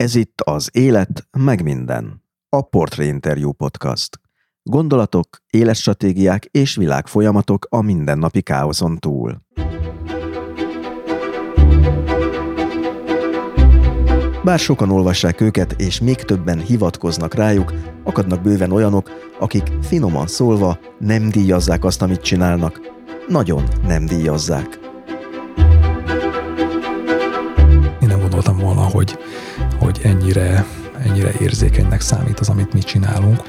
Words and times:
Ez 0.00 0.14
itt 0.14 0.40
az 0.40 0.68
Élet 0.72 1.28
meg 1.38 1.62
minden, 1.62 2.24
a 2.48 2.62
Portré 2.62 3.06
Interview 3.06 3.52
Podcast. 3.52 4.20
Gondolatok, 4.62 5.26
életstratégiák 5.50 6.44
és 6.44 6.76
világfolyamatok 6.76 7.66
a 7.70 7.82
mindennapi 7.82 8.42
káoszon 8.42 8.98
túl. 8.98 9.42
Bár 14.44 14.58
sokan 14.58 14.90
olvassák 14.90 15.40
őket, 15.40 15.72
és 15.72 16.00
még 16.00 16.16
többen 16.16 16.58
hivatkoznak 16.58 17.34
rájuk, 17.34 17.72
akadnak 18.04 18.42
bőven 18.42 18.72
olyanok, 18.72 19.10
akik 19.38 19.72
finoman 19.82 20.26
szólva 20.26 20.78
nem 20.98 21.28
díjazzák 21.28 21.84
azt, 21.84 22.02
amit 22.02 22.20
csinálnak. 22.20 22.80
Nagyon 23.28 23.62
nem 23.86 24.06
díjazzák. 24.06 24.78
Én 28.00 28.08
nem 28.08 28.20
gondoltam 28.20 28.58
volna, 28.58 28.80
hogy, 28.80 29.18
hogy 29.80 30.00
ennyire, 30.02 30.66
ennyire 30.98 31.32
érzékenynek 31.40 32.00
számít 32.00 32.40
az, 32.40 32.48
amit 32.48 32.72
mi 32.72 32.80
csinálunk. 32.80 33.42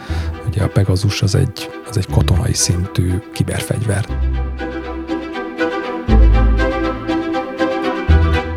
Ugye 0.48 0.64
a 0.64 0.68
Pegasus 0.68 1.22
az 1.22 1.36
egy, 1.36 1.70
az 1.90 1.98
egy 1.98 2.08
katonai 2.08 2.54
szintű 2.54 3.14
kiberfegyver. 3.34 4.06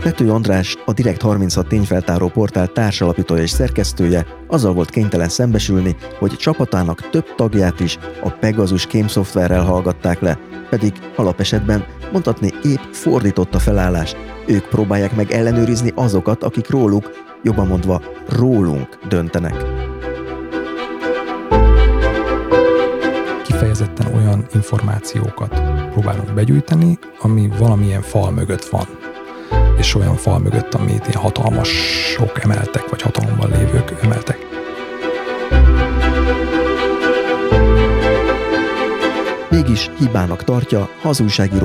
Pető 0.02 0.30
András, 0.30 0.76
a 0.84 0.92
Direkt 0.92 1.22
36 1.22 1.66
tényfeltáró 1.66 2.28
portál 2.28 2.66
társalapítója 2.66 3.42
és 3.42 3.50
szerkesztője 3.50 4.26
azzal 4.46 4.72
volt 4.72 4.90
kénytelen 4.90 5.28
szembesülni, 5.28 5.96
hogy 6.18 6.36
csapatának 6.36 7.08
több 7.10 7.34
tagját 7.34 7.80
is 7.80 7.98
a 8.22 8.30
Pegasus 8.30 8.86
kémszoftverrel 8.86 9.64
hallgatták 9.64 10.20
le, 10.20 10.38
pedig 10.70 10.92
alapesetben 11.16 11.84
mondhatni 12.12 12.52
épp 12.62 12.92
fordított 12.92 13.54
a 13.54 13.58
felállás. 13.58 14.14
Ők 14.46 14.68
próbálják 14.68 15.16
meg 15.16 15.30
ellenőrizni 15.30 15.92
azokat, 15.94 16.42
akik 16.42 16.70
róluk, 16.70 17.10
jobban 17.44 17.66
mondva 17.66 18.02
rólunk 18.28 18.98
döntenek. 19.08 19.54
Kifejezetten 23.42 24.14
olyan 24.14 24.46
információkat 24.54 25.60
próbálunk 25.90 26.34
begyűjteni, 26.34 26.98
ami 27.20 27.50
valamilyen 27.58 28.02
fal 28.02 28.30
mögött 28.30 28.64
van 28.64 28.86
és 29.78 29.94
olyan 29.94 30.16
fal 30.16 30.38
mögött, 30.38 30.74
amit 30.74 31.06
ilyen 31.06 31.22
hatalmasok 31.22 32.42
emeltek, 32.42 32.88
vagy 32.90 33.02
hatalomban 33.02 33.50
lévők 33.50 33.94
emeltek. 34.02 34.53
Mégis 39.64 39.90
hibának 39.98 40.44
tartja, 40.44 40.88
ha 41.02 41.12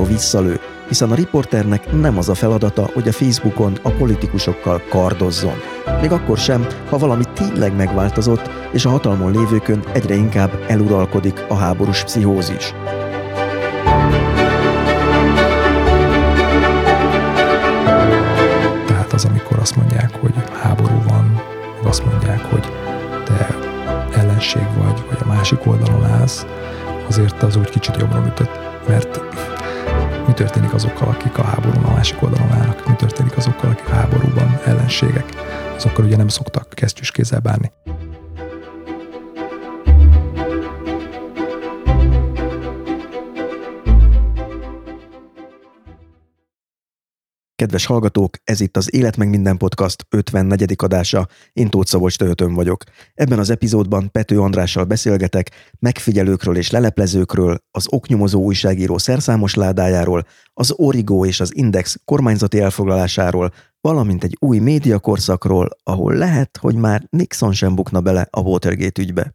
visszalő, 0.08 0.60
hiszen 0.88 1.12
a 1.12 1.16
riporternek 1.16 1.92
nem 1.92 2.18
az 2.18 2.30
a 2.30 2.34
feladata, 2.34 2.90
hogy 2.94 3.08
a 3.08 3.12
Facebookon 3.12 3.78
a 3.82 3.90
politikusokkal 3.90 4.82
kardozzon. 4.90 5.54
Még 6.02 6.12
akkor 6.12 6.38
sem, 6.38 6.68
ha 6.90 6.98
valami 6.98 7.24
tényleg 7.34 7.76
megváltozott, 7.76 8.50
és 8.72 8.86
a 8.86 8.90
hatalmon 8.90 9.32
lévőkön 9.32 9.84
egyre 9.94 10.14
inkább 10.14 10.66
eluralkodik 10.68 11.46
a 11.48 11.56
háborús 11.56 12.04
pszichózis. 12.04 12.74
az, 19.12 19.26
amikor 19.26 19.60
azt 19.60 19.76
mondják, 19.76 20.16
hogy 20.22 20.34
háború 20.62 21.02
van, 21.08 21.42
azt 21.84 22.06
mondják, 22.06 22.42
hogy 22.46 22.72
te 23.24 23.56
ellenség 24.16 24.68
vagy, 24.78 25.04
vagy 25.10 25.18
a 25.22 25.28
másik 25.28 25.66
oldalon 25.66 26.06
állsz, 26.06 26.46
azért 27.10 27.44
az 27.44 27.56
úgy 27.56 27.70
kicsit 27.70 27.98
jobbra 27.98 28.26
ütött, 28.28 28.60
mert 28.88 29.20
mi 30.28 30.34
történik 30.34 30.74
azokkal, 30.74 31.08
akik 31.08 31.38
a 31.38 31.44
háborún 31.44 31.84
a 31.84 31.92
másik 31.92 32.22
oldalon 32.22 32.52
állnak, 32.52 32.88
mi 32.88 32.96
történik 32.96 33.38
azokkal, 33.38 33.70
akik 33.70 33.90
a 33.90 33.94
háborúban 33.94 34.60
ellenségek, 34.66 35.26
azokkal 35.76 36.06
ugye 36.06 36.18
nem 36.18 36.28
szoktak 36.28 36.70
kesztyűs 36.70 37.12
kézzel 37.12 37.40
bánni. 37.40 37.72
Kedves 47.60 47.86
hallgatók, 47.86 48.38
ez 48.44 48.60
itt 48.60 48.78
az 48.78 48.94
Élet 48.94 49.18
meg 49.18 49.30
minden 49.30 49.58
podcast 49.58 50.06
54. 50.10 50.74
adása. 50.78 51.28
Én 51.54 51.70
Tóth 51.70 51.90
Szabolcs 51.90 52.18
Töhötön 52.18 52.54
vagyok. 52.54 52.84
Ebben 53.14 53.40
az 53.40 53.50
epizódban 53.50 54.12
Pető 54.12 54.40
Andrással 54.42 54.84
beszélgetek 54.84 55.52
megfigyelőkről 55.80 56.58
és 56.58 56.70
leleplezőkről, 56.70 57.58
az 57.72 57.86
oknyomozó 57.90 58.42
újságíró 58.42 58.98
szerszámos 58.98 59.54
ládájáról, 59.56 60.26
az 60.54 60.74
Origo 60.76 61.26
és 61.26 61.40
az 61.40 61.56
Index 61.56 62.00
kormányzati 62.06 62.60
elfoglalásáról, 62.60 63.54
valamint 63.82 64.24
egy 64.24 64.38
új 64.40 64.60
médiakorszakról, 64.60 65.70
ahol 65.84 66.14
lehet, 66.14 66.58
hogy 66.62 66.76
már 66.76 67.08
Nixon 67.10 67.54
sem 67.54 67.76
bukna 67.76 68.02
bele 68.02 68.28
a 68.30 68.40
Watergate 68.40 69.02
ügybe. 69.02 69.34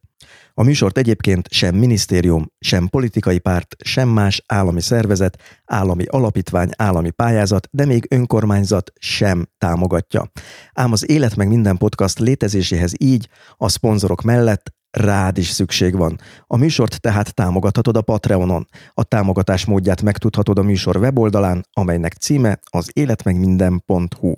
A 0.56 0.62
műsort 0.62 0.98
egyébként 0.98 1.48
sem 1.50 1.74
minisztérium, 1.74 2.46
sem 2.58 2.88
politikai 2.88 3.38
párt, 3.38 3.76
sem 3.84 4.08
más 4.08 4.42
állami 4.46 4.80
szervezet, 4.80 5.38
állami 5.64 6.04
alapítvány, 6.04 6.70
állami 6.76 7.10
pályázat, 7.10 7.68
de 7.70 7.84
még 7.84 8.06
önkormányzat 8.10 8.92
sem 8.98 9.46
támogatja. 9.58 10.30
Ám 10.72 10.92
az 10.92 11.10
Élet 11.10 11.36
meg 11.36 11.48
minden 11.48 11.76
podcast 11.76 12.18
létezéséhez 12.18 12.92
így, 12.98 13.28
a 13.56 13.68
szponzorok 13.68 14.22
mellett 14.22 14.72
rád 14.90 15.38
is 15.38 15.48
szükség 15.48 15.96
van. 15.96 16.20
A 16.46 16.56
műsort 16.56 17.00
tehát 17.00 17.34
támogathatod 17.34 17.96
a 17.96 18.02
Patreonon. 18.02 18.66
A 18.92 19.04
támogatás 19.04 19.64
módját 19.64 20.02
megtudhatod 20.02 20.58
a 20.58 20.62
műsor 20.62 20.96
weboldalán, 20.96 21.66
amelynek 21.72 22.12
címe 22.12 22.60
az 22.70 22.90
életmegminden.hu. 22.92 24.34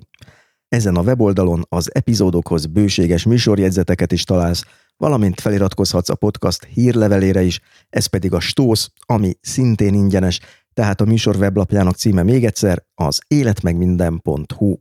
Ezen 0.67 0.95
a 0.95 1.01
weboldalon 1.01 1.65
az 1.69 1.95
epizódokhoz 1.95 2.65
bőséges 2.65 3.23
műsorjegyzeteket 3.23 4.11
is 4.11 4.23
találsz, 4.23 4.63
valamint 4.97 5.41
feliratkozhatsz 5.41 6.09
a 6.09 6.15
podcast 6.15 6.63
hírlevelére 6.63 7.41
is, 7.41 7.59
ez 7.89 8.05
pedig 8.05 8.33
a 8.33 8.39
Stósz, 8.39 8.91
ami 9.05 9.33
szintén 9.41 9.93
ingyenes, 9.93 10.39
tehát 10.73 11.01
a 11.01 11.05
műsor 11.05 11.35
weblapjának 11.35 11.95
címe 11.95 12.23
még 12.23 12.45
egyszer 12.45 12.83
az 12.95 13.21
életmegminden.hu. 13.27 14.75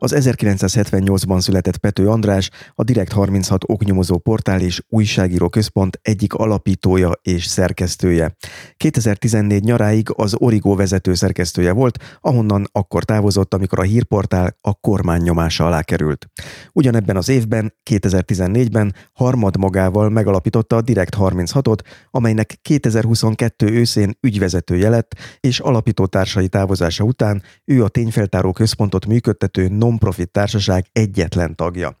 Az 0.00 0.14
1978-ban 0.16 1.40
született 1.40 1.76
Pető 1.76 2.08
András, 2.08 2.50
a 2.74 2.82
Direkt 2.82 3.12
36 3.12 3.64
oknyomozó 3.66 4.18
portál 4.18 4.60
és 4.60 4.82
újságíró 4.88 5.48
központ 5.48 5.98
egyik 6.02 6.34
alapítója 6.34 7.12
és 7.22 7.44
szerkesztője. 7.44 8.36
2014 8.76 9.64
nyaráig 9.64 10.08
az 10.14 10.34
Origo 10.38 10.74
vezető 10.74 11.14
szerkesztője 11.14 11.72
volt, 11.72 12.18
ahonnan 12.20 12.68
akkor 12.72 13.04
távozott, 13.04 13.54
amikor 13.54 13.78
a 13.78 13.82
hírportál 13.82 14.56
a 14.60 14.74
kormány 14.74 15.22
nyomása 15.22 15.66
alá 15.66 15.82
került. 15.82 16.26
Ugyanebben 16.72 17.16
az 17.16 17.28
évben, 17.28 17.74
2014-ben 17.90 18.94
harmad 19.12 19.56
magával 19.56 20.08
megalapította 20.08 20.76
a 20.76 20.80
Direkt 20.80 21.16
36-ot, 21.18 21.78
amelynek 22.10 22.58
2022 22.62 23.66
őszén 23.66 24.16
ügyvezetője 24.20 24.88
lett, 24.88 25.14
és 25.40 25.60
alapító 25.60 26.06
társai 26.06 26.48
távozása 26.48 27.04
után 27.04 27.42
ő 27.64 27.84
a 27.84 27.88
tényfeltáró 27.88 28.52
központot 28.52 29.06
működtető 29.06 29.68
non-profit 29.88 30.30
társaság 30.30 30.86
egyetlen 30.92 31.56
tagja. 31.56 31.98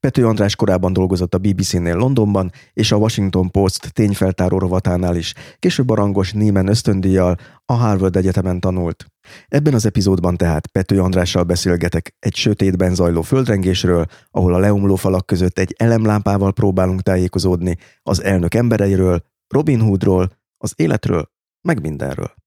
Pető 0.00 0.26
András 0.26 0.56
korábban 0.56 0.92
dolgozott 0.92 1.34
a 1.34 1.38
BBC-nél 1.38 1.96
Londonban, 1.96 2.50
és 2.72 2.92
a 2.92 2.96
Washington 2.96 3.50
Post 3.50 3.92
tényfeltáró 3.92 4.58
rovatánál 4.58 5.16
is. 5.16 5.34
Később 5.58 5.90
a 5.90 5.94
rangos 5.94 6.32
Nieman 6.32 6.68
ösztöndíjjal 6.68 7.36
a 7.64 7.72
Harvard 7.72 8.16
Egyetemen 8.16 8.60
tanult. 8.60 9.06
Ebben 9.48 9.74
az 9.74 9.86
epizódban 9.86 10.36
tehát 10.36 10.66
Pető 10.66 11.00
Andrással 11.00 11.42
beszélgetek 11.42 12.14
egy 12.18 12.34
sötétben 12.34 12.94
zajló 12.94 13.22
földrengésről, 13.22 14.06
ahol 14.30 14.54
a 14.54 14.58
leomló 14.58 14.94
falak 14.94 15.26
között 15.26 15.58
egy 15.58 15.74
elemlámpával 15.78 16.52
próbálunk 16.52 17.00
tájékozódni, 17.00 17.76
az 18.02 18.22
elnök 18.22 18.54
embereiről, 18.54 19.22
Robin 19.48 19.80
Hoodról, 19.80 20.30
az 20.58 20.72
életről, 20.76 21.30
meg 21.68 21.80
mindenről. 21.80 22.39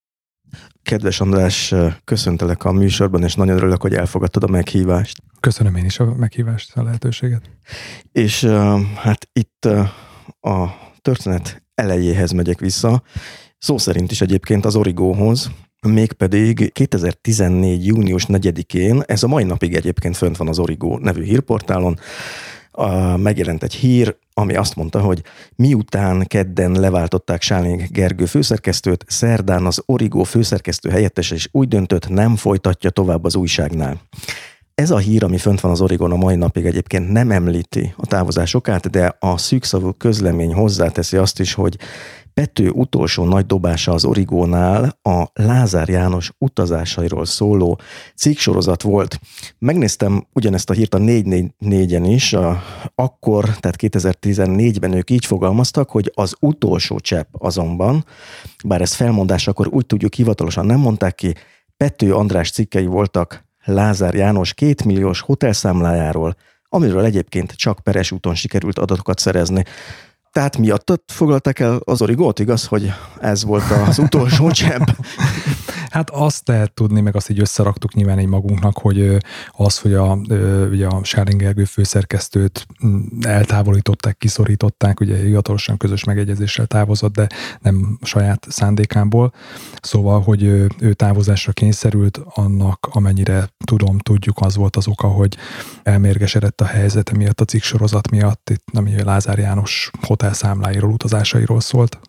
Kedves 0.84 1.20
András, 1.20 1.74
köszöntelek 2.04 2.64
a 2.66 2.72
műsorban, 2.72 3.24
és 3.24 3.36
nagyon 3.36 3.56
örülök, 3.56 3.82
hogy 3.82 3.94
elfogadtad 3.94 4.44
a 4.44 4.48
meghívást. 4.48 5.18
Köszönöm 5.40 5.76
én 5.76 5.86
is 5.86 6.00
a 6.00 6.16
meghívást, 6.16 6.78
a 6.78 6.84
lehetőséget. 6.84 7.50
És 8.12 8.44
hát 8.96 9.30
itt 9.34 9.66
a 10.40 10.68
történet 11.02 11.64
elejéhez 11.76 12.32
megyek 12.32 12.60
vissza, 12.60 13.04
szó 13.58 13.78
szerint 13.78 14.12
is 14.12 14.22
egyébként 14.22 14.66
az 14.66 14.76
Origóhoz, 14.76 15.52
mégpedig 15.88 16.72
2014. 16.72 17.86
június 17.86 18.26
4-én, 18.28 19.04
ez 19.06 19.24
a 19.24 19.28
mai 19.28 19.44
napig 19.44 19.76
egyébként 19.76 20.18
fönt 20.18 20.38
van 20.38 20.48
az 20.48 20.60
Origo 20.60 20.98
nevű 20.98 21.24
hírportálon, 21.24 22.00
a, 22.76 23.18
megjelent 23.18 23.64
egy 23.64 23.74
hír, 23.74 24.16
ami 24.34 24.56
azt 24.56 24.76
mondta, 24.76 25.00
hogy 25.00 25.22
miután 25.56 26.26
kedden 26.28 26.72
leváltották 26.72 27.42
Sáling 27.42 27.92
Gergő 27.92 28.26
főszerkesztőt, 28.26 29.06
szerdán 29.08 29.66
az 29.66 29.84
Origo 29.86 30.24
főszerkesztő 30.24 30.90
helyettes 30.90 31.32
is 31.32 31.50
úgy 31.52 31.68
döntött, 31.68 32.10
nem 32.10 32.36
folytatja 32.36 32.90
tovább 32.90 33.24
az 33.24 33.36
újságnál. 33.36 34.02
Ez 34.76 34.92
a 34.92 34.98
hír, 34.98 35.24
ami 35.24 35.38
fönt 35.38 35.60
van 35.60 35.72
az 35.72 35.82
Origon 35.82 36.12
a 36.12 36.16
mai 36.16 36.36
napig 36.36 36.66
egyébként 36.66 37.12
nem 37.12 37.32
említi 37.32 37.94
a 37.98 38.06
távozásokát, 38.06 38.90
de 38.90 39.16
a 39.20 39.38
szűkszavú 39.38 39.92
közlemény 39.92 40.54
hozzáteszi 40.54 41.18
azt 41.18 41.40
is, 41.40 41.54
hogy 41.54 41.78
Pető 42.34 42.70
utolsó 42.70 43.26
nagy 43.26 43.46
dobása 43.46 43.92
az 43.92 44.06
Origónál 44.06 45.00
a 45.02 45.24
Lázár 45.34 45.90
János 45.90 46.32
utazásairól 46.38 47.26
szóló 47.26 47.80
cikksorozat 48.16 48.82
volt. 48.82 49.20
Megnéztem 49.60 50.28
ugyanezt 50.34 50.70
a 50.70 50.74
hírt 50.74 50.94
a 50.94 50.98
444-en 50.98 52.04
is, 52.08 52.36
akkor, 52.96 53.44
tehát 53.44 53.78
2014-ben 53.78 54.94
ők 54.94 55.10
így 55.10 55.26
fogalmaztak, 55.26 55.90
hogy 55.90 56.12
az 56.16 56.36
utolsó 56.40 57.00
csepp 57.00 57.34
azonban, 57.38 58.06
bár 58.66 58.82
ez 58.82 58.94
felmondás, 58.94 59.48
akkor 59.48 59.68
úgy 59.68 59.86
tudjuk 59.86 60.14
hivatalosan 60.14 60.66
nem 60.66 60.80
mondták 60.80 61.16
ki, 61.16 61.34
Pető 61.78 62.14
András 62.14 62.52
cikkei 62.52 62.86
voltak 62.86 63.46
Lázár 63.64 64.14
János 64.14 64.54
kétmilliós 64.54 65.22
hotelszámlájáról, 65.22 66.36
amiről 66.70 67.04
egyébként 67.04 67.52
csak 67.52 67.80
peres 67.80 68.12
úton 68.12 68.36
sikerült 68.36 68.80
adatokat 68.80 69.20
szerezni. 69.20 69.64
Tehát 70.34 70.58
miattad 70.58 71.02
foglalták 71.08 71.60
el 71.60 71.80
az 71.84 72.02
origót, 72.02 72.40
igaz, 72.40 72.66
hogy 72.66 72.94
ez 73.22 73.44
volt 73.44 73.72
az 73.88 74.00
utolsó 74.00 74.52
csepp? 74.62 74.88
Hát 75.90 76.10
azt 76.10 76.48
lehet 76.48 76.74
tudni, 76.74 77.02
meg 77.02 77.16
azt 77.16 77.30
így 77.30 77.40
összeraktuk 77.40 77.94
nyilván 77.94 78.18
egy 78.18 78.28
magunknak, 78.28 78.78
hogy 78.78 79.18
az, 79.52 79.80
hogy 79.80 79.94
a, 79.94 80.18
ugye 80.72 80.88
a 80.88 81.04
Sárin 81.04 81.38
Gergő 81.38 81.64
főszerkesztőt 81.64 82.68
eltávolították, 83.22 84.18
kiszorították, 84.18 85.00
ugye 85.00 85.18
hivatalosan 85.18 85.78
közös 85.78 86.04
megegyezéssel 86.04 86.66
távozott, 86.66 87.14
de 87.14 87.28
nem 87.60 87.98
saját 88.02 88.46
szándékából. 88.50 89.34
Szóval, 89.82 90.22
hogy 90.22 90.44
ő 90.44 90.94
távozásra 90.94 91.52
kényszerült, 91.52 92.20
annak 92.26 92.88
amennyire 92.92 93.50
tudom, 93.66 93.98
tudjuk, 93.98 94.38
az 94.40 94.56
volt 94.56 94.76
az 94.76 94.88
oka, 94.88 95.08
hogy 95.08 95.38
elmérgesedett 95.84 96.62
a 96.62 96.66
helyzet 96.66 97.12
miatt 97.18 97.42
a 97.42 97.46
cikk 97.46 97.62
sorozat 97.62 98.10
miatt, 98.10 98.50
itt 98.50 98.64
ami 98.74 99.04
Lázár 99.04 99.38
János 99.38 99.92
hotelszámláiról, 100.24 100.92
utazásairól 100.92 101.62
szólt. 101.62 102.00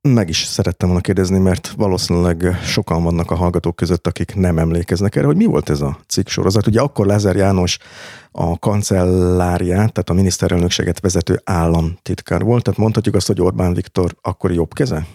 Meg 0.00 0.28
is 0.28 0.44
szerettem 0.44 0.88
volna 0.88 1.02
kérdezni, 1.02 1.38
mert 1.38 1.68
valószínűleg 1.76 2.60
sokan 2.64 3.02
vannak 3.02 3.30
a 3.30 3.34
hallgatók 3.34 3.76
között, 3.76 4.06
akik 4.06 4.34
nem 4.34 4.58
emlékeznek 4.58 5.16
erre, 5.16 5.26
hogy 5.26 5.36
mi 5.36 5.44
volt 5.44 5.70
ez 5.70 5.80
a 5.80 5.98
cikk 6.08 6.28
sorozat. 6.28 6.66
Ugye 6.66 6.80
akkor 6.80 7.06
Lázár 7.06 7.36
János 7.36 7.78
a 8.30 8.58
kancelláriát, 8.58 9.92
tehát 9.92 10.10
a 10.10 10.12
miniszterelnökséget 10.12 11.00
vezető 11.00 11.40
államtitkár 11.44 12.42
volt, 12.42 12.62
tehát 12.62 12.80
mondhatjuk 12.80 13.14
azt, 13.14 13.26
hogy 13.26 13.40
Orbán 13.40 13.74
Viktor 13.74 14.16
akkor 14.22 14.52
jobb 14.52 14.74
keze? 14.74 15.06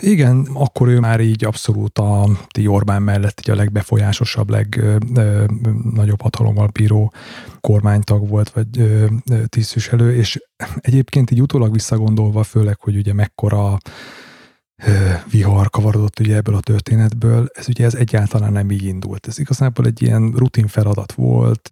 Igen, 0.00 0.48
akkor 0.52 0.88
ő 0.88 1.00
már 1.00 1.20
így 1.20 1.44
abszolút 1.44 1.98
a 1.98 2.28
ti 2.48 2.66
Orbán 2.66 3.02
mellett 3.02 3.40
így 3.40 3.50
a 3.50 3.54
legbefolyásosabb, 3.54 4.50
legnagyobb 4.50 6.20
hatalommal 6.20 6.66
bíró 6.66 7.12
kormánytag 7.60 8.28
volt, 8.28 8.50
vagy 8.50 8.66
tisztviselő, 9.46 10.14
és 10.14 10.42
egyébként 10.80 11.30
így 11.30 11.42
utólag 11.42 11.72
visszagondolva, 11.72 12.42
főleg, 12.42 12.80
hogy 12.80 12.96
ugye 12.96 13.12
mekkora 13.12 13.78
vihar 15.30 15.70
kavarodott 15.70 16.20
ugye 16.20 16.36
ebből 16.36 16.54
a 16.54 16.60
történetből, 16.60 17.48
ez 17.54 17.68
ugye 17.68 17.84
ez 17.84 17.94
egyáltalán 17.94 18.52
nem 18.52 18.70
így 18.70 18.84
indult. 18.84 19.26
Ez 19.26 19.38
igazából 19.38 19.86
egy 19.86 20.02
ilyen 20.02 20.32
rutin 20.36 20.66
feladat 20.66 21.12
volt, 21.12 21.70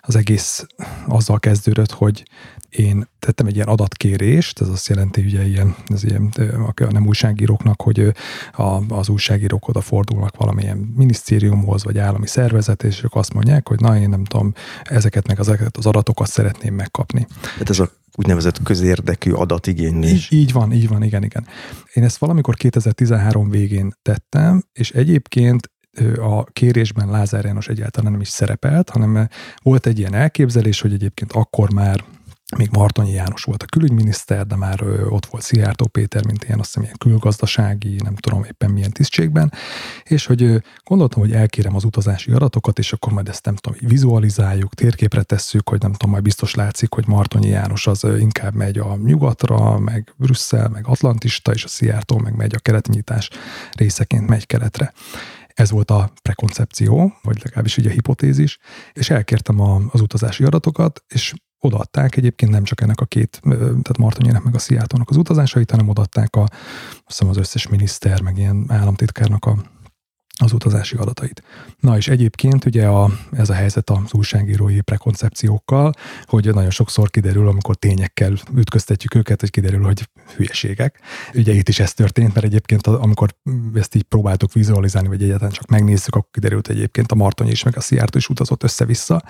az 0.00 0.16
egész 0.16 0.66
azzal 1.06 1.38
kezdődött, 1.38 1.90
hogy 1.90 2.22
én 2.68 3.08
tettem 3.18 3.46
egy 3.46 3.54
ilyen 3.54 3.68
adatkérést, 3.68 4.60
ez 4.60 4.68
azt 4.68 4.88
jelenti, 4.88 5.20
ugye 5.20 5.46
ilyen, 5.46 5.74
ez 5.86 6.04
ilyen 6.04 6.32
a 6.64 6.92
nem 6.92 7.06
újságíróknak, 7.06 7.82
hogy 7.82 8.12
a, 8.52 8.94
az 8.94 9.08
újságírók 9.08 9.68
oda 9.68 9.80
fordulnak 9.80 10.36
valamilyen 10.36 10.76
minisztériumhoz, 10.96 11.84
vagy 11.84 11.98
állami 11.98 12.26
szervezet, 12.26 12.82
és 12.82 13.02
ők 13.02 13.14
azt 13.14 13.34
mondják, 13.34 13.68
hogy 13.68 13.80
na, 13.80 13.98
én 13.98 14.08
nem 14.08 14.24
tudom, 14.24 14.52
ezeket 14.82 15.26
meg 15.26 15.38
ezeket 15.38 15.76
az 15.76 15.86
adatokat 15.86 16.28
szeretném 16.28 16.74
megkapni. 16.74 17.26
Hát 17.58 17.70
ez 17.70 17.78
a 17.78 17.90
úgynevezett 18.14 18.62
közérdekű 18.62 19.32
adatigénylés. 19.32 20.30
Így, 20.30 20.40
így 20.40 20.52
van, 20.52 20.72
így 20.72 20.88
van, 20.88 21.02
igen, 21.02 21.24
igen. 21.24 21.46
Én 21.92 22.04
ezt 22.04 22.18
valamikor 22.18 22.54
2013 22.54 23.50
végén 23.50 23.92
tettem, 24.02 24.64
és 24.72 24.90
egyébként 24.90 25.70
a 26.16 26.44
kérésben 26.44 27.10
Lázár 27.10 27.44
János 27.44 27.68
egyáltalán 27.68 28.12
nem 28.12 28.20
is 28.20 28.28
szerepelt, 28.28 28.90
hanem 28.90 29.28
volt 29.62 29.86
egy 29.86 29.98
ilyen 29.98 30.14
elképzelés, 30.14 30.80
hogy 30.80 30.92
egyébként 30.92 31.32
akkor 31.32 31.72
már 31.72 32.04
még 32.56 32.68
Martonyi 32.72 33.12
János 33.12 33.42
volt 33.44 33.62
a 33.62 33.66
külügyminiszter, 33.66 34.46
de 34.46 34.56
már 34.56 34.82
ott 35.08 35.26
volt 35.26 35.42
Szijjártó 35.42 35.86
Péter, 35.86 36.26
mint 36.26 36.44
ilyen 36.44 36.58
azt 36.58 36.66
hiszem 36.66 36.82
ilyen 36.82 36.96
külgazdasági, 36.98 37.96
nem 38.02 38.14
tudom 38.14 38.44
éppen 38.44 38.70
milyen 38.70 38.90
tisztségben, 38.90 39.52
és 40.02 40.26
hogy 40.26 40.62
gondoltam, 40.84 41.20
hogy 41.20 41.32
elkérem 41.32 41.74
az 41.74 41.84
utazási 41.84 42.30
adatokat, 42.30 42.78
és 42.78 42.92
akkor 42.92 43.12
majd 43.12 43.28
ezt 43.28 43.44
nem 43.44 43.56
tudom, 43.56 43.78
vizualizáljuk, 43.80 44.74
térképre 44.74 45.22
tesszük, 45.22 45.68
hogy 45.68 45.80
nem 45.80 45.92
tudom, 45.92 46.10
majd 46.10 46.22
biztos 46.22 46.54
látszik, 46.54 46.94
hogy 46.94 47.06
Martonyi 47.06 47.48
János 47.48 47.86
az 47.86 48.04
inkább 48.18 48.54
megy 48.54 48.78
a 48.78 48.96
nyugatra, 48.96 49.78
meg 49.78 50.14
Brüsszel, 50.16 50.68
meg 50.68 50.86
Atlantista, 50.86 51.52
és 51.52 51.64
a 51.64 51.68
Szijjártó 51.68 52.18
meg 52.18 52.36
megy 52.36 52.54
a 52.54 52.58
keletnyitás 52.58 53.30
részeként 53.72 54.28
megy 54.28 54.46
keletre. 54.46 54.92
Ez 55.60 55.70
volt 55.70 55.90
a 55.90 56.12
prekoncepció, 56.22 57.12
vagy 57.22 57.40
legalábbis 57.44 57.76
ugye 57.76 57.88
a 57.88 57.92
hipotézis, 57.92 58.58
és 58.92 59.10
elkértem 59.10 59.60
a, 59.60 59.80
az 59.90 60.00
utazási 60.00 60.44
adatokat, 60.44 61.04
és 61.08 61.34
odaadták 61.58 62.16
egyébként 62.16 62.52
nem 62.52 62.64
csak 62.64 62.80
ennek 62.80 63.00
a 63.00 63.04
két, 63.04 63.40
tehát 63.58 63.98
Martonyének 63.98 64.42
meg 64.42 64.54
a 64.54 64.58
Sziátónak 64.58 65.10
az 65.10 65.16
utazásait, 65.16 65.70
hanem 65.70 65.88
odaadták 65.88 66.36
a, 66.36 66.42
azt 66.42 67.04
hiszem 67.06 67.28
az 67.28 67.36
összes 67.36 67.68
miniszter, 67.68 68.20
meg 68.20 68.38
ilyen 68.38 68.64
államtitkárnak 68.68 69.44
a 69.44 69.56
az 70.42 70.52
utazási 70.52 70.96
adatait. 70.96 71.42
Na 71.80 71.96
és 71.96 72.08
egyébként 72.08 72.64
ugye 72.64 72.86
a, 72.86 73.10
ez 73.32 73.50
a 73.50 73.54
helyzet 73.54 73.90
az 73.90 74.12
újságírói 74.12 74.80
prekoncepciókkal, 74.80 75.92
hogy 76.24 76.54
nagyon 76.54 76.70
sokszor 76.70 77.10
kiderül, 77.10 77.48
amikor 77.48 77.76
tényekkel 77.76 78.32
ütköztetjük 78.54 79.14
őket, 79.14 79.40
hogy 79.40 79.50
kiderül, 79.50 79.84
hogy 79.84 80.08
hülyeségek. 80.36 80.98
Ugye 81.34 81.52
itt 81.52 81.68
is 81.68 81.78
ez 81.80 81.94
történt, 81.94 82.34
mert 82.34 82.46
egyébként 82.46 82.86
amikor 82.86 83.34
ezt 83.74 83.94
így 83.94 84.02
próbáltuk 84.02 84.52
vizualizálni, 84.52 85.08
vagy 85.08 85.22
egyáltalán 85.22 85.52
csak 85.52 85.66
megnézzük, 85.66 86.14
akkor 86.14 86.30
kiderült 86.30 86.68
egyébként 86.68 87.12
a 87.12 87.14
Martony 87.14 87.48
is, 87.48 87.62
meg 87.62 87.76
a 87.76 87.80
Szijjártó 87.80 88.18
is 88.18 88.28
utazott 88.28 88.62
össze-vissza. 88.62 89.22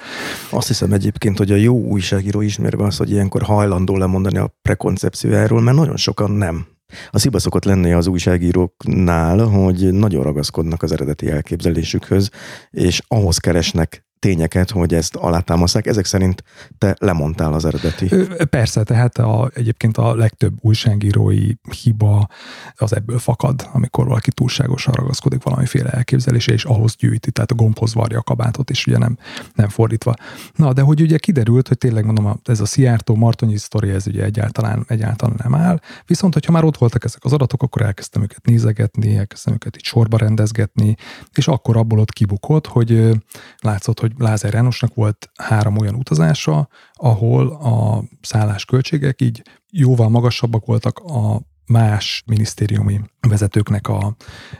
Azt 0.50 0.66
hiszem 0.66 0.92
egyébként, 0.92 1.38
hogy 1.38 1.52
a 1.52 1.56
jó 1.56 1.80
újságíró 1.80 2.40
ismerve 2.40 2.84
az, 2.84 2.96
hogy 2.96 3.10
ilyenkor 3.10 3.42
hajlandó 3.42 3.96
lemondani 3.96 4.38
a 4.38 4.54
prekoncepciójáról, 4.62 5.60
mert 5.60 5.76
nagyon 5.76 5.96
sokan 5.96 6.30
nem. 6.30 6.66
A 7.10 7.18
sziba 7.18 7.38
szokott 7.38 7.64
lenni 7.64 7.92
az 7.92 8.06
újságíróknál, 8.06 9.38
hogy 9.38 9.92
nagyon 9.92 10.22
ragaszkodnak 10.22 10.82
az 10.82 10.92
eredeti 10.92 11.30
elképzelésükhöz, 11.30 12.30
és 12.70 13.02
ahhoz 13.08 13.38
keresnek 13.38 14.04
tényeket, 14.20 14.70
hogy 14.70 14.94
ezt 14.94 15.16
alátámaszták. 15.16 15.86
Ezek 15.86 16.04
szerint 16.04 16.44
te 16.78 16.96
lemondtál 16.98 17.52
az 17.52 17.64
eredeti. 17.64 18.08
Persze, 18.50 18.82
tehát 18.82 19.18
a, 19.18 19.50
egyébként 19.54 19.96
a 19.96 20.14
legtöbb 20.14 20.54
újságírói 20.60 21.52
hiba 21.82 22.28
az 22.76 22.94
ebből 22.94 23.18
fakad, 23.18 23.68
amikor 23.72 24.06
valaki 24.06 24.30
túlságosan 24.30 24.94
ragaszkodik 24.94 25.42
valamiféle 25.42 25.90
elképzelésé, 25.90 26.52
és 26.52 26.64
ahhoz 26.64 26.96
gyűjti, 26.96 27.30
tehát 27.30 27.50
a 27.50 27.54
gombhoz 27.54 27.94
varja 27.94 28.18
a 28.18 28.22
kabátot, 28.22 28.70
és 28.70 28.86
ugye 28.86 28.98
nem, 28.98 29.18
nem 29.54 29.68
fordítva. 29.68 30.14
Na, 30.54 30.72
de 30.72 30.82
hogy 30.82 31.00
ugye 31.00 31.18
kiderült, 31.18 31.68
hogy 31.68 31.78
tényleg 31.78 32.04
mondom, 32.04 32.40
ez 32.44 32.60
a 32.60 32.66
Szijjártó, 32.66 33.14
Martonyi 33.14 33.56
sztori, 33.56 33.90
ez 33.90 34.06
ugye 34.06 34.24
egyáltalán, 34.24 34.84
egyáltalán 34.88 35.36
nem 35.42 35.54
áll. 35.54 35.80
Viszont, 36.06 36.32
hogyha 36.32 36.52
már 36.52 36.64
ott 36.64 36.78
voltak 36.78 37.04
ezek 37.04 37.24
az 37.24 37.32
adatok, 37.32 37.62
akkor 37.62 37.82
elkezdtem 37.82 38.22
őket 38.22 38.46
nézegetni, 38.46 39.16
elkezdtem 39.16 39.54
őket 39.54 39.76
itt 39.76 39.82
sorba 39.82 40.16
rendezgetni, 40.16 40.96
és 41.32 41.48
akkor 41.48 41.76
abból 41.76 41.98
ott 41.98 42.12
kibukott, 42.12 42.66
hogy 42.66 43.10
látszott, 43.58 44.00
hogy 44.00 44.09
hogy 44.12 44.26
Lázár 44.26 44.54
Jánosnak 44.54 44.94
volt 44.94 45.30
három 45.36 45.76
olyan 45.76 45.94
utazása, 45.94 46.68
ahol 46.92 47.48
a 47.48 48.02
szállásköltségek 48.20 49.20
így 49.20 49.42
jóval 49.70 50.08
magasabbak 50.08 50.64
voltak 50.64 50.98
a 50.98 51.40
más 51.70 52.22
minisztériumi 52.26 53.00
vezetőknek 53.28 53.88
a, 53.88 54.16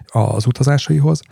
az 0.06 0.46
utazásaihoz, 0.46 1.22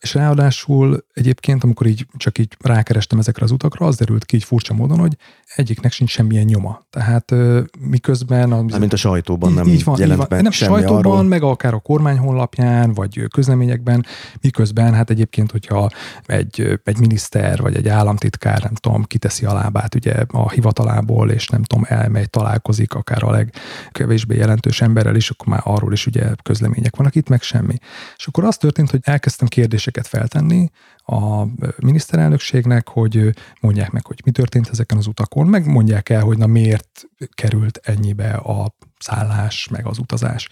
és 0.00 0.14
ráadásul 0.14 1.04
egyébként, 1.14 1.64
amikor 1.64 1.86
így 1.86 2.06
csak 2.16 2.38
így 2.38 2.56
rákerestem 2.60 3.18
ezekre 3.18 3.44
az 3.44 3.50
utakra, 3.50 3.86
az 3.86 3.96
derült 3.96 4.24
ki 4.24 4.36
így 4.36 4.44
furcsa 4.44 4.74
módon, 4.74 4.98
hogy 4.98 5.16
egyiknek 5.54 5.92
sincs 5.92 6.10
semmilyen 6.10 6.44
nyoma. 6.44 6.82
Tehát 6.90 7.34
miközben... 7.80 8.52
A, 8.52 8.78
mint 8.78 8.92
a 8.92 8.96
sajtóban 8.96 9.52
nem 9.52 9.66
így 9.66 9.84
van, 9.84 9.98
jelent 9.98 10.22
így 10.22 10.28
van. 10.28 10.42
Nem 10.42 10.50
sajtóban, 10.50 11.12
arról. 11.12 11.22
meg 11.22 11.42
akár 11.42 11.74
a 11.74 11.78
kormány 11.78 12.18
honlapján, 12.18 12.92
vagy 12.92 13.26
közleményekben, 13.28 14.06
miközben 14.40 14.94
hát 14.94 15.10
egyébként, 15.10 15.50
hogyha 15.50 15.90
egy, 16.26 16.80
egy 16.84 16.98
miniszter, 16.98 17.60
vagy 17.60 17.76
egy 17.76 17.88
államtitkár, 17.88 18.62
nem 18.62 18.74
tudom, 18.74 19.04
kiteszi 19.04 19.44
a 19.44 19.52
lábát 19.52 19.94
ugye 19.94 20.14
a 20.28 20.50
hivatalából, 20.50 21.30
és 21.30 21.48
nem 21.48 21.62
tudom, 21.62 21.84
elmegy, 21.88 22.30
találkozik 22.30 22.94
akár 22.94 23.22
a 23.22 23.30
legkevésbé 23.30 24.36
jelentős 24.36 24.80
emberrel 24.80 25.16
is, 25.20 25.30
akkor 25.30 25.46
már 25.46 25.60
arról 25.64 25.92
is 25.92 26.06
ugye 26.06 26.34
közlemények 26.42 26.96
vannak, 26.96 27.14
itt 27.14 27.28
meg 27.28 27.42
semmi. 27.42 27.74
És 28.16 28.26
akkor 28.26 28.44
az 28.44 28.56
történt, 28.56 28.90
hogy 28.90 29.00
elkezdtem 29.02 29.48
kérdéseket 29.48 30.06
feltenni 30.06 30.70
a 30.96 31.44
miniszterelnökségnek, 31.82 32.88
hogy 32.88 33.34
mondják 33.60 33.90
meg, 33.90 34.06
hogy 34.06 34.20
mi 34.24 34.30
történt 34.30 34.68
ezeken 34.68 34.98
az 34.98 35.06
utakon, 35.06 35.46
meg 35.46 35.66
mondják 35.66 36.08
el, 36.08 36.22
hogy 36.22 36.38
na 36.38 36.46
miért 36.46 37.02
került 37.34 37.80
ennyibe 37.82 38.30
a 38.30 38.74
szállás, 38.98 39.68
meg 39.68 39.86
az 39.86 39.98
utazás. 39.98 40.48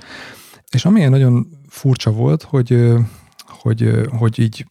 És 0.71 0.85
amilyen 0.85 1.11
nagyon 1.11 1.49
furcsa 1.69 2.11
volt, 2.11 2.43
hogy 2.43 2.95
hogy, 3.61 4.09
hogy 4.19 4.38
így 4.38 4.67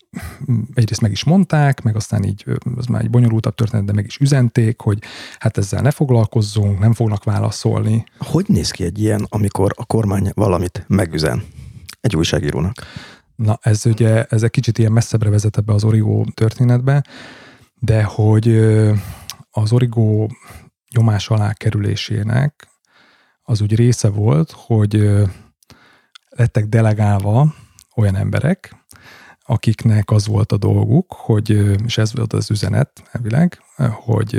egyrészt 0.74 1.02
meg 1.02 1.12
is 1.12 1.24
mondták, 1.24 1.82
meg 1.82 1.96
aztán 1.96 2.24
így, 2.24 2.46
az 2.76 2.86
már 2.86 3.02
egy 3.02 3.10
bonyolultabb 3.10 3.56
történet, 3.56 3.86
de 3.86 3.94
meg 3.94 4.06
is 4.06 4.18
üzenték, 4.18 4.82
hogy 4.82 5.00
hát 5.40 5.58
ezzel 5.58 5.82
ne 5.82 5.92
foglalkozzunk, 5.92 6.80
nem 6.80 6.94
fognak 6.94 7.24
válaszolni. 7.24 8.04
Hogy 8.18 8.46
néz 8.48 8.72
ki 8.72 8.84
egy 8.84 9.00
ilyen, 9.02 9.26
amikor 9.30 9.74
a 9.76 9.86
kormány 9.86 10.32
valamit 10.34 10.86
megüzen 10.88 11.44
egy 12.02 12.16
újságírónak? 12.16 12.76
Na, 13.36 13.60
ez 13.62 13.86
ugye, 13.86 14.24
ez 14.24 14.44
egy 14.44 14.50
kicsit 14.50 14.78
ilyen 14.78 14.92
messzebbre 14.92 15.30
vezet 15.30 15.58
ebbe 15.58 15.74
az 15.74 15.84
Origo 15.84 16.24
történetbe, 16.34 17.04
de 17.80 18.04
hogy 18.04 18.58
az 19.52 19.72
Origo 19.72 20.28
nyomás 20.96 21.30
alá 21.30 21.54
kerülésének 21.54 22.68
az 23.44 23.62
úgy 23.62 23.76
része 23.76 24.10
volt, 24.10 24.52
hogy 24.52 25.10
lettek 26.30 26.66
delegálva 26.66 27.54
olyan 27.96 28.16
emberek, 28.16 28.77
akiknek 29.50 30.12
az 30.12 30.28
volt 30.28 30.52
a 30.52 30.58
dolguk, 30.58 31.14
hogy, 31.14 31.50
és 31.86 31.98
ez 31.98 32.16
volt 32.16 32.34
az 32.34 32.52
üzenet 32.52 33.04
elvileg, 33.12 33.62
hogy 33.92 34.34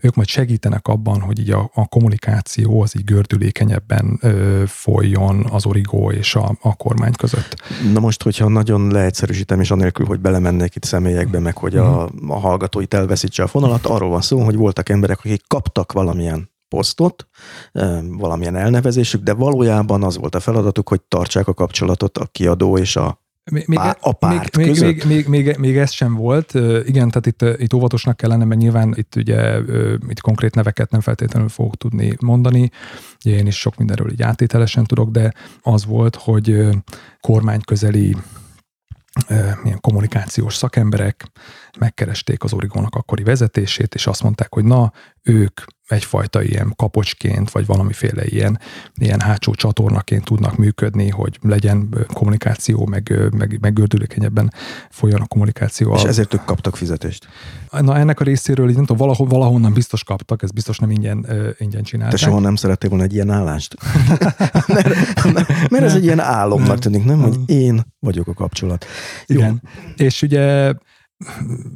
ők 0.00 0.14
majd 0.14 0.28
segítenek 0.28 0.88
abban, 0.88 1.20
hogy 1.20 1.38
így 1.38 1.50
a, 1.50 1.70
a 1.74 1.86
kommunikáció 1.86 2.82
az 2.82 2.96
így 2.96 3.04
gördülékenyebben 3.04 4.18
ö, 4.20 4.62
folyjon 4.66 5.46
az 5.50 5.66
origó 5.66 6.10
és 6.10 6.34
a, 6.34 6.56
a 6.60 6.76
kormány 6.76 7.12
között. 7.12 7.56
Na 7.92 8.00
most, 8.00 8.22
hogyha 8.22 8.48
nagyon 8.48 8.90
leegyszerűsítem, 8.90 9.60
és 9.60 9.70
anélkül, 9.70 10.06
hogy 10.06 10.20
belemennék 10.20 10.74
itt 10.74 10.84
személyekbe, 10.84 11.38
meg 11.38 11.56
hogy 11.56 11.76
a, 11.76 12.08
mhm. 12.14 12.30
a 12.30 12.38
hallgatóit 12.38 12.94
elveszítse 12.94 13.42
a 13.42 13.46
fonalat, 13.46 13.86
arról 13.86 14.10
van 14.10 14.20
szó, 14.20 14.40
hogy 14.40 14.56
voltak 14.56 14.88
emberek, 14.88 15.18
akik 15.18 15.42
kaptak 15.46 15.92
valamilyen 15.92 16.50
posztot, 16.68 17.28
valamilyen 18.08 18.56
elnevezésük, 18.56 19.22
de 19.22 19.32
valójában 19.32 20.02
az 20.02 20.16
volt 20.16 20.34
a 20.34 20.40
feladatuk, 20.40 20.88
hogy 20.88 21.00
tartsák 21.00 21.48
a 21.48 21.54
kapcsolatot 21.54 22.18
a 22.18 22.26
kiadó 22.26 22.78
és 22.78 22.96
a 22.96 23.24
még, 23.50 23.66
még, 23.66 23.78
a 24.00 24.12
párt 24.12 24.56
még, 24.56 24.80
még, 24.80 25.04
még, 25.04 25.26
még, 25.26 25.56
még, 25.56 25.76
ez 25.76 25.90
sem 25.90 26.14
volt. 26.14 26.54
Igen, 26.84 27.10
tehát 27.10 27.26
itt, 27.26 27.42
itt 27.60 27.74
óvatosnak 27.74 28.16
kellene, 28.16 28.44
mert 28.44 28.60
nyilván 28.60 28.94
itt 28.96 29.14
ugye 29.16 29.58
itt 30.08 30.20
konkrét 30.20 30.54
neveket 30.54 30.90
nem 30.90 31.00
feltétlenül 31.00 31.48
fogok 31.48 31.76
tudni 31.76 32.16
mondani. 32.20 32.70
Én 33.22 33.46
is 33.46 33.58
sok 33.58 33.76
mindenről 33.76 34.10
így 34.10 34.22
átételesen 34.22 34.84
tudok, 34.84 35.10
de 35.10 35.32
az 35.62 35.84
volt, 35.84 36.16
hogy 36.16 36.68
kormányközeli 37.20 38.16
milyen 39.62 39.80
kommunikációs 39.80 40.54
szakemberek 40.54 41.26
megkeresték 41.78 42.44
az 42.44 42.52
Origónak 42.52 42.94
akkori 42.94 43.22
vezetését, 43.22 43.94
és 43.94 44.06
azt 44.06 44.22
mondták, 44.22 44.54
hogy 44.54 44.64
na, 44.64 44.92
ők 45.22 45.60
egyfajta 45.88 46.42
ilyen 46.42 46.72
kapocsként, 46.76 47.50
vagy 47.50 47.66
valamiféle 47.66 48.24
ilyen, 48.24 48.60
ilyen 48.94 49.20
hátsó 49.20 49.54
csatornaként 49.54 50.24
tudnak 50.24 50.56
működni, 50.56 51.08
hogy 51.08 51.38
legyen 51.42 52.06
kommunikáció, 52.12 52.86
meg, 52.86 53.30
meg, 53.36 53.58
meg 53.60 53.72
gördülékenyebben 53.72 54.52
folyjon 54.90 55.20
a 55.20 55.26
kommunikáció. 55.26 55.94
És 55.94 56.02
ezért 56.02 56.34
ők 56.34 56.44
kaptak 56.44 56.76
fizetést? 56.76 57.28
Na 57.70 57.96
ennek 57.96 58.20
a 58.20 58.24
részéről, 58.24 58.68
így 58.68 58.74
nem 58.74 58.84
tudom, 58.84 59.06
valahol, 59.06 59.26
valahonnan 59.26 59.72
biztos 59.72 60.04
kaptak, 60.04 60.42
ez 60.42 60.50
biztos 60.50 60.78
nem 60.78 60.90
ingyen, 60.90 61.26
ingyen 61.58 61.82
csinálták. 61.82 62.18
Te 62.18 62.24
soha 62.26 62.40
nem 62.40 62.54
szerettél 62.54 62.90
volna 62.90 63.04
egy 63.04 63.14
ilyen 63.14 63.30
állást? 63.30 63.76
mert, 64.66 64.88
mert, 65.32 65.70
mert 65.70 65.84
ez 65.84 65.94
egy 65.94 66.04
ilyen 66.04 66.20
álomnak 66.20 66.78
tűnik, 66.78 67.04
nem? 67.04 67.20
Hogy 67.20 67.38
én 67.46 67.84
vagyok 67.98 68.28
a 68.28 68.34
kapcsolat. 68.34 68.86
Jó. 69.26 69.38
Igen. 69.38 69.62
És 69.96 70.22
ugye 70.22 70.72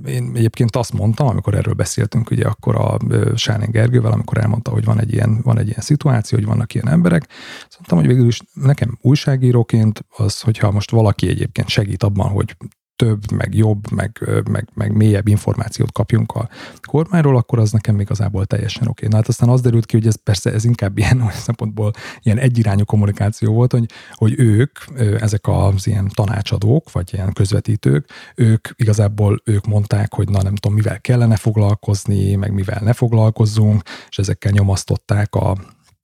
én 0.07 0.33
egyébként 0.35 0.77
azt 0.77 0.93
mondtam, 0.93 1.27
amikor 1.27 1.55
erről 1.55 1.75
beszéltünk, 1.75 2.31
ugye 2.31 2.47
akkor 2.47 2.77
a 2.77 2.99
Sánin 3.37 3.71
Gergővel, 3.71 4.13
amikor 4.13 4.39
elmondta, 4.39 4.71
hogy 4.71 4.85
van 4.85 5.01
egy 5.01 5.13
ilyen, 5.13 5.41
van 5.43 5.59
egy 5.59 5.69
ilyen 5.69 5.81
szituáció, 5.81 6.39
hogy 6.39 6.47
vannak 6.47 6.75
ilyen 6.75 6.89
emberek, 6.89 7.27
azt 7.29 7.75
mondtam, 7.75 7.99
hogy 7.99 8.07
végül 8.07 8.27
is 8.27 8.41
nekem 8.53 8.99
újságíróként 9.01 10.05
az, 10.17 10.41
hogyha 10.41 10.71
most 10.71 10.91
valaki 10.91 11.29
egyébként 11.29 11.69
segít 11.69 12.03
abban, 12.03 12.29
hogy 12.29 12.57
több, 13.01 13.33
meg 13.33 13.55
jobb, 13.55 13.91
meg, 13.91 14.25
meg, 14.51 14.69
meg 14.75 14.97
mélyebb 14.97 15.29
információt 15.29 15.93
kapjunk 15.93 16.33
a 16.33 16.49
kormányról, 16.83 17.37
akkor 17.37 17.59
az 17.59 17.73
nekem 17.73 18.01
igazából 18.01 18.45
teljesen 18.47 18.87
oké. 18.87 19.07
Na 19.07 19.17
hát 19.17 19.29
aztán 19.29 19.49
az 19.49 19.61
derült 19.61 19.87
ki, 19.87 19.97
hogy 19.97 20.07
ez 20.07 20.23
persze 20.23 20.53
ez 20.53 20.65
inkább 20.65 20.99
ilyen 20.99 21.21
olyan 21.27 21.33
szempontból 21.33 21.91
ilyen 22.23 22.39
egyirányú 22.39 22.85
kommunikáció 22.85 23.53
volt, 23.53 23.73
hogy, 23.73 23.87
hogy 24.13 24.35
ők, 24.37 24.79
ezek 25.21 25.49
az 25.49 25.87
ilyen 25.87 26.09
tanácsadók, 26.15 26.93
vagy 26.93 27.11
ilyen 27.13 27.33
közvetítők, 27.33 28.09
ők 28.35 28.69
igazából 28.77 29.43
ők 29.45 29.67
mondták, 29.67 30.15
hogy 30.15 30.29
na 30.29 30.43
nem 30.43 30.55
tudom, 30.55 30.77
mivel 30.77 31.01
kellene 31.01 31.37
foglalkozni, 31.37 32.35
meg 32.35 32.53
mivel 32.53 32.81
ne 32.83 32.93
foglalkozzunk, 32.93 33.83
és 34.09 34.19
ezekkel 34.19 34.53
nyomasztották 34.53 35.35
a, 35.35 35.57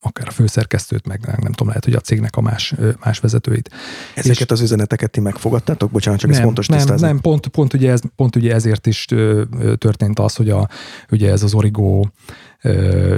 akár 0.06 0.28
a 0.28 0.30
főszerkesztőt, 0.30 1.06
meg 1.06 1.20
nem, 1.26 1.52
tudom, 1.52 1.68
lehet, 1.68 1.84
hogy 1.84 1.94
a 1.94 2.00
cégnek 2.00 2.36
a 2.36 2.40
más, 2.40 2.74
más 3.04 3.18
vezetőit. 3.18 3.70
Ezeket 4.14 4.40
és 4.40 4.50
az 4.50 4.60
üzeneteket 4.60 5.10
ti 5.10 5.20
megfogadtátok? 5.20 5.90
Bocsánat, 5.90 6.20
csak 6.20 6.30
nem, 6.30 6.38
ez 6.38 6.44
fontos 6.44 6.66
nem, 6.66 6.78
tisztázni. 6.78 7.06
Nem, 7.06 7.20
pont, 7.20 7.46
pont, 7.46 7.74
ugye 7.74 7.90
ez, 7.90 8.00
pont 8.16 8.36
ugye 8.36 8.54
ezért 8.54 8.86
is 8.86 9.04
történt 9.78 10.18
az, 10.18 10.34
hogy 10.34 10.50
a, 10.50 10.68
ugye 11.10 11.30
ez 11.30 11.42
az 11.42 11.54
origó 11.54 12.10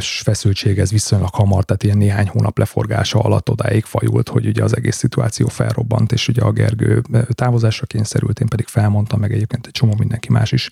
feszültség, 0.00 0.78
ez 0.78 0.90
viszonylag 0.90 1.34
hamar, 1.34 1.64
tehát 1.64 1.82
ilyen 1.82 1.96
néhány 1.96 2.28
hónap 2.28 2.58
leforgása 2.58 3.18
alatt 3.18 3.50
odáig 3.50 3.84
fajult, 3.84 4.28
hogy 4.28 4.46
ugye 4.46 4.62
az 4.62 4.76
egész 4.76 4.96
szituáció 4.96 5.46
felrobbant, 5.46 6.12
és 6.12 6.28
ugye 6.28 6.42
a 6.42 6.52
Gergő 6.52 7.02
távozásra 7.30 7.86
kényszerült, 7.86 8.40
én 8.40 8.48
pedig 8.48 8.66
felmondtam, 8.66 9.20
meg 9.20 9.32
egyébként 9.32 9.66
egy 9.66 9.72
csomó 9.72 9.94
mindenki 9.98 10.32
más 10.32 10.52
is 10.52 10.68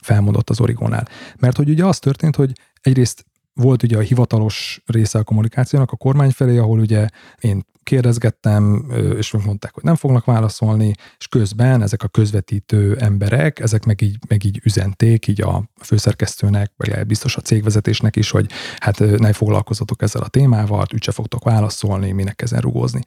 felmondott 0.00 0.50
az 0.50 0.60
Origónál. 0.60 1.08
Mert 1.38 1.56
hogy 1.56 1.68
ugye 1.68 1.84
az 1.84 1.98
történt, 1.98 2.36
hogy 2.36 2.52
egyrészt 2.80 3.26
volt 3.58 3.82
ugye 3.82 3.96
a 3.96 4.00
hivatalos 4.00 4.82
része 4.86 5.18
a 5.18 5.22
kommunikációnak 5.22 5.92
a 5.92 5.96
kormány 5.96 6.30
felé, 6.30 6.58
ahol 6.58 6.78
ugye 6.78 7.06
én 7.40 7.64
kérdezgettem, 7.82 8.84
és 9.16 9.32
mondták, 9.32 9.74
hogy 9.74 9.82
nem 9.82 9.94
fognak 9.94 10.24
válaszolni, 10.24 10.92
és 11.18 11.28
közben 11.28 11.82
ezek 11.82 12.02
a 12.02 12.08
közvetítő 12.08 12.96
emberek, 12.96 13.60
ezek 13.60 13.84
meg 13.84 14.00
így, 14.00 14.18
meg 14.28 14.44
így 14.44 14.60
üzenték 14.64 15.26
így 15.26 15.40
a 15.40 15.64
főszerkesztőnek, 15.80 16.72
vagy 16.76 17.06
biztos 17.06 17.36
a 17.36 17.40
cégvezetésnek 17.40 18.16
is, 18.16 18.30
hogy 18.30 18.50
hát 18.78 18.98
ne 18.98 19.32
foglalkozatok 19.32 20.02
ezzel 20.02 20.22
a 20.22 20.28
témával, 20.28 20.86
úgyse 20.94 21.12
fogtok 21.12 21.44
válaszolni, 21.44 22.12
minek 22.12 22.42
ezen 22.42 22.60
rugózni. 22.60 23.00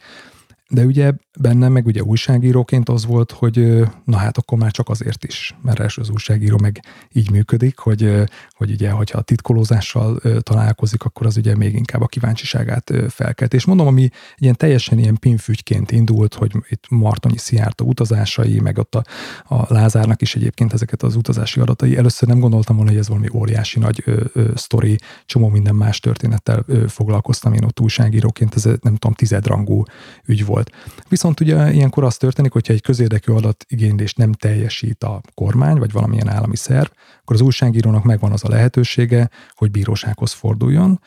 De 0.74 0.86
ugye 0.86 1.12
bennem 1.40 1.72
meg 1.72 1.86
ugye 1.86 2.02
újságíróként 2.02 2.90
az 2.90 3.06
volt, 3.06 3.32
hogy 3.32 3.84
na 4.06 4.18
hát 4.18 4.38
akkor 4.38 4.58
már 4.58 4.72
csak 4.72 4.90
azért 4.90 5.24
is, 5.24 5.56
mert 5.62 5.80
első 5.80 6.02
az 6.02 6.10
újságíró 6.10 6.58
meg 6.62 6.80
így 7.12 7.32
működik, 7.32 7.78
hogy, 7.78 8.24
hogy 8.50 8.72
ugye, 8.72 8.92
hogyha 8.92 9.18
a 9.18 9.22
titkolózással 9.22 10.22
találkozik, 10.40 11.04
akkor 11.04 11.26
az 11.26 11.38
ugye 11.38 11.56
még 11.56 11.76
inkább 11.76 12.02
a 12.02 12.08
kíváncsiságát 12.08 12.92
felkelt. 13.10 13.54
És 13.54 13.66
mondom, 13.66 13.88
ami 13.88 14.10
ilyen 14.38 14.56
teljesen 14.56 15.00
ilyen 15.00 15.18
pinfügyként 15.20 15.92
indult, 15.92 16.34
hogy 16.34 16.52
itt 16.70 16.86
Martonyi 16.90 17.38
Szijjártó 17.38 17.86
utazásai, 17.86 18.60
meg 18.60 18.78
ott 18.78 18.96
a, 18.96 19.04
a 19.44 19.74
Lázárnak 19.74 20.22
is 20.22 20.36
egyébként 20.36 20.74
ezeket 20.74 21.04
az 21.04 21.16
utazási 21.16 21.60
adatai. 21.60 21.98
Először 21.98 22.28
nem 22.28 22.40
gondoltam 22.40 22.76
volna, 22.76 22.92
hogy 22.92 23.00
ez 23.00 23.08
valami 23.08 23.28
óriási 23.34 23.80
nagy 23.80 24.02
ö, 24.06 24.24
ö, 24.34 24.50
sztori, 24.56 24.98
csomó 25.26 25.50
minden 25.50 25.76
más 25.76 26.00
történettel 26.00 26.64
ö, 26.68 26.88
foglalkoztam 26.88 27.54
én 27.54 27.64
ott 27.64 27.80
újságíróként, 27.80 28.56
ez 28.56 28.64
nem 28.64 28.96
tudom, 28.96 29.14
tizedrangú 29.14 29.84
ügy 30.26 30.46
volt. 30.46 30.61
Viszont 31.10 31.40
ugye 31.40 31.72
ilyenkor 31.74 32.04
az 32.04 32.18
történik, 32.18 32.52
hogyha 32.52 32.74
egy 32.74 32.82
közérdekű 32.82 33.34
adatigénylést 33.34 34.18
nem 34.18 34.32
teljesít 34.32 35.04
a 35.04 35.22
kormány, 35.34 35.78
vagy 35.78 35.92
valamilyen 35.92 36.30
állami 36.30 36.56
szerv, 36.56 36.90
akkor 37.22 37.36
az 37.36 37.42
újságírónak 37.42 38.04
megvan 38.04 38.32
az 38.32 38.44
a 38.44 38.50
lehetősége, 38.50 39.30
hogy 39.56 39.72
bírósághoz 39.72 40.32
forduljon, 40.32 41.02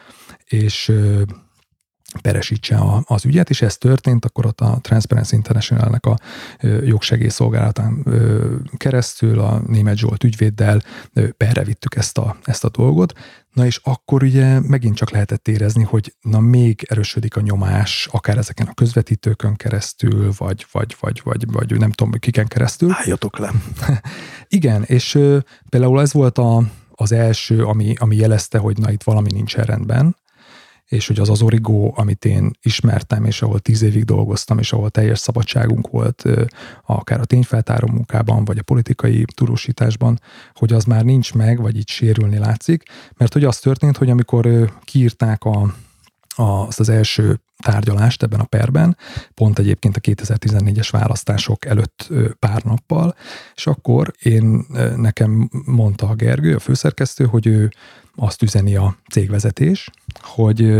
és 0.45 0.93
peresítse 2.21 2.77
a, 2.77 3.03
az 3.07 3.25
ügyet, 3.25 3.51
és 3.51 3.63
ez 3.63 3.77
történt, 3.77 4.25
akkor 4.25 4.47
ott 4.47 4.61
a 4.61 4.79
Transparency 4.81 5.35
International-nek 5.35 6.07
a 6.07 6.19
jogsegélyszolgálatán 6.85 8.07
keresztül 8.77 9.41
a 9.41 9.63
német 9.67 9.97
Zsolt 9.97 10.25
ügyvéddel 10.25 10.83
perre 11.37 11.65
vittük 11.65 11.95
ezt 11.95 12.19
a, 12.19 12.37
ezt 12.45 12.65
a 12.65 12.69
dolgot. 12.69 13.13
Na 13.53 13.67
és 13.67 13.81
akkor 13.83 14.23
ugye 14.23 14.61
megint 14.61 14.97
csak 14.97 15.11
lehetett 15.11 15.49
érezni, 15.49 15.83
hogy 15.83 16.15
na 16.21 16.41
még 16.41 16.87
erősödik 16.89 17.37
a 17.37 17.41
nyomás, 17.41 18.09
akár 18.13 18.39
ezeken 18.39 18.67
a 18.67 18.75
közvetítőkön 18.75 19.55
keresztül, 19.55 20.33
vagy, 20.37 20.67
vagy, 20.73 20.97
vagy, 21.01 21.21
vagy, 21.25 21.53
vagy 21.53 21.79
nem 21.79 21.91
tudom, 21.91 22.13
kiken 22.13 22.47
keresztül. 22.47 22.91
Álljatok 22.93 23.39
le. 23.39 23.53
Igen, 24.49 24.83
és 24.83 25.19
például 25.69 26.01
ez 26.01 26.13
volt 26.13 26.39
a, 26.39 26.63
az 26.95 27.13
első, 27.13 27.65
ami, 27.65 27.95
ami 27.99 28.17
jelezte, 28.17 28.59
hogy 28.59 28.79
na 28.79 28.91
itt 28.91 29.03
valami 29.03 29.33
nincs 29.33 29.57
rendben, 29.57 30.17
és 30.89 31.07
hogy 31.07 31.19
az 31.19 31.29
az 31.29 31.43
origó, 31.43 31.95
amit 31.97 32.25
én 32.25 32.51
ismertem, 32.63 33.25
és 33.25 33.43
ahol 33.43 33.59
tíz 33.59 33.83
évig 33.83 34.05
dolgoztam, 34.05 34.59
és 34.59 34.73
ahol 34.73 34.91
teljes 34.91 35.19
szabadságunk 35.19 35.89
volt, 35.89 36.25
akár 36.87 37.21
a 37.21 37.25
tényfeltáró 37.25 37.87
munkában, 37.87 38.45
vagy 38.45 38.59
a 38.59 38.63
politikai 38.63 39.25
tudósításban, 39.35 40.21
hogy 40.53 40.73
az 40.73 40.85
már 40.85 41.05
nincs 41.05 41.35
meg, 41.35 41.61
vagy 41.61 41.77
itt 41.77 41.89
sérülni 41.89 42.39
látszik, 42.39 42.83
mert 43.17 43.33
hogy 43.33 43.45
az 43.45 43.59
történt, 43.59 43.97
hogy 43.97 44.11
amikor 44.11 44.73
kiírták 44.85 45.45
a, 45.45 45.75
a, 46.29 46.43
azt 46.43 46.81
az 46.81 46.89
első 46.89 47.41
tárgyalást 47.65 48.23
ebben 48.23 48.41
a 48.41 48.45
perben, 48.45 48.97
pont 49.35 49.59
egyébként 49.59 49.97
a 49.97 50.01
2014-es 50.01 50.89
választások 50.91 51.65
előtt 51.65 52.09
pár 52.39 52.63
nappal, 52.63 53.15
és 53.55 53.67
akkor 53.67 54.13
én 54.23 54.67
nekem 54.97 55.51
mondta 55.65 56.09
a 56.09 56.15
Gergő, 56.15 56.55
a 56.55 56.59
főszerkesztő, 56.59 57.25
hogy 57.25 57.47
ő 57.47 57.71
azt 58.17 58.43
üzeni 58.43 58.77
a 58.77 58.97
cégvezetés, 59.11 59.91
hogy, 60.21 60.75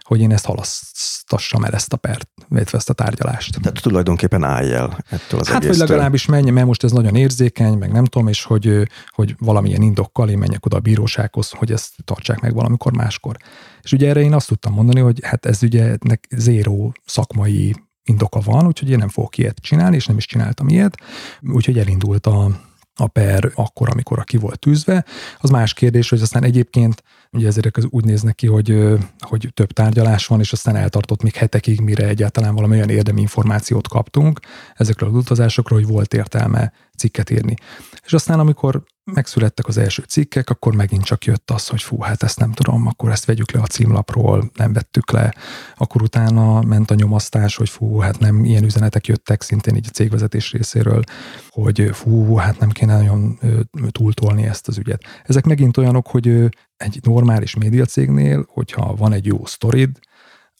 hogy 0.00 0.20
én 0.20 0.32
ezt 0.32 0.44
halaszt 0.44 0.92
halasztassam 1.32 1.64
el 1.64 1.72
ezt 1.72 1.92
a 1.92 1.96
pert, 1.96 2.28
illetve 2.50 2.78
ezt 2.78 2.90
a 2.90 2.92
tárgyalást. 2.92 3.60
Tehát 3.60 3.82
tulajdonképpen 3.82 4.44
állj 4.44 4.72
el 4.72 4.98
ettől 5.10 5.40
az 5.40 5.48
Hát, 5.48 5.66
vagy 5.66 5.76
legalábbis 5.76 6.26
menj, 6.26 6.50
mert 6.50 6.66
most 6.66 6.84
ez 6.84 6.92
nagyon 6.92 7.14
érzékeny, 7.14 7.78
meg 7.78 7.92
nem 7.92 8.04
tudom, 8.04 8.28
és 8.28 8.44
hogy, 8.44 8.88
hogy 9.08 9.34
valamilyen 9.38 9.82
indokkal 9.82 10.28
én 10.28 10.38
menjek 10.38 10.66
oda 10.66 10.76
a 10.76 10.80
bírósághoz, 10.80 11.50
hogy 11.50 11.72
ezt 11.72 11.94
tartsák 12.04 12.40
meg 12.40 12.54
valamikor 12.54 12.92
máskor. 12.92 13.36
És 13.82 13.92
ugye 13.92 14.08
erre 14.08 14.20
én 14.20 14.32
azt 14.32 14.48
tudtam 14.48 14.72
mondani, 14.72 15.00
hogy 15.00 15.18
hát 15.22 15.46
ez 15.46 15.62
ugye 15.62 15.96
zéró 16.30 16.94
szakmai 17.04 17.74
indoka 18.04 18.40
van, 18.40 18.66
úgyhogy 18.66 18.90
én 18.90 18.98
nem 18.98 19.08
fogok 19.08 19.38
ilyet 19.38 19.58
csinálni, 19.60 19.96
és 19.96 20.06
nem 20.06 20.16
is 20.16 20.26
csináltam 20.26 20.68
ilyet. 20.68 20.96
Úgyhogy 21.40 21.78
elindult 21.78 22.26
a, 22.26 22.60
a 22.94 23.06
per 23.06 23.52
akkor, 23.54 23.88
amikor 23.90 24.24
ki 24.24 24.36
volt 24.36 24.58
tűzve. 24.58 25.04
Az 25.38 25.50
más 25.50 25.74
kérdés, 25.74 26.08
hogy 26.08 26.20
aztán 26.20 26.44
egyébként 26.44 27.02
ugye 27.30 27.46
ezért 27.46 27.78
úgy 27.88 28.04
néznek 28.04 28.34
ki, 28.34 28.46
hogy, 28.46 28.78
hogy 29.18 29.50
több 29.54 29.72
tárgyalás 29.72 30.26
van, 30.26 30.40
és 30.40 30.52
aztán 30.52 30.76
eltartott 30.76 31.22
még 31.22 31.34
hetekig, 31.34 31.80
mire 31.80 32.06
egyáltalán 32.06 32.54
valami 32.54 32.76
olyan 32.76 32.88
érdemi 32.88 33.20
információt 33.20 33.88
kaptunk 33.88 34.40
ezekről 34.74 35.08
az 35.08 35.14
utazásokról, 35.14 35.78
hogy 35.78 35.88
volt 35.88 36.14
értelme 36.14 36.72
cikket 37.02 37.30
írni. 37.30 37.54
És 38.04 38.12
aztán, 38.12 38.38
amikor 38.38 38.82
megszülettek 39.04 39.66
az 39.66 39.78
első 39.78 40.02
cikkek, 40.08 40.50
akkor 40.50 40.74
megint 40.74 41.04
csak 41.04 41.24
jött 41.24 41.50
az, 41.50 41.66
hogy 41.66 41.82
fú, 41.82 42.00
hát 42.00 42.22
ezt 42.22 42.38
nem 42.38 42.52
tudom, 42.52 42.86
akkor 42.86 43.10
ezt 43.10 43.24
vegyük 43.24 43.50
le 43.50 43.60
a 43.60 43.66
címlapról, 43.66 44.50
nem 44.54 44.72
vettük 44.72 45.10
le. 45.10 45.34
Akkor 45.76 46.02
utána 46.02 46.60
ment 46.60 46.90
a 46.90 46.94
nyomasztás, 46.94 47.56
hogy 47.56 47.68
fú, 47.68 47.98
hát 47.98 48.18
nem 48.18 48.44
ilyen 48.44 48.64
üzenetek 48.64 49.06
jöttek 49.06 49.42
szintén 49.42 49.76
így 49.76 49.86
a 49.88 49.92
cégvezetés 49.92 50.52
részéről, 50.52 51.02
hogy 51.48 51.90
fú, 51.92 52.36
hát 52.36 52.58
nem 52.58 52.70
kéne 52.70 52.96
nagyon 52.96 53.38
túltolni 53.90 54.42
ezt 54.42 54.68
az 54.68 54.78
ügyet. 54.78 55.02
Ezek 55.24 55.44
megint 55.44 55.76
olyanok, 55.76 56.06
hogy 56.06 56.28
egy 56.76 56.98
normális 57.02 57.56
médiacégnél, 57.56 58.46
hogyha 58.48 58.94
van 58.94 59.12
egy 59.12 59.26
jó 59.26 59.44
sztorid, 59.44 59.98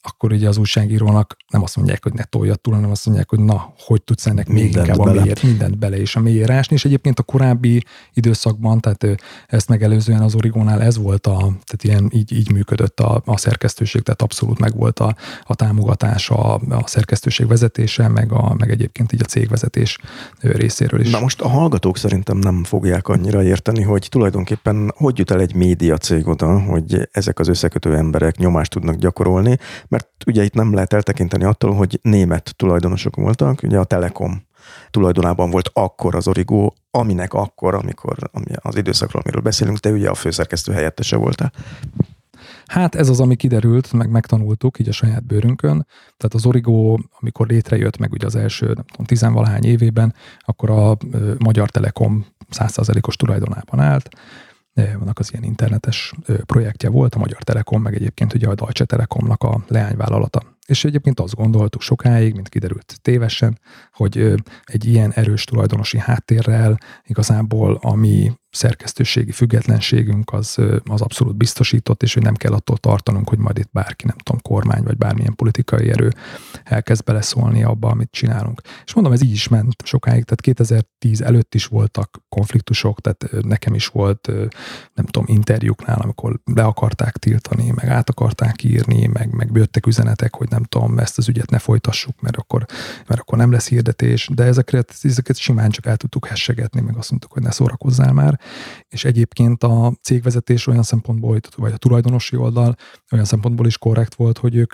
akkor 0.05 0.31
ugye 0.31 0.47
az 0.47 0.57
újságírónak 0.57 1.37
nem 1.49 1.63
azt 1.63 1.75
mondják, 1.75 2.03
hogy 2.03 2.13
ne 2.13 2.23
toljad 2.23 2.61
túl, 2.61 2.73
hanem 2.73 2.91
azt 2.91 3.05
mondják, 3.05 3.29
hogy 3.29 3.39
na, 3.39 3.73
hogy 3.77 4.01
tudsz 4.01 4.25
ennek 4.25 4.47
még 4.47 4.63
mindent 4.63 4.87
inkább 4.87 5.05
bele. 5.05 5.17
a 5.17 5.21
mélyért, 5.21 5.43
mindent 5.43 5.77
bele 5.77 5.97
és 5.97 6.15
a 6.15 6.19
mélyére 6.19 6.53
ásni, 6.53 6.75
és 6.75 6.85
egyébként 6.85 7.19
a 7.19 7.23
korábbi 7.23 7.83
időszakban, 8.13 8.79
tehát 8.79 9.21
ezt 9.47 9.69
megelőzően 9.69 10.21
az 10.21 10.35
Origónál 10.35 10.81
ez 10.81 10.97
volt 10.97 11.27
a, 11.27 11.37
tehát 11.37 11.83
ilyen 11.83 12.09
így, 12.13 12.31
így 12.31 12.51
működött 12.51 12.99
a, 12.99 13.21
a 13.25 13.37
szerkesztőség, 13.37 14.01
tehát 14.01 14.21
abszolút 14.21 14.59
meg 14.59 14.75
volt 14.75 14.99
a, 14.99 15.15
a 15.43 15.55
támogatása, 15.55 16.35
a, 16.35 16.61
a 16.69 16.87
szerkesztőség 16.87 17.47
vezetése, 17.47 18.07
meg, 18.07 18.31
a, 18.31 18.55
meg 18.57 18.71
egyébként 18.71 19.13
így 19.13 19.21
a 19.21 19.25
cégvezetés 19.25 19.97
részéről 20.39 20.99
is. 20.99 21.09
Na 21.09 21.19
most 21.19 21.41
a 21.41 21.47
hallgatók 21.47 21.97
szerintem 21.97 22.37
nem 22.37 22.63
fogják 22.63 23.07
annyira 23.07 23.43
érteni, 23.43 23.81
hogy 23.81 24.07
tulajdonképpen 24.09 24.93
hogy 24.95 25.17
jut 25.17 25.31
el 25.31 25.39
egy 25.39 25.55
média 25.55 25.97
cég 25.97 26.27
oda, 26.27 26.59
hogy 26.59 27.09
ezek 27.11 27.39
az 27.39 27.47
összekötő 27.47 27.95
emberek 27.95 28.37
nyomást 28.37 28.71
tudnak 28.71 28.95
gyakorolni, 28.95 29.57
mert 29.93 30.09
ugye 30.25 30.43
itt 30.43 30.53
nem 30.53 30.73
lehet 30.73 30.93
eltekinteni 30.93 31.43
attól, 31.43 31.73
hogy 31.73 31.99
német 32.01 32.53
tulajdonosok 32.55 33.15
voltak, 33.15 33.63
ugye 33.63 33.79
a 33.79 33.83
Telekom 33.83 34.45
tulajdonában 34.91 35.49
volt 35.49 35.69
akkor 35.73 36.15
az 36.15 36.27
Origo, 36.27 36.71
aminek 36.91 37.33
akkor, 37.33 37.73
amikor 37.75 38.17
ami 38.31 38.51
az 38.55 38.75
időszakról, 38.75 39.21
amiről 39.21 39.41
beszélünk, 39.41 39.79
te 39.79 39.89
ugye 39.89 40.09
a 40.09 40.13
főszerkesztő 40.13 40.71
helyettese 40.73 41.15
voltál. 41.15 41.51
Hát 42.65 42.95
ez 42.95 43.09
az, 43.09 43.19
ami 43.19 43.35
kiderült, 43.35 43.93
meg 43.93 44.09
megtanultuk 44.09 44.79
így 44.79 44.87
a 44.87 44.91
saját 44.91 45.25
bőrünkön. 45.25 45.87
Tehát 46.17 46.33
az 46.33 46.45
Origo, 46.45 46.97
amikor 47.19 47.47
létrejött, 47.47 47.97
meg 47.97 48.11
ugye 48.11 48.25
az 48.25 48.35
első, 48.35 48.65
nem 48.65 48.85
tudom, 48.85 49.05
tizenvalahány 49.05 49.65
évében, 49.65 50.13
akkor 50.39 50.69
a 50.69 50.97
Magyar 51.39 51.69
Telekom 51.69 52.25
százszázalékos 52.49 53.15
tulajdonában 53.15 53.79
állt, 53.79 54.09
vannak 54.73 55.19
az 55.19 55.31
ilyen 55.31 55.43
internetes 55.43 56.13
projektje 56.45 56.89
volt, 56.89 57.15
a 57.15 57.19
Magyar 57.19 57.43
Telekom, 57.43 57.81
meg 57.81 57.95
egyébként 57.95 58.33
ugye 58.33 58.47
a 58.47 58.55
Deutsche 58.55 58.85
Telekomnak 58.85 59.43
a 59.43 59.63
leányvállalata. 59.67 60.52
És 60.65 60.85
egyébként 60.85 61.19
azt 61.19 61.35
gondoltuk 61.35 61.81
sokáig, 61.81 62.33
mint 62.33 62.49
kiderült 62.49 62.97
tévesen, 63.01 63.59
hogy 63.91 64.33
egy 64.63 64.85
ilyen 64.85 65.11
erős 65.11 65.43
tulajdonosi 65.43 65.97
háttérrel 65.97 66.77
igazából, 67.03 67.79
ami 67.81 68.31
szerkesztőségi 68.55 69.31
függetlenségünk 69.31 70.33
az, 70.33 70.57
az 70.85 71.01
abszolút 71.01 71.35
biztosított, 71.35 72.03
és 72.03 72.13
hogy 72.13 72.23
nem 72.23 72.35
kell 72.35 72.53
attól 72.53 72.77
tartanunk, 72.77 73.29
hogy 73.29 73.37
majd 73.37 73.57
itt 73.57 73.69
bárki, 73.71 74.05
nem 74.05 74.15
tudom, 74.17 74.41
kormány 74.41 74.83
vagy 74.83 74.97
bármilyen 74.97 75.35
politikai 75.35 75.89
erő 75.89 76.09
elkezd 76.63 77.03
beleszólni 77.03 77.63
abba, 77.63 77.89
amit 77.89 78.11
csinálunk. 78.11 78.61
És 78.85 78.93
mondom, 78.93 79.13
ez 79.13 79.23
így 79.23 79.31
is 79.31 79.47
ment 79.47 79.75
sokáig, 79.83 80.23
tehát 80.23 80.41
2010 80.41 81.21
előtt 81.21 81.55
is 81.55 81.65
voltak 81.65 82.19
konfliktusok, 82.29 83.01
tehát 83.01 83.45
nekem 83.45 83.73
is 83.73 83.87
volt, 83.87 84.27
nem 84.93 85.05
tudom, 85.05 85.25
interjúknál, 85.27 85.99
amikor 85.99 86.39
le 86.43 86.63
akarták 86.63 87.17
tiltani, 87.17 87.71
meg 87.75 87.87
át 87.87 88.09
akarták 88.09 88.63
írni, 88.63 89.07
meg, 89.07 89.33
meg 89.33 89.49
jöttek 89.53 89.85
üzenetek, 89.85 90.35
hogy 90.35 90.49
nem 90.53 90.63
tudom, 90.63 90.99
ezt 90.99 91.17
az 91.17 91.27
ügyet 91.27 91.49
ne 91.49 91.59
folytassuk, 91.59 92.21
mert 92.21 92.37
akkor, 92.37 92.65
mert 93.07 93.21
akkor 93.21 93.37
nem 93.37 93.51
lesz 93.51 93.67
hirdetés, 93.67 94.29
de 94.33 94.43
ezeket, 94.43 94.95
ezeket 95.01 95.37
simán 95.37 95.69
csak 95.69 95.85
el 95.85 95.97
tudtuk 95.97 96.27
hessegetni, 96.27 96.81
meg 96.81 96.97
azt 96.97 97.09
mondtuk, 97.09 97.31
hogy 97.31 97.41
ne 97.41 97.51
szórakozzál 97.51 98.13
már, 98.13 98.39
és 98.89 99.05
egyébként 99.05 99.63
a 99.63 99.93
cégvezetés 100.01 100.67
olyan 100.67 100.83
szempontból, 100.83 101.39
vagy 101.55 101.71
a 101.71 101.77
tulajdonosi 101.77 102.35
oldal 102.35 102.75
olyan 103.11 103.25
szempontból 103.25 103.65
is 103.65 103.77
korrekt 103.77 104.15
volt, 104.15 104.37
hogy 104.37 104.55
ők 104.55 104.73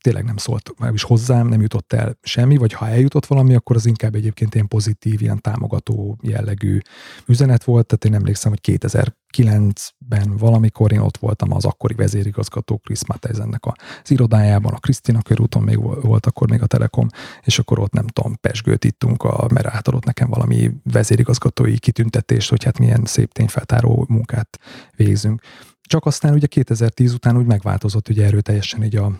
tényleg 0.00 0.24
nem 0.24 0.36
szólt 0.36 0.72
már 0.78 0.92
is 0.92 1.02
hozzám, 1.02 1.46
nem 1.46 1.60
jutott 1.60 1.92
el 1.92 2.18
semmi, 2.22 2.56
vagy 2.56 2.72
ha 2.72 2.88
eljutott 2.88 3.26
valami, 3.26 3.54
akkor 3.54 3.76
az 3.76 3.86
inkább 3.86 4.14
egyébként 4.14 4.54
ilyen 4.54 4.68
pozitív, 4.68 5.22
ilyen 5.22 5.40
támogató 5.40 6.18
jellegű 6.22 6.78
üzenet 7.26 7.64
volt. 7.64 7.86
Tehát 7.86 8.04
én 8.04 8.14
emlékszem, 8.14 8.50
hogy 8.50 8.78
2009-ben 8.80 10.36
valamikor 10.36 10.92
én 10.92 10.98
ott 10.98 11.16
voltam 11.16 11.52
az 11.52 11.64
akkori 11.64 11.94
vezérigazgató 11.94 12.78
Chris 12.78 13.06
Mateisennek 13.06 13.66
az 13.66 14.10
irodájában, 14.10 14.72
a 14.72 14.78
Krisztina 14.78 15.22
körúton 15.22 15.62
még 15.62 15.80
volt 15.80 16.26
akkor 16.26 16.50
még 16.50 16.62
a 16.62 16.66
Telekom, 16.66 17.08
és 17.42 17.58
akkor 17.58 17.78
ott 17.78 17.92
nem 17.92 18.06
tudom, 18.06 18.36
pesgőt 18.40 18.84
ittunk, 18.84 19.22
a, 19.22 19.46
mert 19.52 19.66
átadott 19.66 20.04
nekem 20.04 20.28
valami 20.28 20.70
vezérigazgatói 20.82 21.78
kitüntetést, 21.78 22.50
hogy 22.50 22.64
hát 22.64 22.78
milyen 22.78 23.04
szép 23.04 23.32
tényfeltáró 23.32 24.06
munkát 24.08 24.58
végzünk. 24.96 25.42
Csak 25.80 26.06
aztán 26.06 26.34
ugye 26.34 26.46
2010 26.46 27.12
után 27.12 27.36
úgy 27.36 27.46
megváltozott 27.46 28.08
ugye 28.08 28.24
erőteljesen 28.24 28.84
így 28.84 28.96
a, 28.96 29.18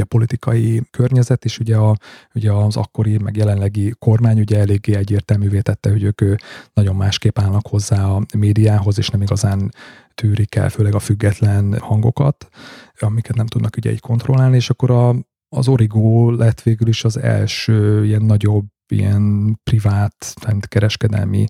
a 0.00 0.04
politikai 0.04 0.82
környezet, 0.90 1.44
és 1.44 1.58
ugye, 1.58 1.76
a, 1.76 1.96
ugye 2.34 2.52
az 2.52 2.76
akkori, 2.76 3.18
meg 3.18 3.36
jelenlegi 3.36 3.94
kormány 3.98 4.40
ugye 4.40 4.58
eléggé 4.58 4.94
egyértelművé 4.94 5.60
tette, 5.60 5.90
hogy 5.90 6.02
ők 6.02 6.20
nagyon 6.72 6.96
másképp 6.96 7.38
állnak 7.38 7.66
hozzá 7.66 8.04
a 8.04 8.22
médiához, 8.38 8.98
és 8.98 9.08
nem 9.08 9.22
igazán 9.22 9.70
tűrik 10.14 10.54
el, 10.54 10.68
főleg 10.68 10.94
a 10.94 10.98
független 10.98 11.78
hangokat, 11.78 12.48
amiket 12.98 13.36
nem 13.36 13.46
tudnak 13.46 13.76
ugye 13.76 13.90
így 13.90 14.00
kontrollálni, 14.00 14.56
és 14.56 14.70
akkor 14.70 14.90
a, 14.90 15.14
az 15.48 15.68
Origo 15.68 16.30
lett 16.30 16.62
végül 16.62 16.88
is 16.88 17.04
az 17.04 17.16
első 17.16 18.04
ilyen 18.04 18.22
nagyobb 18.22 18.64
ilyen 18.88 19.58
privát, 19.62 20.34
tehát 20.40 20.68
kereskedelmi 20.68 21.44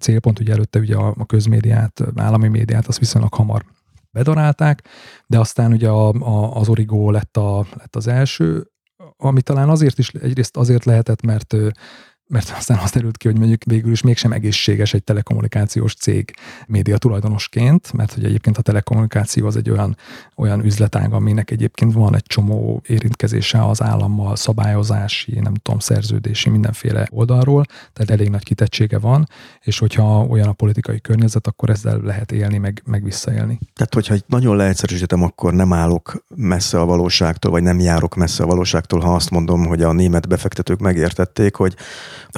célpont, 0.00 0.40
ugye 0.40 0.52
előtte 0.52 0.78
ugye 0.78 0.96
a, 0.96 1.14
a 1.18 1.26
közmédiát, 1.26 2.02
állami 2.16 2.48
médiát, 2.48 2.86
az 2.86 2.98
viszonylag 2.98 3.34
hamar 3.34 3.64
bedarálták, 4.12 4.82
de 5.26 5.38
aztán 5.38 5.72
ugye 5.72 5.88
a, 5.88 6.08
a, 6.08 6.56
az 6.56 6.68
Origo 6.68 7.10
lett, 7.10 7.36
a, 7.36 7.66
lett 7.78 7.96
az 7.96 8.06
első, 8.06 8.70
ami 9.16 9.42
talán 9.42 9.68
azért 9.68 9.98
is, 9.98 10.08
egyrészt 10.08 10.56
azért 10.56 10.84
lehetett, 10.84 11.22
mert 11.22 11.56
mert 12.32 12.52
aztán 12.56 12.78
azt 12.78 12.94
derült 12.94 13.16
ki, 13.16 13.28
hogy 13.28 13.38
mondjuk 13.38 13.64
végül 13.64 13.92
is 13.92 14.02
mégsem 14.02 14.32
egészséges 14.32 14.94
egy 14.94 15.04
telekommunikációs 15.04 15.94
cég 15.94 16.34
média 16.66 16.98
tulajdonosként, 16.98 17.92
mert 17.92 18.14
hogy 18.14 18.24
egyébként 18.24 18.58
a 18.58 18.62
telekommunikáció 18.62 19.46
az 19.46 19.56
egy 19.56 19.70
olyan, 19.70 19.96
olyan 20.36 20.64
üzletág, 20.64 21.12
aminek 21.12 21.50
egyébként 21.50 21.92
van 21.92 22.14
egy 22.14 22.22
csomó 22.22 22.82
érintkezése 22.86 23.64
az 23.64 23.82
állammal, 23.82 24.36
szabályozási, 24.36 25.40
nem 25.40 25.54
tudom, 25.54 25.78
szerződési, 25.78 26.50
mindenféle 26.50 27.08
oldalról, 27.10 27.64
tehát 27.92 28.10
elég 28.10 28.28
nagy 28.28 28.42
kitettsége 28.42 28.98
van, 28.98 29.28
és 29.60 29.78
hogyha 29.78 30.24
olyan 30.24 30.48
a 30.48 30.52
politikai 30.52 31.00
környezet, 31.00 31.46
akkor 31.46 31.70
ezzel 31.70 32.00
lehet 32.00 32.32
élni, 32.32 32.58
meg, 32.58 32.82
meg 32.84 33.04
visszaélni. 33.04 33.58
Tehát, 33.74 33.94
hogyha 33.94 34.14
nagyon 34.26 34.56
leegyszerűsítem, 34.56 35.22
akkor 35.22 35.52
nem 35.54 35.72
állok 35.72 36.24
messze 36.36 36.80
a 36.80 36.84
valóságtól, 36.84 37.50
vagy 37.50 37.62
nem 37.62 37.80
járok 37.80 38.14
messze 38.14 38.42
a 38.42 38.46
valóságtól, 38.46 39.00
ha 39.00 39.14
azt 39.14 39.30
mondom, 39.30 39.66
hogy 39.66 39.82
a 39.82 39.92
német 39.92 40.28
befektetők 40.28 40.80
megértették, 40.80 41.54
hogy 41.54 41.76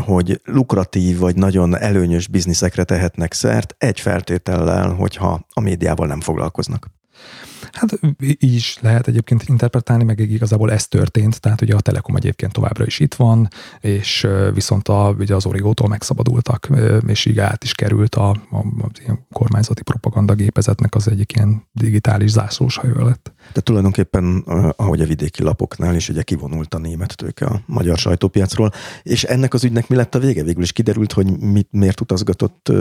hogy 0.02 0.40
lukratív 0.44 1.18
vagy 1.18 1.36
nagyon 1.36 1.76
előnyös 1.76 2.28
bizniszekre 2.28 2.84
tehetnek 2.84 3.32
szert 3.32 3.74
egy 3.78 4.00
feltétellel, 4.00 4.92
hogyha 4.92 5.46
a 5.52 5.60
médiával 5.60 6.06
nem 6.06 6.20
foglalkoznak. 6.20 6.90
Hát 7.74 7.98
így 8.18 8.54
is 8.54 8.78
lehet 8.80 9.08
egyébként 9.08 9.42
interpretálni, 9.42 10.04
meg 10.04 10.18
igazából 10.18 10.72
ez 10.72 10.86
történt, 10.86 11.40
tehát 11.40 11.60
ugye 11.60 11.74
a 11.74 11.80
Telekom 11.80 12.16
egyébként 12.16 12.52
továbbra 12.52 12.84
is 12.84 13.00
itt 13.00 13.14
van, 13.14 13.48
és 13.80 14.26
viszont 14.54 14.88
a, 14.88 15.14
ugye 15.18 15.34
az 15.34 15.46
Origótól 15.46 15.88
megszabadultak, 15.88 16.68
és 17.06 17.24
így 17.24 17.38
át 17.38 17.64
is 17.64 17.72
került 17.74 18.14
a, 18.14 18.28
a, 18.30 18.56
a 18.56 18.90
ilyen 19.00 19.26
kormányzati 19.32 19.82
propaganda 19.82 20.34
gépezetnek 20.34 20.94
az 20.94 21.08
egyik 21.08 21.32
ilyen 21.32 21.62
digitális 21.72 22.30
zászlós 22.30 22.76
hajó 22.76 23.04
lett. 23.04 23.32
De 23.52 23.60
tulajdonképpen, 23.60 24.38
ahogy 24.76 25.00
a 25.00 25.06
vidéki 25.06 25.42
lapoknál 25.42 25.94
is 25.94 26.08
ugye 26.08 26.22
kivonult 26.22 26.74
a 26.74 26.78
német 26.78 27.16
tőke 27.16 27.46
a 27.46 27.60
magyar 27.66 27.98
sajtópiacról, 27.98 28.70
és 29.02 29.24
ennek 29.24 29.54
az 29.54 29.64
ügynek 29.64 29.88
mi 29.88 29.96
lett 29.96 30.14
a 30.14 30.18
vége? 30.18 30.42
Végül 30.42 30.62
is 30.62 30.72
kiderült, 30.72 31.12
hogy 31.12 31.38
mit, 31.38 31.68
miért 31.70 32.00
utazgatott 32.00 32.72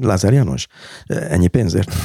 Lázár 0.00 0.32
János? 0.32 0.66
Ennyi 1.06 1.48
pénzért? 1.48 1.94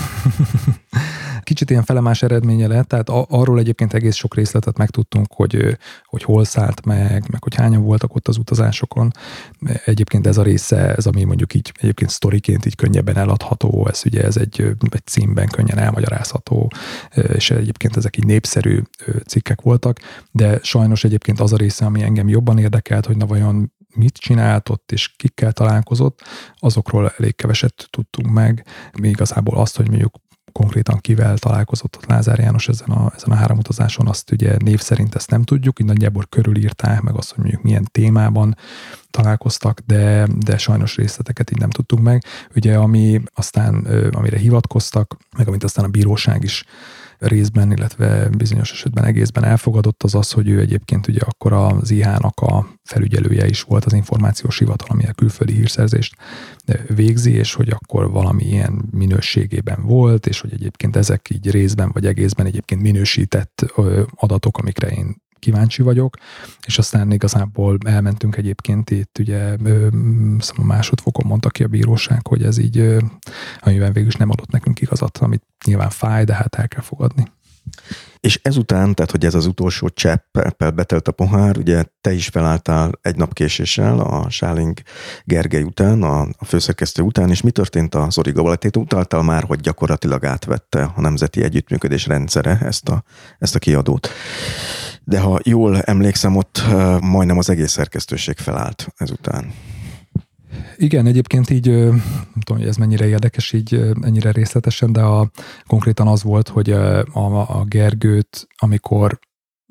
Kicsit 1.44 1.70
ilyen 1.70 1.84
felemás 1.84 2.24
eredménye 2.24 2.68
lett, 2.68 2.88
tehát 2.88 3.10
arról 3.10 3.60
egyébként 3.60 3.94
egész 3.94 4.16
sok 4.16 4.36
részletet 4.36 4.78
megtudtunk, 4.78 5.34
hogy, 5.34 5.78
hogy 6.06 6.24
hol 6.24 6.46
szállt 6.46 6.86
meg, 6.86 7.24
meg 7.32 7.44
hogy 7.44 7.56
hányan 7.56 7.84
voltak 7.84 8.16
ott 8.16 8.28
az 8.28 8.38
utazásokon. 8.38 9.12
Egyébként 9.86 10.28
ez 10.28 10.38
a 10.38 10.44
része, 10.44 10.96
ez 10.96 11.06
ami 11.06 11.24
mondjuk 11.24 11.54
így 11.54 11.72
egyébként 11.80 12.10
sztoriként 12.10 12.66
így 12.66 12.76
könnyebben 12.76 13.18
eladható, 13.18 13.88
ez 13.88 14.02
ugye 14.06 14.24
ez 14.24 14.38
egy, 14.38 14.62
egy 14.90 15.06
címben 15.06 15.48
könnyen 15.48 15.78
elmagyarázható, 15.78 16.72
és 17.34 17.52
egyébként 17.52 17.98
ezek 17.98 18.18
így 18.18 18.26
népszerű 18.26 18.82
cikkek 19.28 19.62
voltak, 19.62 20.00
de 20.32 20.60
sajnos 20.62 21.04
egyébként 21.04 21.40
az 21.40 21.54
a 21.54 21.58
része, 21.58 21.86
ami 21.86 22.02
engem 22.02 22.28
jobban 22.28 22.58
érdekelt, 22.58 23.06
hogy 23.06 23.18
na 23.18 23.26
vajon 23.26 23.72
mit 23.96 24.18
csinált 24.18 24.70
ott, 24.70 24.92
és 24.92 25.16
kikkel 25.16 25.52
találkozott, 25.52 26.22
azokról 26.56 27.14
elég 27.18 27.36
keveset 27.36 27.88
tudtunk 27.90 28.28
meg. 28.34 28.66
Mi 29.00 29.08
igazából 29.10 29.58
azt, 29.58 29.78
hogy 29.78 29.90
mondjuk 29.90 30.16
konkrétan 30.54 31.00
kivel 31.00 31.38
találkozott 31.38 31.96
ott 31.96 32.06
Lázár 32.06 32.40
János 32.40 32.68
ezen 32.68 32.90
a, 32.90 33.12
ezen 33.16 33.32
a 33.32 33.36
három 33.36 33.58
utazáson, 33.58 34.08
azt 34.08 34.32
ugye 34.32 34.56
név 34.60 34.80
szerint 34.80 35.16
ezt 35.16 35.30
nem 35.30 35.44
tudjuk, 35.44 35.80
így 35.80 35.86
nagyjából 35.86 36.26
körülírták 36.30 37.02
meg 37.02 37.16
azt, 37.16 37.30
hogy 37.30 37.40
mondjuk 37.40 37.64
milyen 37.64 37.88
témában 37.92 38.58
találkoztak, 39.10 39.80
de, 39.80 40.28
de 40.38 40.58
sajnos 40.58 40.96
részleteket 40.96 41.52
így 41.52 41.60
nem 41.60 41.70
tudtunk 41.70 42.04
meg. 42.04 42.24
Ugye 42.56 42.78
ami 42.78 43.22
aztán, 43.34 43.76
amire 44.12 44.38
hivatkoztak, 44.38 45.18
meg 45.38 45.48
amit 45.48 45.64
aztán 45.64 45.86
a 45.86 45.88
bíróság 45.88 46.44
is 46.44 46.66
részben, 47.28 47.72
illetve 47.72 48.30
bizonyos 48.38 48.72
esetben 48.72 49.04
egészben 49.04 49.44
elfogadott, 49.44 50.04
az 50.04 50.16
az, 50.16 50.32
hogy 50.32 50.50
ő 50.50 50.60
egyébként 50.60 51.08
ugye 51.08 51.22
akkor 51.22 51.54
az 51.54 51.92
IH-nak 51.92 52.40
a 52.40 52.68
felügyelője 52.84 53.48
is 53.48 53.62
volt 53.62 53.86
az 53.86 53.94
információs 53.94 54.58
hivatal, 54.58 54.88
ami 54.90 55.06
a 55.06 55.14
külföldi 55.14 55.54
hírszerzést 55.54 56.16
végzi, 56.88 57.32
és 57.32 57.54
hogy 57.54 57.70
akkor 57.70 58.12
valami 58.12 58.44
ilyen 58.44 58.86
minőségében 58.92 59.84
volt, 59.84 60.28
és 60.28 60.40
hogy 60.40 60.54
egyébként 60.54 60.96
ezek 60.96 61.30
így 61.30 61.52
részben 61.52 61.90
vagy 61.94 62.06
egészben 62.06 62.46
egyébként 62.46 62.82
minősített 62.82 63.66
adatok, 64.16 64.58
amikre 64.58 64.88
én 64.88 65.22
kíváncsi 65.44 65.82
vagyok, 65.82 66.18
és 66.66 66.78
aztán 66.78 67.12
igazából 67.12 67.78
elmentünk 67.86 68.36
egyébként 68.36 68.90
itt, 68.90 69.18
ugye 69.20 69.56
a 70.48 70.64
másodfokon 70.64 71.26
mondta 71.28 71.50
ki 71.50 71.64
a 71.64 71.68
bíróság, 71.68 72.28
hogy 72.28 72.44
ez 72.44 72.58
így, 72.58 72.98
amiben 73.60 73.94
végül 73.94 74.10
is 74.10 74.16
nem 74.16 74.30
adott 74.30 74.52
nekünk 74.52 74.82
igazat, 74.82 75.18
amit 75.18 75.44
nyilván 75.66 75.90
fáj, 75.90 76.24
de 76.24 76.34
hát 76.34 76.56
el 76.56 76.68
kell 76.68 76.82
fogadni. 76.82 77.32
És 78.20 78.40
ezután, 78.44 78.94
tehát 78.94 79.12
hogy 79.12 79.26
ez 79.26 79.34
az 79.34 79.46
utolsó 79.46 79.90
cseppel 79.90 80.72
betelt 80.72 81.08
a 81.08 81.12
pohár, 81.12 81.58
ugye 81.58 81.84
te 82.02 82.14
is 82.14 82.28
felálltál 82.28 82.92
egy 83.02 83.16
nap 83.16 83.34
késéssel 83.34 84.00
a 84.00 84.30
Sáling 84.30 84.80
Gergely 85.24 85.64
után, 85.64 86.04
a, 86.04 86.22
a 86.22 86.46
főszerkesztő 86.46 87.02
után, 87.02 87.30
és 87.30 87.42
mi 87.42 87.52
történt 87.52 87.96
az 87.96 88.18
Origavaletét? 88.18 88.78
Utaltál 88.78 89.22
már, 89.22 89.44
hogy 89.44 89.60
gyakorlatilag 89.60 90.26
átvette 90.26 90.92
a 90.96 91.02
Nemzeti 91.02 91.44
Együttműködés 91.44 92.08
rendszere 92.08 92.60
ezt 92.62 92.90
a, 92.90 93.04
ezt 93.40 93.56
a 93.56 93.60
kiadót 93.60 94.10
de 95.04 95.20
ha 95.20 95.40
jól 95.44 95.82
emlékszem, 95.82 96.36
ott 96.36 96.62
majdnem 97.02 97.38
az 97.38 97.50
egész 97.50 97.72
szerkesztőség 97.72 98.38
felállt 98.38 98.88
ezután. 98.98 99.54
Igen, 100.78 101.06
egyébként 101.06 101.50
így, 101.50 101.68
nem 101.70 102.42
tudom, 102.44 102.58
hogy 102.58 102.68
ez 102.68 102.76
mennyire 102.76 103.08
érdekes 103.08 103.52
így 103.52 103.94
ennyire 104.02 104.32
részletesen, 104.32 104.92
de 104.92 105.02
a, 105.02 105.32
konkrétan 105.68 106.08
az 106.08 106.24
volt, 106.24 106.48
hogy 106.48 106.72
a, 106.72 107.60
a 107.60 107.64
Gergőt, 107.64 108.48
amikor 108.58 109.20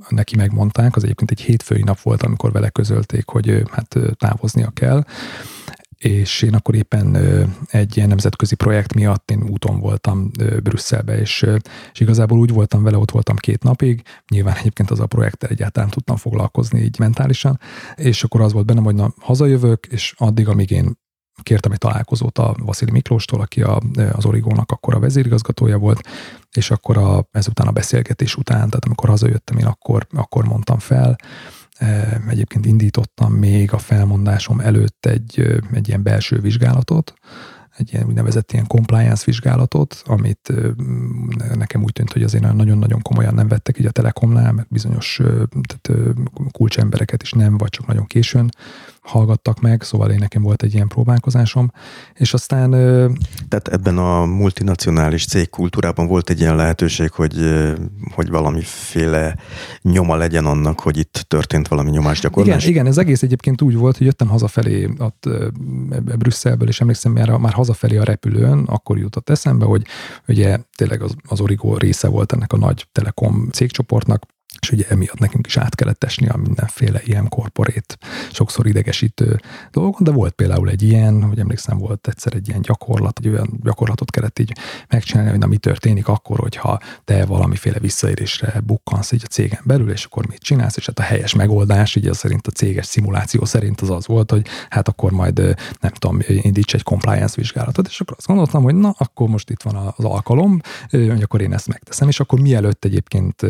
neki 0.09 0.37
megmondták, 0.37 0.97
az 0.97 1.05
egyébként 1.05 1.31
egy 1.31 1.40
hétfői 1.40 1.83
nap 1.83 2.01
volt, 2.01 2.23
amikor 2.23 2.53
vele 2.53 2.68
közölték, 2.68 3.29
hogy 3.29 3.62
hát 3.71 3.97
távoznia 4.16 4.71
kell, 4.71 5.05
és 6.02 6.42
én 6.42 6.54
akkor 6.54 6.74
éppen 6.74 7.16
egy 7.70 7.96
ilyen 7.96 8.08
nemzetközi 8.08 8.54
projekt 8.54 8.94
miatt 8.94 9.30
én 9.30 9.42
úton 9.50 9.80
voltam 9.80 10.30
Brüsszelbe, 10.62 11.18
és, 11.18 11.46
és 11.92 12.00
igazából 12.00 12.38
úgy 12.38 12.52
voltam 12.52 12.82
vele, 12.82 12.96
ott 12.96 13.10
voltam 13.10 13.36
két 13.36 13.62
napig, 13.62 14.02
nyilván 14.28 14.56
egyébként 14.56 14.90
az 14.90 15.00
a 15.00 15.06
projekttel 15.06 15.50
egyáltalán 15.50 15.90
tudtam 15.90 16.16
foglalkozni 16.16 16.80
így 16.80 16.98
mentálisan, 16.98 17.60
és 17.94 18.24
akkor 18.24 18.40
az 18.40 18.52
volt 18.52 18.66
bennem, 18.66 18.84
hogy 18.84 18.94
na, 18.94 19.14
hazajövök, 19.20 19.86
és 19.86 20.14
addig, 20.16 20.48
amíg 20.48 20.70
én 20.70 21.00
kértem 21.42 21.72
egy 21.72 21.78
találkozót 21.78 22.38
a 22.38 22.54
Vasili 22.58 22.90
Miklóstól, 22.90 23.40
aki 23.40 23.62
a, 23.62 23.80
az 24.12 24.24
Origónak 24.24 24.70
akkor 24.70 24.94
a 24.94 24.98
vezérigazgatója 24.98 25.78
volt, 25.78 26.00
és 26.52 26.70
akkor 26.70 26.98
a, 26.98 27.28
ezután 27.30 27.66
a 27.66 27.72
beszélgetés 27.72 28.36
után, 28.36 28.56
tehát 28.56 28.84
amikor 28.84 29.08
hazajöttem, 29.08 29.58
én 29.58 29.66
akkor, 29.66 30.06
akkor 30.10 30.44
mondtam 30.44 30.78
fel, 30.78 31.16
Egyébként 32.28 32.66
indítottam 32.66 33.32
még 33.32 33.72
a 33.72 33.78
felmondásom 33.78 34.61
előtt 34.61 35.06
egy, 35.06 35.61
egy 35.72 35.88
ilyen 35.88 36.02
belső 36.02 36.40
vizsgálatot, 36.40 37.14
egy 37.76 37.92
ilyen 37.92 38.06
úgynevezett 38.06 38.52
ilyen 38.52 38.66
compliance 38.66 39.22
vizsgálatot, 39.26 40.02
amit 40.04 40.52
nekem 41.54 41.82
úgy 41.82 41.92
tűnt, 41.92 42.12
hogy 42.12 42.22
azért 42.22 42.54
nagyon-nagyon 42.54 43.02
komolyan 43.02 43.35
nem 43.35 43.48
vettek 43.48 43.78
így 43.78 43.87
a 43.87 43.90
Telekomnál, 43.90 44.52
mert 44.52 44.68
bizonyos 44.68 45.20
tehát, 45.66 46.14
kulcsembereket 46.50 47.22
is 47.22 47.32
nem, 47.32 47.58
vagy 47.58 47.68
csak 47.68 47.87
nagyon 47.87 48.06
későn 48.06 48.50
hallgattak 49.02 49.60
meg, 49.60 49.82
szóval 49.82 50.10
én 50.10 50.18
nekem 50.18 50.42
volt 50.42 50.62
egy 50.62 50.74
ilyen 50.74 50.88
próbálkozásom, 50.88 51.70
és 52.14 52.34
aztán... 52.34 52.70
Tehát 53.48 53.68
ebben 53.68 53.98
a 53.98 54.24
multinacionális 54.24 55.26
cégkultúrában 55.26 56.06
volt 56.06 56.30
egy 56.30 56.40
ilyen 56.40 56.56
lehetőség, 56.56 57.10
hogy, 57.10 57.34
hogy 58.14 58.28
valamiféle 58.28 59.36
nyoma 59.82 60.16
legyen 60.16 60.46
annak, 60.46 60.80
hogy 60.80 60.96
itt 60.96 61.24
történt 61.28 61.68
valami 61.68 61.90
nyomásgyakorlás? 61.90 62.62
Igen, 62.62 62.70
igen, 62.70 62.86
ez 62.86 62.98
egész 62.98 63.22
egyébként 63.22 63.62
úgy 63.62 63.76
volt, 63.76 63.96
hogy 63.96 64.06
jöttem 64.06 64.28
hazafelé 64.28 64.88
ott, 64.98 65.28
Brüsszelből, 66.18 66.68
és 66.68 66.80
emlékszem, 66.80 67.12
már, 67.12 67.30
már 67.30 67.52
hazafelé 67.52 67.96
a 67.96 68.04
repülőn, 68.04 68.64
akkor 68.66 68.98
jutott 68.98 69.30
eszembe, 69.30 69.64
hogy 69.64 69.86
ugye 70.28 70.58
tényleg 70.76 71.02
az, 71.02 71.14
az 71.28 71.40
Origo 71.40 71.76
része 71.76 72.08
volt 72.08 72.32
ennek 72.32 72.52
a 72.52 72.56
nagy 72.56 72.86
telekom 72.92 73.48
cégcsoportnak, 73.52 74.26
és 74.62 74.70
ugye 74.70 74.85
emiatt 74.88 75.18
nekünk 75.18 75.46
is 75.46 75.57
át 75.57 75.75
kellett 75.75 76.05
esni 76.05 76.29
a 76.29 76.37
mindenféle 76.37 77.01
ilyen 77.05 77.29
korporét, 77.29 77.98
sokszor 78.33 78.66
idegesítő 78.66 79.40
dolgon, 79.70 80.05
de 80.05 80.11
volt 80.11 80.33
például 80.33 80.68
egy 80.68 80.83
ilyen, 80.83 81.22
hogy 81.22 81.38
emlékszem, 81.38 81.79
volt 81.79 82.09
egyszer 82.09 82.35
egy 82.35 82.48
ilyen 82.48 82.61
gyakorlat, 82.62 83.18
egy 83.18 83.29
olyan 83.29 83.61
gyakorlatot 83.62 84.11
kellett 84.11 84.38
így 84.38 84.53
megcsinálni, 84.88 85.31
hogy 85.31 85.38
na 85.38 85.46
mi 85.46 85.57
történik 85.57 86.09
akkor, 86.09 86.38
hogyha 86.38 86.81
te 87.05 87.25
valamiféle 87.25 87.79
visszaérésre 87.79 88.61
bukkansz 88.64 89.12
így 89.12 89.22
a 89.25 89.27
cégen 89.29 89.61
belül, 89.64 89.90
és 89.90 90.05
akkor 90.05 90.27
mit 90.27 90.42
csinálsz, 90.42 90.77
és 90.77 90.87
hát 90.87 90.98
a 90.98 91.03
helyes 91.03 91.35
megoldás, 91.35 91.96
ugye 91.96 92.12
szerint 92.12 92.46
a 92.46 92.51
céges 92.51 92.87
szimuláció 92.87 93.44
szerint 93.44 93.81
az 93.81 93.90
az 93.90 94.07
volt, 94.07 94.31
hogy 94.31 94.46
hát 94.68 94.88
akkor 94.88 95.12
majd 95.12 95.38
nem 95.81 95.92
tudom, 95.98 96.18
indíts 96.27 96.75
egy 96.75 96.83
compliance 96.83 97.35
vizsgálatot, 97.37 97.87
és 97.87 98.01
akkor 98.01 98.16
azt 98.18 98.27
gondoltam, 98.27 98.62
hogy 98.62 98.75
na, 98.75 98.94
akkor 98.98 99.29
most 99.29 99.51
itt 99.51 99.62
van 99.62 99.77
az 99.96 100.05
alkalom, 100.05 100.61
hogy 100.90 101.22
akkor 101.22 101.40
én 101.40 101.53
ezt 101.53 101.68
megteszem, 101.68 102.09
és 102.09 102.20
akkor 102.20 102.40
mielőtt 102.40 102.85
egyébként 102.85 103.46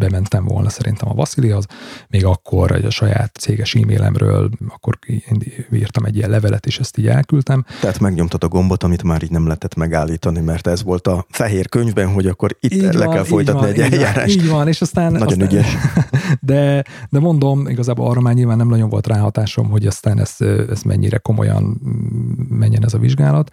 bementem 0.00 0.44
volna 0.44 0.68
szerintem 0.68 1.08
a 1.08 1.14
Vasilihoz, 1.14 1.66
még 2.08 2.24
akkor 2.24 2.72
egy 2.72 2.84
a 2.84 2.90
saját 2.90 3.36
céges 3.36 3.74
e-mailemről, 3.74 4.50
akkor 4.68 4.98
írtam 5.72 6.04
egy 6.04 6.16
ilyen 6.16 6.30
levelet, 6.30 6.66
és 6.66 6.78
ezt 6.78 6.98
így 6.98 7.06
elküldtem. 7.06 7.64
Tehát 7.80 8.00
megnyomtad 8.00 8.44
a 8.44 8.48
gombot, 8.48 8.82
amit 8.82 9.02
már 9.02 9.22
így 9.22 9.30
nem 9.30 9.44
lehetett 9.44 9.74
megállítani, 9.74 10.40
mert 10.40 10.66
ez 10.66 10.82
volt 10.82 11.06
a 11.06 11.26
fehér 11.30 11.68
könyvben, 11.68 12.12
hogy 12.12 12.26
akkor 12.26 12.56
itt 12.60 12.72
így 12.72 12.94
le 12.94 13.04
van, 13.04 13.14
kell 13.14 13.24
folytatni 13.24 13.60
van, 13.60 13.68
egy 13.68 13.76
így 13.76 13.92
eljárást. 13.92 14.36
Így 14.36 14.48
van, 14.48 14.68
és 14.68 14.80
aztán... 14.80 15.12
Nagyon 15.12 15.26
aztán, 15.26 15.46
ügyes. 15.46 15.76
De, 16.40 16.84
de 17.10 17.18
mondom, 17.18 17.68
igazából 17.68 18.10
arra 18.10 18.20
már 18.20 18.34
nyilván 18.34 18.56
nem 18.56 18.68
nagyon 18.68 18.88
volt 18.88 19.06
ráhatásom, 19.06 19.70
hogy 19.70 19.86
aztán 19.86 20.20
ez, 20.20 20.36
ez 20.70 20.82
mennyire 20.82 21.18
komolyan 21.18 21.80
menjen 22.48 22.84
ez 22.84 22.94
a 22.94 22.98
vizsgálat. 22.98 23.50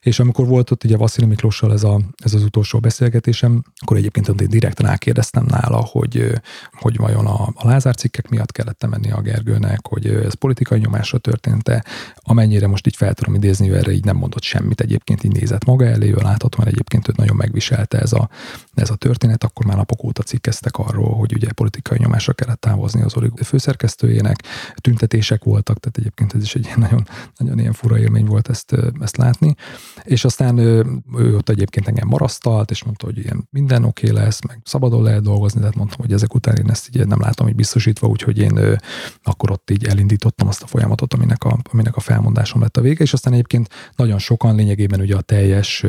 És 0.00 0.18
amikor 0.18 0.46
volt 0.46 0.70
ott 0.70 0.84
ugye 0.84 0.96
Vasszili 0.96 1.26
Miklóssal 1.26 1.72
ez, 1.72 1.82
a, 1.82 2.00
ez 2.16 2.34
az 2.34 2.42
utolsó 2.42 2.78
beszélgetésem, 2.78 3.62
akkor 3.80 3.96
egyébként 3.96 4.28
én 4.28 4.48
direkt 4.48 4.80
rákérdeztem 4.80 5.44
nála, 5.48 5.76
hogy, 5.76 6.32
hogy 6.72 6.96
vajon 6.96 7.26
a, 7.26 7.48
a 7.54 7.66
Lázár 7.66 7.94
cikkek 7.94 8.28
miatt 8.28 8.52
kellett 8.52 8.86
menni 8.86 9.10
a 9.10 9.20
Gergőnek, 9.20 9.86
hogy 9.86 10.06
ez 10.06 10.34
politikai 10.34 10.78
nyomásra 10.78 11.18
történt-e, 11.18 11.84
amennyire 12.16 12.66
most 12.66 12.86
így 12.86 12.96
fel 12.96 13.14
tudom 13.14 13.34
idézni, 13.34 13.70
ő 13.70 13.76
erre 13.76 13.92
így 13.92 14.04
nem 14.04 14.16
mondott 14.16 14.42
semmit, 14.42 14.80
egyébként 14.80 15.24
így 15.24 15.32
nézett 15.32 15.64
maga 15.64 15.84
elé, 15.84 16.08
ő 16.08 16.14
láthatóan 16.14 16.66
egyébként 16.68 17.08
őt 17.08 17.16
nagyon 17.16 17.36
megviselte 17.36 17.98
ez 17.98 18.12
a, 18.12 18.28
ez 18.74 18.90
a 18.90 18.94
történet, 18.94 19.44
akkor 19.44 19.66
már 19.66 19.76
napok 19.76 20.04
óta 20.04 20.22
cikkeztek 20.22 20.76
arról, 20.76 21.14
hogy 21.14 21.32
ugye 21.34 21.52
politikai 21.52 21.98
nyomásra 22.00 22.32
kellett 22.32 22.60
távozni 22.60 23.02
az 23.02 23.16
Origó 23.16 23.36
főszerkesztőjének, 23.44 24.42
tüntetések 24.74 25.44
voltak, 25.44 25.78
tehát 25.80 25.98
egyébként 25.98 26.34
ez 26.34 26.42
is 26.42 26.54
egy 26.54 26.70
nagyon, 26.84 27.08
nagyon 27.36 27.58
ilyen 27.58 27.72
fura 27.72 27.98
élmény 27.98 28.26
volt 28.26 28.48
ezt, 28.48 28.76
ezt 29.00 29.16
látni. 29.16 29.56
És 30.02 30.24
aztán 30.24 30.58
ő, 30.58 30.86
ő 31.16 31.36
ott 31.36 31.48
egyébként 31.48 31.88
engem 31.88 32.08
marasztalt, 32.08 32.70
és 32.70 32.84
mondta, 32.84 33.06
hogy 33.06 33.18
ilyen 33.18 33.48
minden 33.50 33.84
oké 33.84 34.10
okay 34.10 34.22
lesz, 34.22 34.40
meg 34.46 34.60
szabadon 34.64 35.02
lehet 35.02 35.22
dolgozni, 35.22 35.60
tehát 35.60 35.74
mondtam, 35.74 36.00
hogy 36.00 36.12
ezek 36.12 36.34
után 36.34 36.56
én 36.56 36.70
ezt 36.70 36.88
így 36.96 37.06
nem 37.06 37.20
látom 37.20 37.46
hogy 37.46 37.54
biztosítva, 37.54 38.06
úgyhogy 38.06 38.38
én 38.38 38.56
ő, 38.56 38.78
akkor 39.22 39.50
ott 39.50 39.70
így 39.70 39.84
elindítottam 39.84 40.48
azt 40.48 40.62
a 40.62 40.66
folyamatot, 40.66 41.14
aminek 41.14 41.44
a, 41.44 41.58
aminek 41.72 41.96
a 41.96 42.00
felmondásom 42.00 42.60
lett 42.60 42.76
a 42.76 42.80
vége, 42.80 43.02
és 43.02 43.12
aztán 43.12 43.32
egyébként 43.32 43.68
nagyon 43.96 44.18
sokan 44.18 44.54
lényegében 44.54 45.00
ugye 45.00 45.16
a 45.16 45.20
teljes 45.20 45.84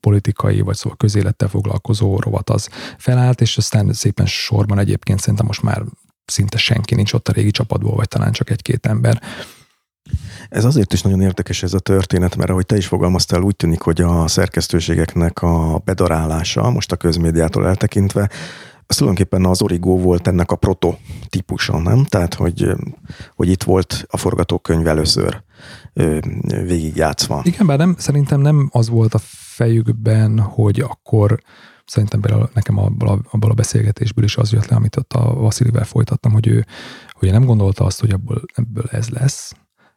politikai, 0.00 0.60
vagy 0.60 0.76
szóval 0.76 0.96
közélettel 0.96 1.48
foglalkozó 1.48 2.18
rovat 2.18 2.50
az 2.50 2.68
felállt, 2.98 3.40
és 3.40 3.56
aztán 3.56 3.92
szépen 3.92 4.26
sorban 4.26 4.78
egyébként 4.78 5.20
szerintem 5.20 5.46
most 5.46 5.62
már 5.62 5.82
szinte 6.24 6.58
senki 6.58 6.94
nincs 6.94 7.12
ott 7.12 7.28
a 7.28 7.32
régi 7.32 7.50
csapatból, 7.50 7.94
vagy 7.94 8.08
talán 8.08 8.32
csak 8.32 8.50
egy-két 8.50 8.86
ember, 8.86 9.22
Ez 10.48 10.64
azért 10.64 10.92
is 10.92 11.02
nagyon 11.02 11.20
érdekes 11.20 11.62
ez 11.62 11.74
a 11.74 11.78
történet, 11.78 12.36
mert 12.36 12.50
ahogy 12.50 12.66
te 12.66 12.76
is 12.76 12.86
fogalmaztál, 12.86 13.42
úgy 13.42 13.56
tűnik, 13.56 13.80
hogy 13.80 14.00
a 14.00 14.28
szerkesztőségeknek 14.28 15.42
a 15.42 15.82
bedarálása, 15.84 16.70
most 16.70 16.92
a 16.92 16.96
közmédiától 16.96 17.66
eltekintve, 17.66 18.30
az 18.86 18.96
tulajdonképpen 18.96 19.44
az 19.44 19.62
Origo 19.62 19.98
volt 19.98 20.26
ennek 20.26 20.50
a 20.50 20.56
prototípusa, 20.56 21.78
nem? 21.78 22.04
Tehát, 22.04 22.34
hogy, 22.34 22.68
hogy 23.34 23.48
itt 23.48 23.62
volt 23.62 24.04
a 24.08 24.16
forgatókönyv 24.16 24.86
először 24.86 25.42
végigjátszva. 26.46 27.40
Igen, 27.44 27.66
bár 27.66 27.78
nem, 27.78 27.94
szerintem 27.98 28.40
nem 28.40 28.68
az 28.72 28.88
volt 28.88 29.14
a 29.14 29.20
fejükben, 29.54 30.38
hogy 30.38 30.80
akkor 30.80 31.42
szerintem 31.84 32.20
például 32.20 32.50
nekem 32.54 32.78
abból 32.78 33.08
a, 33.08 33.18
abból 33.30 33.50
a 33.50 33.54
beszélgetésből 33.54 34.24
is 34.24 34.36
az 34.36 34.52
jött 34.52 34.66
le, 34.66 34.76
amit 34.76 34.96
ott 34.96 35.12
a 35.12 35.34
Vasilivel 35.34 35.84
folytattam, 35.84 36.32
hogy 36.32 36.46
ő, 36.46 36.66
hogy 37.12 37.30
nem 37.30 37.44
gondolta 37.44 37.84
azt, 37.84 38.00
hogy 38.00 38.10
ebből, 38.10 38.42
ebből 38.54 38.84
ez 38.90 39.08
lesz, 39.08 39.52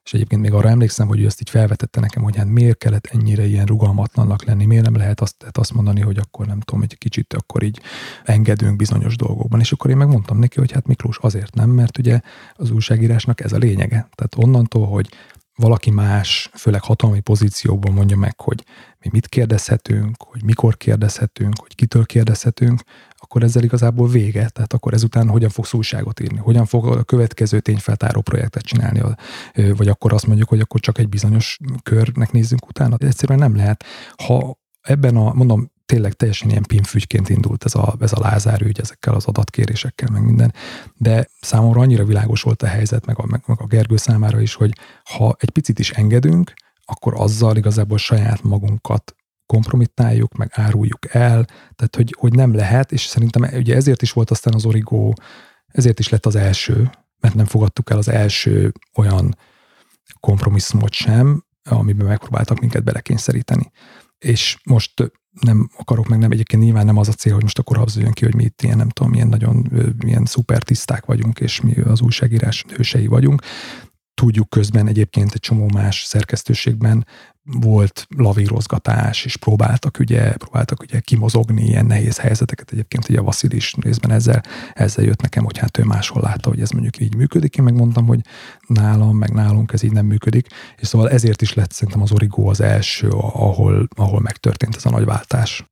és 0.07 0.13
egyébként 0.13 0.41
még 0.41 0.53
arra 0.53 0.69
emlékszem, 0.69 1.07
hogy 1.07 1.19
ő 1.19 1.25
ezt 1.25 1.41
így 1.41 1.49
felvetette 1.49 1.99
nekem, 1.99 2.23
hogy 2.23 2.35
hát 2.35 2.45
miért 2.45 2.77
kellett 2.77 3.05
ennyire 3.05 3.45
ilyen 3.45 3.65
rugalmatlannak 3.65 4.43
lenni, 4.43 4.65
miért 4.65 4.83
nem 4.83 4.95
lehet 4.95 5.21
azt, 5.21 5.37
tehát 5.37 5.57
azt 5.57 5.73
mondani, 5.73 6.01
hogy 6.01 6.17
akkor 6.17 6.45
nem 6.45 6.59
tudom, 6.59 6.81
egy 6.81 6.97
kicsit 6.97 7.33
akkor 7.33 7.63
így 7.63 7.81
engedünk 8.23 8.75
bizonyos 8.75 9.15
dolgokban. 9.15 9.59
És 9.59 9.71
akkor 9.71 9.89
én 9.89 9.97
megmondtam 9.97 10.39
neki, 10.39 10.59
hogy 10.59 10.71
hát 10.71 10.87
Miklós 10.87 11.17
azért 11.21 11.55
nem, 11.55 11.69
mert 11.69 11.97
ugye 11.97 12.19
az 12.53 12.71
újságírásnak 12.71 13.41
ez 13.41 13.53
a 13.53 13.57
lényege. 13.57 14.09
Tehát 14.15 14.35
onnantól, 14.37 14.87
hogy 14.87 15.09
valaki 15.55 15.91
más, 15.91 16.49
főleg 16.53 16.83
hatalmi 16.83 17.19
pozícióban 17.19 17.93
mondja 17.93 18.17
meg, 18.17 18.39
hogy 18.39 18.63
mi 18.99 19.09
mit 19.11 19.27
kérdezhetünk, 19.27 20.15
hogy 20.17 20.43
mikor 20.43 20.77
kérdezhetünk, 20.77 21.53
hogy 21.59 21.75
kitől 21.75 22.05
kérdezhetünk, 22.05 22.81
akkor 23.27 23.43
ezzel 23.43 23.63
igazából 23.63 24.07
vége. 24.07 24.49
Tehát 24.49 24.73
akkor 24.73 24.93
ezután 24.93 25.29
hogyan 25.29 25.49
fogsz 25.49 25.73
újságot 25.73 26.19
írni, 26.19 26.37
hogyan 26.37 26.65
fog 26.65 26.87
a 26.87 27.03
következő 27.03 27.59
tényfeltáró 27.59 28.21
projektet 28.21 28.63
csinálni, 28.63 29.01
vagy 29.77 29.87
akkor 29.87 30.13
azt 30.13 30.27
mondjuk, 30.27 30.49
hogy 30.49 30.59
akkor 30.59 30.79
csak 30.79 30.97
egy 30.97 31.09
bizonyos 31.09 31.59
körnek 31.83 32.31
nézzünk 32.31 32.67
utána. 32.67 32.95
Egyszerűen 32.99 33.39
nem 33.39 33.55
lehet. 33.55 33.83
Ha 34.25 34.57
ebben 34.81 35.15
a, 35.15 35.33
mondom, 35.33 35.71
tényleg 35.85 36.13
teljesen 36.13 36.49
ilyen 36.49 36.63
pinfügyként 36.63 37.29
indult 37.29 37.63
ez 37.63 37.75
a, 37.75 37.95
ez 37.99 38.13
a 38.13 38.19
Lázár 38.19 38.61
ügy, 38.61 38.79
ezekkel 38.79 39.13
az 39.13 39.25
adatkérésekkel, 39.25 40.09
meg 40.11 40.23
minden, 40.23 40.53
de 40.95 41.27
számomra 41.41 41.81
annyira 41.81 42.05
világos 42.05 42.41
volt 42.41 42.61
a 42.63 42.67
helyzet, 42.67 43.05
meg 43.05 43.19
a, 43.19 43.25
meg, 43.25 43.43
meg 43.45 43.61
a 43.61 43.65
Gergő 43.65 43.97
számára 43.97 44.41
is, 44.41 44.53
hogy 44.53 44.71
ha 45.03 45.35
egy 45.39 45.49
picit 45.49 45.79
is 45.79 45.91
engedünk, 45.91 46.53
akkor 46.85 47.13
azzal 47.15 47.55
igazából 47.57 47.97
saját 47.97 48.43
magunkat 48.43 49.15
kompromittáljuk, 49.47 50.33
meg 50.33 50.49
áruljuk 50.53 51.13
el, 51.13 51.45
tehát 51.75 51.95
hogy, 51.95 52.15
hogy 52.17 52.33
nem 52.33 52.55
lehet, 52.55 52.91
és 52.91 53.01
szerintem 53.01 53.41
ugye 53.53 53.75
ezért 53.75 54.01
is 54.01 54.11
volt 54.11 54.31
aztán 54.31 54.53
az 54.53 54.65
Origo, 54.65 55.13
ezért 55.67 55.99
is 55.99 56.09
lett 56.09 56.25
az 56.25 56.35
első, 56.35 56.89
mert 57.19 57.35
nem 57.35 57.45
fogadtuk 57.45 57.89
el 57.89 57.97
az 57.97 58.07
első 58.07 58.71
olyan 58.95 59.37
kompromisszumot 60.19 60.93
sem, 60.93 61.43
amiben 61.69 62.07
megpróbáltak 62.07 62.59
minket 62.59 62.83
belekényszeríteni. 62.83 63.71
És 64.17 64.57
most 64.63 65.11
nem 65.41 65.69
akarok, 65.77 66.07
meg 66.07 66.19
nem 66.19 66.31
egyébként 66.31 66.63
nyilván 66.63 66.85
nem 66.85 66.97
az 66.97 67.07
a 67.07 67.13
cél, 67.13 67.33
hogy 67.33 67.41
most 67.41 67.59
akkor 67.59 67.77
az 67.77 67.97
jön 67.97 68.11
ki, 68.11 68.25
hogy 68.25 68.35
mi 68.35 68.43
itt 68.43 68.61
ilyen, 68.61 68.77
nem 68.77 68.89
tudom, 68.89 69.11
milyen 69.11 69.27
nagyon 69.27 69.67
milyen 70.03 70.25
szuper 70.25 70.63
tiszták 70.63 71.05
vagyunk, 71.05 71.39
és 71.39 71.61
mi 71.61 71.81
az 71.81 72.01
újságírás 72.01 72.65
hősei 72.75 73.07
vagyunk. 73.07 73.41
Tudjuk 74.13 74.49
közben 74.49 74.87
egyébként 74.87 75.33
egy 75.33 75.39
csomó 75.39 75.69
más 75.73 76.03
szerkesztőségben 76.03 77.05
volt 77.51 78.07
lavírozgatás, 78.17 79.25
és 79.25 79.35
próbáltak 79.35 79.99
ugye, 79.99 80.33
próbáltak 80.33 80.81
ugye 80.81 80.99
kimozogni 80.99 81.63
ilyen 81.63 81.85
nehéz 81.85 82.17
helyzeteket. 82.17 82.71
Egyébként 82.71 83.09
ugye 83.09 83.19
a 83.19 83.23
Vasil 83.23 83.51
is 83.51 83.73
részben 83.81 84.11
ezzel, 84.11 84.43
ezzel 84.73 85.05
jött 85.05 85.21
nekem, 85.21 85.43
hogy 85.43 85.57
hát 85.57 85.77
ő 85.77 85.83
máshol 85.83 86.21
látta, 86.21 86.49
hogy 86.49 86.61
ez 86.61 86.69
mondjuk 86.69 86.99
így 86.99 87.15
működik. 87.15 87.57
Én 87.57 87.63
megmondtam, 87.63 88.05
hogy 88.05 88.19
nálam, 88.67 89.17
meg 89.17 89.33
nálunk 89.33 89.73
ez 89.73 89.83
így 89.83 89.91
nem 89.91 90.05
működik. 90.05 90.47
És 90.77 90.87
szóval 90.87 91.09
ezért 91.09 91.41
is 91.41 91.53
lett 91.53 91.71
szerintem 91.71 92.01
az 92.01 92.11
Origo 92.11 92.49
az 92.49 92.61
első, 92.61 93.09
ahol, 93.09 93.87
ahol 93.95 94.19
megtörtént 94.19 94.75
ez 94.75 94.85
a 94.85 94.89
nagy 94.89 95.05
váltás. 95.05 95.65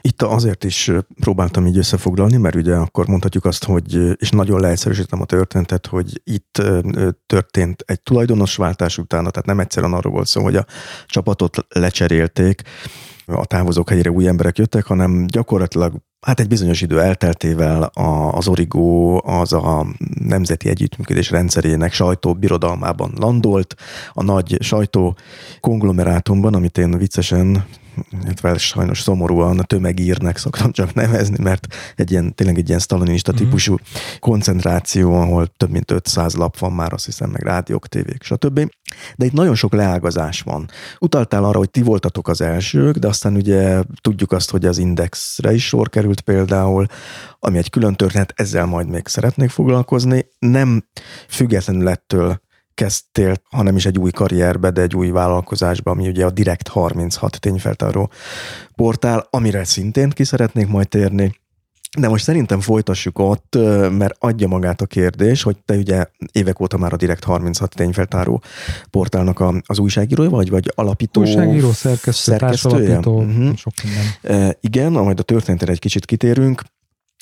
Itt 0.00 0.22
azért 0.22 0.64
is 0.64 0.90
próbáltam 1.20 1.66
így 1.66 1.78
összefoglalni, 1.78 2.36
mert 2.36 2.54
ugye 2.54 2.74
akkor 2.74 3.06
mondhatjuk 3.06 3.44
azt, 3.44 3.64
hogy, 3.64 3.98
és 4.16 4.30
nagyon 4.30 4.60
leegyszerűsítem 4.60 5.20
a 5.20 5.24
történetet, 5.24 5.86
hogy 5.86 6.20
itt 6.24 6.62
történt 7.26 7.82
egy 7.86 8.00
tulajdonosváltás 8.00 8.98
utána, 8.98 9.30
tehát 9.30 9.46
nem 9.46 9.60
egyszerűen 9.60 9.92
arról 9.92 10.12
volt 10.12 10.26
szó, 10.26 10.42
hogy 10.42 10.56
a 10.56 10.66
csapatot 11.06 11.66
lecserélték, 11.68 12.62
a 13.26 13.46
távozók 13.46 13.88
helyére 13.88 14.10
új 14.10 14.26
emberek 14.26 14.58
jöttek, 14.58 14.84
hanem 14.84 15.26
gyakorlatilag 15.26 15.92
Hát 16.26 16.40
egy 16.40 16.48
bizonyos 16.48 16.80
idő 16.80 17.00
elteltével 17.00 17.82
az 18.32 18.48
Origo 18.48 19.16
az 19.24 19.52
a 19.52 19.86
nemzeti 20.14 20.68
együttműködés 20.68 21.30
rendszerének 21.30 21.92
sajtóbirodalmában 21.92 23.12
landolt, 23.16 23.74
a 24.12 24.22
nagy 24.22 24.56
sajtó 24.60 25.16
konglomerátumban, 25.60 26.54
amit 26.54 26.78
én 26.78 26.98
viccesen 26.98 27.64
illetve 28.22 28.58
sajnos 28.58 29.00
szomorúan 29.00 29.58
a 29.58 29.62
tömegírnek 29.62 30.36
szoktam 30.36 30.72
csak 30.72 30.94
nevezni, 30.94 31.36
mert 31.42 31.66
egy 31.96 32.10
ilyen, 32.10 32.34
tényleg 32.34 32.58
egy 32.58 32.68
ilyen 32.68 32.80
sztalinista 32.80 33.32
mm-hmm. 33.32 33.44
típusú 33.44 33.76
koncentráció, 34.18 35.14
ahol 35.14 35.46
több 35.56 35.70
mint 35.70 35.90
500 35.90 36.34
lap 36.34 36.58
van 36.58 36.72
már, 36.72 36.92
azt 36.92 37.04
hiszem, 37.04 37.30
meg 37.30 37.42
rádiók, 37.42 37.88
tévék, 37.88 38.22
stb. 38.22 38.70
De 39.16 39.24
itt 39.24 39.32
nagyon 39.32 39.54
sok 39.54 39.72
leágazás 39.72 40.40
van. 40.40 40.70
Utaltál 40.98 41.44
arra, 41.44 41.58
hogy 41.58 41.70
ti 41.70 41.82
voltatok 41.82 42.28
az 42.28 42.40
elsők, 42.40 42.96
de 42.96 43.08
aztán 43.08 43.34
ugye 43.34 43.82
tudjuk 44.00 44.32
azt, 44.32 44.50
hogy 44.50 44.64
az 44.64 44.78
Indexre 44.78 45.52
is 45.52 45.66
sor 45.66 45.88
került 45.88 46.20
például, 46.20 46.86
ami 47.38 47.58
egy 47.58 47.70
külön 47.70 47.94
történet, 47.94 48.32
ezzel 48.36 48.66
majd 48.66 48.88
még 48.88 49.06
szeretnék 49.06 49.50
foglalkozni. 49.50 50.26
Nem 50.38 50.84
függetlenül 51.28 51.88
ettől 51.88 52.40
kezdtél, 52.78 53.34
hanem 53.50 53.76
is 53.76 53.86
egy 53.86 53.98
új 53.98 54.10
karrierbe, 54.10 54.70
de 54.70 54.80
egy 54.80 54.94
új 54.94 55.10
vállalkozásba, 55.10 55.90
ami 55.90 56.08
ugye 56.08 56.24
a 56.24 56.30
Direct 56.30 56.68
36 56.68 57.40
tényfeltáró 57.40 58.10
portál, 58.74 59.26
amire 59.30 59.64
szintén 59.64 60.10
ki 60.10 60.24
szeretnék 60.24 60.68
majd 60.68 60.88
térni. 60.88 61.34
De 61.98 62.08
most 62.08 62.24
szerintem 62.24 62.60
folytassuk 62.60 63.18
ott, 63.18 63.56
mert 63.90 64.16
adja 64.18 64.48
magát 64.48 64.80
a 64.80 64.86
kérdés, 64.86 65.42
hogy 65.42 65.56
te 65.64 65.74
ugye 65.74 66.06
évek 66.32 66.60
óta 66.60 66.78
már 66.78 66.92
a 66.92 66.96
Direct 66.96 67.24
36 67.24 67.74
tényfeltáró 67.74 68.42
portálnak 68.90 69.40
a, 69.40 69.54
az 69.66 69.78
újságírója 69.78 70.30
vagy, 70.30 70.50
vagy 70.50 70.72
alapító? 70.74 71.20
Újságíró, 71.20 71.72
szerkesztő, 71.72 72.32
szerkesztője? 72.32 72.98
Uh-huh. 72.98 73.56
sok 73.56 73.72
minden. 73.82 74.40
E, 74.40 74.56
igen, 74.60 74.92
majd 74.92 75.18
a 75.18 75.22
történetre 75.22 75.72
egy 75.72 75.78
kicsit 75.78 76.04
kitérünk. 76.04 76.62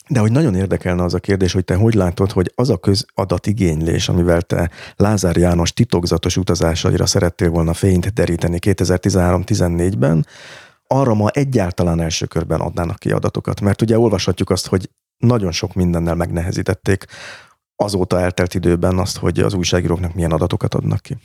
De 0.08 0.20
hogy 0.20 0.32
nagyon 0.32 0.54
érdekelne 0.54 1.02
az 1.02 1.14
a 1.14 1.18
kérdés, 1.18 1.52
hogy 1.52 1.64
te 1.64 1.74
hogy 1.74 1.94
látod, 1.94 2.32
hogy 2.32 2.52
az 2.54 2.70
a 2.70 2.76
közadatigénylés, 2.76 4.08
amivel 4.08 4.42
te 4.42 4.70
Lázár 4.96 5.36
János 5.36 5.72
titokzatos 5.72 6.36
utazásaira 6.36 7.06
szerettél 7.06 7.50
volna 7.50 7.74
fényt 7.74 8.12
deríteni 8.12 8.58
2013-14-ben, 8.60 10.26
arra 10.86 11.14
ma 11.14 11.28
egyáltalán 11.28 12.00
első 12.00 12.26
körben 12.26 12.60
adnának 12.60 12.98
ki 12.98 13.10
adatokat. 13.10 13.60
Mert 13.60 13.82
ugye 13.82 13.98
olvashatjuk 13.98 14.50
azt, 14.50 14.66
hogy 14.66 14.90
nagyon 15.16 15.52
sok 15.52 15.74
mindennel 15.74 16.14
megnehezítették 16.14 17.04
azóta 17.76 18.20
eltelt 18.20 18.54
időben 18.54 18.98
azt, 18.98 19.16
hogy 19.16 19.40
az 19.40 19.54
újságíróknak 19.54 20.14
milyen 20.14 20.32
adatokat 20.32 20.74
adnak 20.74 21.00
ki 21.00 21.16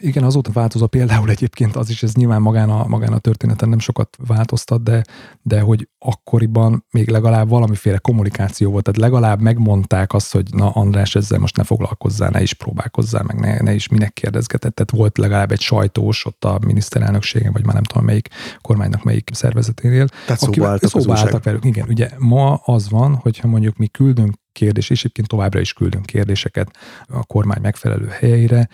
igen, 0.00 0.24
azóta 0.24 0.52
változott 0.52 0.90
például 0.90 1.30
egyébként 1.30 1.76
az 1.76 1.90
is, 1.90 2.02
ez 2.02 2.14
nyilván 2.14 2.42
magán 2.42 2.70
a, 2.70 2.86
magán 2.86 3.12
a 3.12 3.18
történeten 3.18 3.68
nem 3.68 3.78
sokat 3.78 4.16
változtat, 4.26 4.82
de, 4.82 5.04
de 5.42 5.60
hogy 5.60 5.88
akkoriban 5.98 6.84
még 6.90 7.08
legalább 7.08 7.48
valamiféle 7.48 7.98
kommunikáció 7.98 8.70
volt, 8.70 8.84
tehát 8.84 9.00
legalább 9.00 9.40
megmondták 9.40 10.12
azt, 10.12 10.32
hogy 10.32 10.54
na 10.54 10.70
András, 10.70 11.14
ezzel 11.14 11.38
most 11.38 11.56
ne 11.56 11.64
foglalkozzál, 11.64 12.30
ne 12.30 12.42
is 12.42 12.52
próbálkozzál, 12.52 13.22
meg 13.22 13.40
ne, 13.40 13.58
ne 13.58 13.74
is 13.74 13.88
minek 13.88 14.12
kérdezgetett, 14.12 14.74
tehát 14.74 14.90
volt 14.90 15.18
legalább 15.18 15.52
egy 15.52 15.60
sajtós 15.60 16.24
ott 16.24 16.44
a 16.44 16.58
miniszterelnökségen, 16.66 17.52
vagy 17.52 17.64
már 17.64 17.74
nem 17.74 17.84
tudom 17.84 18.04
melyik 18.04 18.28
kormánynak 18.60 19.02
melyik 19.02 19.30
szervezeténél. 19.32 20.08
Tehát 20.08 20.40
szóba 20.40 20.68
álltak, 20.68 20.90
szóba 20.90 21.16
álltak 21.16 21.44
velük. 21.44 21.64
Igen, 21.64 21.88
ugye 21.88 22.10
ma 22.18 22.54
az 22.54 22.90
van, 22.90 23.14
hogyha 23.14 23.48
mondjuk 23.48 23.76
mi 23.76 23.86
küldünk 23.86 24.34
kérdés, 24.52 24.90
és 24.90 24.98
egyébként 24.98 25.28
továbbra 25.28 25.60
is 25.60 25.72
küldünk 25.72 26.06
kérdéseket 26.06 26.76
a 27.06 27.24
kormány 27.24 27.60
megfelelő 27.60 28.08
helyeire, 28.08 28.68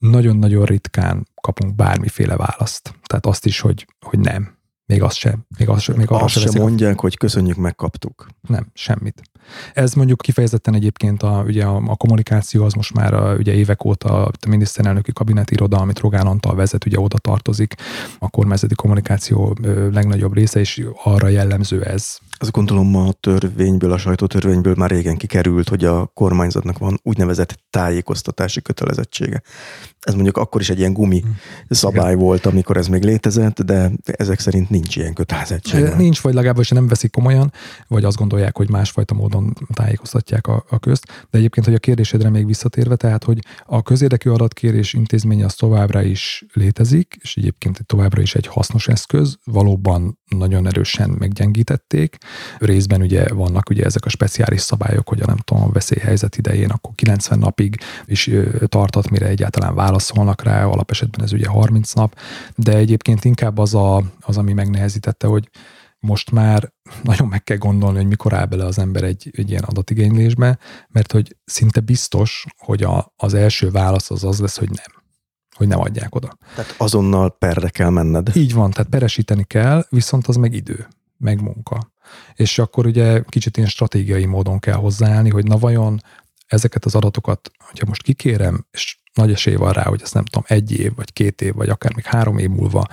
nagyon-nagyon 0.00 0.64
ritkán 0.64 1.26
kapunk 1.40 1.74
bármiféle 1.74 2.36
választ. 2.36 2.94
Tehát 3.02 3.26
azt 3.26 3.46
is, 3.46 3.60
hogy, 3.60 3.86
hogy 4.00 4.18
nem. 4.18 4.58
Még 4.86 5.02
azt 5.02 5.16
sem. 5.16 5.46
Még 5.58 5.68
azt, 5.68 5.82
sem, 5.82 5.96
még 5.96 6.10
azt 6.10 6.38
sem 6.38 6.62
mondják, 6.62 6.98
a... 6.98 7.00
hogy 7.00 7.16
köszönjük, 7.16 7.56
megkaptuk. 7.56 8.26
Nem, 8.48 8.66
semmit. 8.74 9.22
Ez 9.74 9.92
mondjuk 9.94 10.18
kifejezetten 10.18 10.74
egyébként 10.74 11.22
a, 11.22 11.44
ugye 11.46 11.64
a, 11.64 11.82
a 11.86 11.96
kommunikáció 11.96 12.64
az 12.64 12.72
most 12.72 12.94
már 12.94 13.14
a, 13.14 13.34
ugye 13.34 13.52
évek 13.52 13.84
óta 13.84 14.24
a 14.24 14.30
miniszterelnöki 14.48 15.12
kabinetiroda, 15.12 15.76
amit 15.76 15.98
Rogán 15.98 16.26
Antal 16.26 16.54
vezet, 16.54 16.86
ugye 16.86 17.00
oda 17.00 17.18
tartozik 17.18 17.74
a 18.18 18.30
kormányzati 18.30 18.74
kommunikáció 18.74 19.56
legnagyobb 19.92 20.34
része, 20.34 20.60
és 20.60 20.84
arra 21.02 21.28
jellemző 21.28 21.82
ez. 21.82 22.18
Azt 22.42 22.50
gondolom 22.50 22.96
a 22.96 23.12
törvényből, 23.12 23.92
a 23.92 23.98
sajtótörvényből 23.98 24.74
már 24.76 24.90
régen 24.90 25.16
kikerült, 25.16 25.68
hogy 25.68 25.84
a 25.84 26.06
kormányzatnak 26.14 26.78
van 26.78 27.00
úgynevezett 27.02 27.58
tájékoztatási 27.70 28.62
kötelezettsége. 28.62 29.42
Ez 30.00 30.14
mondjuk 30.14 30.36
akkor 30.36 30.60
is 30.60 30.70
egy 30.70 30.78
ilyen 30.78 30.92
gumi 30.92 31.20
hmm. 31.20 31.36
szabály 31.68 32.12
Igen. 32.12 32.24
volt, 32.24 32.46
amikor 32.46 32.76
ez 32.76 32.86
még 32.86 33.02
létezett, 33.02 33.62
de 33.62 33.90
ezek 34.04 34.40
szerint 34.40 34.70
nincs 34.70 34.96
ilyen 34.96 35.12
kötelezettség. 35.12 35.84
Nincs, 35.96 36.20
vagy 36.20 36.34
legalábbis 36.34 36.68
nem 36.68 36.88
veszik 36.88 37.10
komolyan, 37.10 37.52
vagy 37.88 38.04
azt 38.04 38.16
gondolják, 38.16 38.56
hogy 38.56 38.70
másfajta 38.70 39.14
módon 39.14 39.39
módon 39.40 39.66
tájékoztatják 39.74 40.46
a, 40.46 40.64
a 40.68 40.78
közt. 40.78 41.06
De 41.30 41.38
egyébként, 41.38 41.66
hogy 41.66 41.74
a 41.74 41.78
kérdésedre 41.78 42.30
még 42.30 42.46
visszatérve, 42.46 42.96
tehát, 42.96 43.24
hogy 43.24 43.38
a 43.66 43.82
közérdekű 43.82 44.30
adatkérés 44.30 44.92
intézménye 44.92 45.44
az 45.44 45.54
továbbra 45.54 46.02
is 46.02 46.44
létezik, 46.52 47.16
és 47.20 47.36
egyébként 47.36 47.86
továbbra 47.86 48.22
is 48.22 48.34
egy 48.34 48.46
hasznos 48.46 48.88
eszköz, 48.88 49.38
valóban 49.44 50.18
nagyon 50.28 50.66
erősen 50.66 51.10
meggyengítették. 51.18 52.16
Részben 52.58 53.02
ugye 53.02 53.34
vannak 53.34 53.70
ugye 53.70 53.84
ezek 53.84 54.04
a 54.04 54.08
speciális 54.08 54.60
szabályok, 54.60 55.08
hogy 55.08 55.20
a 55.20 55.26
nem 55.26 55.36
tudom, 55.36 55.62
a 55.62 55.72
veszélyhelyzet 55.72 56.36
idején 56.36 56.70
akkor 56.70 56.92
90 56.94 57.38
napig 57.38 57.76
is 58.04 58.30
tartott, 58.66 59.10
mire 59.10 59.26
egyáltalán 59.26 59.74
válaszolnak 59.74 60.42
rá, 60.42 60.64
alapesetben 60.64 61.24
ez 61.24 61.32
ugye 61.32 61.48
30 61.48 61.92
nap, 61.92 62.18
de 62.56 62.76
egyébként 62.76 63.24
inkább 63.24 63.58
az, 63.58 63.74
a, 63.74 64.02
az 64.20 64.36
ami 64.36 64.52
megnehezítette, 64.52 65.26
hogy 65.26 65.48
most 66.00 66.30
már 66.30 66.72
nagyon 67.02 67.28
meg 67.28 67.44
kell 67.44 67.56
gondolni, 67.56 67.96
hogy 67.96 68.06
mikor 68.06 68.32
áll 68.32 68.46
bele 68.46 68.64
az 68.64 68.78
ember 68.78 69.02
egy, 69.02 69.30
egy 69.32 69.50
ilyen 69.50 69.62
adatigénylésbe, 69.62 70.58
mert 70.88 71.12
hogy 71.12 71.36
szinte 71.44 71.80
biztos, 71.80 72.46
hogy 72.56 72.82
a, 72.82 73.12
az 73.16 73.34
első 73.34 73.70
válasz 73.70 74.10
az 74.10 74.24
az 74.24 74.40
lesz, 74.40 74.58
hogy 74.58 74.70
nem 74.70 74.98
hogy 75.56 75.68
nem 75.68 75.80
adják 75.80 76.14
oda. 76.14 76.36
Tehát 76.54 76.74
azonnal 76.78 77.36
perre 77.38 77.68
kell 77.68 77.90
menned. 77.90 78.36
Így 78.36 78.54
van, 78.54 78.70
tehát 78.70 78.90
peresíteni 78.90 79.44
kell, 79.44 79.86
viszont 79.88 80.26
az 80.26 80.36
meg 80.36 80.54
idő, 80.54 80.88
meg 81.16 81.42
munka. 81.42 81.92
És 82.34 82.58
akkor 82.58 82.86
ugye 82.86 83.22
kicsit 83.28 83.56
ilyen 83.56 83.68
stratégiai 83.68 84.24
módon 84.24 84.58
kell 84.58 84.74
hozzáállni, 84.74 85.30
hogy 85.30 85.44
na 85.44 85.58
vajon 85.58 86.00
ezeket 86.46 86.84
az 86.84 86.94
adatokat, 86.94 87.50
hogyha 87.64 87.86
most 87.86 88.02
kikérem, 88.02 88.66
és 88.70 88.98
nagy 89.14 89.32
esély 89.32 89.54
van 89.54 89.72
rá, 89.72 89.82
hogy 89.82 90.00
ezt 90.02 90.14
nem 90.14 90.24
tudom, 90.24 90.44
egy 90.46 90.72
év, 90.72 90.94
vagy 90.94 91.12
két 91.12 91.42
év, 91.42 91.54
vagy 91.54 91.68
akár 91.68 91.94
még 91.94 92.04
három 92.04 92.38
év 92.38 92.48
múlva 92.48 92.86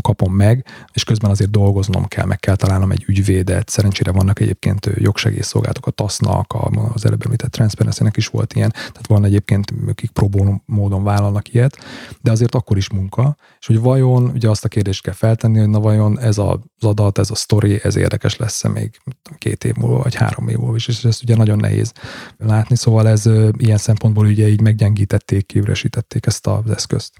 kapom 0.00 0.34
meg, 0.34 0.64
és 0.92 1.04
közben 1.04 1.30
azért 1.30 1.50
dolgoznom 1.50 2.06
kell, 2.06 2.24
meg 2.26 2.38
kell 2.38 2.56
találnom 2.56 2.90
egy 2.90 3.04
ügyvédet. 3.06 3.68
Szerencsére 3.68 4.12
vannak 4.12 4.40
egyébként 4.40 4.90
jogsegélyszolgálatok, 4.94 5.86
a 5.86 5.90
TASZ-nak, 5.90 6.56
az 6.94 7.04
előbb 7.04 7.24
említett 7.24 7.50
transparency 7.50 8.04
is 8.14 8.26
volt 8.26 8.54
ilyen, 8.54 8.70
tehát 8.70 9.06
van 9.06 9.24
egyébként, 9.24 9.72
akik 9.88 10.10
próbó 10.10 10.62
módon 10.66 11.04
vállalnak 11.04 11.54
ilyet, 11.54 11.78
de 12.20 12.30
azért 12.30 12.54
akkor 12.54 12.76
is 12.76 12.90
munka, 12.90 13.36
és 13.60 13.66
hogy 13.66 13.80
vajon, 13.80 14.24
ugye 14.24 14.48
azt 14.48 14.64
a 14.64 14.68
kérdést 14.68 15.02
kell 15.02 15.14
feltenni, 15.14 15.58
hogy 15.58 15.68
na 15.68 15.80
vajon 15.80 16.20
ez 16.20 16.38
az 16.38 16.58
adat, 16.80 17.18
ez 17.18 17.30
a 17.30 17.34
story, 17.34 17.80
ez 17.82 17.96
érdekes 17.96 18.36
lesz-e 18.36 18.68
még 18.68 19.00
két 19.38 19.64
év 19.64 19.74
múlva, 19.74 20.02
vagy 20.02 20.14
három 20.14 20.48
év 20.48 20.56
múlva 20.56 20.76
is, 20.76 20.88
és 20.88 21.04
ezt 21.04 21.22
ugye 21.22 21.36
nagyon 21.36 21.58
nehéz 21.58 21.92
látni, 22.36 22.76
szóval 22.76 23.08
ez 23.08 23.26
ilyen 23.56 23.78
szempontból 23.78 24.26
ugye 24.26 24.48
így 24.48 24.60
meggyengítették, 24.60 25.46
kiüresítették 25.46 26.26
ezt 26.26 26.46
az 26.46 26.70
eszközt. 26.70 27.12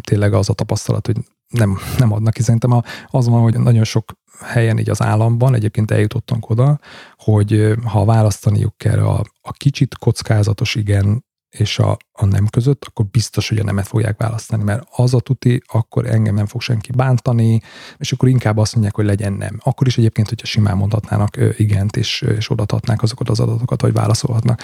Tényleg 0.00 0.32
az 0.32 0.48
a 0.48 0.52
tapasztalat, 0.52 1.06
hogy 1.06 1.16
nem, 1.48 1.78
nem 1.98 2.12
adnak 2.12 2.32
ki. 2.32 2.42
Szerintem 2.42 2.82
az 3.06 3.28
van, 3.28 3.42
hogy 3.42 3.58
nagyon 3.58 3.84
sok 3.84 4.12
helyen 4.40 4.78
így 4.78 4.90
az 4.90 5.02
államban 5.02 5.54
egyébként 5.54 5.90
eljutottunk 5.90 6.50
oda, 6.50 6.78
hogy 7.16 7.74
ha 7.84 8.04
választaniuk 8.04 8.76
kell 8.76 8.98
a, 8.98 9.22
a 9.40 9.52
kicsit 9.52 9.98
kockázatos 9.98 10.74
igen 10.74 11.26
és 11.50 11.78
a, 11.78 11.96
a 12.12 12.24
nem 12.24 12.46
között, 12.46 12.84
akkor 12.84 13.06
biztos, 13.06 13.48
hogy 13.48 13.58
a 13.58 13.64
nemet 13.64 13.86
fogják 13.86 14.18
választani, 14.18 14.62
mert 14.62 14.88
az 14.90 15.14
a 15.14 15.20
tuti, 15.20 15.62
akkor 15.66 16.06
engem 16.06 16.34
nem 16.34 16.46
fog 16.46 16.60
senki 16.60 16.92
bántani, 16.92 17.60
és 17.98 18.12
akkor 18.12 18.28
inkább 18.28 18.56
azt 18.56 18.72
mondják, 18.72 18.94
hogy 18.94 19.04
legyen 19.04 19.32
nem. 19.32 19.60
Akkor 19.62 19.86
is 19.86 19.98
egyébként, 19.98 20.28
hogyha 20.28 20.46
simán 20.46 20.76
mondhatnának 20.76 21.36
igent, 21.56 21.96
és, 21.96 22.20
és 22.36 22.50
odatatnák 22.50 23.02
azokat 23.02 23.28
az 23.28 23.40
adatokat, 23.40 23.80
hogy 23.80 23.92
válaszolhatnak. 23.92 24.62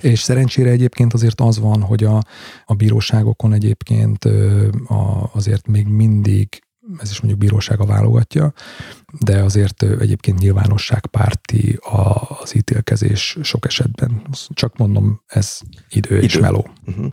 És 0.00 0.20
szerencsére 0.20 0.70
egyébként 0.70 1.12
azért 1.12 1.40
az 1.40 1.58
van, 1.58 1.82
hogy 1.82 2.04
a, 2.04 2.22
a 2.64 2.74
bíróságokon 2.74 3.52
egyébként 3.52 4.24
a, 4.88 5.30
azért 5.32 5.66
még 5.66 5.86
mindig 5.86 6.61
ez 6.98 7.10
is 7.10 7.20
mondjuk 7.20 7.38
bírósága 7.38 7.86
válogatja, 7.86 8.52
de 9.20 9.42
azért 9.42 9.82
egyébként 9.82 10.38
nyilvánosságpárti 10.38 11.78
az 12.40 12.56
ítélkezés 12.56 13.38
sok 13.42 13.66
esetben. 13.66 14.22
Csak 14.48 14.76
mondom, 14.76 15.22
ez 15.26 15.60
idő, 15.88 16.16
idő. 16.16 16.24
és 16.24 16.38
meló. 16.38 16.70
Uh-huh. 16.86 17.06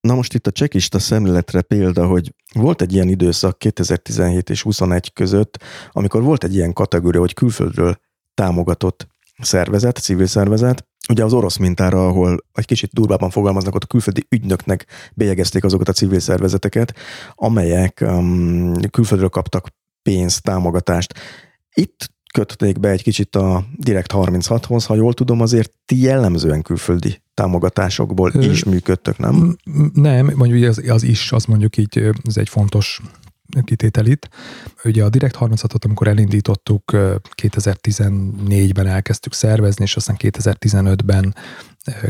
Na 0.00 0.14
most 0.14 0.34
itt 0.34 0.46
a 0.46 0.50
csekista 0.50 0.98
szemléletre 0.98 1.62
példa, 1.62 2.06
hogy 2.06 2.34
volt 2.54 2.82
egy 2.82 2.92
ilyen 2.92 3.08
időszak 3.08 3.58
2017 3.58 4.50
és 4.50 4.62
21 4.62 5.12
között, 5.12 5.62
amikor 5.90 6.22
volt 6.22 6.44
egy 6.44 6.54
ilyen 6.54 6.72
kategória, 6.72 7.20
hogy 7.20 7.34
külföldről 7.34 7.96
támogatott 8.34 9.06
szervezet, 9.38 9.96
civil 9.98 10.26
szervezet, 10.26 10.87
ugye 11.08 11.24
az 11.24 11.32
orosz 11.32 11.56
mintára, 11.56 12.06
ahol 12.06 12.44
egy 12.52 12.66
kicsit 12.66 12.92
durvában 12.92 13.30
fogalmaznak, 13.30 13.74
ott 13.74 13.82
a 13.82 13.86
külföldi 13.86 14.26
ügynöknek 14.28 14.86
bélyegezték 15.14 15.64
azokat 15.64 15.88
a 15.88 15.92
civil 15.92 16.20
szervezeteket, 16.20 16.94
amelyek 17.34 18.04
um, 18.06 18.72
külföldről 18.90 19.28
kaptak 19.28 19.68
pénzt, 20.02 20.42
támogatást. 20.42 21.14
Itt 21.74 22.10
kötötték 22.32 22.80
be 22.80 22.88
egy 22.88 23.02
kicsit 23.02 23.36
a 23.36 23.64
Direkt 23.76 24.12
36-hoz, 24.14 24.86
ha 24.86 24.94
jól 24.94 25.14
tudom, 25.14 25.40
azért 25.40 25.72
ti 25.84 26.02
jellemzően 26.02 26.62
külföldi 26.62 27.22
támogatásokból 27.34 28.30
Ö, 28.34 28.40
is 28.40 28.64
működtök, 28.64 29.18
nem? 29.18 29.56
Nem, 29.92 30.32
mondjuk 30.36 30.68
az, 30.68 30.82
az 30.88 31.02
is, 31.02 31.32
az 31.32 31.44
mondjuk 31.44 31.76
így, 31.76 31.98
ez 32.24 32.36
egy 32.36 32.48
fontos 32.48 33.00
kitétel 33.64 34.06
itt. 34.06 34.28
Ugye 34.84 35.04
a 35.04 35.08
Direct 35.08 35.36
36-ot, 35.40 35.84
amikor 35.84 36.08
elindítottuk, 36.08 36.82
2014-ben 37.42 38.86
elkezdtük 38.86 39.32
szervezni, 39.32 39.84
és 39.84 39.96
aztán 39.96 40.16
2015-ben 40.18 41.34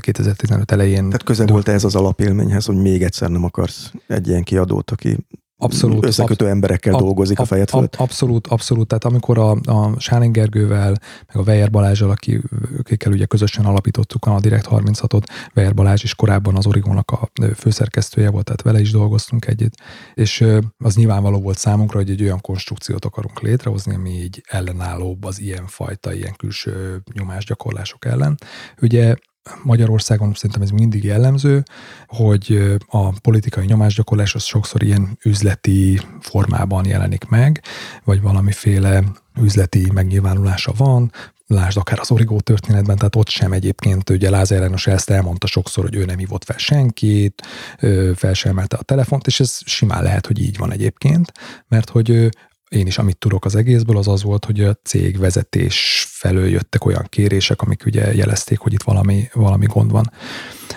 2015 0.01 0.73
elején. 0.73 1.05
Tehát 1.05 1.23
közel 1.23 1.47
volt 1.47 1.69
ez 1.69 1.85
az 1.85 1.95
alapélményhez, 1.95 2.65
hogy 2.65 2.77
még 2.77 3.03
egyszer 3.03 3.31
nem 3.31 3.45
akarsz 3.45 3.93
egy 4.07 4.29
ilyen 4.29 4.43
kiadót, 4.43 4.91
aki 4.91 5.17
Abszolút. 5.61 6.05
Összekötő 6.05 6.45
ab, 6.45 6.51
emberekkel 6.51 6.95
ab, 6.95 7.01
dolgozik 7.01 7.39
ab, 7.39 7.45
a 7.45 7.49
fejed 7.49 7.69
fölött? 7.69 7.95
Ab, 7.95 8.01
abszolút, 8.01 8.47
abszolút. 8.47 8.87
Tehát 8.87 9.05
amikor 9.05 9.39
a, 9.39 9.51
a 9.51 10.27
Gergővel, 10.31 10.97
meg 11.27 11.37
a 11.37 11.51
Weyer 11.51 11.71
Balázsral, 11.71 12.11
aki, 12.11 12.41
akikkel 12.79 13.13
ugye 13.13 13.25
közösen 13.25 13.65
alapítottuk 13.65 14.27
a 14.27 14.41
Direkt 14.41 14.67
36-ot, 14.71 15.23
Weyer 15.55 15.75
Balázs 15.75 16.03
is 16.03 16.15
korábban 16.15 16.57
az 16.57 16.67
Origonnak 16.67 17.11
a 17.11 17.31
főszerkesztője 17.57 18.31
volt, 18.31 18.45
tehát 18.45 18.63
vele 18.63 18.81
is 18.81 18.91
dolgoztunk 18.91 19.47
együtt, 19.47 19.75
és 20.15 20.45
az 20.79 20.97
nyilvánvaló 20.97 21.41
volt 21.41 21.59
számunkra, 21.59 21.99
hogy 21.99 22.11
egy 22.11 22.23
olyan 22.23 22.41
konstrukciót 22.41 23.05
akarunk 23.05 23.41
létrehozni, 23.41 23.95
ami 23.95 24.11
így 24.11 24.43
ellenállóbb 24.49 25.25
az 25.25 25.41
ilyen 25.41 25.67
fajta, 25.67 26.15
ilyen 26.15 26.35
külső 26.37 27.03
nyomásgyakorlások 27.13 28.05
ellen. 28.05 28.39
Ugye 28.81 29.15
Magyarországon 29.63 30.35
szerintem 30.35 30.63
ez 30.63 30.71
mindig 30.71 31.05
jellemző, 31.05 31.63
hogy 32.07 32.77
a 32.87 33.21
politikai 33.21 33.65
nyomásgyakorlás 33.65 34.35
az 34.35 34.43
sokszor 34.43 34.83
ilyen 34.83 35.19
üzleti 35.25 36.01
formában 36.21 36.87
jelenik 36.87 37.25
meg, 37.29 37.63
vagy 38.05 38.21
valamiféle 38.21 39.05
üzleti 39.41 39.91
megnyilvánulása 39.93 40.73
van, 40.77 41.13
lásd 41.49 41.77
akár 41.77 41.99
az 42.01 42.11
origó 42.11 42.41
történetben, 42.41 42.97
tehát 42.97 43.17
ott 43.17 43.29
sem 43.29 43.53
egyébként, 43.53 44.11
ugye 44.11 44.31
Lázár 44.31 44.61
János 44.61 44.87
ezt 44.87 45.11
elmondta 45.11 45.47
sokszor, 45.47 45.85
hogy 45.85 45.95
ő 45.95 46.05
nem 46.05 46.19
hívott 46.19 46.45
fel 46.45 46.59
senkit, 46.59 47.43
fel 48.15 48.35
sem 48.35 48.57
a 48.57 48.83
telefont, 48.83 49.27
és 49.27 49.41
ez 49.41 49.59
simán 49.65 50.03
lehet, 50.03 50.27
hogy 50.27 50.41
így 50.41 50.57
van 50.57 50.73
egyébként, 50.73 51.33
mert 51.69 51.91
hogy 51.91 52.29
én 52.69 52.87
is 52.87 52.99
amit 52.99 53.19
tudok 53.19 53.45
az 53.45 53.55
egészből, 53.55 53.97
az 53.97 54.09
az 54.09 54.23
volt, 54.23 54.45
hogy 54.45 54.61
a 54.61 54.75
cég 54.75 55.19
vezetés 55.19 56.07
felől 56.11 56.49
jöttek 56.49 56.85
olyan 56.85 57.07
kérések, 57.09 57.63
amik 57.63 57.83
ugye 57.87 58.15
jelezték, 58.15 58.59
hogy 58.59 58.73
itt 58.73 58.83
valami, 58.83 59.29
valami 59.33 59.67
gond 59.67 59.91
van, 59.91 60.13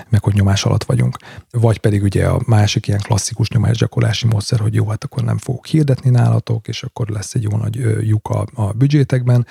meg 0.10 0.24
hogy 0.24 0.34
nyomás 0.34 0.66
alatt 0.66 0.84
vagyunk. 0.84 1.18
Vagy 1.52 1.78
pedig 1.78 2.04
ugye 2.04 2.28
a 2.28 2.42
másik 2.46 2.88
ilyen 2.88 3.00
klasszikus 3.00 3.50
nyomásgyakorlási 3.50 4.28
módszer, 4.28 4.60
hogy 4.60 4.74
jó, 4.74 4.88
hát 4.88 5.04
akkor 5.04 5.24
nem 5.24 5.38
fogok 5.38 5.66
hirdetni 5.66 6.10
nálatok, 6.10 6.68
és 6.68 6.84
akkor 6.84 7.08
lesz 7.10 7.34
egy 7.34 7.44
jó 7.44 7.58
nagy 7.58 7.76
lyuk 8.02 8.30
a, 8.30 8.46
a 8.54 8.72
büdzsétekben. 8.72 9.48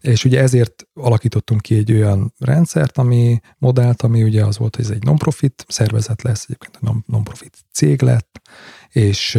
És 0.00 0.24
ugye 0.24 0.40
ezért 0.40 0.86
alakítottunk 0.94 1.60
ki 1.60 1.76
egy 1.76 1.92
olyan 1.92 2.34
rendszert, 2.38 2.98
ami 2.98 3.40
modellt, 3.58 4.02
ami 4.02 4.22
ugye 4.22 4.44
az 4.44 4.58
volt, 4.58 4.76
hogy 4.76 4.84
ez 4.84 4.90
egy 4.90 5.02
non-profit 5.02 5.64
szervezet 5.68 6.22
lesz, 6.22 6.44
egyébként 6.44 6.78
egy 6.82 7.02
non-profit 7.06 7.56
cég 7.72 8.02
lett, 8.02 8.40
és 8.88 9.38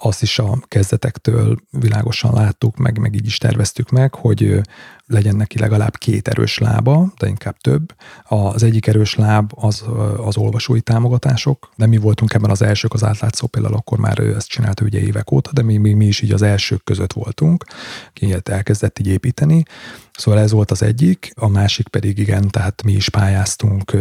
azt 0.00 0.22
is 0.22 0.38
a 0.38 0.58
kezdetektől 0.68 1.56
világosan 1.70 2.34
láttuk, 2.34 2.76
meg, 2.76 2.98
meg 2.98 3.14
így 3.14 3.26
is 3.26 3.38
terveztük 3.38 3.90
meg, 3.90 4.14
hogy 4.14 4.60
legyen 5.08 5.36
neki 5.36 5.58
legalább 5.58 5.96
két 5.96 6.28
erős 6.28 6.58
lába, 6.58 7.12
de 7.18 7.28
inkább 7.28 7.56
több. 7.56 7.94
Az 8.24 8.62
egyik 8.62 8.86
erős 8.86 9.14
láb 9.14 9.52
az 9.54 9.84
az 10.16 10.36
olvasói 10.36 10.80
támogatások, 10.80 11.70
de 11.76 11.86
mi 11.86 11.96
voltunk 11.96 12.34
ebben 12.34 12.50
az 12.50 12.62
elsők, 12.62 12.92
az 12.92 13.04
átlátszó 13.04 13.46
például 13.46 13.74
akkor 13.74 13.98
már 13.98 14.18
ő 14.20 14.34
ezt 14.34 14.48
csinálta 14.48 14.84
ugye 14.84 15.00
évek 15.00 15.30
óta, 15.30 15.50
de 15.52 15.62
mi, 15.62 15.76
mi, 15.76 15.92
mi 15.92 16.06
is 16.06 16.20
így 16.20 16.32
az 16.32 16.42
elsők 16.42 16.84
között 16.84 17.12
voltunk, 17.12 17.64
ki 18.12 18.36
elkezdett 18.44 18.98
így 18.98 19.06
építeni. 19.06 19.62
Szóval 20.18 20.40
ez 20.40 20.52
volt 20.52 20.70
az 20.70 20.82
egyik, 20.82 21.32
a 21.34 21.48
másik 21.48 21.88
pedig 21.88 22.18
igen, 22.18 22.48
tehát 22.48 22.82
mi 22.82 22.92
is 22.92 23.08
pályáztunk 23.08 23.92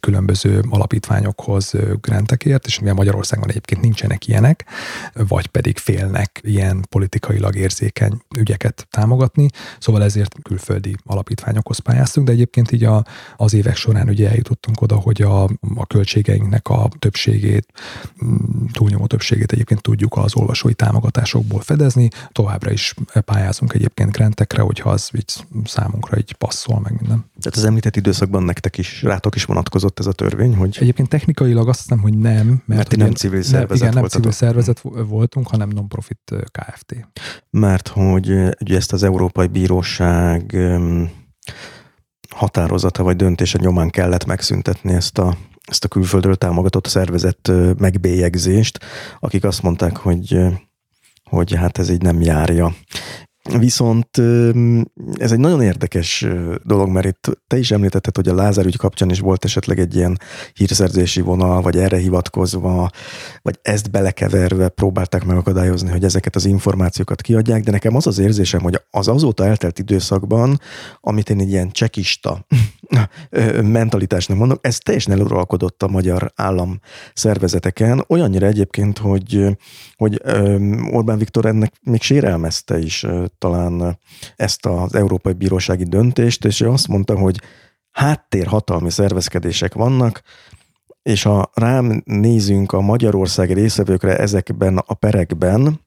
különböző 0.00 0.64
alapítványokhoz 0.68 1.72
grantekért, 2.00 2.66
és 2.66 2.78
mivel 2.78 2.94
Magyarországon 2.94 3.48
egyébként 3.48 3.80
nincsenek 3.80 4.26
ilyenek, 4.26 4.64
vagy 5.12 5.46
pedig 5.46 5.78
félnek 5.78 6.40
ilyen 6.42 6.86
politikailag 6.88 7.56
érzékeny 7.56 8.22
ügyeket 8.36 8.86
támogatni, 8.90 9.48
szóval 9.78 10.02
ezért 10.02 10.34
külföldi 10.50 10.96
alapítványokhoz 11.04 11.78
pályáztunk, 11.78 12.26
de 12.26 12.32
egyébként 12.32 12.72
így 12.72 12.84
a, 12.84 13.04
az 13.36 13.54
évek 13.54 13.76
során 13.76 14.08
ugye 14.08 14.28
eljutottunk 14.28 14.80
oda, 14.80 14.96
hogy 14.96 15.22
a, 15.22 15.42
a 15.74 15.86
költségeinknek 15.86 16.68
a 16.68 16.88
többségét, 16.98 17.66
mm, 18.24 18.64
túlnyomó 18.72 19.06
többségét 19.06 19.52
egyébként 19.52 19.82
tudjuk 19.82 20.16
az 20.16 20.34
olvasói 20.36 20.74
támogatásokból 20.74 21.60
fedezni, 21.60 22.08
továbbra 22.32 22.70
is 22.70 22.94
pályázunk 23.24 23.74
egyébként 23.74 24.12
grantekre, 24.12 24.62
hogyha 24.62 24.90
az 24.90 25.10
így 25.14 25.44
számunkra 25.64 26.18
így 26.18 26.32
passzol 26.32 26.80
meg 26.80 26.92
minden. 27.00 27.29
Tehát 27.40 27.58
az 27.58 27.64
említett 27.64 27.96
időszakban 27.96 28.42
nektek 28.42 28.78
is, 28.78 29.02
rátok 29.02 29.34
is 29.34 29.44
vonatkozott 29.44 29.98
ez 29.98 30.06
a 30.06 30.12
törvény, 30.12 30.56
hogy... 30.56 30.76
Egyébként 30.80 31.08
technikailag 31.08 31.68
azt 31.68 31.80
hiszem, 31.80 31.98
hogy 31.98 32.18
nem. 32.18 32.46
Mert, 32.46 32.66
mert 32.66 32.96
nem 32.96 33.12
civil 33.12 33.42
szervezet 33.42 33.88
Igen, 33.88 34.00
nem 34.00 34.06
civil 34.06 34.30
szervezet 34.30 34.80
voltunk, 35.08 35.48
hanem 35.48 35.68
non-profit 35.68 36.34
Kft. 36.52 37.08
Mert 37.50 37.88
hogy 37.88 38.30
ugye 38.60 38.76
ezt 38.76 38.92
az 38.92 39.02
Európai 39.02 39.46
Bíróság 39.46 40.56
határozata 42.28 43.02
vagy 43.02 43.16
döntése 43.16 43.58
nyomán 43.60 43.90
kellett 43.90 44.24
megszüntetni 44.24 44.92
ezt 44.92 45.18
a, 45.18 45.36
ezt 45.64 45.84
a 45.84 45.88
külföldről 45.88 46.36
támogatott 46.36 46.86
szervezet 46.86 47.52
megbélyegzést, 47.78 48.78
akik 49.20 49.44
azt 49.44 49.62
mondták, 49.62 49.96
hogy 49.96 50.38
hogy 51.30 51.54
hát 51.54 51.78
ez 51.78 51.90
így 51.90 52.02
nem 52.02 52.20
járja. 52.20 52.74
Viszont 53.42 54.18
ez 55.14 55.32
egy 55.32 55.38
nagyon 55.38 55.62
érdekes 55.62 56.26
dolog, 56.64 56.88
mert 56.88 57.06
itt 57.06 57.40
te 57.46 57.58
is 57.58 57.70
említetted, 57.70 58.16
hogy 58.16 58.28
a 58.28 58.34
Lázár 58.34 58.66
ügy 58.66 58.76
kapcsán 58.76 59.10
is 59.10 59.20
volt 59.20 59.44
esetleg 59.44 59.78
egy 59.78 59.96
ilyen 59.96 60.18
hírszerzési 60.52 61.20
vonal, 61.20 61.62
vagy 61.62 61.76
erre 61.76 61.96
hivatkozva, 61.96 62.90
vagy 63.42 63.58
ezt 63.62 63.90
belekeverve 63.90 64.68
próbálták 64.68 65.24
megakadályozni, 65.24 65.90
hogy 65.90 66.04
ezeket 66.04 66.36
az 66.36 66.44
információkat 66.44 67.20
kiadják, 67.20 67.62
de 67.62 67.70
nekem 67.70 67.96
az 67.96 68.06
az 68.06 68.18
érzésem, 68.18 68.60
hogy 68.60 68.80
az 68.90 69.08
azóta 69.08 69.46
eltelt 69.46 69.78
időszakban, 69.78 70.60
amit 71.00 71.30
én 71.30 71.40
egy 71.40 71.50
ilyen 71.50 71.70
csekista 71.70 72.46
mentalitásnak 73.62 74.38
mondok, 74.38 74.58
ez 74.66 74.78
teljesen 74.78 75.12
eluralkodott 75.12 75.82
a 75.82 75.88
magyar 75.88 76.32
állam 76.34 76.80
szervezeteken, 77.14 78.04
olyannyira 78.08 78.46
egyébként, 78.46 78.98
hogy, 78.98 79.58
hogy 79.96 80.22
Orbán 80.90 81.18
Viktor 81.18 81.46
ennek 81.46 81.72
még 81.82 82.02
sérelmezte 82.02 82.78
is 82.78 83.06
talán 83.38 83.98
ezt 84.36 84.66
az 84.66 84.94
Európai 84.94 85.32
Bírósági 85.32 85.84
döntést, 85.84 86.44
és 86.44 86.60
ő 86.60 86.70
azt 86.70 86.88
mondta, 86.88 87.18
hogy 87.18 87.40
háttérhatalmi 87.90 88.90
szervezkedések 88.90 89.74
vannak, 89.74 90.22
és 91.02 91.22
ha 91.22 91.50
rám 91.54 92.02
nézünk 92.04 92.72
a 92.72 92.80
Magyarország 92.80 93.52
részevőkre 93.52 94.18
ezekben 94.18 94.76
a 94.86 94.94
perekben, 94.94 95.80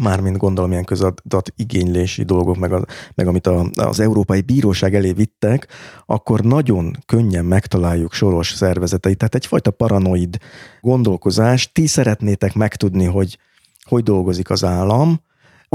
mármint 0.00 0.36
gondolom 0.36 0.70
ilyen 0.70 0.84
közadat 0.84 1.52
igénylési 1.56 2.22
dolgok, 2.22 2.56
meg, 2.56 2.72
a, 2.72 2.84
meg 3.14 3.26
amit 3.26 3.46
a, 3.46 3.70
az 3.74 4.00
Európai 4.00 4.40
Bíróság 4.40 4.94
elé 4.94 5.12
vittek, 5.12 5.68
akkor 6.06 6.40
nagyon 6.40 6.96
könnyen 7.06 7.44
megtaláljuk 7.44 8.12
soros 8.12 8.52
szervezeteit. 8.52 9.18
Tehát 9.18 9.34
egyfajta 9.34 9.70
paranoid 9.70 10.38
gondolkozás. 10.80 11.72
Ti 11.72 11.86
szeretnétek 11.86 12.54
megtudni, 12.54 13.04
hogy 13.04 13.38
hogy 13.86 14.02
dolgozik 14.02 14.50
az 14.50 14.64
állam, 14.64 15.20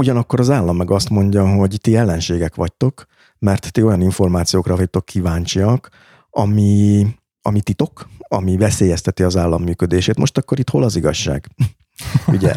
ugyanakkor 0.02 0.40
az 0.40 0.50
állam 0.50 0.76
meg 0.76 0.90
azt 0.90 1.10
mondja, 1.10 1.48
hogy 1.48 1.78
ti 1.80 1.96
ellenségek 1.96 2.54
vagytok, 2.54 3.06
mert 3.38 3.72
ti 3.72 3.82
olyan 3.82 4.00
információkra 4.00 4.76
vagytok 4.76 5.04
kíváncsiak, 5.04 5.88
ami, 6.30 7.06
ami 7.42 7.60
titok, 7.60 8.08
ami 8.18 8.56
veszélyezteti 8.56 9.22
az 9.22 9.36
állam 9.36 9.62
működését. 9.62 10.18
Most 10.18 10.38
akkor 10.38 10.58
itt 10.58 10.70
hol 10.70 10.82
az 10.82 10.96
igazság? 10.96 11.48
Ugye? 12.34 12.52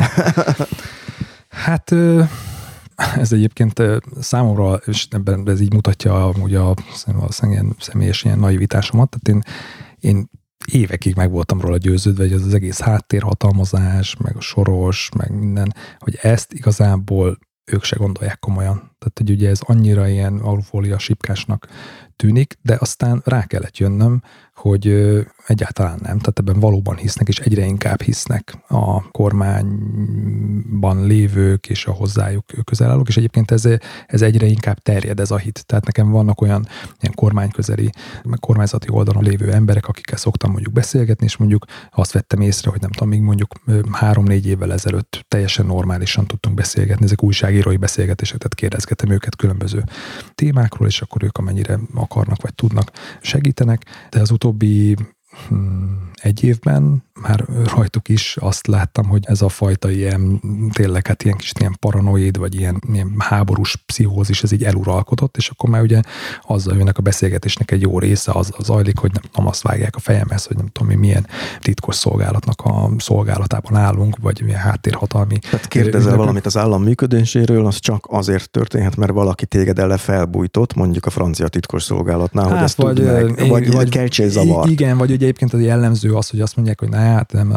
Hát 1.49 1.91
ez 3.15 3.31
egyébként 3.31 3.81
számomra, 4.19 4.73
és 4.73 5.07
ebben 5.11 5.49
ez 5.49 5.59
így 5.59 5.73
mutatja 5.73 6.29
ugye 6.41 6.59
a, 6.59 6.75
a 7.19 7.31
személyes 7.79 8.23
ilyen 8.23 8.39
naivitásomat, 8.39 9.09
tehát 9.09 9.27
én, 9.27 9.53
én 10.11 10.29
évekig 10.71 11.15
meg 11.15 11.31
voltam 11.31 11.61
róla 11.61 11.77
győződve, 11.77 12.23
hogy 12.23 12.33
ez 12.33 12.45
az 12.45 12.53
egész 12.53 12.79
háttérhatalmazás, 12.79 14.17
meg 14.17 14.35
a 14.35 14.41
soros, 14.41 15.09
meg 15.17 15.31
minden, 15.31 15.73
hogy 15.97 16.17
ezt 16.21 16.53
igazából 16.53 17.37
ők 17.71 17.83
se 17.83 17.95
gondolják 17.95 18.39
komolyan. 18.39 18.75
Tehát, 18.75 19.17
hogy 19.17 19.29
ugye 19.29 19.49
ez 19.49 19.59
annyira 19.61 20.07
ilyen 20.07 20.37
alufólia 20.37 20.97
sipkásnak 20.97 21.67
tűnik, 22.15 22.57
de 22.61 22.77
aztán 22.79 23.21
rá 23.25 23.43
kellett 23.45 23.77
jönnöm, 23.77 24.21
hogy 24.55 24.87
egyáltalán 25.47 25.99
nem. 26.01 26.17
Tehát 26.17 26.39
ebben 26.39 26.59
valóban 26.59 26.95
hisznek, 26.95 27.27
és 27.27 27.39
egyre 27.39 27.65
inkább 27.65 28.01
hisznek 28.01 28.57
a 28.67 29.11
kormányban 29.11 31.05
lévők 31.05 31.69
és 31.69 31.85
a 31.85 31.91
hozzájuk 31.91 32.45
közel 32.63 32.89
állók, 32.89 33.07
és 33.07 33.17
egyébként 33.17 33.51
ez, 33.51 33.67
ez 34.05 34.21
egyre 34.21 34.45
inkább 34.45 34.79
terjed 34.79 35.19
ez 35.19 35.31
a 35.31 35.37
hit. 35.37 35.65
Tehát 35.65 35.85
nekem 35.85 36.09
vannak 36.09 36.41
olyan 36.41 36.67
ilyen 37.01 37.13
kormányközeli, 37.15 37.89
kormányzati 38.39 38.87
oldalon 38.89 39.23
lévő 39.23 39.51
emberek, 39.51 39.87
akikkel 39.87 40.17
szoktam 40.17 40.51
mondjuk 40.51 40.73
beszélgetni, 40.73 41.25
és 41.25 41.37
mondjuk 41.37 41.65
azt 41.91 42.11
vettem 42.11 42.41
észre, 42.41 42.69
hogy 42.69 42.81
nem 42.81 42.91
tudom, 42.91 43.09
még 43.09 43.21
mondjuk 43.21 43.53
három-négy 43.91 44.47
évvel 44.47 44.73
ezelőtt 44.73 45.25
teljesen 45.27 45.65
normálisan 45.65 46.25
tudtunk 46.25 46.55
beszélgetni, 46.55 47.05
ezek 47.05 47.23
újságírói 47.23 47.77
beszélgetések, 47.77 48.41
kérdezgetem 48.55 49.09
őket 49.09 49.35
különböző 49.35 49.83
témákról, 50.35 50.87
és 50.87 51.01
akkor 51.01 51.23
ők 51.23 51.37
amennyire 51.37 51.79
akarnak 52.05 52.41
vagy 52.41 52.53
tudnak 52.53 52.91
segítenek, 53.21 53.85
de 54.09 54.19
az 54.19 54.31
utóbbi 54.31 54.95
hmm, 55.47 56.11
egy 56.21 56.43
évben 56.43 57.03
már 57.21 57.45
rajtuk 57.75 58.09
is 58.09 58.37
azt 58.39 58.67
láttam, 58.67 59.05
hogy 59.05 59.23
ez 59.27 59.41
a 59.41 59.49
fajta 59.49 59.91
ilyen 59.91 60.41
tényleg 60.73 61.07
hát 61.07 61.23
ilyen 61.23 61.37
kis 61.37 61.51
ilyen 61.59 61.77
paranoid, 61.79 62.37
vagy 62.37 62.55
ilyen, 62.55 62.81
ilyen 62.93 63.15
háborús 63.17 63.75
pszichózis, 63.75 64.43
ez 64.43 64.51
így 64.51 64.63
eluralkodott, 64.63 65.37
és 65.37 65.49
akkor 65.49 65.69
már 65.69 65.81
ugye 65.81 66.01
azzal 66.41 66.77
jönnek 66.77 66.97
a 66.97 67.01
beszélgetésnek 67.01 67.71
egy 67.71 67.81
jó 67.81 67.99
része, 67.99 68.31
az, 68.31 68.51
az 68.57 68.65
zajlik, 68.65 68.97
hogy 68.97 69.11
nem 69.13 69.21
tudom, 69.31 69.47
azt 69.47 69.61
vágják 69.61 69.95
a 69.95 69.99
fejemhez, 69.99 70.45
hogy 70.45 70.55
nem 70.55 70.67
tudom 70.67 70.87
mi 70.87 70.95
milyen 70.95 71.27
titkos 71.59 71.95
szolgálatnak 71.95 72.61
a 72.61 72.89
szolgálatában 72.97 73.75
állunk, 73.75 74.17
vagy 74.21 74.41
milyen 74.43 74.59
háttérhatalmi. 74.59 75.39
Tehát 75.39 75.67
kérdezel 75.67 75.99
ünnepek. 75.99 76.17
valamit 76.17 76.45
az 76.45 76.57
állam 76.57 76.83
működéséről, 76.83 77.65
az 77.65 77.79
csak 77.79 78.05
azért 78.09 78.49
történhet, 78.49 78.95
mert 78.95 79.11
valaki 79.11 79.45
téged 79.45 79.79
ele 79.79 79.97
felbújtott, 79.97 80.73
mondjuk 80.73 81.05
a 81.05 81.09
francia 81.09 81.47
titkos 81.47 81.83
szolgálatnál, 81.83 82.43
hát, 82.43 82.53
hogy 82.53 82.63
ezt 82.63 82.77
vagy, 82.77 83.03
meg, 83.03 83.47
vagy, 83.47 83.71
vagy 83.71 83.89
keltsél 83.89 84.29
zavar. 84.29 84.69
Igen, 84.69 84.97
vagy 84.97 85.11
ugye 85.11 85.23
egyébként 85.23 85.53
az 85.53 85.61
jellemző 85.61 86.14
az, 86.15 86.29
hogy 86.29 86.41
azt 86.41 86.55
mondják, 86.55 86.79
hogy 86.79 86.89
hát 86.93 87.31
nem, 87.31 87.51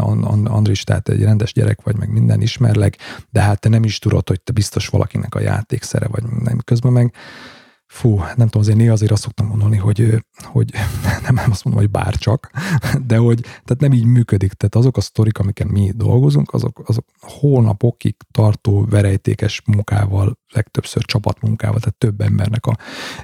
Andris, 0.45 0.85
tehát 0.85 1.09
egy 1.09 1.23
rendes 1.23 1.53
gyerek 1.53 1.83
vagy, 1.83 1.97
meg 1.97 2.11
minden 2.11 2.41
ismerleg, 2.41 2.97
de 3.31 3.41
hát 3.41 3.61
te 3.61 3.69
nem 3.69 3.85
is 3.85 3.99
tudod, 3.99 4.29
hogy 4.29 4.41
te 4.41 4.53
biztos 4.53 4.89
valakinek 4.89 5.35
a 5.35 5.41
játékszere 5.41 6.07
vagy, 6.09 6.23
nem 6.43 6.59
közben 6.65 6.93
meg 6.93 7.15
fú, 7.89 8.17
nem 8.19 8.47
tudom, 8.47 8.63
azért 8.63 8.77
néha 8.77 8.93
azért 8.93 9.13
azt 9.13 9.23
szoktam 9.23 9.47
mondani, 9.47 9.77
hogy, 9.77 10.25
hogy 10.43 10.73
nem, 11.23 11.35
nem 11.35 11.51
azt 11.51 11.65
mondom, 11.65 11.83
hogy 11.83 11.91
bárcsak, 11.91 12.51
de 13.07 13.17
hogy 13.17 13.41
tehát 13.41 13.79
nem 13.79 13.93
így 13.93 14.05
működik. 14.05 14.53
Tehát 14.53 14.75
azok 14.75 14.97
a 14.97 15.01
sztorik, 15.01 15.39
amiken 15.39 15.67
mi 15.67 15.93
dolgozunk, 15.95 16.53
azok, 16.53 16.83
azok 16.85 17.05
hónapokig 17.21 18.17
tartó 18.31 18.87
verejtékes 18.91 19.63
munkával, 19.67 20.39
legtöbbször 20.53 21.03
csapatmunkával, 21.03 21.79
tehát 21.79 21.95
több 21.95 22.21
embernek 22.21 22.67
a 22.67 22.77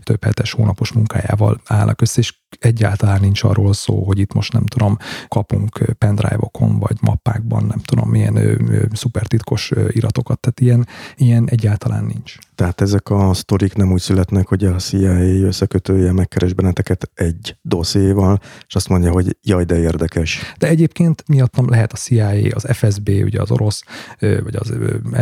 több 0.02 0.24
hetes 0.24 0.52
hónapos 0.52 0.92
munkájával 0.92 1.60
állnak 1.64 2.00
össze, 2.00 2.20
és 2.20 2.34
egyáltalán 2.58 3.20
nincs 3.20 3.42
arról 3.42 3.72
szó, 3.72 4.04
hogy 4.04 4.18
itt 4.18 4.32
most 4.32 4.52
nem 4.52 4.64
tudom, 4.64 4.96
kapunk 5.28 5.78
pendrive-okon 5.98 6.78
vagy 6.78 6.96
mappákban, 7.00 7.64
nem 7.64 7.78
tudom, 7.78 8.08
milyen 8.08 8.58
szuper 8.92 9.26
titkos 9.26 9.72
iratokat, 9.88 10.40
tehát 10.40 10.60
ilyen, 10.60 10.86
ilyen 11.16 11.48
egyáltalán 11.48 12.04
nincs. 12.04 12.34
Tehát 12.54 12.80
ezek 12.80 13.10
a 13.10 13.34
sztorik 13.34 13.74
nem 13.74 13.92
úgy 13.92 14.00
születnek, 14.00 14.46
hogy 14.46 14.64
a 14.64 14.76
CIA 14.76 15.46
összekötője 15.46 16.12
megkeres 16.12 16.52
benneteket 16.52 17.10
egy 17.14 17.56
dosszéval, 17.62 18.40
és 18.66 18.74
azt 18.74 18.88
mondja, 18.88 19.12
hogy 19.12 19.36
jaj, 19.42 19.64
de 19.64 19.78
érdekes. 19.78 20.40
De 20.58 20.68
egyébként 20.68 21.24
miattam 21.28 21.68
lehet 21.68 21.92
a 21.92 21.96
CIA, 21.96 22.54
az 22.54 22.66
FSB, 22.72 23.08
ugye 23.08 23.40
az 23.40 23.50
orosz, 23.50 23.82
vagy 24.18 24.56
az 24.56 24.72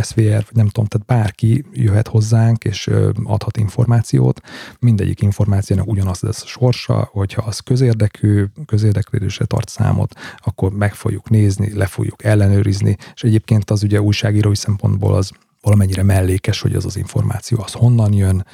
SVR, 0.01 0.43
vagy 0.43 0.55
nem 0.55 0.67
tudom, 0.67 0.85
tehát 0.85 1.05
bárki 1.05 1.65
jöhet 1.93 2.07
hozzánk, 2.07 2.63
és 2.63 2.89
adhat 3.23 3.57
információt. 3.57 4.41
Mindegyik 4.79 5.21
információnak 5.21 5.87
ugyanaz 5.87 6.19
lesz 6.19 6.43
a 6.43 6.47
sorsa, 6.47 7.09
hogyha 7.11 7.41
az 7.41 7.59
közérdekű, 7.59 8.45
közérdeklődésre 8.65 9.45
tart 9.45 9.69
számot, 9.69 10.15
akkor 10.37 10.71
meg 10.71 10.93
fogjuk 10.93 11.29
nézni, 11.29 11.73
le 11.73 11.85
fogjuk 11.85 12.23
ellenőrizni, 12.23 12.97
és 13.13 13.23
egyébként 13.23 13.69
az 13.69 13.83
ugye 13.83 14.01
újságírói 14.01 14.55
szempontból 14.55 15.13
az 15.15 15.31
valamennyire 15.61 16.03
mellékes, 16.03 16.61
hogy 16.61 16.75
az 16.75 16.85
az 16.85 16.97
információ 16.97 17.61
az 17.63 17.71
honnan 17.71 18.13
jön, 18.13 18.45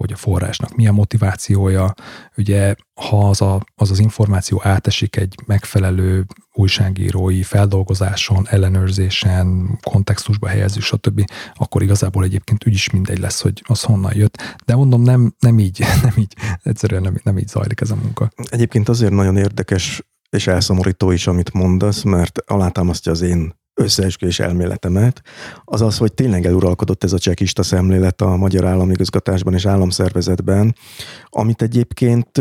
hogy 0.00 0.12
a 0.12 0.16
forrásnak 0.16 0.74
mi 0.74 0.86
a 0.86 0.92
motivációja. 0.92 1.94
Ugye, 2.36 2.74
ha 2.94 3.28
az, 3.28 3.40
a, 3.40 3.64
az 3.74 3.90
az 3.90 3.98
információ 3.98 4.60
átesik 4.64 5.16
egy 5.16 5.34
megfelelő 5.46 6.26
újságírói 6.52 7.42
feldolgozáson, 7.42 8.46
ellenőrzésen, 8.48 9.78
kontextusba 9.82 10.48
helyezés, 10.48 10.84
stb., 10.84 11.24
akkor 11.54 11.82
igazából 11.82 12.24
egyébként 12.24 12.66
úgyis 12.66 12.90
mindegy 12.90 13.18
lesz, 13.18 13.40
hogy 13.40 13.62
az 13.66 13.82
honnan 13.82 14.14
jött. 14.14 14.56
De 14.64 14.74
mondom, 14.74 15.02
nem, 15.02 15.34
nem 15.38 15.58
így, 15.58 15.84
nem 16.02 16.14
így, 16.16 16.34
egyszerűen 16.62 17.02
nem, 17.02 17.20
nem 17.22 17.38
így 17.38 17.48
zajlik 17.48 17.80
ez 17.80 17.90
a 17.90 17.96
munka. 17.96 18.30
Egyébként 18.50 18.88
azért 18.88 19.12
nagyon 19.12 19.36
érdekes 19.36 20.02
és 20.30 20.46
elszomorító 20.46 21.10
is, 21.10 21.26
amit 21.26 21.52
mondasz, 21.52 22.02
mert 22.02 22.38
alátámasztja 22.46 23.12
az 23.12 23.20
én 23.20 23.54
összeesküvés 23.80 24.40
elméletemet, 24.40 25.22
az 25.64 25.82
az, 25.82 25.98
hogy 25.98 26.12
tényleg 26.12 26.46
eluralkodott 26.46 27.04
ez 27.04 27.12
a 27.12 27.18
csekista 27.18 27.62
szemlélet 27.62 28.20
a 28.20 28.36
magyar 28.36 28.64
államigazgatásban 28.64 29.54
és 29.54 29.66
államszervezetben, 29.66 30.74
amit 31.28 31.62
egyébként 31.62 32.40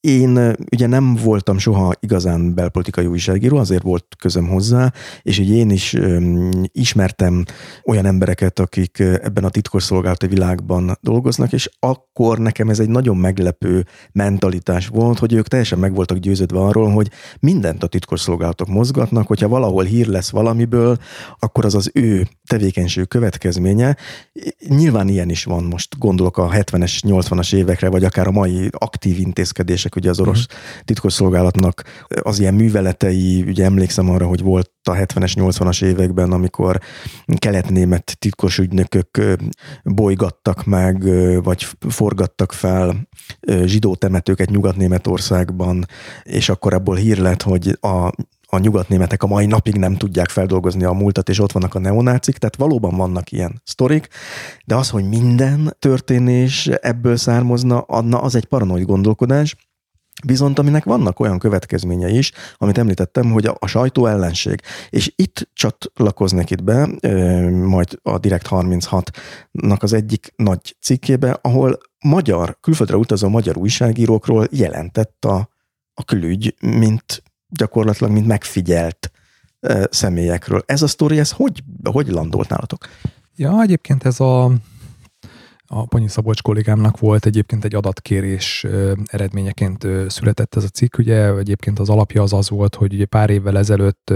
én 0.00 0.56
ugye 0.72 0.86
nem 0.86 1.14
voltam 1.14 1.58
soha 1.58 1.92
igazán 2.00 2.54
belpolitikai 2.54 3.06
újságíró, 3.06 3.56
azért 3.56 3.82
volt 3.82 4.06
közöm 4.18 4.48
hozzá, 4.48 4.92
és 5.22 5.38
így 5.38 5.50
én 5.50 5.70
is 5.70 5.94
um, 5.94 6.50
ismertem 6.72 7.44
olyan 7.84 8.06
embereket, 8.06 8.58
akik 8.58 8.98
ebben 8.98 9.44
a 9.44 9.48
titkosszolgálati 9.48 10.26
világban 10.26 10.98
dolgoznak, 11.00 11.52
és 11.52 11.70
akkor 11.78 12.38
nekem 12.38 12.68
ez 12.68 12.80
egy 12.80 12.88
nagyon 12.88 13.16
meglepő 13.16 13.84
mentalitás 14.12 14.86
volt, 14.86 15.18
hogy 15.18 15.32
ők 15.32 15.48
teljesen 15.48 15.78
meg 15.78 15.94
voltak 15.94 16.18
győződve 16.18 16.58
arról, 16.58 16.90
hogy 16.90 17.10
mindent 17.40 17.82
a 17.82 17.86
titkosszolgálatok 17.86 18.68
mozgatnak, 18.68 19.26
hogyha 19.26 19.48
valahol 19.48 19.84
hír 19.84 20.06
lesz 20.06 20.30
valamiből, 20.30 20.96
akkor 21.38 21.64
az 21.64 21.74
az 21.74 21.90
ő 21.94 22.28
tevékenység 22.46 23.08
következménye. 23.08 23.96
Nyilván 24.68 25.08
ilyen 25.08 25.30
is 25.30 25.44
van 25.44 25.64
most, 25.64 25.98
gondolok 25.98 26.36
a 26.36 26.50
70-es, 26.50 26.98
80-as 27.06 27.54
évekre, 27.54 27.88
vagy 27.88 28.04
akár 28.04 28.26
a 28.26 28.30
mai 28.30 28.68
aktív 28.70 29.18
intézkedések, 29.18 29.87
ugye 29.96 30.10
az 30.10 30.20
orosz 30.20 30.44
uh-huh. 30.44 30.84
titkosszolgálatnak 30.84 31.82
az 32.22 32.38
ilyen 32.38 32.54
műveletei, 32.54 33.44
ugye 33.46 33.64
emlékszem 33.64 34.10
arra, 34.10 34.26
hogy 34.26 34.42
volt 34.42 34.70
a 34.82 34.92
70-es, 34.92 35.32
80-as 35.34 35.84
években, 35.84 36.32
amikor 36.32 36.80
kelet-német 37.36 38.16
titkos 38.18 38.58
ügynökök 38.58 39.36
bolygattak 39.84 40.64
meg, 40.64 41.02
vagy 41.42 41.66
forgattak 41.88 42.52
fel 42.52 43.08
zsidó 43.64 43.94
temetőket 43.94 44.50
Nyugat-Németországban, 44.50 45.86
és 46.22 46.48
akkor 46.48 46.74
abból 46.74 46.96
hír 46.96 47.18
lett, 47.18 47.42
hogy 47.42 47.78
a 47.80 48.12
a 48.50 48.58
nyugatnémetek 48.58 49.22
a 49.22 49.26
mai 49.26 49.46
napig 49.46 49.74
nem 49.76 49.96
tudják 49.96 50.28
feldolgozni 50.28 50.84
a 50.84 50.92
múltat, 50.92 51.28
és 51.28 51.40
ott 51.40 51.52
vannak 51.52 51.74
a 51.74 51.78
neonácik, 51.78 52.36
tehát 52.36 52.56
valóban 52.56 52.96
vannak 52.96 53.32
ilyen 53.32 53.62
sztorik, 53.64 54.08
de 54.64 54.74
az, 54.74 54.90
hogy 54.90 55.08
minden 55.08 55.76
történés 55.78 56.66
ebből 56.66 57.16
származna, 57.16 57.80
adna, 57.80 58.20
az 58.20 58.34
egy 58.34 58.44
paranoid 58.44 58.86
gondolkodás, 58.86 59.56
Viszont 60.24 60.58
aminek 60.58 60.84
vannak 60.84 61.20
olyan 61.20 61.38
következményei 61.38 62.16
is, 62.16 62.32
amit 62.56 62.78
említettem, 62.78 63.30
hogy 63.30 63.46
a, 63.46 63.56
a 63.58 63.66
sajtó 63.66 64.06
ellenség. 64.06 64.60
És 64.90 65.12
itt 65.16 65.48
csatlakoznék 65.52 66.50
itt 66.50 66.62
be, 66.62 66.88
majd 67.50 67.98
a 68.02 68.18
Direkt 68.18 68.46
36-nak 68.50 69.78
az 69.78 69.92
egyik 69.92 70.32
nagy 70.36 70.76
cikkébe, 70.80 71.38
ahol 71.42 71.78
magyar, 72.04 72.56
külföldre 72.60 72.96
utazó 72.96 73.28
magyar 73.28 73.56
újságírókról 73.56 74.46
jelentett 74.50 75.24
a, 75.24 75.48
a 75.94 76.04
külügy, 76.04 76.54
mint 76.60 77.22
gyakorlatilag, 77.48 78.12
mint 78.12 78.26
megfigyelt 78.26 79.10
személyekről. 79.90 80.62
Ez 80.66 80.82
a 80.82 80.86
sztori, 80.86 81.18
ez 81.18 81.30
hogy, 81.30 81.62
hogy 81.90 82.08
landolt 82.08 82.48
nálatok? 82.48 82.88
Ja, 83.36 83.62
egyébként 83.62 84.04
ez 84.04 84.20
a 84.20 84.52
a 85.70 85.86
Panyi 85.86 86.08
Szabolcs 86.08 86.42
kollégámnak 86.42 86.98
volt 86.98 87.26
egyébként 87.26 87.64
egy 87.64 87.74
adatkérés 87.74 88.66
eredményeként 89.06 89.86
született 90.08 90.54
ez 90.54 90.64
a 90.64 90.68
cikk. 90.68 90.98
Ugye 90.98 91.34
egyébként 91.34 91.78
az 91.78 91.88
alapja 91.88 92.22
az 92.22 92.32
az 92.32 92.48
volt, 92.48 92.74
hogy 92.74 92.94
ugye 92.94 93.06
pár 93.06 93.30
évvel 93.30 93.58
ezelőtt 93.58 94.12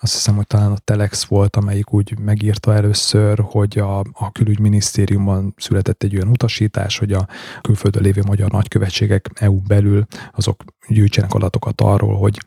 azt 0.00 0.12
hiszem, 0.12 0.34
hogy 0.34 0.46
talán 0.46 0.72
a 0.72 0.78
Telex 0.78 1.24
volt, 1.24 1.56
amelyik 1.56 1.92
úgy 1.92 2.18
megírta 2.18 2.74
először, 2.74 3.38
hogy 3.42 3.78
a, 3.78 3.98
a 3.98 4.32
külügyminisztériumban 4.32 5.54
született 5.56 6.02
egy 6.02 6.14
olyan 6.14 6.28
utasítás, 6.28 6.98
hogy 6.98 7.12
a 7.12 7.28
külföldön 7.60 8.02
lévő 8.02 8.22
magyar 8.26 8.50
nagykövetségek 8.50 9.30
EU 9.34 9.60
belül 9.60 10.06
azok 10.32 10.64
gyűjtsenek 10.88 11.34
adatokat 11.34 11.80
arról, 11.80 12.16
hogy 12.16 12.38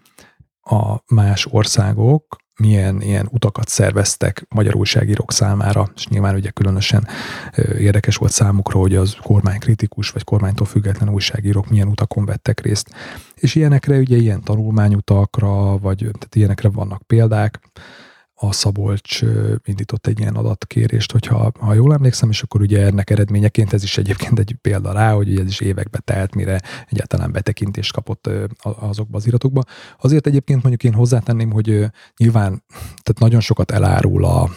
a 0.61 1.13
más 1.13 1.47
országok 1.49 2.35
milyen 2.57 3.01
ilyen 3.01 3.27
utakat 3.31 3.67
szerveztek 3.67 4.45
magyar 4.49 4.75
újságírók 4.75 5.31
számára, 5.31 5.91
és 5.95 6.07
nyilván 6.07 6.35
ugye 6.35 6.49
különösen 6.49 7.07
érdekes 7.77 8.15
volt 8.15 8.31
számukra, 8.31 8.79
hogy 8.79 8.95
az 8.95 9.15
kormánykritikus 9.21 10.09
vagy 10.09 10.23
kormánytól 10.23 10.67
független 10.67 11.09
újságírók 11.09 11.69
milyen 11.69 11.87
utakon 11.87 12.25
vettek 12.25 12.59
részt. 12.59 12.89
És 13.35 13.55
ilyenekre 13.55 13.97
ugye 13.97 14.17
ilyen 14.17 14.43
tanulmányutakra, 14.43 15.77
vagy 15.77 15.97
tehát 15.97 16.35
ilyenekre 16.35 16.69
vannak 16.69 17.01
példák, 17.01 17.59
a 18.39 18.51
Szabolcs 18.51 19.21
indított 19.65 20.07
egy 20.07 20.19
ilyen 20.19 20.35
adatkérést, 20.35 21.11
hogyha 21.11 21.51
ha 21.59 21.73
jól 21.73 21.93
emlékszem, 21.93 22.29
és 22.29 22.41
akkor 22.41 22.61
ugye 22.61 22.85
ennek 22.85 23.09
eredményeként 23.09 23.73
ez 23.73 23.83
is 23.83 23.97
egyébként 23.97 24.39
egy 24.39 24.55
példa 24.61 24.91
rá, 24.91 25.13
hogy 25.13 25.39
ez 25.39 25.47
is 25.47 25.59
évekbe 25.59 25.99
telt, 25.99 26.35
mire 26.35 26.61
egyáltalán 26.89 27.31
betekintést 27.31 27.93
kapott 27.93 28.29
azokba 28.61 29.17
az 29.17 29.27
iratokba. 29.27 29.63
Azért 29.99 30.27
egyébként 30.27 30.63
mondjuk 30.63 30.83
én 30.83 30.99
hozzátenném, 30.99 31.51
hogy 31.51 31.85
nyilván 32.17 32.63
tehát 33.03 33.19
nagyon 33.19 33.39
sokat 33.39 33.71
elárul 33.71 34.25
a, 34.25 34.49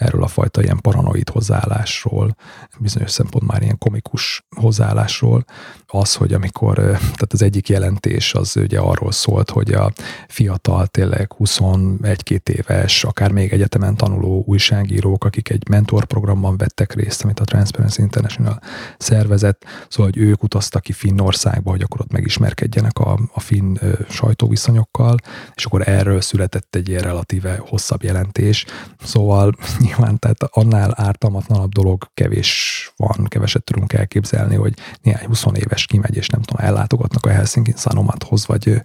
erről 0.00 0.22
a 0.22 0.26
fajta 0.26 0.62
ilyen 0.62 0.80
paranoid 0.80 1.28
hozzáállásról, 1.28 2.36
bizonyos 2.78 3.10
szempont 3.10 3.46
már 3.46 3.62
ilyen 3.62 3.78
komikus 3.78 4.46
hozzáállásról, 4.56 5.44
az, 5.86 6.14
hogy 6.14 6.32
amikor, 6.32 6.74
tehát 6.74 7.32
az 7.32 7.42
egyik 7.42 7.68
jelentés 7.68 8.34
az 8.34 8.56
ugye 8.56 8.78
arról 8.78 9.12
szólt, 9.12 9.50
hogy 9.50 9.72
a 9.72 9.92
fiatal, 10.28 10.86
tényleg 10.86 11.30
21-2 11.38 12.48
éves, 12.48 13.04
akár 13.04 13.32
még 13.32 13.52
egyetemen 13.52 13.96
tanuló 13.96 14.44
újságírók, 14.46 15.24
akik 15.24 15.48
egy 15.48 15.68
mentorprogramban 15.68 16.56
vettek 16.56 16.94
részt, 16.94 17.24
amit 17.24 17.40
a 17.40 17.44
Transparency 17.44 18.02
International 18.02 18.60
szervezett, 18.98 19.64
szóval, 19.88 20.10
hogy 20.12 20.22
ők 20.22 20.42
utaztak 20.42 20.82
ki 20.82 20.92
Finnországba, 20.92 21.70
hogy 21.70 21.82
akkor 21.82 22.00
ott 22.00 22.12
megismerkedjenek 22.12 22.98
a, 22.98 23.18
a 23.32 23.40
finn 23.40 23.76
sajtóviszonyokkal, 24.08 25.16
és 25.54 25.64
akkor 25.64 25.88
erről 25.88 26.20
született 26.20 26.74
egy 26.74 26.88
ilyen 26.88 27.02
relatíve 27.02 27.62
hosszabb 27.66 28.02
jelentés. 28.02 28.64
Szóval 29.02 29.54
nyilván 29.90 30.18
tehát 30.18 30.42
annál 30.42 30.92
ártalmatlanabb 30.96 31.72
dolog 31.72 32.04
kevés 32.14 32.92
van, 32.96 33.26
keveset 33.28 33.64
tudunk 33.64 33.92
elképzelni, 33.92 34.54
hogy 34.54 34.74
néhány 35.02 35.26
20 35.26 35.44
éves 35.54 35.86
kimegy, 35.86 36.16
és 36.16 36.28
nem 36.28 36.42
tudom, 36.42 36.66
ellátogatnak 36.66 37.26
a 37.26 37.30
Helsinki 37.30 37.72
Sanomathoz, 37.76 38.46
vagy, 38.46 38.80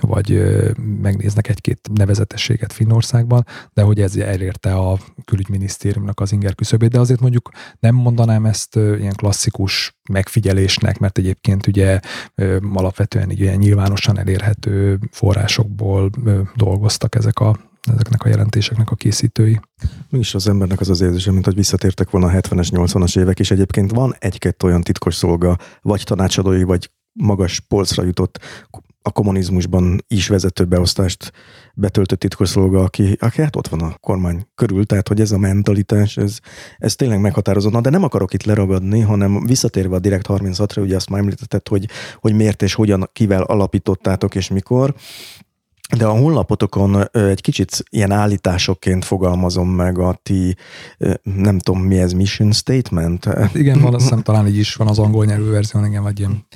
vagy 0.00 0.42
megnéznek 1.00 1.48
egy-két 1.48 1.88
nevezetességet 1.94 2.72
Finnországban, 2.72 3.46
de 3.72 3.82
hogy 3.82 4.00
ez 4.00 4.16
elérte 4.16 4.74
a 4.74 4.98
külügyminisztériumnak 5.24 6.20
az 6.20 6.32
inger 6.32 6.54
küszöbét, 6.54 6.90
de 6.90 6.98
azért 6.98 7.20
mondjuk 7.20 7.50
nem 7.80 7.94
mondanám 7.94 8.44
ezt 8.46 8.76
ilyen 8.76 9.14
klasszikus 9.16 9.96
megfigyelésnek, 10.10 10.98
mert 10.98 11.18
egyébként 11.18 11.66
ugye 11.66 12.00
alapvetően 12.74 13.30
ilyen 13.30 13.56
nyilvánosan 13.56 14.18
elérhető 14.18 14.98
forrásokból 15.10 16.10
dolgoztak 16.56 17.14
ezek 17.14 17.38
a 17.38 17.67
ezeknek 17.92 18.24
a 18.24 18.28
jelentéseknek 18.28 18.90
a 18.90 18.94
készítői. 18.94 19.60
Mi 20.08 20.18
is 20.18 20.34
az 20.34 20.48
embernek 20.48 20.80
az 20.80 20.88
az 20.88 21.00
érzése, 21.00 21.32
mint 21.32 21.44
hogy 21.44 21.54
visszatértek 21.54 22.10
volna 22.10 22.26
a 22.26 22.30
70-es, 22.30 22.68
80-as 22.70 23.18
évek, 23.18 23.38
és 23.38 23.50
egyébként 23.50 23.90
van 23.90 24.14
egy-két 24.18 24.62
olyan 24.62 24.80
titkos 24.80 25.14
szolga, 25.14 25.58
vagy 25.82 26.02
tanácsadói, 26.04 26.62
vagy 26.62 26.90
magas 27.12 27.60
polcra 27.60 28.02
jutott 28.02 28.38
a 29.02 29.10
kommunizmusban 29.10 30.04
is 30.08 30.28
vezető 30.28 30.64
beosztást 30.64 31.32
betöltött 31.74 32.18
titkosszolga, 32.18 32.82
aki, 32.82 33.16
aki 33.20 33.42
hát 33.42 33.56
ott 33.56 33.68
van 33.68 33.80
a 33.80 33.96
kormány 34.00 34.46
körül, 34.54 34.86
tehát 34.86 35.08
hogy 35.08 35.20
ez 35.20 35.30
a 35.30 35.38
mentalitás, 35.38 36.16
ez, 36.16 36.38
ez 36.78 36.94
tényleg 36.94 37.20
meghatározó. 37.20 37.70
Na, 37.70 37.80
de 37.80 37.90
nem 37.90 38.02
akarok 38.02 38.32
itt 38.32 38.42
leragadni, 38.42 39.00
hanem 39.00 39.44
visszatérve 39.46 39.96
a 39.96 39.98
Direkt 39.98 40.26
36-ra, 40.28 40.82
ugye 40.82 40.96
azt 40.96 41.10
már 41.10 41.20
említetted, 41.20 41.68
hogy, 41.68 41.88
hogy 42.16 42.34
miért 42.34 42.62
és 42.62 42.74
hogyan, 42.74 43.10
kivel 43.12 43.42
alapítottátok 43.42 44.34
és 44.34 44.48
mikor. 44.48 44.94
De 45.96 46.06
a 46.06 46.18
honlapotokon 46.18 47.08
egy 47.12 47.40
kicsit 47.40 47.84
ilyen 47.90 48.10
állításokként 48.10 49.04
fogalmazom 49.04 49.68
meg 49.68 49.98
a 49.98 50.20
ti, 50.22 50.56
nem 51.22 51.58
tudom 51.58 51.82
mi 51.82 51.98
ez, 51.98 52.12
mission 52.12 52.52
statement? 52.52 53.28
Igen, 53.54 53.96
hiszem 53.96 54.22
talán 54.22 54.46
így 54.46 54.56
is 54.56 54.74
van 54.74 54.88
az 54.88 54.98
angol 54.98 55.24
nyelvű 55.24 55.50
verzió, 55.50 55.84
igen, 55.84 56.02
vagy 56.02 56.18
ilyen. 56.18 56.46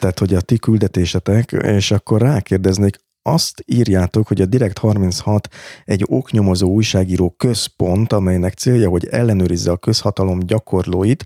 Tehát, 0.00 0.18
hogy 0.18 0.34
a 0.34 0.40
ti 0.40 0.58
küldetésetek, 0.58 1.52
és 1.52 1.90
akkor 1.90 2.20
rákérdeznék, 2.20 2.98
azt 3.22 3.64
írjátok, 3.66 4.26
hogy 4.26 4.40
a 4.40 4.46
Direkt 4.46 4.78
36 4.78 5.48
egy 5.84 6.04
oknyomozó 6.08 6.68
újságíró 6.68 7.30
központ, 7.30 8.12
amelynek 8.12 8.54
célja, 8.54 8.88
hogy 8.88 9.06
ellenőrizze 9.06 9.70
a 9.70 9.76
közhatalom 9.76 10.38
gyakorlóit, 10.38 11.24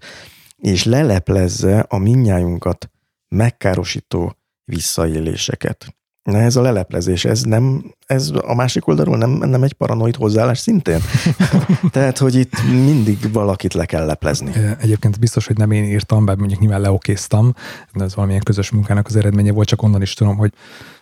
és 0.56 0.84
leleplezze 0.84 1.78
a 1.78 1.98
minnyájunkat 1.98 2.90
megkárosító 3.28 4.36
visszaéléseket. 4.64 5.94
Na 6.24 6.38
ez 6.38 6.56
a 6.56 6.62
leleplezés, 6.62 7.24
ez 7.24 7.42
nem, 7.42 7.94
ez 8.06 8.30
a 8.42 8.54
másik 8.54 8.86
oldalról 8.86 9.16
nem, 9.16 9.30
nem 9.30 9.62
egy 9.62 9.72
paranoid 9.72 10.16
hozzáállás 10.16 10.58
szintén? 10.58 11.00
Tehát, 11.90 12.18
hogy 12.18 12.34
itt 12.34 12.62
mindig 12.70 13.32
valakit 13.32 13.74
le 13.74 13.84
kell 13.84 14.06
leplezni. 14.06 14.52
Egyébként 14.80 15.18
biztos, 15.18 15.46
hogy 15.46 15.56
nem 15.56 15.70
én 15.70 15.84
írtam, 15.84 16.24
bár 16.24 16.36
mondjuk 16.36 16.60
nyilván 16.60 16.80
leokéztam, 16.80 17.54
de 17.94 18.04
ez 18.04 18.14
valamilyen 18.14 18.42
közös 18.42 18.70
munkának 18.70 19.06
az 19.06 19.16
eredménye 19.16 19.52
volt, 19.52 19.68
csak 19.68 19.82
onnan 19.82 20.02
is 20.02 20.14
tudom, 20.14 20.36
hogy 20.36 20.52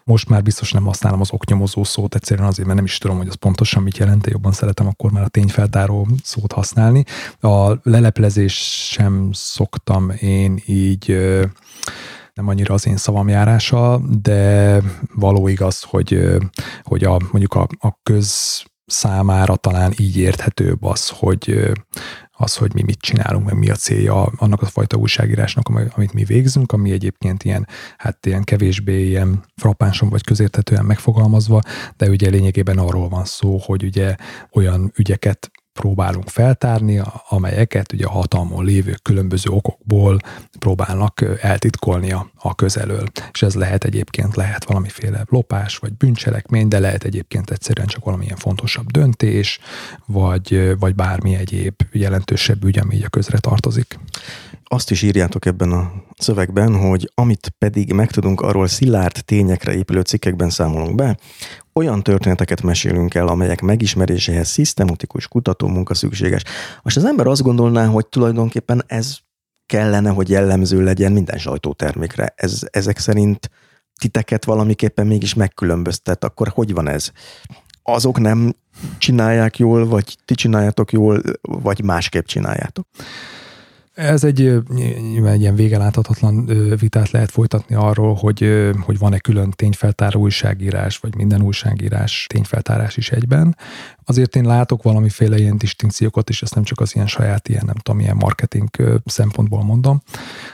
most 0.04 0.28
már 0.28 0.42
biztos 0.42 0.72
nem 0.72 0.84
használom 0.84 1.20
az 1.20 1.32
oknyomozó 1.32 1.84
szót, 1.84 2.14
egyszerűen 2.14 2.46
azért, 2.46 2.66
mert 2.66 2.76
nem 2.76 2.86
is 2.86 2.98
tudom, 2.98 3.16
hogy 3.16 3.28
az 3.28 3.34
pontosan 3.34 3.82
mit 3.82 3.96
jelent, 3.98 4.26
jobban 4.26 4.52
szeretem 4.52 4.86
akkor 4.86 5.10
már 5.10 5.24
a 5.24 5.28
tényfeltáró 5.28 6.08
szót 6.22 6.52
használni. 6.52 7.04
A 7.40 7.72
leleplezés 7.82 8.86
sem 8.90 9.30
szoktam 9.32 10.10
én 10.10 10.62
így 10.66 11.18
nem 12.34 12.48
annyira 12.48 12.74
az 12.74 12.86
én 12.86 12.96
szavam 12.96 13.28
járása, 13.28 14.00
de 14.22 14.80
való 15.14 15.48
igaz, 15.48 15.82
hogy, 15.82 16.38
hogy 16.82 17.04
a, 17.04 17.18
mondjuk 17.30 17.54
a, 17.54 17.68
a 17.78 17.98
köz 18.02 18.62
számára 18.86 19.56
talán 19.56 19.92
így 19.98 20.16
érthetőbb 20.16 20.84
az, 20.84 21.08
hogy 21.08 21.72
az, 22.30 22.56
hogy 22.56 22.74
mi 22.74 22.82
mit 22.82 22.98
csinálunk, 22.98 23.44
meg 23.44 23.58
mi 23.58 23.70
a 23.70 23.74
célja 23.74 24.22
annak 24.22 24.62
a 24.62 24.66
fajta 24.66 24.96
újságírásnak, 24.96 25.68
amit 25.68 26.12
mi 26.12 26.24
végzünk, 26.24 26.72
ami 26.72 26.90
egyébként 26.90 27.44
ilyen, 27.44 27.68
hát 27.96 28.26
ilyen 28.26 28.44
kevésbé 28.44 29.06
ilyen 29.06 29.44
frappánson 29.56 30.08
vagy 30.08 30.24
közérthetően 30.24 30.84
megfogalmazva, 30.84 31.60
de 31.96 32.08
ugye 32.08 32.28
lényegében 32.28 32.78
arról 32.78 33.08
van 33.08 33.24
szó, 33.24 33.58
hogy 33.58 33.84
ugye 33.84 34.14
olyan 34.52 34.92
ügyeket 34.96 35.50
próbálunk 35.72 36.28
feltárni, 36.28 37.02
amelyeket 37.28 37.92
ugye 37.92 38.06
a 38.06 38.10
hatalmon 38.10 38.64
lévő 38.64 38.94
különböző 39.02 39.50
okokból 39.50 40.18
próbálnak 40.58 41.24
eltitkolni 41.40 42.12
a, 42.12 42.54
közelől. 42.54 43.06
És 43.32 43.42
ez 43.42 43.54
lehet 43.54 43.84
egyébként, 43.84 44.36
lehet 44.36 44.64
valamiféle 44.64 45.24
lopás, 45.28 45.76
vagy 45.76 45.92
bűncselekmény, 45.92 46.68
de 46.68 46.78
lehet 46.78 47.04
egyébként 47.04 47.50
egyszerűen 47.50 47.86
csak 47.86 48.04
valamilyen 48.04 48.36
fontosabb 48.36 48.90
döntés, 48.90 49.58
vagy, 50.06 50.78
vagy 50.78 50.94
bármi 50.94 51.34
egyéb 51.34 51.74
jelentősebb 51.92 52.64
ügy, 52.64 52.78
ami 52.78 52.94
így 52.94 53.04
a 53.04 53.08
közre 53.08 53.38
tartozik. 53.38 53.98
Azt 54.64 54.90
is 54.90 55.02
írjátok 55.02 55.46
ebben 55.46 55.72
a 55.72 55.92
szövegben, 56.22 56.76
hogy 56.76 57.10
amit 57.14 57.54
pedig 57.58 57.92
megtudunk 57.92 58.40
arról 58.40 58.66
szilárd 58.66 59.24
tényekre 59.24 59.74
épülő 59.74 60.00
cikkekben 60.00 60.50
számolunk 60.50 60.94
be, 60.94 61.16
olyan 61.72 62.02
történeteket 62.02 62.62
mesélünk 62.62 63.14
el, 63.14 63.28
amelyek 63.28 63.60
megismeréséhez 63.60 64.48
szisztematikus 64.48 65.28
kutató 65.28 65.66
munka 65.66 65.94
szükséges. 65.94 66.42
Most 66.82 66.96
az 66.96 67.04
ember 67.04 67.26
azt 67.26 67.42
gondolná, 67.42 67.86
hogy 67.86 68.06
tulajdonképpen 68.06 68.82
ez 68.86 69.16
kellene, 69.66 70.10
hogy 70.10 70.28
jellemző 70.28 70.82
legyen 70.82 71.12
minden 71.12 71.38
sajtótermékre. 71.38 72.32
Ez, 72.36 72.60
ezek 72.70 72.98
szerint 72.98 73.50
titeket 74.00 74.44
valamiképpen 74.44 75.06
mégis 75.06 75.34
megkülönböztet. 75.34 76.24
Akkor 76.24 76.48
hogy 76.48 76.72
van 76.72 76.88
ez? 76.88 77.10
Azok 77.82 78.18
nem 78.18 78.54
csinálják 78.98 79.58
jól, 79.58 79.86
vagy 79.86 80.16
ti 80.24 80.34
csináljátok 80.34 80.92
jól, 80.92 81.22
vagy 81.40 81.84
másképp 81.84 82.24
csináljátok? 82.24 82.86
Ez 83.94 84.24
egy, 84.24 84.40
egy 85.26 85.40
ilyen 85.40 85.54
végeláthatatlan 85.54 86.46
vitát 86.78 87.10
lehet 87.10 87.30
folytatni 87.30 87.74
arról, 87.74 88.14
hogy, 88.14 88.70
hogy 88.80 88.98
van-e 88.98 89.18
külön 89.18 89.50
tényfeltáró 89.50 90.20
újságírás, 90.20 90.98
vagy 90.98 91.14
minden 91.16 91.42
újságírás 91.42 92.26
tényfeltárás 92.28 92.96
is 92.96 93.10
egyben. 93.10 93.56
Azért 94.04 94.36
én 94.36 94.44
látok 94.44 94.82
valamiféle 94.82 95.38
ilyen 95.38 95.58
distinkciókat, 95.58 96.28
és 96.28 96.42
ezt 96.42 96.54
nem 96.54 96.64
csak 96.64 96.80
az 96.80 96.94
ilyen 96.94 97.06
saját, 97.06 97.48
ilyen 97.48 97.62
nem 97.66 97.74
tudom, 97.74 98.00
ilyen 98.00 98.16
marketing 98.16 98.68
szempontból 99.04 99.62
mondom. 99.62 100.02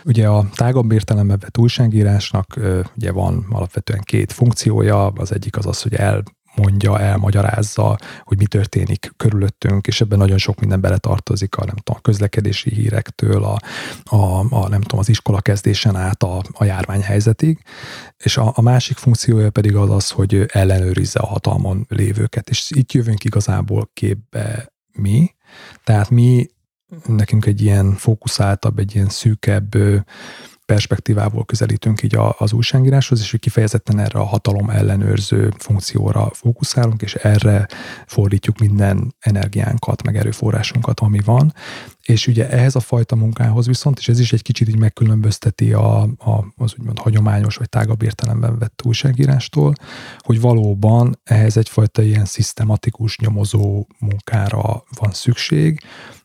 Ugye 0.05 0.29
a 0.29 0.49
tágabb 0.55 0.93
értelemben 0.93 1.39
vett 1.39 1.59
újságírásnak 1.59 2.61
ugye 2.97 3.13
van 3.13 3.47
alapvetően 3.51 4.01
két 4.05 4.33
funkciója, 4.33 5.07
az 5.07 5.33
egyik 5.33 5.57
az 5.57 5.67
az, 5.67 5.83
hogy 5.83 5.95
el 5.95 6.23
mondja, 6.59 7.01
elmagyarázza, 7.01 7.99
hogy 8.25 8.39
mi 8.39 8.47
történik 8.47 9.13
körülöttünk, 9.17 9.87
és 9.87 10.01
ebben 10.01 10.19
nagyon 10.19 10.39
sok 10.39 10.61
minden 10.61 10.81
beletartozik 10.81 11.57
a, 11.57 11.65
nem 11.65 11.77
tudom, 11.77 11.97
a 11.99 12.01
közlekedési 12.01 12.71
hírektől, 12.71 13.45
a, 13.45 13.59
a, 14.17 14.55
a 14.55 14.69
nem 14.69 14.81
tudom, 14.81 14.99
az 14.99 15.09
iskola 15.09 15.41
kezdésen 15.41 15.97
át 15.97 16.23
a, 16.23 16.43
a 16.53 16.65
járványhelyzetig, 16.65 17.59
és 18.17 18.37
a, 18.37 18.53
a 18.55 18.63
másik 18.63 18.97
funkciója 18.97 19.51
pedig 19.51 19.77
az 19.77 19.91
az, 19.91 20.11
hogy 20.11 20.45
ellenőrizze 20.49 21.21
a 21.21 21.27
hatalmon 21.27 21.87
lévőket, 21.89 22.51
és 22.51 22.71
itt 22.71 22.93
jövünk 22.93 23.25
igazából 23.25 23.91
képbe 23.93 24.73
mi, 24.93 25.35
tehát 25.85 26.11
mi 26.11 26.47
nekünk 27.07 27.47
egy 27.47 27.63
ilyen 27.63 27.93
fókuszáltabb, 27.93 28.79
egy 28.79 28.95
ilyen 28.95 29.09
szűkebb 29.09 29.75
perspektívából 30.73 31.45
közelítünk 31.45 32.03
így 32.03 32.17
az 32.39 32.53
újságíráshoz, 32.53 33.21
és 33.21 33.31
hogy 33.31 33.41
kifejezetten 33.41 33.99
erre 33.99 34.19
a 34.19 34.25
hatalom 34.25 34.71
ellenőrző 34.71 35.53
funkcióra 35.59 36.31
fókuszálunk, 36.33 37.03
és 37.03 37.15
erre 37.15 37.67
fordítjuk 38.07 38.59
minden 38.59 39.15
energiánkat, 39.21 40.03
meg 40.03 40.17
erőforrásunkat, 40.17 41.01
ami 41.01 41.21
van. 41.25 41.55
És 42.05 42.27
ugye 42.27 42.51
ehhez 42.51 42.75
a 42.75 42.81
fajta 42.81 43.17
munkához 43.17 43.67
viszont, 43.67 43.99
és 43.99 44.09
ez 44.09 44.21
is 44.21 44.33
egy 44.33 44.43
kicsit 44.43 44.69
így 44.69 44.79
megkülönbözteti 44.79 45.73
a, 45.73 46.03
a, 46.03 46.45
az 46.57 46.75
úgymond 46.79 46.99
hagyományos 46.99 47.57
vagy 47.57 47.69
tágabb 47.69 48.03
értelemben 48.03 48.59
vett 48.59 48.83
újságírástól, 48.85 49.73
hogy 50.19 50.41
valóban 50.41 51.21
ehhez 51.25 51.57
egyfajta 51.57 52.03
ilyen 52.03 52.25
szisztematikus 52.25 53.19
nyomozó 53.19 53.87
munkára 53.99 54.85
van 55.01 55.13
szükség, 55.13 55.81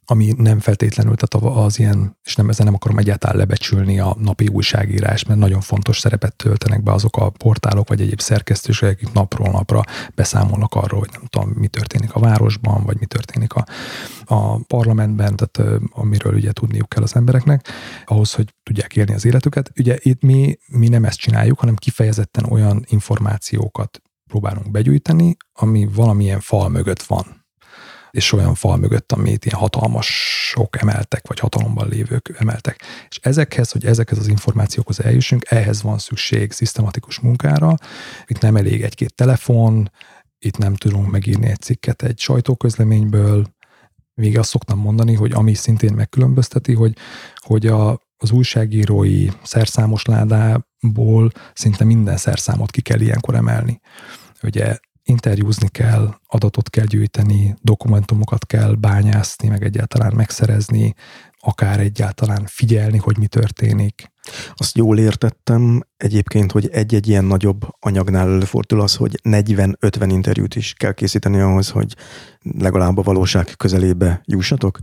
ami 0.06 0.34
nem 0.38 0.60
feltétlenül, 0.60 1.16
tehát 1.16 1.58
az 1.58 1.80
ilyen, 1.80 2.18
és 2.24 2.36
nem 2.36 2.50
ezen 2.50 2.66
nem 2.66 2.76
akarom 2.76 2.98
egyáltalán 2.98 3.38
lebecsülni 3.38 4.00
a 4.00 4.16
napi 4.20 4.48
újságírás, 4.48 5.26
mert 5.26 5.40
nagyon 5.40 5.62
fontos 5.62 6.00
szerepet 6.00 6.36
töltenek 6.36 6.84
be 6.84 6.92
azok 6.92 7.18
a 7.18 7.30
portálok, 7.30 7.88
vagy 7.88 8.02
egyéb 8.02 8.22
szerkesztőségek, 8.22 8.96
akik 8.96 9.14
napról 9.14 9.50
napra 9.50 9.82
beszámolnak 10.16 10.74
arról, 10.74 11.00
hogy 11.00 11.10
nem 11.12 11.26
tudom, 11.30 11.50
mi 11.50 11.68
történik 11.68 12.14
a 12.14 12.20
városban, 12.20 12.84
vagy 12.84 13.00
mi 13.00 13.06
történik 13.06 13.54
a, 13.54 13.66
a 14.26 14.58
parlamentben, 14.58 15.36
tehát 15.36 15.82
amiről 15.90 16.34
ugye 16.34 16.52
tudniuk 16.52 16.90
kell 16.90 17.04
az 17.04 17.16
embereknek, 17.16 17.68
ahhoz, 18.06 18.34
hogy 18.34 18.54
tudják 18.64 18.96
élni 18.96 19.14
az 19.14 19.26
életüket. 19.26 19.72
Ugye 19.78 19.98
itt 20.02 20.22
mi, 20.22 20.58
mi 20.68 20.88
nem 20.88 21.06
ezt 21.06 21.20
csináljuk, 21.20 21.60
hanem 21.60 21.76
kifejezetten 21.76 22.46
olyan 22.46 22.86
információkat 22.90 24.02
próbálunk 24.30 24.72
begyűjteni, 24.72 25.38
ami 25.54 25.88
valamilyen 25.94 26.40
fal 26.40 26.70
mögött 26.70 27.02
van 27.02 27.43
és 28.14 28.32
olyan 28.32 28.54
fal 28.54 28.78
mögött, 28.78 29.12
amit 29.12 29.46
ilyen 29.46 29.60
hatalmasok 29.60 30.82
emeltek, 30.82 31.28
vagy 31.28 31.40
hatalomban 31.40 31.88
lévők 31.88 32.36
emeltek. 32.38 32.82
És 33.10 33.20
ezekhez, 33.22 33.72
hogy 33.72 33.86
ezekhez 33.86 34.18
az 34.18 34.28
információkhoz 34.28 35.00
eljussunk, 35.00 35.46
ehhez 35.50 35.82
van 35.82 35.98
szükség 35.98 36.52
szisztematikus 36.52 37.20
munkára. 37.20 37.76
Itt 38.26 38.40
nem 38.40 38.56
elég 38.56 38.82
egy-két 38.84 39.14
telefon, 39.16 39.92
itt 40.40 40.58
nem 40.58 40.76
tudunk 40.76 41.12
megírni 41.12 41.48
egy 41.48 41.60
cikket 41.60 42.02
egy 42.02 42.20
sajtóközleményből. 42.20 43.46
Még 44.14 44.38
azt 44.38 44.50
szoktam 44.50 44.80
mondani, 44.80 45.14
hogy 45.14 45.32
ami 45.32 45.54
szintén 45.54 45.94
megkülönbözteti, 45.94 46.74
hogy, 46.74 46.96
hogy 47.36 47.68
a, 47.68 47.92
az 48.18 48.32
újságírói 48.32 49.28
szerszámos 49.44 50.06
ládából 50.06 51.32
szinte 51.54 51.84
minden 51.84 52.18
szerszámot 52.18 52.72
ki 52.72 52.82
kell 52.82 53.00
ilyenkor 53.00 53.36
emelni. 53.36 53.80
Ugye 54.44 54.78
interjúzni 55.04 55.68
kell, 55.68 56.16
adatot 56.28 56.70
kell 56.70 56.86
gyűjteni, 56.86 57.56
dokumentumokat 57.62 58.46
kell 58.46 58.74
bányászni, 58.74 59.48
meg 59.48 59.64
egyáltalán 59.64 60.14
megszerezni, 60.16 60.94
akár 61.40 61.80
egyáltalán 61.80 62.46
figyelni, 62.46 62.98
hogy 62.98 63.18
mi 63.18 63.28
történik. 63.28 64.12
Azt 64.54 64.78
jól 64.78 65.00
értettem 65.00 65.82
egyébként, 65.98 66.52
hogy 66.52 66.70
egy-egy 66.70 67.08
ilyen 67.08 67.26
nagyobb 67.26 67.66
anyagnál 67.80 68.28
előfordul 68.28 68.82
az, 68.82 68.96
hogy 68.96 69.20
40-50 69.24 70.08
interjút 70.10 70.56
is 70.56 70.74
kell 70.74 70.94
készíteni 70.94 71.40
ahhoz, 71.40 71.70
hogy 71.70 71.96
legalább 72.60 72.98
a 72.98 73.02
valóság 73.02 73.54
közelébe 73.58 74.22
jussatok? 74.26 74.80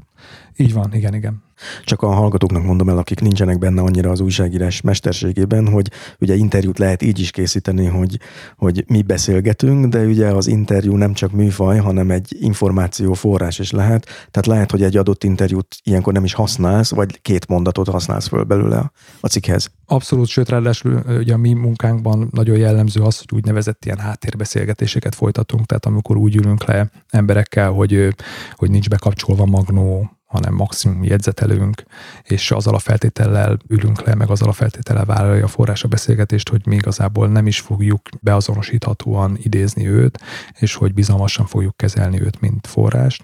Így 0.56 0.72
van, 0.72 0.94
igen, 0.94 1.14
igen. 1.14 1.42
Csak 1.84 2.02
a 2.02 2.06
hallgatóknak 2.06 2.64
mondom 2.64 2.88
el, 2.88 2.98
akik 2.98 3.20
nincsenek 3.20 3.58
benne 3.58 3.82
annyira 3.82 4.10
az 4.10 4.20
újságírás 4.20 4.80
mesterségében, 4.80 5.68
hogy 5.68 5.90
ugye 6.18 6.34
interjút 6.34 6.78
lehet 6.78 7.02
így 7.02 7.18
is 7.18 7.30
készíteni, 7.30 7.86
hogy, 7.86 8.18
hogy 8.56 8.84
mi 8.86 9.02
beszélgetünk, 9.02 9.86
de 9.86 10.04
ugye 10.04 10.26
az 10.26 10.46
interjú 10.46 10.96
nem 10.96 11.12
csak 11.12 11.32
műfaj, 11.32 11.78
hanem 11.78 12.10
egy 12.10 12.36
információ 12.40 13.12
forrás 13.12 13.58
is 13.58 13.70
lehet. 13.70 14.04
Tehát 14.04 14.46
lehet, 14.46 14.70
hogy 14.70 14.82
egy 14.82 14.96
adott 14.96 15.24
interjút 15.24 15.76
ilyenkor 15.82 16.12
nem 16.12 16.24
is 16.24 16.32
használsz, 16.32 16.90
vagy 16.90 17.20
két 17.22 17.48
mondatot 17.48 17.88
használsz 17.88 18.28
föl 18.28 18.42
belőle 18.42 18.92
a 19.20 19.26
cikkhez. 19.26 19.70
Abszolút, 19.92 20.26
sőt, 20.26 20.48
ráadásul 20.48 21.02
ugye 21.18 21.34
a 21.34 21.36
mi 21.36 21.52
munkánkban 21.52 22.28
nagyon 22.32 22.56
jellemző 22.56 23.02
az, 23.02 23.18
hogy 23.18 23.28
úgynevezett 23.32 23.84
ilyen 23.84 23.98
háttérbeszélgetéseket 23.98 25.14
folytatunk, 25.14 25.66
tehát 25.66 25.86
amikor 25.86 26.16
úgy 26.16 26.36
ülünk 26.36 26.64
le 26.64 26.90
emberekkel, 27.08 27.70
hogy, 27.70 28.14
hogy 28.54 28.70
nincs 28.70 28.88
bekapcsolva 28.88 29.46
magnó, 29.46 30.10
hanem 30.30 30.54
maximum 30.54 31.04
jegyzetelünk, 31.04 31.82
és 32.22 32.50
azzal 32.50 32.74
a 32.74 32.78
feltétellel 32.78 33.58
ülünk 33.68 34.02
le, 34.02 34.14
meg 34.14 34.30
azzal 34.30 34.48
a 34.48 34.52
feltétellel 34.52 35.04
vállalja 35.04 35.44
a 35.44 35.48
forrás 35.48 35.84
a 35.84 35.88
beszélgetést, 35.88 36.48
hogy 36.48 36.66
mi 36.66 36.74
igazából 36.74 37.28
nem 37.28 37.46
is 37.46 37.60
fogjuk 37.60 38.08
beazonosíthatóan 38.20 39.38
idézni 39.42 39.88
őt, 39.88 40.18
és 40.58 40.74
hogy 40.74 40.94
bizalmasan 40.94 41.46
fogjuk 41.46 41.76
kezelni 41.76 42.20
őt, 42.20 42.40
mint 42.40 42.66
forrást. 42.66 43.22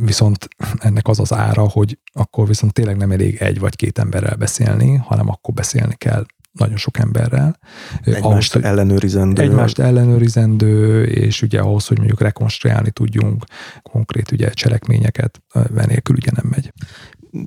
Viszont 0.00 0.48
ennek 0.78 1.08
az 1.08 1.20
az 1.20 1.32
ára, 1.32 1.68
hogy 1.68 1.98
akkor 2.12 2.46
viszont 2.46 2.72
tényleg 2.72 2.96
nem 2.96 3.10
elég 3.10 3.36
egy 3.36 3.58
vagy 3.58 3.76
két 3.76 3.98
emberrel 3.98 4.36
beszélni, 4.36 4.96
hanem 4.96 5.28
akkor 5.28 5.54
beszélni 5.54 5.94
kell 5.94 6.26
nagyon 6.52 6.76
sok 6.76 6.98
emberrel. 6.98 7.58
Egymást 8.00 8.24
ahhoz, 8.24 8.52
hogy 8.52 8.62
ellenőrizendő. 8.62 9.42
Egymást 9.42 9.78
ellenőrizendő, 9.78 11.04
és 11.04 11.42
ugye 11.42 11.60
ahhoz, 11.60 11.86
hogy 11.86 11.96
mondjuk 11.96 12.20
rekonstruálni 12.20 12.90
tudjunk 12.90 13.44
konkrét 13.82 14.32
ugye 14.32 14.50
cselekményeket, 14.50 15.42
venélkül 15.70 16.16
ugye 16.16 16.30
nem 16.34 16.46
megy. 16.50 16.72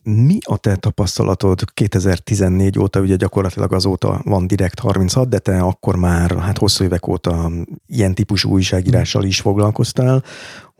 Mi 0.04 0.38
a 0.46 0.58
te 0.58 0.76
tapasztalatod 0.76 1.64
2014 1.74 2.80
óta, 2.80 3.00
ugye 3.00 3.16
gyakorlatilag 3.16 3.74
azóta 3.74 4.22
van 4.24 4.48
Direkt 4.48 4.80
36, 4.80 5.30
de 5.30 5.40
te 5.40 5.60
akkor 5.60 5.96
már 5.96 6.38
hát 6.38 6.58
hosszú 6.58 6.84
évek 6.84 7.08
óta 7.08 7.52
ilyen 7.88 8.14
típusú 8.14 8.50
újságírással 8.50 9.24
is 9.24 9.40
foglalkoztál 9.40 10.24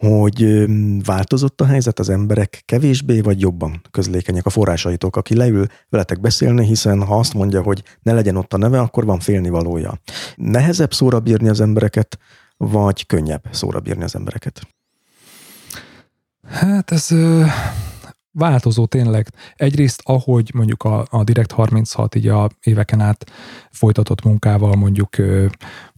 hogy 0.02 0.66
változott 1.06 1.62
a 1.62 1.66
helyzet, 1.66 2.00
az 2.00 2.10
emberek 2.10 2.62
kevésbé 2.66 3.22
vagy 3.22 3.42
jobban 3.42 3.82
közlékenyek 3.92 4.46
a 4.46 4.50
forrásaitok, 4.50 5.16
aki 5.16 5.36
leül 5.36 5.66
veletek 5.90 6.20
beszélni, 6.20 6.66
hiszen 6.66 7.04
ha 7.04 7.20
azt 7.20 7.34
mondja, 7.34 7.62
hogy 7.62 7.84
ne 8.02 8.14
legyen 8.14 8.36
ott 8.36 8.54
a 8.54 8.58
neve, 8.58 8.80
akkor 8.80 9.06
van 9.06 9.20
félnivalója. 9.20 10.00
Nehezebb 10.36 10.94
szóra 10.94 11.20
bírni 11.20 11.50
az 11.50 11.62
embereket, 11.62 12.20
vagy 12.58 13.06
könnyebb 13.06 13.44
szóra 13.52 13.80
bírni 13.80 14.04
az 14.04 14.16
embereket? 14.16 14.68
Hát 16.48 16.92
ez 16.92 17.08
változó 18.32 18.86
tényleg. 18.86 19.28
Egyrészt, 19.56 20.02
ahogy 20.06 20.52
mondjuk 20.54 20.84
a, 20.84 21.06
a 21.10 21.24
Direct 21.24 21.52
36 21.52 22.16
így 22.16 22.28
a 22.28 22.50
éveken 22.62 23.00
át 23.00 23.32
folytatott 23.72 24.24
munkával 24.24 24.76
mondjuk 24.76 25.16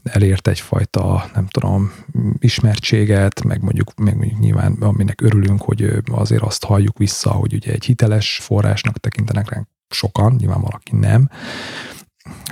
elért 0.04 0.48
egyfajta, 0.48 1.30
nem 1.34 1.48
tudom, 1.48 1.92
ismertséget, 2.40 3.44
meg 3.44 3.62
mondjuk, 3.62 3.96
meg 3.96 4.18
mondjuk 4.18 4.40
nyilván, 4.40 4.74
aminek 4.74 5.22
örülünk, 5.22 5.62
hogy 5.62 6.04
azért 6.12 6.42
azt 6.44 6.64
halljuk 6.64 6.98
vissza, 6.98 7.32
hogy 7.32 7.54
ugye 7.54 7.72
egy 7.72 7.86
hiteles 7.86 8.40
forrásnak 8.42 8.98
tekintenek 8.98 9.50
ránk 9.50 9.68
sokan, 9.90 10.36
nyilván 10.38 10.62
valaki 10.62 10.96
nem. 10.96 11.30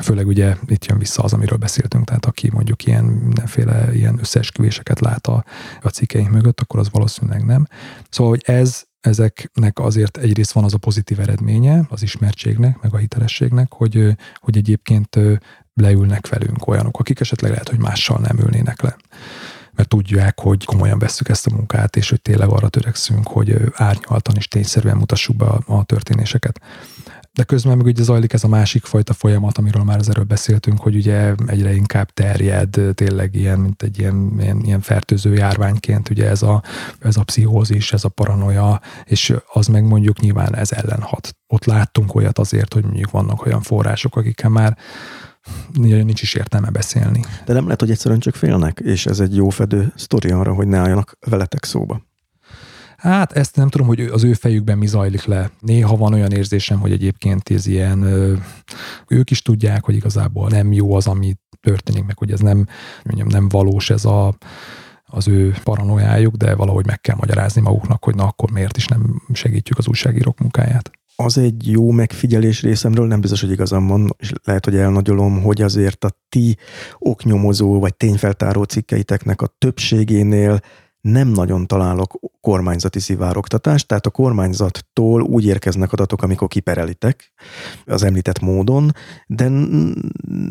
Főleg 0.02 0.28
ugye 0.28 0.56
itt 0.66 0.86
jön 0.86 0.98
vissza 0.98 1.24
az, 1.24 1.34
amiről 1.34 1.58
beszéltünk, 1.58 2.06
tehát 2.06 2.26
aki 2.26 2.50
mondjuk 2.52 2.86
ilyen 2.86 3.04
mindenféle 3.04 3.94
ilyen 3.94 4.18
összeesküvéseket 4.20 5.00
lát 5.00 5.28
a, 5.28 5.46
a 5.82 5.90
cikkeink 5.90 6.30
mögött, 6.30 6.62
akkor 6.62 6.80
az 6.80 6.90
valószínűleg 6.92 7.46
nem. 7.46 7.68
Szóval, 8.10 8.32
hogy 8.32 8.56
ez 8.56 8.84
ezeknek 9.02 9.80
azért 9.80 10.18
egyrészt 10.18 10.52
van 10.52 10.64
az 10.64 10.74
a 10.74 10.78
pozitív 10.78 11.20
eredménye 11.20 11.86
az 11.90 12.04
ismertségnek, 12.04 12.82
meg 12.82 12.94
a 12.94 12.98
hitelességnek, 12.98 13.74
hogy, 13.74 14.16
hogy 14.36 14.58
egyébként 14.58 15.20
leülnek 15.74 16.28
velünk 16.28 16.68
olyanok, 16.68 17.00
akik 17.00 17.20
esetleg 17.20 17.52
lehet, 17.52 17.70
hogy 17.70 17.80
mással 17.80 18.20
nem 18.20 18.40
ülnének 18.40 18.82
le. 18.82 18.96
Mert 19.76 19.90
tudják, 19.90 20.40
hogy 20.40 20.66
komolyan 20.66 21.00
vesszük 21.00 21.30
ezt 21.30 21.48
a 21.48 21.56
munkát, 21.56 21.96
és 21.96 22.10
hogy 22.10 22.22
tényleg 22.22 22.50
arra 22.50 22.70
törekszünk, 22.70 23.28
hogy 23.28 23.56
árnyaltan 23.74 24.36
és 24.36 24.48
tényszerűen 24.48 24.98
mutassuk 24.98 25.36
be 25.36 25.46
a, 25.46 25.60
a 25.66 25.84
történéseket 25.84 26.62
de 27.34 27.44
közben 27.44 27.78
meg 27.78 27.86
ugye 27.86 28.04
zajlik 28.04 28.34
ez 28.34 28.44
a 28.44 28.48
másik 28.48 28.86
fajta 28.86 29.14
folyamat, 29.14 29.58
amiről 29.58 29.84
már 29.84 30.00
az 30.00 30.10
erről 30.10 30.24
beszéltünk, 30.24 30.80
hogy 30.80 30.96
ugye 30.96 31.34
egyre 31.46 31.74
inkább 31.74 32.10
terjed 32.10 32.80
tényleg 32.94 33.36
ilyen, 33.36 33.60
mint 33.60 33.84
egy 33.84 34.00
ilyen, 34.00 34.36
ilyen, 34.40 34.60
ilyen 34.60 34.82
fertőző 34.82 35.34
járványként, 35.34 36.10
ugye 36.10 36.30
ez 36.30 36.42
a, 36.42 36.64
ez 37.00 37.18
a 37.18 37.24
pszichózis, 37.24 37.94
ez 37.94 38.04
a 38.04 38.10
paranoia, 38.10 38.82
és 39.04 39.34
az 39.54 39.68
meg 39.68 39.84
mondjuk 39.84 40.20
nyilván 40.20 40.56
ez 40.56 40.72
ellen 40.72 41.02
hat. 41.02 41.36
Ott 41.48 41.66
láttunk 41.66 42.16
olyat 42.16 42.40
azért, 42.40 42.74
hogy 42.74 42.84
mondjuk 42.84 43.12
vannak 43.12 43.46
olyan 43.46 43.62
források, 43.62 44.16
akikkel 44.16 44.50
már 44.50 44.78
nincs 45.74 46.22
is 46.22 46.34
értelme 46.34 46.70
beszélni. 46.70 47.24
De 47.46 47.54
nem 47.54 47.64
lehet, 47.64 47.80
hogy 47.80 47.92
egyszerűen 47.92 48.20
csak 48.20 48.36
félnek, 48.36 48.80
és 48.80 49.06
ez 49.06 49.20
egy 49.20 49.36
jó 49.36 49.50
fedő 49.50 49.94
sztori 49.96 50.30
arra, 50.30 50.54
hogy 50.54 50.68
ne 50.68 50.78
álljanak 50.78 51.18
veletek 51.28 51.66
szóba. 51.66 52.02
Hát 52.98 53.32
ezt 53.32 53.56
nem 53.56 53.70
tudom, 53.70 53.88
hogy 53.88 54.00
az 54.00 54.24
ő 54.24 54.34
fejükben 54.34 54.78
mi 54.78 54.88
zajlik 54.88 55.24
le. 55.24 55.52
Néha 55.60 55.96
van 55.96 56.14
olyan 56.14 56.32
érzésem, 56.32 56.80
hogy 56.80 56.92
egyébként 56.92 57.50
ez 57.50 57.66
ilyen, 57.66 58.04
ők 59.08 59.32
is 59.32 59.42
tudják, 59.42 59.84
hogy 59.84 59.96
igazából 59.96 60.50
nem 60.50 60.72
jó 60.72 60.96
az, 60.96 61.08
ami 61.08 61.36
történik, 61.62 62.06
meg 62.06 62.18
hogy 62.18 62.32
ez 62.32 62.40
nem, 62.40 62.68
mondjam, 63.04 63.28
nem 63.28 63.50
valós 63.50 63.90
ez 63.90 64.06
a, 64.06 64.36
az 65.06 65.28
ő 65.28 65.56
paranoiájuk, 65.64 66.36
de 66.36 66.56
valahogy 66.56 66.86
meg 66.86 67.02
kell 67.02 67.16
magyarázni 67.16 67.62
maguknak, 67.62 68.04
hogy 68.04 68.16
na 68.16 68.24
akkor 68.24 68.52
miért 68.52 68.78
is 68.78 68.88
nem 68.88 69.22
segítjük 69.34 69.78
az 69.78 69.88
újságírók 69.88 70.40
munkáját. 70.40 70.92
Az 71.24 71.38
egy 71.38 71.72
jó 71.72 71.92
megfigyelés 71.92 72.62
részemről, 72.62 73.08
nem 73.08 73.22
biztos, 73.22 73.42
hogy 73.42 73.52
igazam 73.52 73.88
van, 73.88 74.16
és 74.18 74.32
lehet, 74.44 74.66
hogy 74.66 74.76
elnagyolom, 74.76 75.42
hogy 75.42 75.62
azért 75.62 76.04
a 76.04 76.12
ti 76.30 76.58
oknyomozó 77.00 77.80
vagy 77.80 77.96
tényfeltáró 77.96 78.64
cikkeiteknek 78.64 79.42
a 79.42 79.56
többségénél 79.58 80.60
nem 81.02 81.28
nagyon 81.28 81.68
találok 81.68 82.20
kormányzati 82.42 83.00
szivárogtatást, 83.00 83.88
tehát 83.88 84.06
a 84.06 84.10
kormányzattól 84.10 85.22
úgy 85.22 85.46
érkeznek 85.46 85.92
adatok, 85.92 86.24
amikor 86.24 86.48
kiperelitek 86.48 87.32
az 87.86 88.04
említett 88.04 88.40
módon, 88.40 88.92
de 89.28 89.50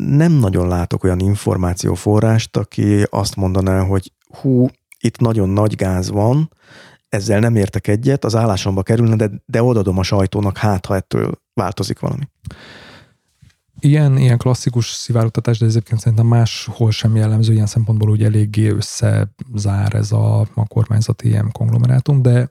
nem 0.07 0.31
nagyon 0.31 0.67
látok 0.67 1.03
olyan 1.03 1.19
információforrást, 1.19 2.57
aki 2.57 3.03
azt 3.09 3.35
mondaná, 3.35 3.81
hogy 3.81 4.11
hú, 4.41 4.67
itt 4.99 5.17
nagyon 5.17 5.49
nagy 5.49 5.75
gáz 5.75 6.09
van, 6.09 6.49
ezzel 7.11 7.39
nem 7.39 7.55
értek 7.55 7.87
egyet, 7.87 8.25
az 8.25 8.35
állásomba 8.35 8.83
kerülne, 8.83 9.15
de, 9.15 9.29
de 9.45 9.63
odadom 9.63 9.97
a 9.97 10.03
sajtónak, 10.03 10.57
hát 10.57 10.85
ha 10.85 10.95
ettől 10.95 11.41
változik 11.53 11.99
valami. 11.99 12.23
Ilyen, 13.79 14.17
ilyen 14.17 14.37
klasszikus 14.37 14.89
szivárogtatás, 14.91 15.59
de 15.59 15.65
egyébként 15.65 15.99
szerintem 15.99 16.27
máshol 16.27 16.91
sem 16.91 17.15
jellemző, 17.15 17.53
ilyen 17.53 17.65
szempontból 17.65 18.09
úgy 18.09 18.23
eléggé 18.23 18.67
összezár 18.67 19.93
ez 19.93 20.11
a, 20.11 20.39
a 20.39 20.67
kormányzati 20.67 21.27
ilyen 21.27 21.51
konglomerátum, 21.51 22.21
de 22.21 22.49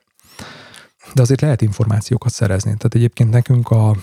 de 1.15 1.23
azért 1.23 1.41
lehet 1.41 1.63
információkat 1.63 2.33
szerezni. 2.33 2.71
Tehát 2.77 2.95
egyébként 2.95 3.31
nekünk 3.31 3.71
a, 3.71 3.97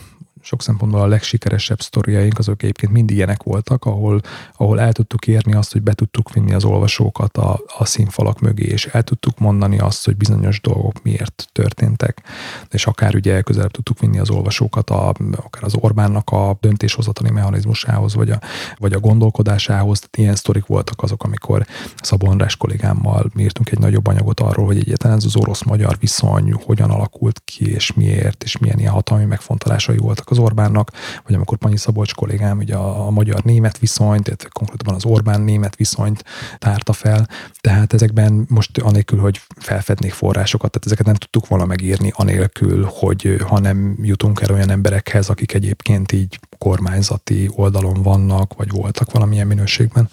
sok 0.48 0.62
szempontból 0.62 1.02
a 1.02 1.08
legsikeresebb 1.08 1.82
sztoriaink 1.82 2.40
azok 2.40 2.64
egyébként 2.64 2.92
mind 2.92 3.12
ilyenek 3.12 3.44
voltak, 3.44 3.86
ahol, 3.86 4.22
ahol 4.54 4.80
el 4.80 4.92
tudtuk 4.92 5.28
érni 5.28 5.54
azt, 5.54 5.72
hogy 5.72 5.82
be 5.82 5.94
tudtuk 5.94 6.34
vinni 6.34 6.54
az 6.54 6.64
olvasókat 6.64 7.38
a, 7.38 7.60
a 7.78 7.86
színfalak 7.86 8.40
mögé, 8.40 8.64
és 8.64 8.86
el 8.86 9.04
tudtuk 9.04 9.40
mondani 9.40 9.80
azt, 9.80 10.06
hogy 10.06 10.18
bizonyos 10.18 10.62
dolgok 10.62 11.04
miért 11.04 11.48
történtek, 11.52 12.24
és 12.70 12.86
akár 12.86 13.16
ugye 13.16 13.42
közelebb 13.42 13.72
tudtuk 13.72 14.00
vinni 14.00 14.20
az 14.20 14.30
olvasókat 14.30 14.90
a, 14.90 15.14
akár 15.36 15.64
az 15.64 15.76
Orbánnak 15.80 16.30
a 16.30 16.58
döntéshozatali 16.62 17.30
mechanizmusához, 17.30 18.16
vagy 18.16 18.30
a, 18.30 18.40
vagy 18.78 18.94
a 18.94 19.00
gondolkodásához. 19.00 20.00
Tehát 20.00 20.18
ilyen 20.18 20.36
sztorik 20.36 20.66
voltak 20.66 21.04
azok, 21.04 21.24
amikor 21.24 21.66
Szabó 22.02 22.28
András 22.28 22.56
kollégámmal 22.56 23.32
írtunk 23.38 23.72
egy 23.72 23.80
nagyobb 23.80 24.08
anyagot 24.08 24.40
arról, 24.40 24.66
hogy 24.66 24.78
egyáltalán 24.78 25.18
ez 25.18 25.26
az 25.26 25.36
orosz-magyar 25.36 25.98
viszony 26.00 26.54
hogyan 26.54 26.90
alakult 26.90 27.42
ki, 27.46 27.72
és 27.72 27.94
miért, 27.94 28.44
és 28.44 28.58
milyen 28.58 28.80
ilyen 28.80 28.92
hatalmi 28.92 29.26
megfontolásai 29.26 29.98
voltak 29.98 30.30
az 30.30 30.37
Orbánnak, 30.38 30.92
vagy 31.26 31.36
amikor 31.36 31.58
Panyi 31.58 31.78
Szabolcs 31.78 32.14
kollégám 32.14 32.58
ugye 32.58 32.76
a, 32.76 33.06
a 33.06 33.10
magyar-német 33.10 33.78
viszonyt, 33.78 34.24
tehát 34.24 34.48
konkrétan 34.52 34.96
az 34.96 35.06
Orbán-német 35.06 35.76
viszonyt 35.76 36.24
tárta 36.58 36.94
fel, 36.94 37.28
tehát 37.62 37.94
ezekben 37.94 38.46
most 38.50 38.78
anélkül, 38.78 39.20
hogy 39.20 39.42
felfednék 39.60 40.14
forrásokat, 40.14 40.72
tehát 40.72 40.86
ezeket 40.86 41.06
nem 41.06 41.16
tudtuk 41.16 41.48
volna 41.48 41.66
megírni 41.66 42.12
anélkül, 42.16 42.90
hogy 42.92 43.38
ha 43.48 43.60
nem 43.60 43.98
jutunk 44.02 44.42
el 44.42 44.54
olyan 44.54 44.70
emberekhez, 44.70 45.30
akik 45.30 45.54
egyébként 45.54 46.12
így 46.12 46.40
kormányzati 46.58 47.50
oldalon 47.56 48.02
vannak, 48.02 48.54
vagy 48.54 48.70
voltak 48.70 49.12
valamilyen 49.12 49.48
minőségben. 49.48 50.10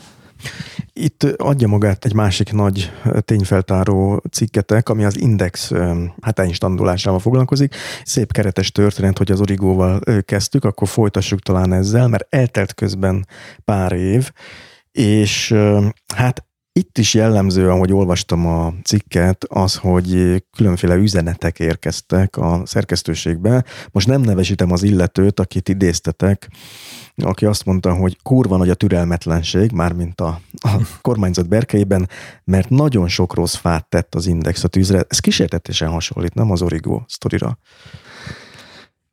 Itt 0.93 1.23
adja 1.23 1.69
magát 1.69 2.05
egy 2.05 2.15
másik 2.15 2.53
nagy 2.53 2.93
tényfeltáró 3.21 4.23
cikketek, 4.31 4.89
ami 4.89 5.05
az 5.05 5.21
index 5.21 5.73
hát 6.21 6.39
instandulásával 6.39 7.19
foglalkozik. 7.19 7.75
Szép 8.05 8.33
keretes 8.33 8.73
történet, 8.73 9.19
hogy 9.19 9.31
az 9.31 9.41
origóval 9.41 10.01
kezdtük, 10.25 10.65
akkor 10.65 10.89
folytassuk 10.89 11.41
talán 11.41 11.73
ezzel, 11.73 12.09
mert 12.09 12.27
eltelt 12.35 12.75
közben 12.75 13.27
pár 13.65 13.93
év, 13.93 14.31
és 14.93 15.55
hát 16.15 16.45
itt 16.73 16.99
is 16.99 17.15
jellemző, 17.15 17.71
ahogy 17.71 17.93
olvastam 17.93 18.47
a 18.47 18.75
cikket, 18.85 19.45
az, 19.49 19.77
hogy 19.77 20.43
különféle 20.57 20.95
üzenetek 20.95 21.59
érkeztek 21.59 22.37
a 22.37 22.63
szerkesztőségbe. 22.65 23.65
Most 23.91 24.07
nem 24.07 24.21
nevesítem 24.21 24.73
az 24.73 24.83
illetőt, 24.83 25.41
akit 25.41 25.69
idéztetek, 25.69 26.49
aki 27.17 27.47
azt 27.47 27.65
mondta, 27.65 27.95
hogy 27.95 28.19
kurva 28.23 28.57
nagy 28.57 28.71
a 28.71 28.75
türelmetlenség, 28.75 29.73
mármint 29.73 30.21
a, 30.21 30.41
a 30.53 30.77
kormányzat 31.01 31.49
berkeiben, 31.49 32.09
mert 32.45 32.69
nagyon 32.69 33.09
sok 33.09 33.35
rossz 33.35 33.55
fát 33.55 33.89
tett 33.89 34.15
az 34.15 34.27
Index 34.27 34.65
a 34.65 34.69
tűzre. 34.69 35.05
Ez 35.09 35.19
kísértetésen 35.19 35.91
hasonlít, 35.91 36.35
nem 36.35 36.51
az 36.51 36.63
Origo 36.63 37.03
sztorira. 37.07 37.59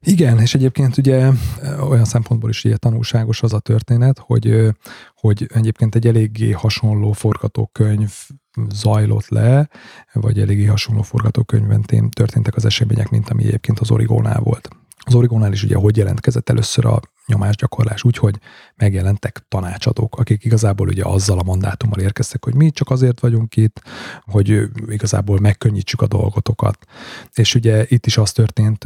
Igen, 0.04 0.39
és 0.39 0.54
egyébként 0.54 0.97
ugye 0.97 1.32
olyan 1.89 2.06
szempontból 2.06 2.49
is 2.49 2.64
ugye 2.64 2.78
tanulságos 2.78 3.41
az 3.41 3.54
a 3.54 3.60
történet, 3.60 4.20
hogy, 4.20 4.76
hogy 5.16 5.49
egyébként 5.54 5.95
egy 5.95 6.08
eléggé 6.08 6.52
hasonló 6.52 7.12
forgatókönyv 7.12 8.14
zajlott 8.70 9.28
le, 9.28 9.70
vagy 10.14 10.39
eléggé 10.39 10.66
hasonló 10.66 11.02
forgatókönyvben 11.02 11.82
történtek 12.10 12.56
az 12.56 12.66
események, 12.66 13.10
mint 13.10 13.30
ami 13.30 13.43
egyébként 13.43 13.80
az 13.80 13.91
Origónál 13.91 14.39
volt. 14.39 14.70
Az 15.04 15.14
Origónál 15.14 15.52
is 15.52 15.64
ugye 15.64 15.76
hogy 15.76 15.97
jelentkezett 15.97 16.49
először 16.49 16.86
a 16.86 17.02
nyomásgyakorlás 17.32 18.03
úgy, 18.03 18.17
hogy 18.17 18.39
megjelentek 18.75 19.45
tanácsadók, 19.47 20.15
akik 20.15 20.45
igazából 20.45 20.88
ugye 20.88 21.03
azzal 21.05 21.39
a 21.39 21.43
mandátummal 21.43 21.99
érkeztek, 21.99 22.43
hogy 22.43 22.55
mi 22.55 22.71
csak 22.71 22.89
azért 22.89 23.19
vagyunk 23.19 23.55
itt, 23.55 23.82
hogy 24.25 24.61
igazából 24.88 25.39
megkönnyítsük 25.39 26.01
a 26.01 26.07
dolgotokat. 26.07 26.86
És 27.34 27.55
ugye 27.55 27.86
itt 27.88 28.05
is 28.05 28.17
az 28.17 28.32
történt 28.32 28.84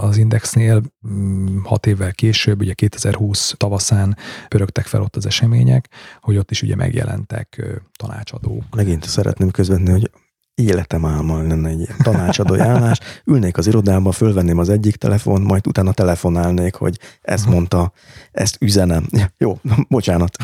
az 0.00 0.16
Indexnél 0.16 0.82
mm, 1.08 1.62
hat 1.62 1.86
évvel 1.86 2.12
később, 2.12 2.60
ugye 2.60 2.72
2020 2.72 3.54
tavaszán 3.56 4.16
pörögtek 4.48 4.86
fel 4.86 5.02
ott 5.02 5.16
az 5.16 5.26
események, 5.26 5.88
hogy 6.20 6.36
ott 6.36 6.50
is 6.50 6.62
ugye 6.62 6.76
megjelentek 6.76 7.62
tanácsadók. 7.96 8.74
Megint 8.74 9.04
szeretném 9.04 9.50
közvetni, 9.50 9.90
hogy 9.90 10.10
életem 10.56 11.04
álma 11.04 11.42
lenne 11.42 11.68
egy 11.68 11.78
ilyen 11.78 11.96
tanácsadói 12.02 12.58
állás. 12.58 12.98
Ülnék 13.24 13.56
az 13.58 13.66
irodába, 13.66 14.12
fölvenném 14.12 14.58
az 14.58 14.68
egyik 14.68 14.96
telefon, 14.96 15.42
majd 15.42 15.66
utána 15.66 15.92
telefonálnék, 15.92 16.74
hogy 16.74 16.98
ezt 17.22 17.46
mondta, 17.46 17.92
ezt 18.32 18.56
üzenem. 18.60 19.06
Jó, 19.38 19.58
bocsánat. 19.88 20.36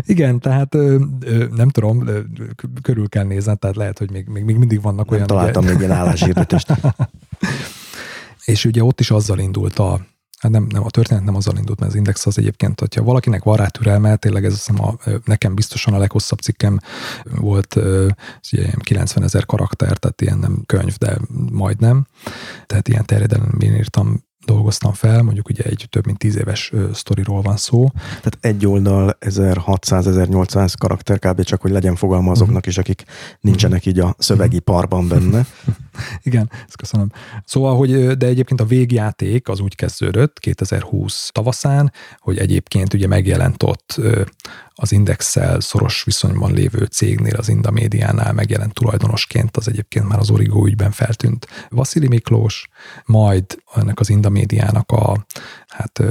Igen, 0.00 0.40
tehát 0.40 0.76
nem 1.50 1.68
tudom, 1.68 2.08
körül 2.82 3.08
kell 3.08 3.24
nézni, 3.24 3.56
tehát 3.56 3.76
lehet, 3.76 3.98
hogy 3.98 4.10
még, 4.10 4.26
még, 4.26 4.44
még 4.44 4.56
mindig 4.56 4.82
vannak 4.82 5.04
nem 5.04 5.14
olyan... 5.14 5.26
találtam 5.26 5.62
ugye... 5.62 5.72
még 5.72 5.82
ilyen 5.82 5.96
álláshirdetést. 5.98 6.72
És 8.44 8.64
ugye 8.64 8.84
ott 8.84 9.00
is 9.00 9.10
azzal 9.10 9.38
indult 9.38 9.78
a, 9.78 10.00
hát 10.42 10.52
nem, 10.52 10.66
nem, 10.68 10.84
a 10.84 10.90
történet 10.90 11.24
nem 11.24 11.34
azzal 11.34 11.56
indult, 11.56 11.78
mert 11.78 11.90
az 11.90 11.96
Index 11.96 12.26
az 12.26 12.38
egyébként, 12.38 12.80
hogyha 12.80 13.02
valakinek 13.02 13.42
van 13.42 13.56
rá 13.56 13.66
türelme, 13.66 14.16
tényleg 14.16 14.44
ez 14.44 14.52
hiszem 14.52 14.84
a, 14.84 14.96
nekem 15.24 15.54
biztosan 15.54 15.94
a 15.94 15.98
leghosszabb 15.98 16.38
cikkem 16.38 16.78
volt, 17.24 17.74
ugye 18.52 18.70
90 18.78 19.24
ezer 19.24 19.46
karakter, 19.46 19.96
tehát 19.96 20.20
ilyen 20.20 20.38
nem 20.38 20.62
könyv, 20.66 20.96
de 20.96 21.18
majdnem. 21.50 22.06
Tehát 22.66 22.88
ilyen 22.88 23.06
terjedelemben 23.06 23.74
írtam 23.74 24.24
dolgoztam 24.44 24.92
fel, 24.92 25.22
mondjuk 25.22 25.48
ugye 25.48 25.62
egy 25.62 25.86
több 25.90 26.06
mint 26.06 26.18
tíz 26.18 26.36
éves 26.36 26.72
sztoriról 26.92 27.40
van 27.40 27.56
szó. 27.56 27.90
Tehát 28.08 28.38
egy 28.40 28.66
oldal 28.66 29.16
1600-1800 29.20 30.72
karakter 30.78 31.18
kb. 31.18 31.42
csak, 31.42 31.60
hogy 31.60 31.70
legyen 31.70 31.96
fogalma 31.96 32.30
azoknak 32.30 32.66
is, 32.66 32.78
akik 32.78 33.04
nincsenek 33.40 33.86
így 33.86 33.98
a 33.98 34.14
szövegi 34.18 34.58
parban 34.58 35.08
benne. 35.08 35.46
Igen, 36.22 36.50
ezt 36.66 36.76
köszönöm. 36.76 37.10
Szóval, 37.44 37.76
hogy 37.76 38.16
de 38.16 38.26
egyébként 38.26 38.60
a 38.60 38.64
végjáték 38.64 39.48
az 39.48 39.60
úgy 39.60 39.74
kezdődött 39.74 40.38
2020 40.38 41.30
tavaszán, 41.32 41.92
hogy 42.18 42.38
egyébként 42.38 42.94
ugye 42.94 43.06
megjelent 43.06 43.62
ott 43.62 44.00
az 44.74 44.92
Indexel 44.92 45.60
szoros 45.60 46.02
viszonyban 46.04 46.52
lévő 46.52 46.84
cégnél, 46.84 47.34
az 47.34 47.48
Indamédiánál 47.48 48.32
megjelent 48.32 48.74
tulajdonosként, 48.74 49.56
az 49.56 49.68
egyébként 49.68 50.08
már 50.08 50.18
az 50.18 50.30
Origo 50.30 50.66
ügyben 50.66 50.90
feltűnt. 50.90 51.46
Vasili 51.68 52.08
Miklós, 52.08 52.68
majd 53.04 53.62
ennek 53.74 54.00
az 54.00 54.08
Indamédiának 54.10 54.90
a 54.90 55.26
hát 55.68 56.02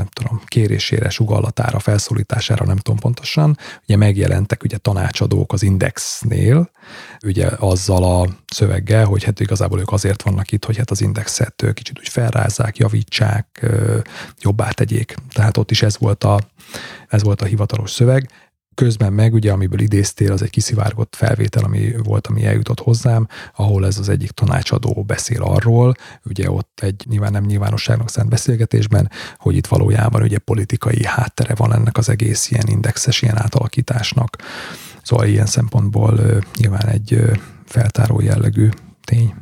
nem 0.00 0.08
tudom, 0.12 0.40
kérésére, 0.46 1.08
sugallatára, 1.08 1.78
felszólítására, 1.78 2.64
nem 2.64 2.76
tudom 2.76 2.98
pontosan, 2.98 3.58
ugye 3.82 3.96
megjelentek 3.96 4.62
ugye 4.62 4.76
tanácsadók 4.76 5.52
az 5.52 5.62
Indexnél, 5.62 6.70
ugye 7.24 7.46
azzal 7.58 8.04
a 8.20 8.28
szöveggel, 8.54 9.04
hogy 9.04 9.24
hát 9.24 9.40
igazából 9.40 9.80
ők 9.80 9.92
azért 9.92 10.22
vannak 10.22 10.52
itt, 10.52 10.64
hogy 10.64 10.76
hát 10.76 10.90
az 10.90 11.00
Indexet 11.00 11.64
kicsit 11.74 11.98
úgy 11.98 12.08
felrázzák, 12.08 12.76
javítsák, 12.76 13.66
jobbá 14.40 14.70
tegyék. 14.70 15.14
Tehát 15.32 15.56
ott 15.56 15.70
is 15.70 15.82
ez 15.82 15.98
volt 15.98 16.24
a, 16.24 16.40
ez 17.08 17.22
volt 17.22 17.42
a 17.42 17.46
hivatalos 17.46 17.90
szöveg. 17.90 18.30
Közben 18.74 19.12
meg, 19.12 19.32
ugye, 19.34 19.52
amiből 19.52 19.80
idéztél, 19.80 20.32
az 20.32 20.42
egy 20.42 20.50
kiszivárgott 20.50 21.14
felvétel, 21.16 21.64
ami 21.64 21.92
volt, 22.02 22.26
ami 22.26 22.44
eljutott 22.44 22.80
hozzám, 22.80 23.26
ahol 23.56 23.86
ez 23.86 23.98
az 23.98 24.08
egyik 24.08 24.30
tanácsadó 24.30 25.04
beszél 25.06 25.42
arról, 25.42 25.94
ugye 26.24 26.50
ott 26.50 26.80
egy 26.82 27.04
nyilván 27.08 27.32
nem 27.32 27.44
nyilvánosságnak 27.44 28.10
szánt 28.10 28.28
beszélgetésben, 28.28 29.10
hogy 29.36 29.56
itt 29.56 29.66
valójában 29.66 30.22
ugye 30.22 30.38
politikai 30.38 31.04
háttere 31.04 31.54
van 31.54 31.74
ennek 31.74 31.96
az 31.96 32.08
egész 32.08 32.50
ilyen 32.50 32.66
indexes, 32.68 33.22
ilyen 33.22 33.38
átalakításnak. 33.38 34.36
Szóval 35.02 35.26
ilyen 35.26 35.46
szempontból 35.46 36.42
nyilván 36.56 36.86
egy 36.86 37.22
feltáró 37.64 38.20
jellegű 38.20 38.68
tény. 39.04 39.34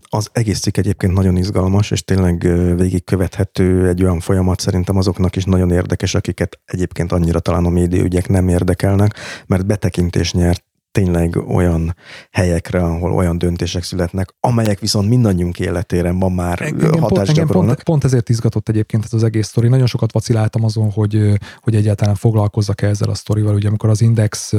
Az 0.00 0.28
egész 0.32 0.60
cikk 0.60 0.76
egyébként 0.76 1.12
nagyon 1.12 1.36
izgalmas, 1.36 1.90
és 1.90 2.04
tényleg 2.04 2.40
végigkövethető 2.76 3.88
egy 3.88 4.02
olyan 4.02 4.20
folyamat 4.20 4.60
szerintem 4.60 4.96
azoknak 4.96 5.36
is 5.36 5.44
nagyon 5.44 5.70
érdekes, 5.70 6.14
akiket 6.14 6.60
egyébként 6.64 7.12
annyira 7.12 7.40
talán 7.40 7.64
a 7.64 7.68
médiaügyek 7.68 8.28
nem 8.28 8.48
érdekelnek, 8.48 9.18
mert 9.46 9.66
betekintés 9.66 10.32
nyert 10.32 10.64
tényleg 10.92 11.36
olyan 11.36 11.96
helyekre, 12.30 12.84
ahol 12.84 13.12
olyan 13.12 13.38
döntések 13.38 13.82
születnek, 13.82 14.34
amelyek 14.40 14.78
viszont 14.78 15.08
mindannyiunk 15.08 15.58
életére 15.58 16.12
ma 16.12 16.28
már 16.28 16.62
engem 16.62 17.00
hatást 17.00 17.34
pont, 17.36 17.50
pont, 17.50 17.82
pont 17.82 18.04
ezért 18.04 18.28
izgatott 18.28 18.68
egyébként 18.68 19.04
ez 19.04 19.12
az 19.12 19.24
egész 19.24 19.46
sztori. 19.46 19.68
Nagyon 19.68 19.86
sokat 19.86 20.12
vaciláltam 20.12 20.64
azon, 20.64 20.90
hogy, 20.90 21.38
hogy 21.60 21.74
egyáltalán 21.74 22.14
foglalkozzak 22.14 22.82
-e 22.82 22.88
ezzel 22.88 23.08
a 23.08 23.14
sztorival. 23.14 23.54
Ugye 23.54 23.68
amikor 23.68 23.90
az 23.90 24.00
Index 24.00 24.52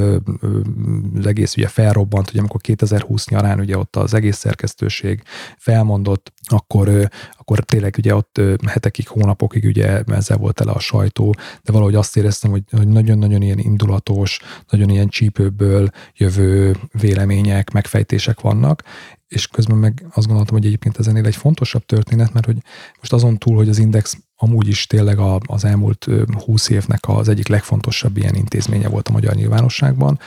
az 1.14 1.26
egész 1.26 1.56
ugye 1.56 1.68
felrobbant, 1.68 2.30
ugye 2.30 2.38
amikor 2.38 2.60
2020 2.60 3.28
nyarán 3.28 3.60
ugye 3.60 3.78
ott 3.78 3.96
az 3.96 4.14
egész 4.14 4.36
szerkesztőség 4.36 5.22
felmondott, 5.58 6.32
akkor, 6.46 7.08
akkor 7.44 7.64
tényleg 7.64 7.94
ugye 7.98 8.14
ott 8.14 8.40
hetekig, 8.66 9.08
hónapokig 9.08 9.64
ugye 9.64 10.02
ezzel 10.06 10.36
volt 10.36 10.54
tele 10.54 10.70
a 10.70 10.78
sajtó, 10.78 11.34
de 11.62 11.72
valahogy 11.72 11.94
azt 11.94 12.16
éreztem, 12.16 12.50
hogy, 12.50 12.62
hogy 12.70 12.88
nagyon-nagyon 12.88 13.42
ilyen 13.42 13.58
indulatos, 13.58 14.40
nagyon 14.68 14.88
ilyen 14.88 15.08
csípőből 15.08 15.90
jövő 16.16 16.76
vélemények, 16.92 17.70
megfejtések 17.70 18.40
vannak, 18.40 18.82
és 19.28 19.46
közben 19.46 19.76
meg 19.76 20.06
azt 20.14 20.26
gondoltam, 20.26 20.56
hogy 20.56 20.66
egyébként 20.66 20.98
ez 20.98 21.06
ennél 21.06 21.26
egy 21.26 21.36
fontosabb 21.36 21.86
történet, 21.86 22.32
mert 22.32 22.46
hogy 22.46 22.56
most 22.98 23.12
azon 23.12 23.38
túl, 23.38 23.56
hogy 23.56 23.68
az 23.68 23.78
Index 23.78 24.18
amúgy 24.36 24.68
is 24.68 24.86
tényleg 24.86 25.18
a, 25.18 25.40
az 25.46 25.64
elmúlt 25.64 26.08
húsz 26.44 26.68
évnek 26.68 27.08
az 27.08 27.28
egyik 27.28 27.48
legfontosabb 27.48 28.16
ilyen 28.16 28.34
intézménye 28.34 28.88
volt 28.88 29.08
a 29.08 29.12
magyar 29.12 29.34
nyilvánosságban, 29.34 30.18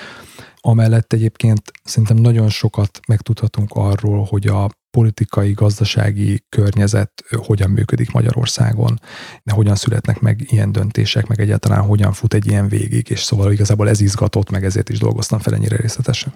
amellett 0.55 1.13
egyébként 1.13 1.61
szerintem 1.83 2.17
nagyon 2.17 2.49
sokat 2.49 2.99
megtudhatunk 3.07 3.71
arról, 3.73 4.23
hogy 4.23 4.47
a 4.47 4.69
politikai, 4.97 5.51
gazdasági 5.51 6.43
környezet 6.49 7.23
hogyan 7.45 7.69
működik 7.69 8.11
Magyarországon, 8.11 8.99
de 9.43 9.53
hogyan 9.53 9.75
születnek 9.75 10.19
meg 10.19 10.45
ilyen 10.49 10.71
döntések, 10.71 11.27
meg 11.27 11.39
egyáltalán 11.39 11.81
hogyan 11.81 12.13
fut 12.13 12.33
egy 12.33 12.47
ilyen 12.47 12.67
végig, 12.67 13.09
és 13.09 13.23
szóval 13.23 13.51
igazából 13.51 13.89
ez 13.89 14.01
izgatott, 14.01 14.49
meg 14.49 14.65
ezért 14.65 14.89
is 14.89 14.99
dolgoztam 14.99 15.39
fel 15.39 15.53
ennyire 15.53 15.75
részletesen. 15.75 16.33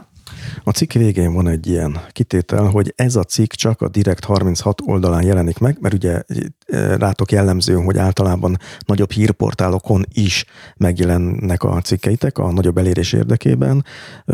A 0.63 0.71
cikk 0.71 0.91
végén 0.93 1.33
van 1.33 1.47
egy 1.47 1.67
ilyen 1.67 1.99
kitétel, 2.11 2.63
hogy 2.63 2.93
ez 2.95 3.15
a 3.15 3.23
cikk 3.23 3.51
csak 3.51 3.81
a 3.81 3.89
Direkt 3.89 4.23
36 4.23 4.81
oldalán 4.85 5.23
jelenik 5.23 5.57
meg, 5.57 5.77
mert 5.79 5.93
ugye 5.93 6.21
rátok 6.97 7.31
jellemző, 7.31 7.73
hogy 7.73 7.97
általában 7.97 8.57
nagyobb 8.85 9.11
hírportálokon 9.11 10.05
is 10.13 10.45
megjelennek 10.77 11.63
a 11.63 11.81
cikkeitek 11.81 12.37
a 12.37 12.51
nagyobb 12.51 12.77
elérés 12.77 13.13
érdekében. 13.13 13.85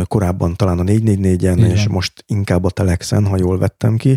Korábban 0.03 0.55
talán 0.55 0.80
a 0.80 0.84
444-en, 0.84 1.36
Igen. 1.39 1.59
és 1.59 1.88
most 1.88 2.23
inkább 2.25 2.63
a 2.63 2.69
Telexen, 2.69 3.25
ha 3.25 3.38
jól 3.38 3.57
vettem 3.57 3.97
ki. 3.97 4.16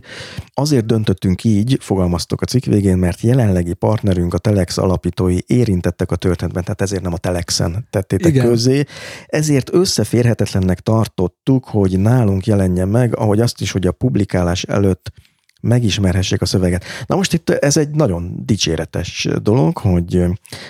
Azért 0.54 0.86
döntöttünk 0.86 1.44
így, 1.44 1.76
fogalmaztok 1.80 2.40
a 2.40 2.44
cikk 2.44 2.64
végén, 2.64 2.98
mert 2.98 3.20
jelenlegi 3.20 3.74
partnerünk, 3.74 4.34
a 4.34 4.38
Telex 4.38 4.78
alapítói 4.78 5.38
érintettek 5.46 6.10
a 6.10 6.16
történetben, 6.16 6.62
tehát 6.62 6.80
ezért 6.80 7.02
nem 7.02 7.12
a 7.12 7.18
Telexen 7.18 7.86
tettétek 7.90 8.32
Igen. 8.32 8.46
közé. 8.46 8.84
Ezért 9.26 9.74
összeférhetetlennek 9.74 10.80
tartottuk, 10.80 11.64
hogy 11.64 11.98
nálunk 11.98 12.46
jelenjen 12.46 12.88
meg, 12.88 13.16
ahogy 13.16 13.40
azt 13.40 13.60
is, 13.60 13.70
hogy 13.70 13.86
a 13.86 13.92
publikálás 13.92 14.62
előtt 14.62 15.12
megismerhessék 15.60 16.42
a 16.42 16.46
szöveget. 16.46 16.84
Na 17.06 17.16
most 17.16 17.32
itt 17.32 17.50
ez 17.50 17.76
egy 17.76 17.90
nagyon 17.90 18.32
dicséretes 18.44 19.28
dolog, 19.42 19.78
hogy, 19.78 20.24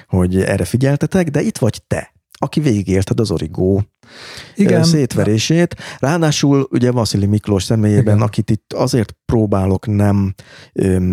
hogy 0.06 0.42
erre 0.42 0.64
figyeltetek, 0.64 1.30
de 1.30 1.40
itt 1.40 1.58
vagy 1.58 1.82
te, 1.86 2.12
aki 2.32 2.60
végigélted 2.60 3.20
az 3.20 3.30
origó 3.30 3.84
igen. 4.54 4.84
szétverését. 4.84 5.76
Ráadásul 5.98 6.68
ugye 6.70 6.90
Vasili 6.90 7.26
Miklós 7.26 7.62
személyében, 7.62 8.14
Igen. 8.14 8.26
akit 8.26 8.50
itt 8.50 8.72
azért 8.72 9.16
próbálok 9.24 9.86
nem 9.86 10.34
öm, 10.72 11.04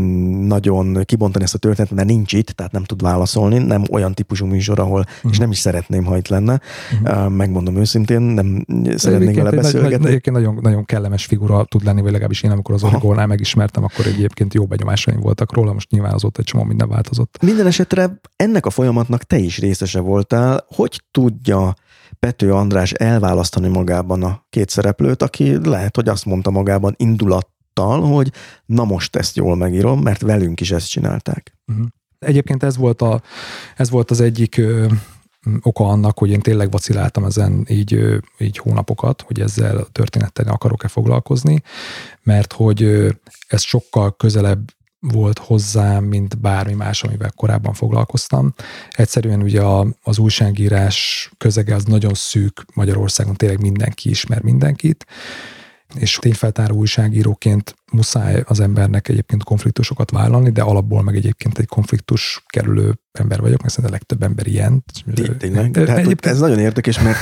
nagyon 0.48 1.04
kibontani 1.06 1.44
ezt 1.44 1.54
a 1.54 1.58
történetet, 1.58 1.96
mert 1.96 2.08
nincs 2.08 2.34
itt, 2.34 2.50
tehát 2.50 2.72
nem 2.72 2.84
tud 2.84 3.02
válaszolni, 3.02 3.58
nem 3.58 3.84
olyan 3.92 4.14
típusú 4.14 4.46
műsor, 4.46 4.80
ahol, 4.80 5.00
uh-huh. 5.00 5.32
és 5.32 5.38
nem 5.38 5.52
is 5.52 5.58
szeretném, 5.58 6.06
ha 6.06 6.18
itt 6.18 6.28
lenne. 6.28 6.62
Uh-huh. 7.02 7.30
Megmondom 7.30 7.76
őszintén, 7.78 8.22
nem 8.22 8.66
szeretnék 8.96 9.36
vele 9.36 9.52
beszélgetni. 9.52 10.08
Egyébként 10.08 10.36
nagyon, 10.36 10.60
nagyon 10.62 10.86
kellemes 10.86 11.26
figura 11.26 11.64
tud 11.64 11.84
lenni, 11.84 12.02
vagy 12.02 12.12
legalábbis 12.12 12.44
én, 12.44 12.52
amikor 12.52 12.76
az 12.76 12.84
Origónál 12.84 13.28
megismertem, 13.28 13.84
akkor 13.84 14.06
egyébként 14.06 14.54
jó 14.54 14.66
benyomásaim 14.66 15.20
voltak 15.20 15.54
róla, 15.54 15.74
most 15.74 15.92
nyilván 15.92 16.14
azóta 16.14 16.40
egy 16.40 16.46
csomó 16.46 16.64
minden 16.64 16.90
változott. 16.90 17.38
Minden 17.42 17.68
esetre 17.68 18.20
ennek 18.36 18.66
a 18.66 18.70
folyamatnak 18.70 19.24
te 19.24 19.38
is 19.38 19.60
részese 19.60 20.00
voltál. 20.00 20.66
Hogy 20.68 21.02
tudja 21.12 21.74
Pető 22.20 22.54
András 22.54 22.92
elválasztani 22.92 23.68
magában 23.68 24.24
a 24.24 24.46
két 24.50 24.70
szereplőt, 24.70 25.22
aki 25.22 25.68
lehet, 25.68 25.96
hogy 25.96 26.10
azt 26.10 26.26
mondta 26.26 26.50
magában 26.50 26.94
indulattal, 26.98 28.02
hogy 28.02 28.32
na 28.66 28.84
most 28.84 29.16
ezt 29.16 29.36
jól 29.36 29.56
megírom, 29.56 30.02
mert 30.02 30.22
velünk 30.22 30.62
is 30.62 30.72
ezt 30.72 30.90
csinálták. 30.90 31.58
Uh-huh. 31.68 31.86
Egyébként 32.20 32.64
ez 32.64 32.78
volt, 32.78 33.02
a, 33.02 33.22
ez 33.76 33.90
volt 33.90 34.12
az 34.12 34.22
egyik 34.22 34.58
ö, 34.58 34.86
oka 35.62 35.84
annak, 35.84 36.18
hogy 36.18 36.30
én 36.30 36.40
tényleg 36.40 36.72
vaciláltam 36.72 37.24
ezen 37.24 37.66
így, 37.70 38.20
így 38.40 38.58
hónapokat, 38.58 39.22
hogy 39.22 39.40
ezzel 39.40 39.78
a 39.78 39.88
történettel 39.92 40.48
akarok-e 40.48 40.88
foglalkozni, 40.88 41.62
mert 42.24 42.54
hogy 42.54 42.84
ez 43.48 43.62
sokkal 43.62 44.16
közelebb 44.16 44.72
volt 45.00 45.40
hozzám, 45.40 46.04
mint 46.04 46.40
bármi 46.40 46.74
más, 46.74 47.04
amivel 47.04 47.32
korábban 47.36 47.74
foglalkoztam. 47.74 48.54
Egyszerűen 48.90 49.42
ugye 49.42 49.62
a, 49.62 49.88
az 50.04 50.18
újságírás 50.18 51.30
közege 51.38 51.76
az 51.76 51.84
nagyon 51.84 52.14
szűk 52.14 52.66
Magyarországon, 52.74 53.36
tényleg 53.36 53.62
mindenki 53.62 54.10
ismer 54.10 54.42
mindenkit, 54.42 55.06
és 55.96 56.16
tényfeltáró 56.16 56.76
újságíróként 56.76 57.76
muszáj 57.92 58.44
az 58.46 58.60
embernek 58.60 59.08
egyébként 59.08 59.44
konfliktusokat 59.44 60.12
vállalni, 60.12 60.50
de 60.50 60.62
alapból 60.62 61.04
meg 61.04 61.16
egyébként 61.16 61.58
egy 61.58 61.66
konfliktus 61.66 62.44
kerülő 62.46 63.00
ember 63.12 63.42
vagyok, 63.42 63.62
mert 63.62 63.74
szerintem 63.74 63.94
a 63.94 63.98
legtöbb 63.98 64.24
ember 64.24 64.48
ilyen. 64.48 64.84
Tényleg. 65.38 65.72
Tehát 65.72 65.98
egyébként... 65.98 66.26
Ez 66.26 66.40
nagyon 66.40 66.60
érdekes, 66.60 67.00
mert 67.02 67.20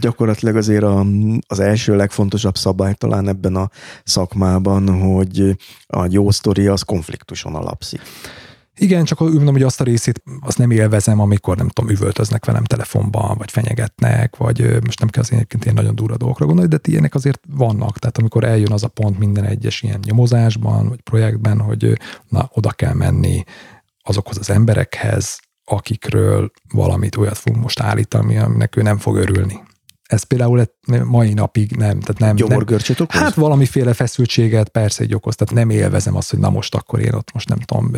gyakorlatilag 0.00 0.56
azért 0.56 0.82
a, 0.82 1.06
az 1.46 1.60
első 1.60 1.96
legfontosabb 1.96 2.56
szabály 2.56 2.94
talán 2.94 3.28
ebben 3.28 3.56
a 3.56 3.70
szakmában, 4.04 4.88
hogy 4.88 5.56
a 5.86 6.06
jó 6.10 6.30
sztori 6.30 6.66
az 6.66 6.82
konfliktuson 6.82 7.54
alapszik. 7.54 8.00
Igen, 8.76 9.04
csak 9.04 9.18
mondom, 9.18 9.52
hogy 9.52 9.62
azt 9.62 9.80
a 9.80 9.84
részét 9.84 10.22
azt 10.40 10.58
nem 10.58 10.70
élvezem, 10.70 11.20
amikor 11.20 11.56
nem 11.56 11.68
tudom, 11.68 11.90
üvöltöznek 11.90 12.44
velem 12.44 12.64
telefonban, 12.64 13.36
vagy 13.38 13.50
fenyegetnek, 13.50 14.36
vagy 14.36 14.84
most 14.84 15.00
nem 15.00 15.08
kell 15.08 15.22
az 15.22 15.32
egyébként 15.32 15.62
ilyen 15.62 15.74
nagyon 15.74 15.94
durva 15.94 16.16
dolgokra 16.16 16.46
gondolni, 16.46 16.70
de 16.70 16.78
ilyenek 16.82 17.14
azért 17.14 17.40
vannak. 17.48 17.98
Tehát 17.98 18.18
amikor 18.18 18.44
eljön 18.44 18.72
az 18.72 18.82
a 18.82 18.88
pont 18.88 19.18
minden 19.18 19.44
egyes 19.44 19.82
ilyen 19.82 20.00
nyomozásban, 20.04 20.88
vagy 20.88 21.00
projektben, 21.00 21.60
hogy 21.60 21.98
na, 22.28 22.50
oda 22.52 22.70
kell 22.70 22.94
menni, 22.94 23.44
azokhoz 24.02 24.38
az 24.38 24.50
emberekhez, 24.50 25.38
akikről 25.64 26.50
valamit 26.72 27.16
olyat 27.16 27.38
fogunk 27.38 27.62
most 27.62 27.80
állítani, 27.80 28.36
aminek 28.36 28.76
ő 28.76 28.82
nem 28.82 28.98
fog 28.98 29.16
örülni 29.16 29.60
ez 30.04 30.22
például 30.22 30.64
mai 31.04 31.32
napig 31.32 31.70
nem. 31.70 32.00
Tehát 32.00 32.18
nem 32.18 32.36
Gyomorgörcsöt 32.36 33.00
okoz? 33.00 33.20
Hát 33.20 33.34
valamiféle 33.34 33.92
feszültséget 33.92 34.68
persze 34.68 35.02
egy 35.02 35.14
okoz, 35.14 35.34
tehát 35.34 35.54
nem 35.54 35.70
élvezem 35.70 36.16
azt, 36.16 36.30
hogy 36.30 36.38
na 36.38 36.50
most 36.50 36.74
akkor 36.74 37.00
én 37.00 37.12
ott 37.14 37.32
most 37.32 37.48
nem 37.48 37.58
tudom, 37.58 37.90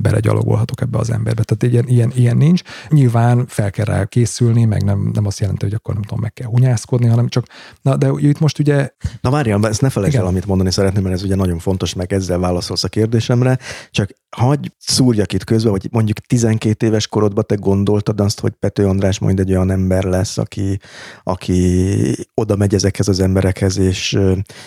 belegyalogolhatok 0.00 0.80
ebbe 0.80 0.98
az 0.98 1.10
emberbe. 1.10 1.42
Tehát 1.42 1.74
ilyen, 1.74 1.88
ilyen, 1.88 2.12
ilyen 2.14 2.36
nincs. 2.36 2.62
Nyilván 2.88 3.46
fel 3.46 3.70
kell 3.70 3.84
rá 3.84 4.04
készülni, 4.04 4.64
meg 4.64 4.82
nem, 4.82 5.10
nem 5.12 5.26
azt 5.26 5.40
jelenti, 5.40 5.64
hogy 5.64 5.74
akkor 5.74 5.94
nem 5.94 6.02
tudom, 6.02 6.20
meg 6.20 6.32
kell 6.32 6.48
hunyászkodni, 6.48 7.06
hanem 7.06 7.28
csak, 7.28 7.46
na 7.82 7.96
de 7.96 8.10
itt 8.16 8.38
most 8.38 8.58
ugye... 8.58 8.90
Na 9.20 9.30
várjál, 9.30 9.66
ezt 9.66 9.80
ne 9.80 9.90
felejtsd 9.90 10.16
el, 10.16 10.26
amit 10.26 10.46
mondani 10.46 10.70
szeretném, 10.70 11.02
mert 11.02 11.14
ez 11.14 11.22
ugye 11.22 11.34
nagyon 11.34 11.58
fontos, 11.58 11.94
meg 11.94 12.12
ezzel 12.12 12.38
válaszolsz 12.38 12.84
a 12.84 12.88
kérdésemre, 12.88 13.58
csak 13.90 14.10
hagyj 14.36 14.68
szúrjak 14.78 15.32
itt 15.32 15.44
közben, 15.44 15.70
hogy 15.70 15.88
mondjuk 15.90 16.18
12 16.18 16.86
éves 16.86 17.06
korodban 17.06 17.44
te 17.46 17.54
gondoltad 17.54 18.20
azt, 18.20 18.40
hogy 18.40 18.52
Pető 18.52 18.86
András 18.86 19.18
majd 19.18 19.40
egy 19.40 19.50
olyan 19.50 19.70
ember 19.70 20.04
lesz, 20.04 20.38
aki, 20.38 20.78
aki 21.22 22.26
oda 22.34 22.56
megy 22.56 22.74
ezekhez 22.74 23.08
az 23.08 23.20
emberekhez, 23.20 23.78
és, 23.78 24.18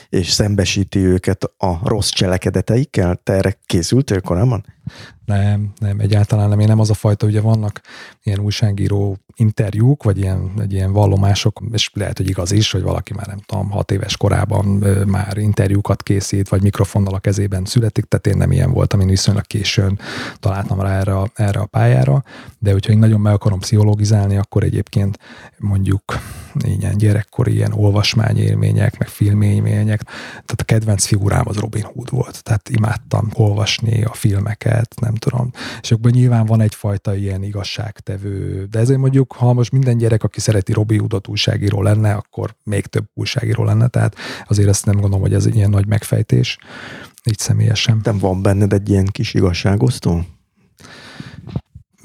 és 0.10 0.30
szembesíti 0.30 1.00
őket 1.00 1.44
a 1.58 1.80
rossz 1.84 2.10
cselekedeteikkel? 2.10 3.20
Te 3.24 3.34
erre 3.34 3.58
készültél 3.66 4.22
korábban? 4.22 4.66
Nem, 5.26 5.72
nem, 5.80 6.00
egyáltalán 6.00 6.50
nem. 6.50 6.60
Én 6.60 6.68
nem 6.68 6.80
az 6.80 6.90
a 6.90 6.94
fajta, 6.94 7.26
ugye 7.26 7.42
vannak 7.42 7.82
ilyen 8.24 8.40
újságíró 8.40 9.18
interjúk, 9.36 10.04
vagy 10.04 10.18
ilyen, 10.18 10.52
egy 10.60 10.74
ilyen 10.74 10.92
vallomások, 10.92 11.62
és 11.72 11.90
lehet, 11.94 12.18
hogy 12.18 12.30
igaz 12.30 12.52
is, 12.52 12.72
hogy 12.72 12.82
valaki 12.82 13.14
már 13.14 13.28
nem 13.28 13.40
tudom, 13.46 13.70
hat 13.70 13.92
éves 13.92 14.18
korában 14.18 14.66
már 15.08 15.38
interjúkat 15.38 16.04
készít, 16.04 16.50
vagy 16.50 16.62
mikrofonnal 16.62 17.14
a 17.14 17.20
kezében 17.20 17.66
születik, 17.66 18.06
tehát 18.06 18.28
én 18.28 18.38
nem 18.38 18.52
ilyen 18.52 18.72
voltam, 18.72 19.00
én 19.00 19.08
viszonylag 19.08 19.46
későn 19.46 20.00
találtam 20.40 20.82
rá 20.82 21.00
erre, 21.00 21.32
erre 21.34 21.60
a 21.60 21.66
pályára, 21.66 22.24
de 22.60 22.72
hogyha 22.72 22.92
én 22.92 23.00
nagyon 23.00 23.20
meg 23.20 23.34
akarom 23.34 23.60
pszichologizálni, 23.60 24.38
akkor 24.38 24.64
egyébként 24.64 25.20
mondjuk 25.58 26.04
ilyen 26.64 26.98
gyerekkori 26.98 27.54
ilyen 27.54 27.74
olvasmányélmények, 27.74 28.98
meg 28.98 29.08
filmélmények, 29.08 30.02
tehát 30.32 30.62
a 30.62 30.64
kedvenc 30.64 31.06
figurám 31.06 31.48
az 31.48 31.58
Robin 31.58 31.84
Hood 31.84 32.10
volt, 32.10 32.44
tehát 32.44 32.70
imádtam 32.70 33.30
olvasni 33.34 34.04
a 34.04 34.14
filmeket, 34.14 35.00
nem 35.00 35.16
tudom, 35.16 35.52
és 35.82 35.92
akkor 35.92 36.12
nyilván 36.12 36.46
van 36.46 36.62
egyfajta 36.62 37.16
ilyen 37.16 37.44
igazságtevő, 37.44 38.66
de 38.72 38.80
ezért 38.80 39.00
mondjuk, 39.00 39.34
ha 39.34 39.54
most 39.54 39.72
minden 39.72 39.98
gyerek, 39.98 40.24
aki 40.24 40.40
szereti 40.40 40.74
Robin 40.74 41.00
Hoodot 41.00 41.28
újságíró 41.28 41.82
lenne, 41.82 42.14
akkor 42.14 42.56
még 42.64 42.86
több 42.86 43.06
újságíró 43.14 43.64
lenne, 43.64 43.88
tehát 43.88 44.16
azért 44.48 44.70
ezt 44.70 44.86
nem 44.86 44.96
gondolom, 44.96 45.22
hogy 45.22 45.34
ez 45.34 45.46
ilyen 45.46 45.70
nagy 45.70 45.88
megfejtés, 45.88 46.58
így 47.24 47.38
személyesen. 47.38 48.00
Nem 48.04 48.18
van 48.18 48.42
benned 48.42 48.74
egy 48.74 48.90
ilyen 48.90 49.06
kis 49.06 49.34
igazságosztó? 49.34 50.26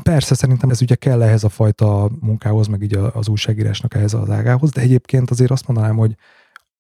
Persze, 0.06 0.34
szerintem 0.34 0.70
ez 0.70 0.82
ugye 0.82 0.94
kell 0.94 1.22
ehhez 1.22 1.44
a 1.44 1.48
fajta 1.48 2.10
munkához, 2.20 2.66
meg 2.66 2.82
így 2.82 2.94
az 2.94 3.28
újságírásnak 3.28 3.94
ehhez 3.94 4.14
az 4.14 4.30
ágához, 4.30 4.70
de 4.70 4.80
egyébként 4.80 5.30
azért 5.30 5.50
azt 5.50 5.66
mondanám, 5.66 5.96
hogy 5.96 6.14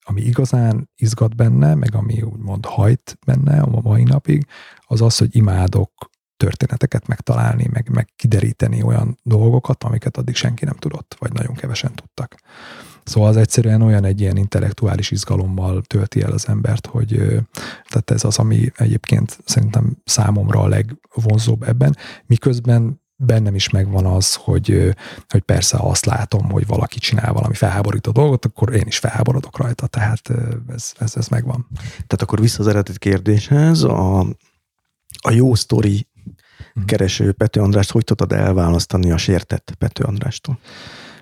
ami 0.04 0.20
igazán 0.20 0.90
izgat 0.96 1.36
benne, 1.36 1.74
meg 1.74 1.94
ami 1.94 2.22
úgymond 2.22 2.66
hajt 2.66 3.18
benne 3.26 3.60
a 3.60 3.80
mai 3.80 4.02
napig, 4.02 4.46
az 4.80 5.00
az, 5.00 5.18
hogy 5.18 5.36
imádok 5.36 5.92
történeteket 6.36 7.06
megtalálni, 7.06 7.68
meg, 7.72 7.88
meg 7.88 8.08
kideríteni 8.16 8.82
olyan 8.82 9.18
dolgokat, 9.22 9.84
amiket 9.84 10.16
addig 10.16 10.34
senki 10.34 10.64
nem 10.64 10.76
tudott, 10.76 11.16
vagy 11.18 11.32
nagyon 11.32 11.54
kevesen 11.54 11.94
tudtak. 11.94 12.34
Szóval 13.04 13.28
az 13.28 13.36
egyszerűen 13.36 13.82
olyan 13.82 14.04
egy 14.04 14.20
ilyen 14.20 14.36
intellektuális 14.36 15.10
izgalommal 15.10 15.82
tölti 15.82 16.22
el 16.22 16.32
az 16.32 16.48
embert, 16.48 16.86
hogy 16.86 17.08
tehát 17.88 18.10
ez 18.10 18.24
az, 18.24 18.38
ami 18.38 18.72
egyébként 18.76 19.38
szerintem 19.44 19.96
számomra 20.04 20.60
a 20.60 20.68
legvonzóbb 20.68 21.62
ebben, 21.62 21.96
miközben 22.26 23.04
bennem 23.16 23.54
is 23.54 23.68
megvan 23.68 24.06
az, 24.06 24.34
hogy, 24.34 24.94
hogy 25.28 25.40
persze 25.40 25.76
azt 25.80 26.04
látom, 26.04 26.50
hogy 26.50 26.66
valaki 26.66 26.98
csinál 26.98 27.32
valami 27.32 27.54
felháborító 27.54 28.10
dolgot, 28.10 28.44
akkor 28.44 28.74
én 28.74 28.86
is 28.86 28.98
felháborodok 28.98 29.58
rajta, 29.58 29.86
tehát 29.86 30.30
ez, 30.68 30.92
ez, 30.98 31.16
ez 31.16 31.28
megvan. 31.28 31.66
Tehát 31.92 32.22
akkor 32.22 32.40
vissza 32.40 32.60
az 32.60 32.66
eredeti 32.66 32.98
kérdéshez, 32.98 33.82
a, 33.82 34.20
a 35.20 35.30
jó 35.30 35.54
sztori 35.54 36.08
hmm. 36.72 36.84
kereső 36.84 37.32
Pető 37.32 37.60
Andrást 37.60 37.90
hogy 37.90 38.04
tudod 38.04 38.32
elválasztani 38.32 39.10
a 39.10 39.16
sértett 39.16 39.74
Pető 39.78 40.04
Andrástól? 40.04 40.58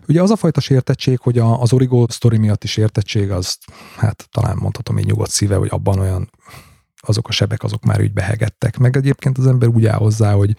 Ugye 0.08 0.22
az 0.22 0.30
a 0.30 0.36
fajta 0.36 0.60
sértettség, 0.60 1.18
hogy 1.18 1.38
a, 1.38 1.60
az 1.60 1.72
Origo 1.72 2.06
sztori 2.08 2.38
miatt 2.38 2.64
is 2.64 2.70
sértettség, 2.70 3.30
az 3.30 3.58
hát 3.96 4.28
talán 4.30 4.56
mondhatom 4.56 4.98
így 4.98 5.06
nyugodt 5.06 5.30
szíve, 5.30 5.56
hogy 5.56 5.68
abban 5.70 5.98
olyan 5.98 6.30
azok 7.06 7.28
a 7.28 7.32
sebek, 7.32 7.62
azok 7.62 7.84
már 7.84 8.00
úgy 8.00 8.12
behegettek. 8.12 8.78
Meg 8.78 8.96
egyébként 8.96 9.38
az 9.38 9.46
ember 9.46 9.68
úgy 9.68 9.86
áll 9.86 9.98
hozzá, 9.98 10.32
hogy 10.32 10.54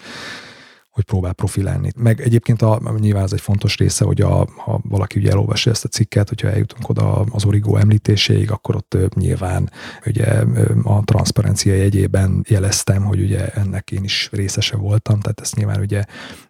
hogy 0.96 1.04
próbál 1.04 1.34
profilálni. 1.34 1.92
Meg 1.98 2.22
egyébként 2.22 2.62
a, 2.62 2.82
nyilván 3.00 3.24
ez 3.24 3.34
egy 3.34 3.42
fontos 3.42 3.78
része, 3.78 4.06
hogy 4.06 4.22
a, 4.22 4.48
ha 4.58 4.80
valaki 4.84 5.20
ugye 5.20 5.32
elolvassa 5.32 5.70
ezt 5.70 5.86
a 5.86 5.88
cikket, 5.88 6.30
hogyha 6.30 6.50
eljutunk 6.50 6.90
oda 6.90 7.20
az 7.32 7.46
origó 7.46 7.78
említéséig, 7.78 8.52
akkor 8.52 8.76
ott 8.76 8.98
nyilván 9.16 9.72
ugye 10.06 10.44
a 10.84 11.04
transzparencia 11.04 11.74
jegyében 11.74 12.46
jeleztem, 12.48 13.04
hogy 13.04 13.20
ugye 13.22 13.48
ennek 13.48 13.92
én 13.92 14.04
is 14.04 14.30
részese 14.32 14.76
voltam, 14.76 15.20
tehát 15.20 15.40
ezt 15.40 15.56
nyilván 15.56 15.80
ugye 15.80 16.04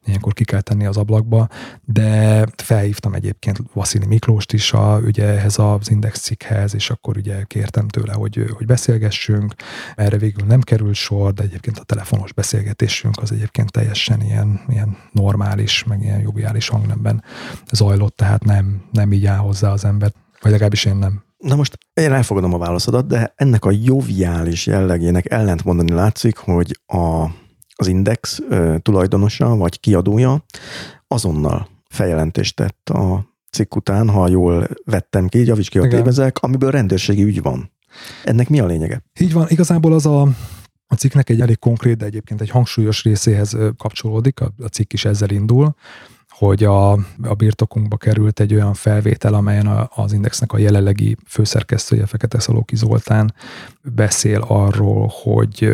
ilyenkor 0.05 0.33
ki 0.33 0.43
kell 0.43 0.61
tenni 0.61 0.85
az 0.85 0.97
ablakba, 0.97 1.47
de 1.83 2.45
felhívtam 2.55 3.13
egyébként 3.13 3.59
Vaszili 3.73 4.05
Miklóst 4.05 4.53
is 4.53 4.73
a, 4.73 4.97
ugye 4.97 5.25
ehhez 5.25 5.59
az 5.59 5.91
index 5.91 6.19
cikkhez, 6.19 6.75
és 6.75 6.89
akkor 6.89 7.17
ugye 7.17 7.43
kértem 7.43 7.87
tőle, 7.87 8.13
hogy, 8.13 8.45
hogy 8.57 8.65
beszélgessünk. 8.65 9.53
Erre 9.95 10.17
végül 10.17 10.47
nem 10.47 10.61
került 10.61 10.95
sor, 10.95 11.33
de 11.33 11.43
egyébként 11.43 11.79
a 11.79 11.83
telefonos 11.83 12.33
beszélgetésünk 12.33 13.15
az 13.21 13.31
egyébként 13.31 13.71
teljesen 13.71 14.21
ilyen 14.21 14.63
ilyen, 14.67 14.97
normális, 15.11 15.83
meg 15.83 16.01
ilyen 16.01 16.19
joviális 16.19 16.67
hangnemben 16.67 17.23
zajlott, 17.71 18.15
tehát 18.15 18.43
nem, 18.43 18.81
nem 18.91 19.11
így 19.11 19.25
áll 19.25 19.37
hozzá 19.37 19.71
az 19.71 19.85
ember, 19.85 20.11
vagy 20.41 20.51
legalábbis 20.51 20.85
én 20.85 20.95
nem. 20.95 21.23
Na 21.37 21.55
most 21.55 21.77
én 21.93 22.13
elfogadom 22.13 22.53
a 22.53 22.57
válaszodat, 22.57 23.07
de 23.07 23.33
ennek 23.35 23.65
a 23.65 23.71
joviális 23.71 24.65
jellegének 24.65 25.31
ellent 25.31 25.63
mondani 25.63 25.91
látszik, 25.91 26.37
hogy 26.37 26.79
a, 26.85 27.25
az 27.75 27.87
Index 27.87 28.39
tulajdonosa 28.81 29.55
vagy 29.55 29.79
kiadója 29.79 30.45
azonnal 31.07 31.67
feljelentést 31.89 32.55
tett 32.55 32.89
a 32.89 33.25
cikk 33.51 33.75
után, 33.75 34.09
ha 34.09 34.27
jól 34.27 34.67
vettem 34.85 35.27
ki, 35.27 35.45
javíts 35.45 35.69
ki 35.69 35.79
a 35.79 35.87
tévezek, 35.87 36.37
amiből 36.37 36.71
rendőrségi 36.71 37.23
ügy 37.23 37.41
van. 37.41 37.71
Ennek 38.23 38.49
mi 38.49 38.59
a 38.59 38.65
lényege? 38.65 39.03
Így 39.19 39.33
van, 39.33 39.45
igazából 39.49 39.93
az 39.93 40.05
a 40.05 40.27
a 40.87 40.95
cikknek 40.95 41.29
egy 41.29 41.41
elég 41.41 41.59
konkrét, 41.59 41.97
de 41.97 42.05
egyébként 42.05 42.41
egy 42.41 42.49
hangsúlyos 42.49 43.03
részéhez 43.03 43.57
kapcsolódik, 43.77 44.39
a, 44.39 44.51
a 44.63 44.67
cikk 44.67 44.93
is 44.93 45.05
ezzel 45.05 45.29
indul, 45.29 45.75
hogy 46.29 46.63
a, 46.63 46.91
a 47.21 47.33
birtokunkba 47.37 47.97
került 47.97 48.39
egy 48.39 48.53
olyan 48.53 48.73
felvétel, 48.73 49.33
amelyen 49.33 49.67
a, 49.67 49.89
az 49.95 50.13
Indexnek 50.13 50.53
a 50.53 50.57
jelenlegi 50.57 51.17
főszerkesztője, 51.27 52.05
Fekete 52.05 52.39
Szalóki 52.39 52.75
Zoltán 52.75 53.33
beszél 53.81 54.45
arról, 54.47 55.11
hogy 55.23 55.69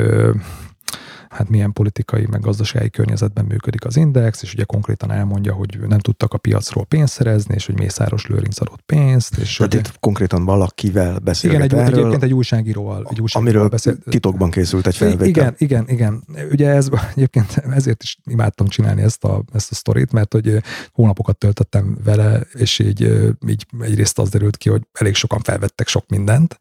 hát 1.31 1.49
milyen 1.49 1.73
politikai, 1.73 2.25
meg 2.29 2.41
gazdasági 2.41 2.89
környezetben 2.89 3.45
működik 3.45 3.85
az 3.85 3.97
index, 3.97 4.41
és 4.41 4.53
ugye 4.53 4.63
konkrétan 4.63 5.11
elmondja, 5.11 5.53
hogy 5.53 5.79
nem 5.87 5.99
tudtak 5.99 6.33
a 6.33 6.37
piacról 6.37 6.85
pénzt 6.85 7.13
szerezni, 7.13 7.53
és 7.55 7.65
hogy 7.65 7.77
Mészáros 7.77 8.27
Lőrinc 8.27 8.61
adott 8.61 8.81
pénzt. 8.85 9.37
És 9.37 9.55
Tehát 9.55 9.73
hogy, 9.73 9.81
itt 9.81 9.99
konkrétan 9.99 10.45
valakivel 10.45 11.19
beszélget 11.19 11.63
Igen, 11.65 11.79
egy, 11.79 11.85
erről, 11.85 11.99
egyébként 11.99 12.23
egy 12.23 12.33
újságíróval. 12.33 13.07
Egy 13.09 13.21
újságíróval 13.21 13.41
amiről 13.41 13.67
beszél, 13.69 13.97
titokban 14.09 14.51
készült 14.51 14.87
egy 14.87 14.95
felvétel. 14.95 15.27
Igen, 15.27 15.55
igen, 15.57 15.85
igen. 15.87 16.23
Ugye 16.51 16.69
ez 16.69 16.89
egyébként 17.15 17.57
ezért 17.57 18.03
is 18.03 18.17
imádtam 18.25 18.67
csinálni 18.67 19.01
ezt 19.01 19.23
a, 19.23 19.43
ezt 19.53 19.71
a 19.71 19.75
sztorit, 19.75 20.11
mert 20.11 20.33
hogy 20.33 20.61
hónapokat 20.91 21.37
töltöttem 21.37 21.97
vele, 22.03 22.41
és 22.53 22.79
így, 22.79 23.01
így 23.47 23.65
egyrészt 23.79 24.19
az 24.19 24.29
derült 24.29 24.57
ki, 24.57 24.69
hogy 24.69 24.81
elég 24.93 25.15
sokan 25.15 25.39
felvettek 25.39 25.87
sok 25.87 26.05
mindent. 26.07 26.59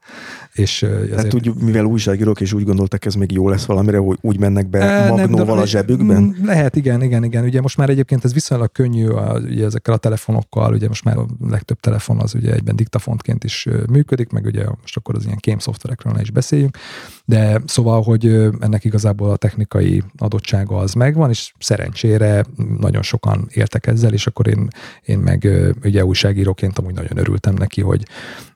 És 0.52 0.82
ezért... 0.82 1.14
Hát 1.14 1.28
tudjuk, 1.28 1.60
mivel 1.60 1.84
újságírók 1.84 2.40
és 2.40 2.52
úgy 2.52 2.64
gondoltak, 2.64 3.04
ez 3.04 3.14
még 3.14 3.32
jó 3.32 3.48
lesz 3.48 3.64
valamire, 3.64 3.98
hogy 3.98 4.18
úgy 4.20 4.38
mennek 4.38 4.59
mennek 4.60 4.70
be 4.70 5.04
e, 5.04 5.08
magnóval 5.08 5.54
nem, 5.54 5.62
a 5.62 5.66
zsebükben? 5.66 6.36
Lehet, 6.42 6.76
igen, 6.76 7.02
igen, 7.02 7.24
igen. 7.24 7.44
Ugye 7.44 7.60
most 7.60 7.76
már 7.76 7.88
egyébként 7.88 8.24
ez 8.24 8.32
viszonylag 8.32 8.72
könnyű 8.72 9.08
a, 9.08 9.38
ugye 9.38 9.64
ezekkel 9.64 9.94
a 9.94 9.96
telefonokkal, 9.96 10.74
ugye 10.74 10.88
most 10.88 11.04
már 11.04 11.16
a 11.16 11.26
legtöbb 11.40 11.80
telefon 11.80 12.18
az 12.18 12.34
ugye 12.34 12.52
egyben 12.52 12.76
diktafontként 12.76 13.44
is 13.44 13.68
működik, 13.90 14.30
meg 14.30 14.44
ugye 14.44 14.64
most 14.80 14.96
akkor 14.96 15.14
az 15.14 15.24
ilyen 15.24 15.36
kém 15.36 15.58
szoftverekről 15.58 16.12
ne 16.12 16.20
is 16.20 16.30
beszéljünk, 16.30 16.76
de 17.24 17.60
szóval, 17.66 18.02
hogy 18.02 18.26
ennek 18.60 18.84
igazából 18.84 19.30
a 19.30 19.36
technikai 19.36 20.02
adottsága 20.18 20.76
az 20.76 20.92
megvan, 20.92 21.30
és 21.30 21.52
szerencsére 21.58 22.44
nagyon 22.78 23.02
sokan 23.02 23.48
éltek 23.52 23.86
ezzel, 23.86 24.12
és 24.12 24.26
akkor 24.26 24.48
én, 24.48 24.68
én 25.02 25.18
meg 25.18 25.48
ugye 25.84 26.04
újságíróként 26.04 26.78
amúgy 26.78 26.94
nagyon 26.94 27.18
örültem 27.18 27.54
neki, 27.54 27.80
hogy, 27.80 28.02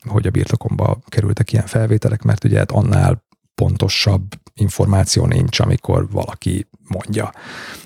hogy 0.02 0.26
a 0.26 0.30
birtokomba 0.30 0.98
kerültek 1.06 1.52
ilyen 1.52 1.66
felvételek, 1.66 2.22
mert 2.22 2.44
ugye 2.44 2.58
hát 2.58 2.70
annál 2.70 3.23
pontosabb 3.54 4.22
információ 4.54 5.26
nincs, 5.26 5.60
amikor 5.60 6.10
valaki 6.10 6.68
mondja. 6.88 7.32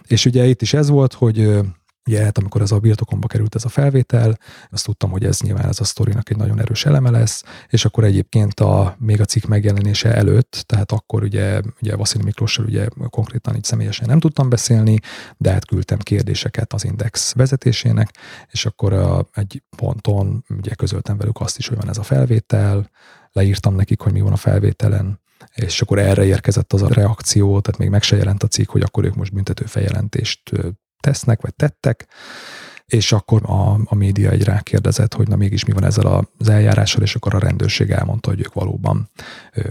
És 0.06 0.24
ugye 0.24 0.46
itt 0.46 0.62
is 0.62 0.74
ez 0.74 0.88
volt, 0.88 1.12
hogy 1.12 1.60
Ugye, 2.08 2.24
hát 2.24 2.38
amikor 2.38 2.60
ez 2.60 2.72
a 2.72 2.78
birtokomba 2.78 3.26
került 3.26 3.54
ez 3.54 3.64
a 3.64 3.68
felvétel, 3.68 4.38
azt 4.70 4.84
tudtam, 4.84 5.10
hogy 5.10 5.24
ez 5.24 5.40
nyilván 5.40 5.68
ez 5.68 5.80
a 5.80 5.84
sztorinak 5.84 6.30
egy 6.30 6.36
nagyon 6.36 6.60
erős 6.60 6.84
eleme 6.86 7.10
lesz, 7.10 7.42
és 7.68 7.84
akkor 7.84 8.04
egyébként 8.04 8.60
a, 8.60 8.96
még 8.98 9.20
a 9.20 9.24
cikk 9.24 9.44
megjelenése 9.44 10.14
előtt, 10.14 10.64
tehát 10.66 10.92
akkor 10.92 11.22
ugye, 11.22 11.60
ugye 11.82 11.96
Vaszili 11.96 12.24
Miklossal 12.24 12.64
ugye 12.64 12.88
konkrétan 13.08 13.56
így 13.56 13.64
személyesen 13.64 14.06
nem 14.08 14.20
tudtam 14.20 14.48
beszélni, 14.48 14.98
de 15.36 15.52
hát 15.52 15.66
küldtem 15.66 15.98
kérdéseket 15.98 16.72
az 16.72 16.84
Index 16.84 17.34
vezetésének, 17.34 18.10
és 18.50 18.66
akkor 18.66 18.92
a, 18.92 19.28
egy 19.32 19.62
ponton 19.76 20.44
ugye 20.48 20.74
közöltem 20.74 21.16
velük 21.16 21.40
azt 21.40 21.58
is, 21.58 21.68
hogy 21.68 21.76
van 21.76 21.88
ez 21.88 21.98
a 21.98 22.02
felvétel, 22.02 22.90
leírtam 23.32 23.74
nekik, 23.74 24.00
hogy 24.00 24.12
mi 24.12 24.20
van 24.20 24.32
a 24.32 24.36
felvételen, 24.36 25.20
és 25.54 25.80
akkor 25.80 25.98
erre 25.98 26.24
érkezett 26.24 26.72
az 26.72 26.82
a 26.82 26.88
reakció, 26.88 27.60
tehát 27.60 27.80
még 27.80 27.88
meg 27.88 28.02
se 28.02 28.16
jelent 28.16 28.42
a 28.42 28.46
cikk, 28.48 28.70
hogy 28.70 28.82
akkor 28.82 29.04
ők 29.04 29.14
most 29.14 29.32
büntető 29.32 29.64
feljelentést 29.64 30.52
tesznek, 31.00 31.40
vagy 31.40 31.54
tettek, 31.54 32.06
és 32.88 33.12
akkor 33.12 33.42
a, 33.44 33.72
a 33.84 33.94
média 33.94 34.30
egy 34.30 34.44
rákérdezett, 34.44 35.14
hogy 35.14 35.28
na 35.28 35.36
mégis 35.36 35.64
mi 35.64 35.72
van 35.72 35.84
ezzel 35.84 36.26
az 36.38 36.48
eljárással, 36.48 37.02
és 37.02 37.14
akkor 37.14 37.34
a 37.34 37.38
rendőrség 37.38 37.90
elmondta, 37.90 38.28
hogy 38.28 38.40
ők 38.40 38.52
valóban 38.52 39.10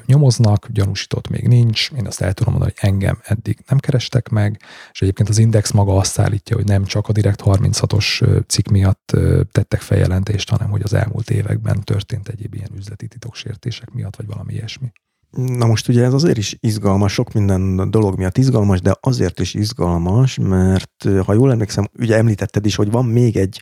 nyomoznak, 0.05 0.67
gyanúsított 0.71 1.27
még 1.27 1.47
nincs, 1.47 1.91
én 1.91 2.07
azt 2.07 2.21
el 2.21 2.33
tudom 2.33 2.53
mondani, 2.53 2.73
hogy 2.75 2.89
engem 2.89 3.19
eddig 3.23 3.59
nem 3.67 3.77
kerestek 3.77 4.29
meg, 4.29 4.61
és 4.91 5.01
egyébként 5.01 5.29
az 5.29 5.37
Index 5.37 5.71
maga 5.71 5.95
azt 5.95 6.19
állítja, 6.19 6.55
hogy 6.55 6.65
nem 6.65 6.85
csak 6.85 7.07
a 7.07 7.11
Direkt 7.11 7.41
36-os 7.45 8.43
cikk 8.47 8.67
miatt 8.67 9.15
tettek 9.51 9.81
feljelentést, 9.81 10.49
hanem 10.49 10.69
hogy 10.69 10.81
az 10.83 10.93
elmúlt 10.93 11.29
években 11.29 11.83
történt 11.83 12.27
egyéb 12.27 12.53
ilyen 12.53 12.71
üzleti 12.75 13.07
titoksértések 13.07 13.89
miatt, 13.89 14.15
vagy 14.15 14.25
valami 14.25 14.53
ilyesmi. 14.53 14.91
Na 15.31 15.65
most 15.65 15.87
ugye 15.87 16.03
ez 16.03 16.13
azért 16.13 16.37
is 16.37 16.57
izgalmas, 16.59 17.13
sok 17.13 17.33
minden 17.33 17.91
dolog 17.91 18.17
miatt 18.17 18.37
izgalmas, 18.37 18.81
de 18.81 18.95
azért 18.99 19.39
is 19.39 19.53
izgalmas, 19.53 20.37
mert 20.41 21.05
ha 21.25 21.33
jól 21.33 21.51
emlékszem, 21.51 21.87
ugye 21.99 22.15
említetted 22.15 22.65
is, 22.65 22.75
hogy 22.75 22.91
van 22.91 23.05
még 23.05 23.37
egy 23.37 23.61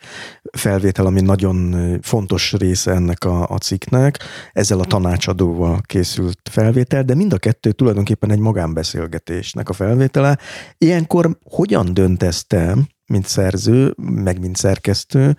felvétel, 0.52 1.06
ami 1.06 1.22
nagyon 1.22 1.76
fontos 2.02 2.54
része 2.54 2.92
ennek 2.92 3.24
a, 3.24 3.50
a 3.50 3.58
cikknek, 3.58 4.20
ezzel 4.52 4.80
a 4.80 4.86
tanácsadóval 4.86 5.82
készült 5.82 6.50
felvétel, 6.52 7.04
de 7.04 7.16
mind 7.16 7.34
a 7.34 7.38
kettő 7.38 7.72
tulajdonképpen 7.72 8.32
egy 8.32 8.40
magánbeszélgetésnek 8.40 9.70
a 9.70 9.74
felvétele. 9.74 10.38
Ilyenkor 10.78 11.38
hogyan 11.44 11.94
döntesz 11.94 12.46
te, 12.46 12.78
mint 13.06 13.28
szerző, 13.28 13.94
meg 13.98 14.40
mint 14.40 14.56
szerkesztő, 14.56 15.38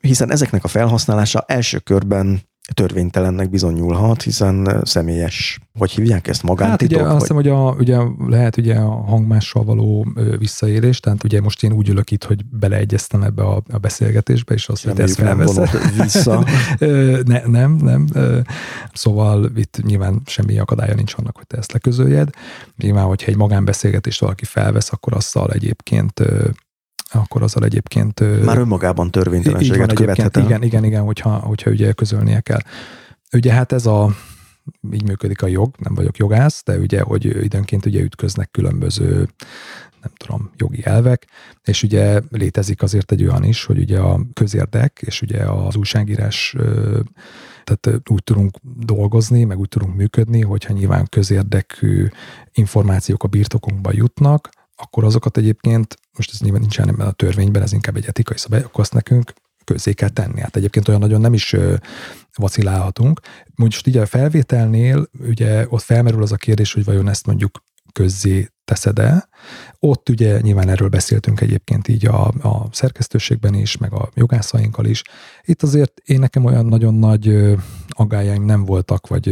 hiszen 0.00 0.30
ezeknek 0.30 0.64
a 0.64 0.68
felhasználása 0.68 1.44
első 1.46 1.78
körben 1.78 2.40
törvénytelennek 2.72 3.50
bizonyulhat, 3.50 4.22
hiszen 4.22 4.80
személyes, 4.84 5.58
hogy 5.78 5.90
hívják 5.90 6.28
ezt, 6.28 6.42
magántitok? 6.42 6.98
Hát 6.98 7.06
ugye 7.06 7.14
azt 7.14 7.20
hiszem, 7.20 7.36
hogy 7.36 7.48
a, 7.48 7.74
ugye 7.78 7.98
lehet 8.28 8.56
ugye 8.56 8.74
a 8.74 8.90
hangmással 8.90 9.64
való 9.64 10.06
visszaélés, 10.38 11.00
tehát 11.00 11.24
ugye 11.24 11.40
most 11.40 11.62
én 11.62 11.72
úgy 11.72 11.88
ülök 11.88 12.10
itt, 12.10 12.24
hogy 12.24 12.44
beleegyeztem 12.44 13.22
ebbe 13.22 13.42
a, 13.42 13.62
a 13.70 13.78
beszélgetésbe, 13.78 14.54
és 14.54 14.68
azt, 14.68 14.84
hogy 14.84 15.00
ezt 15.00 15.14
felveszed. 15.14 15.68
vissza. 16.02 16.44
ne, 17.32 17.42
nem, 17.46 17.72
nem. 17.72 18.06
Szóval 18.92 19.50
itt 19.56 19.80
nyilván 19.82 20.22
semmi 20.26 20.58
akadálya 20.58 20.94
nincs 20.94 21.14
annak, 21.16 21.36
hogy 21.36 21.46
te 21.46 21.56
ezt 21.56 21.72
leközöljed. 21.72 22.30
Nyilván, 22.76 23.04
hogyha 23.04 23.30
egy 23.30 23.36
magánbeszélgetést 23.36 24.20
valaki 24.20 24.44
felvesz, 24.44 24.92
akkor 24.92 25.14
azzal 25.14 25.50
egyébként 25.52 26.22
akkor 27.12 27.42
azzal 27.42 27.64
egyébként... 27.64 28.44
Már 28.44 28.58
önmagában 28.58 29.10
törvénytelenséget 29.10 29.92
követhet 29.92 30.36
el. 30.36 30.44
Igen, 30.44 30.62
igen, 30.62 30.84
igen, 30.84 31.02
hogyha, 31.02 31.30
hogyha 31.30 31.70
ugye 31.70 31.92
közölnie 31.92 32.40
kell. 32.40 32.60
Ugye 33.32 33.52
hát 33.52 33.72
ez 33.72 33.86
a, 33.86 34.14
így 34.92 35.04
működik 35.04 35.42
a 35.42 35.46
jog, 35.46 35.74
nem 35.78 35.94
vagyok 35.94 36.16
jogász, 36.16 36.62
de 36.64 36.78
ugye, 36.78 37.00
hogy 37.00 37.24
időnként 37.24 37.86
ugye 37.86 38.00
ütköznek 38.00 38.50
különböző 38.50 39.28
nem 40.02 40.12
tudom, 40.16 40.50
jogi 40.56 40.84
elvek, 40.84 41.26
és 41.64 41.82
ugye 41.82 42.20
létezik 42.30 42.82
azért 42.82 43.12
egy 43.12 43.22
olyan 43.22 43.44
is, 43.44 43.64
hogy 43.64 43.78
ugye 43.78 43.98
a 43.98 44.20
közérdek, 44.32 45.00
és 45.06 45.22
ugye 45.22 45.42
az 45.42 45.76
újságírás 45.76 46.56
tehát 47.64 48.00
úgy 48.10 48.22
tudunk 48.24 48.56
dolgozni, 48.62 49.44
meg 49.44 49.58
úgy 49.58 49.68
tudunk 49.68 49.96
működni, 49.96 50.42
hogyha 50.42 50.72
nyilván 50.72 51.06
közérdekű 51.08 52.08
információk 52.52 53.22
a 53.22 53.28
birtokunkba 53.28 53.90
jutnak, 53.92 54.48
akkor 54.80 55.04
azokat 55.04 55.36
egyébként, 55.36 55.96
most 56.16 56.30
ez 56.32 56.40
nyilván 56.40 56.60
nincsen 56.60 56.88
ebben 56.88 57.06
a 57.06 57.12
törvényben, 57.12 57.62
ez 57.62 57.72
inkább 57.72 57.96
egy 57.96 58.06
etikai 58.06 58.38
szabály, 58.38 58.62
akkor 58.62 58.80
azt 58.80 58.92
nekünk 58.92 59.32
közzé 59.64 59.92
kell 59.92 60.08
tenni. 60.08 60.40
Hát 60.40 60.56
egyébként 60.56 60.88
olyan 60.88 61.00
nagyon 61.00 61.20
nem 61.20 61.34
is 61.34 61.56
vacilálhatunk. 62.34 63.20
Most 63.54 63.86
így 63.86 63.96
a 63.96 64.06
felvételnél 64.06 65.08
ugye 65.18 65.66
ott 65.68 65.82
felmerül 65.82 66.22
az 66.22 66.32
a 66.32 66.36
kérdés, 66.36 66.72
hogy 66.72 66.84
vajon 66.84 67.08
ezt 67.08 67.26
mondjuk 67.26 67.64
közzé 67.92 68.48
teszed-e. 68.64 69.28
Ott 69.82 70.08
ugye 70.08 70.40
nyilván 70.40 70.68
erről 70.68 70.88
beszéltünk 70.88 71.40
egyébként 71.40 71.88
így 71.88 72.06
a, 72.06 72.26
a 72.26 72.68
szerkesztőségben 72.72 73.54
is, 73.54 73.76
meg 73.76 73.92
a 73.92 74.10
jogászainkkal 74.14 74.84
is. 74.84 75.02
Itt 75.44 75.62
azért 75.62 76.00
én 76.04 76.18
nekem 76.18 76.44
olyan 76.44 76.66
nagyon 76.66 76.94
nagy 76.94 77.54
aggájaim 77.88 78.44
nem 78.44 78.64
voltak, 78.64 79.06
vagy 79.06 79.24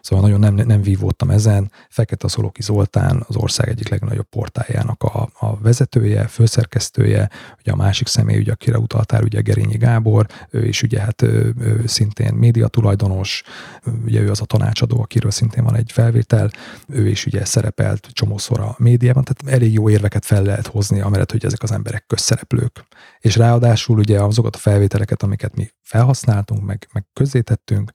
szóval 0.00 0.24
nagyon 0.24 0.40
nem, 0.40 0.66
nem 0.66 0.82
vívódtam 0.82 1.30
ezen. 1.30 1.70
Fekete 1.88 2.28
Szoloki 2.28 2.62
Zoltán 2.62 3.24
az 3.28 3.36
ország 3.36 3.68
egyik 3.68 3.88
legnagyobb 3.88 4.26
portájának 4.26 5.02
a, 5.02 5.28
a 5.38 5.58
vezetője, 5.60 6.26
főszerkesztője, 6.26 7.30
ugye 7.60 7.72
a 7.72 7.76
másik 7.76 8.06
személy, 8.06 8.38
ugye, 8.38 8.52
akire 8.52 8.78
utaltál, 8.78 9.22
ugye 9.22 9.40
Gerényi 9.40 9.76
Gábor, 9.76 10.26
ő 10.50 10.66
is 10.66 10.82
ugye 10.82 11.00
hát 11.00 11.22
ő, 11.22 11.54
ő 11.60 11.82
szintén 11.86 12.34
média 12.34 12.68
tulajdonos, 12.68 13.42
ugye 14.04 14.20
ő 14.20 14.30
az 14.30 14.40
a 14.40 14.44
tanácsadó, 14.44 15.00
akiről 15.00 15.30
szintén 15.30 15.64
van 15.64 15.76
egy 15.76 15.92
felvétel, 15.92 16.50
ő 16.88 17.08
is 17.08 17.26
ugye 17.26 17.44
szerepelt 17.44 18.08
csomószor 18.12 18.60
a 18.60 18.74
médiában, 18.78 19.24
tehát 19.24 19.56
elég 19.56 19.72
jó 19.72 19.83
érveket 19.88 20.24
fel 20.24 20.42
lehet 20.42 20.66
hozni, 20.66 21.00
amellett, 21.00 21.30
hogy 21.30 21.44
ezek 21.44 21.62
az 21.62 21.72
emberek 21.72 22.06
közszereplők. 22.06 22.84
És 23.18 23.36
ráadásul 23.36 23.98
ugye 23.98 24.20
azokat 24.20 24.56
a 24.56 24.58
felvételeket, 24.58 25.22
amiket 25.22 25.56
mi 25.56 25.70
felhasználtunk, 25.82 26.62
meg, 26.62 26.88
meg 26.92 27.04
közzétettünk, 27.12 27.92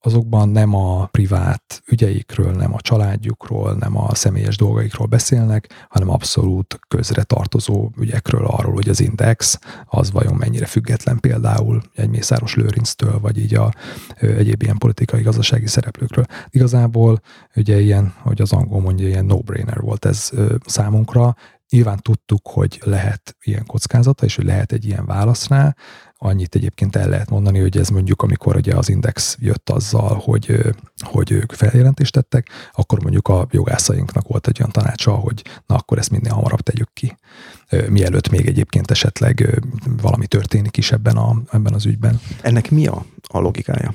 azokban 0.00 0.48
nem 0.48 0.74
a 0.74 1.06
privát 1.06 1.82
ügyeikről, 1.86 2.52
nem 2.52 2.74
a 2.74 2.80
családjukról, 2.80 3.72
nem 3.72 3.96
a 3.96 4.14
személyes 4.14 4.56
dolgaikról 4.56 5.06
beszélnek, 5.06 5.86
hanem 5.88 6.10
abszolút 6.10 6.78
közre 6.88 7.22
tartozó 7.22 7.90
ügyekről, 7.98 8.46
arról, 8.46 8.72
hogy 8.72 8.88
az 8.88 9.00
Index 9.00 9.58
az 9.84 10.10
vajon 10.10 10.34
mennyire 10.34 10.66
független 10.66 11.20
például 11.20 11.82
egy 11.94 12.08
Mészáros 12.08 12.54
Lőrinctől, 12.54 13.20
vagy 13.20 13.38
így 13.38 13.54
a 13.54 13.72
egyéb 14.20 14.62
ilyen 14.62 14.78
politikai, 14.78 15.22
gazdasági 15.22 15.66
szereplőkről. 15.66 16.24
Igazából 16.50 17.20
ugye 17.56 17.80
ilyen, 17.80 18.14
hogy 18.22 18.40
az 18.40 18.52
angol 18.52 18.80
mondja, 18.80 19.06
ilyen 19.06 19.24
no-brainer 19.24 19.80
volt 19.80 20.04
ez 20.04 20.30
számunkra, 20.66 21.36
Nyilván 21.70 21.98
tudtuk, 21.98 22.48
hogy 22.48 22.80
lehet 22.84 23.36
ilyen 23.42 23.66
kockázata, 23.66 24.24
és 24.24 24.36
hogy 24.36 24.44
lehet 24.44 24.72
egy 24.72 24.84
ilyen 24.84 25.06
válasz 25.06 25.48
rá, 25.48 25.74
Annyit 26.20 26.54
egyébként 26.54 26.96
el 26.96 27.08
lehet 27.08 27.30
mondani, 27.30 27.58
hogy 27.58 27.76
ez 27.76 27.88
mondjuk, 27.88 28.22
amikor 28.22 28.56
ugye 28.56 28.74
az 28.74 28.88
Index 28.88 29.36
jött 29.40 29.70
azzal, 29.70 30.20
hogy, 30.24 30.58
hogy 31.00 31.30
ők 31.30 31.52
feljelentést 31.52 32.12
tettek, 32.12 32.48
akkor 32.72 33.02
mondjuk 33.02 33.28
a 33.28 33.46
jogászainknak 33.50 34.28
volt 34.28 34.46
egy 34.46 34.56
olyan 34.60 34.72
tanácsa, 34.72 35.12
hogy 35.12 35.44
na 35.66 35.74
akkor 35.74 35.98
ezt 35.98 36.10
minél 36.10 36.32
hamarabb 36.32 36.60
tegyük 36.60 36.92
ki. 36.92 37.16
Mielőtt 37.88 38.28
még 38.28 38.46
egyébként 38.46 38.90
esetleg 38.90 39.60
valami 40.02 40.26
történik 40.26 40.76
is 40.76 40.92
ebben, 40.92 41.16
a, 41.16 41.42
ebben 41.50 41.74
az 41.74 41.86
ügyben. 41.86 42.20
Ennek 42.40 42.70
mi 42.70 42.86
a, 42.86 43.04
a 43.26 43.38
logikája? 43.38 43.94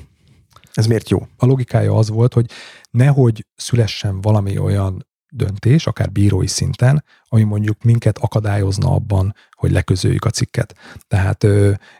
Ez 0.72 0.86
miért 0.86 1.10
jó? 1.10 1.26
A 1.36 1.46
logikája 1.46 1.96
az 1.96 2.08
volt, 2.08 2.32
hogy 2.32 2.50
nehogy 2.90 3.46
szülessen 3.56 4.20
valami 4.20 4.58
olyan 4.58 5.06
döntés, 5.28 5.86
akár 5.86 6.12
bírói 6.12 6.46
szinten, 6.46 7.04
ami 7.34 7.42
mondjuk 7.42 7.82
minket 7.82 8.18
akadályozna 8.18 8.94
abban, 8.94 9.34
hogy 9.50 9.70
leközöljük 9.70 10.24
a 10.24 10.30
cikket. 10.30 10.74
Tehát 11.08 11.46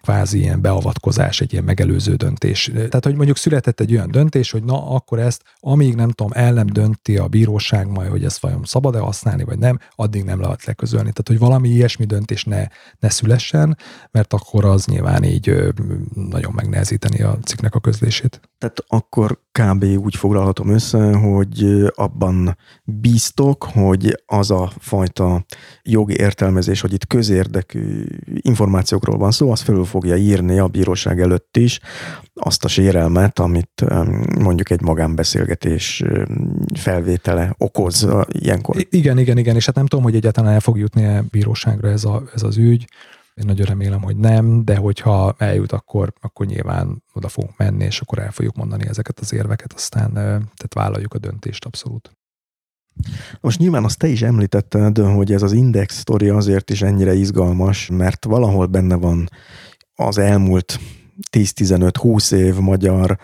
kvázi 0.03 0.39
ilyen 0.39 0.61
beavatkozás, 0.61 1.41
egy 1.41 1.53
ilyen 1.53 1.65
megelőző 1.65 2.15
döntés. 2.15 2.71
Tehát, 2.75 3.05
hogy 3.05 3.15
mondjuk 3.15 3.37
született 3.37 3.81
egy 3.81 3.93
olyan 3.93 4.11
döntés, 4.11 4.51
hogy 4.51 4.65
na, 4.65 4.91
akkor 4.91 5.19
ezt, 5.19 5.43
amíg 5.61 5.95
nem 5.95 6.11
tudom, 6.11 6.33
el 6.35 6.53
nem 6.53 6.67
dönti 6.67 7.17
a 7.17 7.29
bíróság 7.29 7.89
majd, 7.89 8.11
hogy 8.11 8.25
ezt 8.25 8.39
vajon 8.39 8.65
szabad-e 8.65 8.99
használni, 8.99 9.45
vagy 9.45 9.59
nem, 9.59 9.79
addig 9.95 10.25
nem 10.25 10.41
lehet 10.41 10.65
leközölni. 10.65 11.13
Tehát, 11.13 11.29
hogy 11.29 11.39
valami 11.39 11.69
ilyesmi 11.69 12.05
döntés 12.05 12.45
ne, 12.45 12.67
ne 12.99 13.09
szülessen, 13.09 13.79
mert 14.11 14.33
akkor 14.33 14.65
az 14.65 14.87
nyilván 14.87 15.25
így 15.25 15.73
nagyon 16.15 16.53
megnehezíteni 16.53 17.23
a 17.23 17.39
cikknek 17.45 17.75
a 17.75 17.81
közlését. 17.81 18.41
Tehát 18.59 18.85
akkor 18.87 19.39
kb. 19.53 19.85
úgy 19.85 20.17
foglalhatom 20.17 20.69
össze, 20.69 21.17
hogy 21.17 21.67
abban 21.95 22.57
bíztok, 22.85 23.65
hogy 23.65 24.23
az 24.27 24.51
a 24.51 24.73
fajta 24.79 25.24
jogi 25.83 26.15
értelmezés, 26.17 26.81
hogy 26.81 26.93
itt 26.93 27.07
közérdekű 27.07 28.05
információkról 28.41 29.19
van 29.19 29.31
szó, 29.31 29.51
az 29.51 29.61
felül 29.61 29.85
fogja 29.85 30.17
írni 30.17 30.59
a 30.59 30.69
bíróság 30.69 31.21
előtt 31.21 31.57
is 31.57 31.81
azt 32.35 32.65
a 32.65 32.69
sérelmet, 32.69 33.39
amit 33.39 33.85
mondjuk 34.39 34.71
egy 34.71 34.81
magánbeszélgetés 34.81 36.03
felvétele 36.75 37.55
okoz 37.59 38.09
ilyenkor. 38.29 38.77
Igen, 38.91 39.19
igen, 39.19 39.39
igen, 39.39 39.57
és 39.57 39.67
hát 39.67 39.75
nem 39.75 39.87
tudom, 39.87 40.05
hogy 40.05 40.15
egyáltalán 40.15 40.53
el 40.53 40.61
fog 40.61 40.79
jutni 40.79 41.07
a 41.07 41.25
bíróságra 41.31 41.89
ez, 41.89 42.05
a, 42.05 42.23
ez 42.35 42.43
az 42.43 42.57
ügy. 42.57 42.87
Én 43.35 43.45
nagyon 43.47 43.67
remélem, 43.67 44.03
hogy 44.03 44.17
nem, 44.17 44.65
de 44.65 44.77
hogyha 44.77 45.35
eljut, 45.39 45.73
akkor, 45.73 46.13
akkor 46.21 46.47
nyilván 46.47 47.03
oda 47.13 47.29
fogunk 47.29 47.57
menni, 47.57 47.85
és 47.85 48.01
akkor 48.01 48.19
el 48.19 48.31
fogjuk 48.31 48.57
mondani 48.57 48.87
ezeket 48.89 49.19
az 49.21 49.33
érveket, 49.33 49.73
aztán 49.73 50.13
tehát 50.13 50.75
vállaljuk 50.75 51.15
a 51.15 51.19
döntést 51.19 51.65
abszolút. 51.65 52.17
Most 53.41 53.59
nyilván 53.59 53.85
azt 53.85 53.99
te 53.99 54.09
is 54.09 54.23
említetted, 54.23 54.99
hogy 54.99 55.33
ez 55.33 55.43
az 55.43 55.53
index 55.53 55.99
sztori 55.99 56.29
azért 56.29 56.71
is 56.71 56.83
ennyire 56.83 57.15
izgalmas, 57.15 57.89
mert 57.93 58.25
valahol 58.25 58.67
benne 58.67 58.95
van 58.95 59.31
az 59.95 60.19
elmúlt 60.19 60.79
10-15-20 61.33 62.33
év 62.33 62.59
magyar 62.59 63.19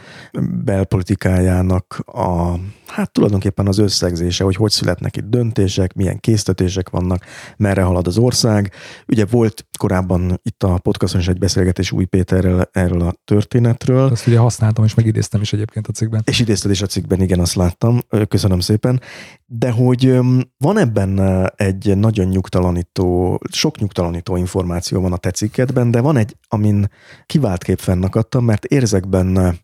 belpolitikájának 0.65 2.03
a, 2.07 2.55
hát 2.91 3.13
tulajdonképpen 3.13 3.67
az 3.67 3.79
összegzése, 3.79 4.45
hogy 4.45 4.57
hogy 4.57 4.71
születnek 4.71 5.17
itt 5.17 5.29
döntések, 5.29 5.95
milyen 5.95 6.21
késztetések 6.21 6.91
vannak, 6.91 7.25
merre 7.57 7.83
halad 7.83 8.07
az 8.07 8.19
ország. 8.19 8.73
Ugye 9.09 9.25
volt 9.25 9.67
korábban 9.79 10.41
itt 10.43 10.63
a 10.63 10.79
podcaston 10.79 11.21
is 11.21 11.29
egy 11.29 11.39
beszélgetés 11.39 11.93
Új 11.93 12.05
Péterrel 12.05 12.69
erről 12.73 13.01
a 13.01 13.15
történetről. 13.25 14.09
Azt 14.11 14.27
ugye 14.27 14.39
használtam, 14.39 14.85
és 14.85 14.95
megidéztem 14.95 15.41
is 15.41 15.53
egyébként 15.53 15.87
a 15.87 15.93
cikkben. 15.93 16.23
És 16.25 16.41
idézted 16.41 16.71
is 16.71 16.83
a 16.83 16.87
cikkben, 16.87 17.21
igen, 17.21 17.41
azt 17.41 17.55
láttam. 17.55 17.99
Köszönöm 18.29 18.61
szépen. 18.61 19.01
De 19.47 19.71
hogy 19.71 20.19
van 20.59 20.79
ebben 20.79 21.19
egy 21.57 21.97
nagyon 21.97 22.27
nyugtalanító, 22.27 23.41
sok 23.53 23.79
nyugtalanító 23.79 24.37
információ 24.37 25.01
van 25.01 25.13
a 25.13 25.17
te 25.17 25.31
cikkedben, 25.31 25.91
de 25.91 26.01
van 26.01 26.17
egy, 26.17 26.37
amin 26.49 26.91
kivált 27.27 27.65
kép 27.65 27.79
fennakadtam, 27.79 28.45
mert 28.45 28.65
érzek 28.65 29.09
benne 29.09 29.55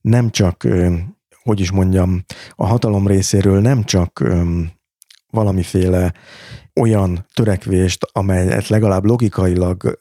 nem 0.00 0.30
csak, 0.30 0.66
hogy 1.44 1.60
is 1.60 1.70
mondjam, 1.70 2.24
a 2.54 2.66
hatalom 2.66 3.06
részéről 3.06 3.60
nem 3.60 3.84
csak 3.84 4.24
valamiféle 5.30 6.12
olyan 6.80 7.26
törekvést, 7.34 8.06
amelyet 8.12 8.68
legalább 8.68 9.04
logikailag 9.04 9.98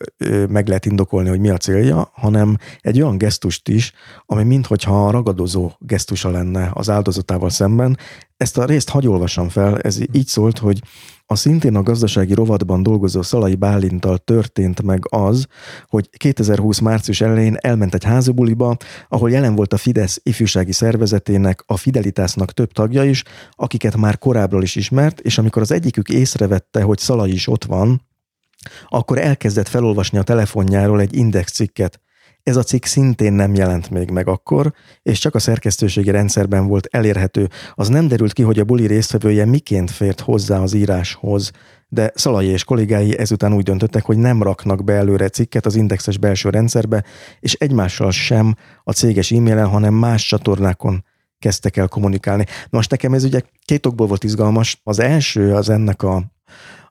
meg 0.49 0.67
lehet 0.67 0.85
indokolni, 0.85 1.29
hogy 1.29 1.39
mi 1.39 1.49
a 1.49 1.57
célja, 1.57 2.11
hanem 2.13 2.57
egy 2.79 3.01
olyan 3.01 3.17
gesztust 3.17 3.69
is, 3.69 3.93
ami 4.25 4.43
minthogyha 4.43 5.11
ragadozó 5.11 5.71
gesztusa 5.79 6.29
lenne 6.29 6.71
az 6.73 6.89
áldozatával 6.89 7.49
szemben. 7.49 7.97
Ezt 8.37 8.57
a 8.57 8.65
részt 8.65 8.89
hagy 8.89 9.07
olvassam 9.07 9.49
fel, 9.49 9.79
ez 9.79 9.99
így 10.11 10.27
szólt, 10.27 10.57
hogy 10.57 10.81
a 11.33 11.35
szintén 11.35 11.75
a 11.75 11.83
gazdasági 11.83 12.33
rovatban 12.33 12.83
dolgozó 12.83 13.21
Szalai 13.21 13.55
Bálintal 13.55 14.17
történt 14.17 14.81
meg 14.81 15.03
az, 15.09 15.47
hogy 15.87 16.09
2020 16.17 16.79
március 16.79 17.21
elején 17.21 17.57
elment 17.59 17.93
egy 17.93 18.03
házibuliba, 18.03 18.77
ahol 19.07 19.31
jelen 19.31 19.55
volt 19.55 19.73
a 19.73 19.77
Fidesz 19.77 20.19
ifjúsági 20.23 20.71
szervezetének, 20.71 21.63
a 21.65 21.77
Fidelitásznak 21.77 22.51
több 22.51 22.71
tagja 22.71 23.03
is, 23.03 23.23
akiket 23.51 23.97
már 23.97 24.17
korábbról 24.17 24.63
is 24.63 24.75
ismert, 24.75 25.19
és 25.19 25.37
amikor 25.37 25.61
az 25.61 25.71
egyikük 25.71 26.09
észrevette, 26.09 26.81
hogy 26.81 26.97
Szalai 26.97 27.33
is 27.33 27.47
ott 27.47 27.65
van, 27.65 28.01
akkor 28.87 29.17
elkezdett 29.17 29.67
felolvasni 29.67 30.17
a 30.17 30.23
telefonjáról 30.23 31.01
egy 31.01 31.15
index 31.15 31.51
cikket, 31.51 32.01
ez 32.43 32.55
a 32.55 32.63
cikk 32.63 32.85
szintén 32.85 33.33
nem 33.33 33.55
jelent 33.55 33.89
még 33.89 34.09
meg 34.09 34.27
akkor, 34.27 34.73
és 35.01 35.19
csak 35.19 35.35
a 35.35 35.39
szerkesztőségi 35.39 36.11
rendszerben 36.11 36.67
volt 36.67 36.87
elérhető. 36.91 37.49
Az 37.73 37.87
nem 37.87 38.07
derült 38.07 38.33
ki, 38.33 38.41
hogy 38.41 38.59
a 38.59 38.63
buli 38.63 38.87
résztvevője 38.87 39.45
miként 39.45 39.91
fért 39.91 40.19
hozzá 40.19 40.59
az 40.59 40.73
íráshoz, 40.73 41.51
de 41.87 42.11
Szalai 42.15 42.47
és 42.47 42.63
kollégái 42.63 43.17
ezután 43.17 43.53
úgy 43.53 43.63
döntöttek, 43.63 44.05
hogy 44.05 44.17
nem 44.17 44.43
raknak 44.43 44.83
be 44.83 44.93
előre 44.93 45.29
cikket 45.29 45.65
az 45.65 45.75
indexes 45.75 46.17
belső 46.17 46.49
rendszerbe, 46.49 47.03
és 47.39 47.53
egymással 47.53 48.11
sem 48.11 48.55
a 48.83 48.91
céges 48.91 49.31
e-mailen, 49.31 49.67
hanem 49.67 49.93
más 49.93 50.27
csatornákon 50.27 51.03
kezdtek 51.39 51.77
el 51.77 51.87
kommunikálni. 51.87 52.45
Most 52.69 52.91
nekem 52.91 53.13
ez 53.13 53.23
ugye 53.23 53.41
két 53.65 53.85
okból 53.85 54.07
volt 54.07 54.23
izgalmas. 54.23 54.81
Az 54.83 54.99
első 54.99 55.55
az 55.55 55.69
ennek 55.69 56.03
a 56.03 56.32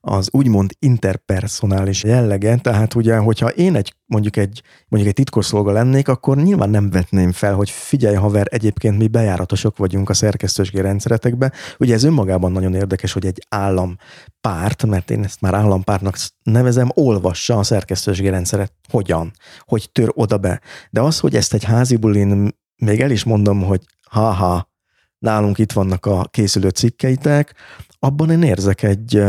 az 0.04 0.28
úgymond 0.32 0.70
interpersonális 0.78 2.04
jellege, 2.04 2.56
tehát 2.56 2.94
ugye, 2.94 3.16
hogyha 3.16 3.48
én 3.48 3.74
egy 3.74 3.94
mondjuk 4.06 4.36
egy, 4.36 4.62
mondjuk 4.88 5.12
egy 5.12 5.24
titkosszolga 5.24 5.72
lennék, 5.72 6.08
akkor 6.08 6.36
nyilván 6.36 6.70
nem 6.70 6.90
vetném 6.90 7.32
fel, 7.32 7.54
hogy 7.54 7.70
figyelj 7.70 8.14
haver, 8.14 8.46
egyébként 8.50 8.98
mi 8.98 9.08
bejáratosok 9.08 9.76
vagyunk 9.76 10.08
a 10.08 10.14
szerkesztőségi 10.14 10.80
rendszeretekbe. 10.80 11.52
Ugye 11.78 11.94
ez 11.94 12.02
önmagában 12.04 12.52
nagyon 12.52 12.74
érdekes, 12.74 13.12
hogy 13.12 13.26
egy 13.26 13.46
állampárt, 13.48 14.86
mert 14.86 15.10
én 15.10 15.24
ezt 15.24 15.40
már 15.40 15.54
állampártnak 15.54 16.16
nevezem, 16.42 16.90
olvassa 16.94 17.58
a 17.58 17.62
szerkesztőségi 17.62 18.28
rendszeret. 18.28 18.72
Hogyan? 18.90 19.32
Hogy 19.58 19.90
tör 19.92 20.10
oda 20.14 20.38
be. 20.38 20.60
De 20.90 21.00
az, 21.00 21.18
hogy 21.18 21.36
ezt 21.36 21.54
egy 21.54 21.64
házi 21.64 21.96
bulin 21.96 22.56
még 22.76 23.00
el 23.00 23.10
is 23.10 23.24
mondom, 23.24 23.62
hogy 23.62 23.80
haha, 24.08 24.70
nálunk 25.18 25.58
itt 25.58 25.72
vannak 25.72 26.06
a 26.06 26.24
készülő 26.30 26.68
cikkeitek, 26.68 27.54
abban 27.98 28.30
én 28.30 28.42
érzek 28.42 28.82
egy, 28.82 29.22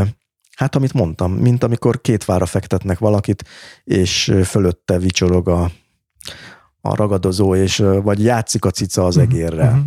Hát, 0.55 0.75
amit 0.75 0.93
mondtam, 0.93 1.34
mint 1.34 1.63
amikor 1.63 2.01
két 2.01 2.25
vára 2.25 2.45
fektetnek 2.45 2.99
valakit, 2.99 3.43
és 3.84 4.34
fölötte 4.43 4.99
vicsorog 4.99 5.47
a, 5.47 5.71
a 6.81 6.95
ragadozó, 6.95 7.55
és 7.55 7.77
vagy 7.77 8.23
játszik 8.23 8.65
a 8.65 8.69
cica 8.69 9.05
az 9.05 9.15
mhm, 9.15 9.23
egérrel. 9.23 9.71
Uh-huh. 9.71 9.85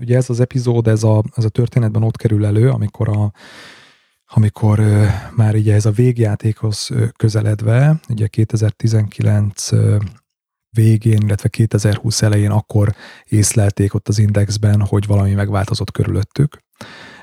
Ugye 0.00 0.16
ez 0.16 0.30
az 0.30 0.40
epizód, 0.40 0.86
ez 0.86 1.02
a, 1.02 1.22
ez 1.34 1.44
a 1.44 1.48
történetben 1.48 2.02
ott 2.02 2.16
kerül 2.16 2.46
elő, 2.46 2.70
amikor 2.70 3.08
a 3.08 3.32
amikor 4.28 4.78
uh, 4.78 5.06
már 5.36 5.54
ugye 5.54 5.74
ez 5.74 5.86
a 5.86 5.90
végjátékhoz 5.90 6.90
közeledve, 7.16 8.00
ugye 8.08 8.26
2019 8.26 9.72
uh, 9.72 9.96
végén, 10.70 11.20
illetve 11.22 11.48
2020 11.48 12.22
elején 12.22 12.50
akkor 12.50 12.94
észlelték 13.24 13.94
ott 13.94 14.08
az 14.08 14.18
indexben, 14.18 14.80
hogy 14.80 15.06
valami 15.06 15.32
megváltozott 15.32 15.90
körülöttük 15.90 16.64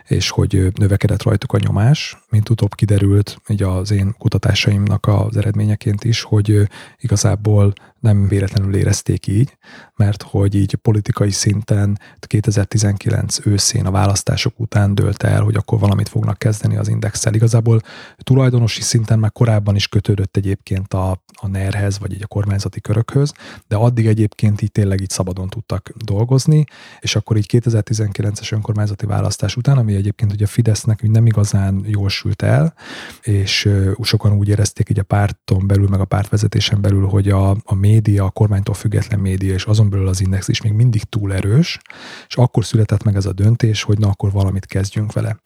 és 0.07 0.29
hogy 0.29 0.71
növekedett 0.73 1.23
rajtuk 1.23 1.51
a 1.51 1.57
nyomás, 1.57 2.17
mint 2.33 2.49
utóbb 2.49 2.75
kiderült, 2.75 3.41
így 3.47 3.63
az 3.63 3.91
én 3.91 4.15
kutatásaimnak 4.17 5.07
az 5.07 5.37
eredményeként 5.37 6.03
is, 6.03 6.21
hogy 6.21 6.67
igazából 6.97 7.73
nem 7.99 8.27
véletlenül 8.27 8.75
érezték 8.75 9.27
így, 9.27 9.57
mert 9.95 10.23
hogy 10.23 10.55
így 10.55 10.75
politikai 10.75 11.31
szinten 11.31 11.99
2019 12.19 13.45
őszén 13.45 13.85
a 13.85 13.91
választások 13.91 14.59
után 14.59 14.95
dőlt 14.95 15.23
el, 15.23 15.41
hogy 15.41 15.55
akkor 15.55 15.79
valamit 15.79 16.09
fognak 16.09 16.37
kezdeni 16.37 16.77
az 16.77 16.87
indexel. 16.87 17.33
Igazából 17.33 17.81
tulajdonosi 18.17 18.81
szinten 18.81 19.19
már 19.19 19.31
korábban 19.31 19.75
is 19.75 19.87
kötődött 19.87 20.37
egyébként 20.37 20.93
a, 20.93 21.11
a 21.41 21.47
NER-hez, 21.47 21.99
vagy 21.99 22.13
így 22.13 22.23
a 22.23 22.27
kormányzati 22.27 22.81
körökhöz, 22.81 23.33
de 23.67 23.75
addig 23.75 24.07
egyébként 24.07 24.61
így 24.61 24.71
tényleg 24.71 25.01
így 25.01 25.09
szabadon 25.09 25.49
tudtak 25.49 25.91
dolgozni, 26.05 26.65
és 26.99 27.15
akkor 27.15 27.37
így 27.37 27.49
2019-es 27.51 28.53
önkormányzati 28.53 29.05
választás 29.05 29.55
után, 29.55 29.77
ami 29.77 29.95
egyébként 29.95 30.31
ugye 30.31 30.45
a 30.45 30.47
Fidesznek 30.47 31.01
nem 31.01 31.25
igazán 31.25 31.83
jól 31.85 32.09
sült 32.23 32.41
el, 32.41 32.73
és 33.21 33.69
sokan 34.01 34.33
úgy 34.33 34.47
érezték 34.47 34.89
így 34.89 34.99
a 34.99 35.03
párton 35.03 35.67
belül, 35.67 35.87
meg 35.87 35.99
a 35.99 36.05
pártvezetésen 36.05 36.81
belül, 36.81 37.07
hogy 37.07 37.29
a, 37.29 37.49
a 37.49 37.75
média, 37.75 38.25
a 38.25 38.29
kormánytól 38.29 38.75
független 38.75 39.19
média, 39.19 39.53
és 39.53 39.65
azon 39.65 39.89
belül 39.89 40.07
az 40.07 40.21
index 40.21 40.47
is 40.47 40.61
még 40.61 40.73
mindig 40.73 41.03
túl 41.03 41.33
erős, 41.33 41.79
és 42.27 42.35
akkor 42.35 42.65
született 42.65 43.03
meg 43.03 43.15
ez 43.15 43.25
a 43.25 43.33
döntés, 43.33 43.83
hogy 43.83 43.97
na 43.99 44.07
akkor 44.07 44.31
valamit 44.31 44.65
kezdjünk 44.65 45.13
vele. 45.13 45.39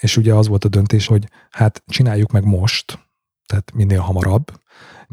És 0.00 0.16
ugye 0.16 0.34
az 0.34 0.48
volt 0.48 0.64
a 0.64 0.68
döntés, 0.68 1.06
hogy 1.06 1.28
hát 1.50 1.82
csináljuk 1.86 2.30
meg 2.30 2.44
most, 2.44 2.98
tehát 3.46 3.72
minél 3.74 4.00
hamarabb, 4.00 4.52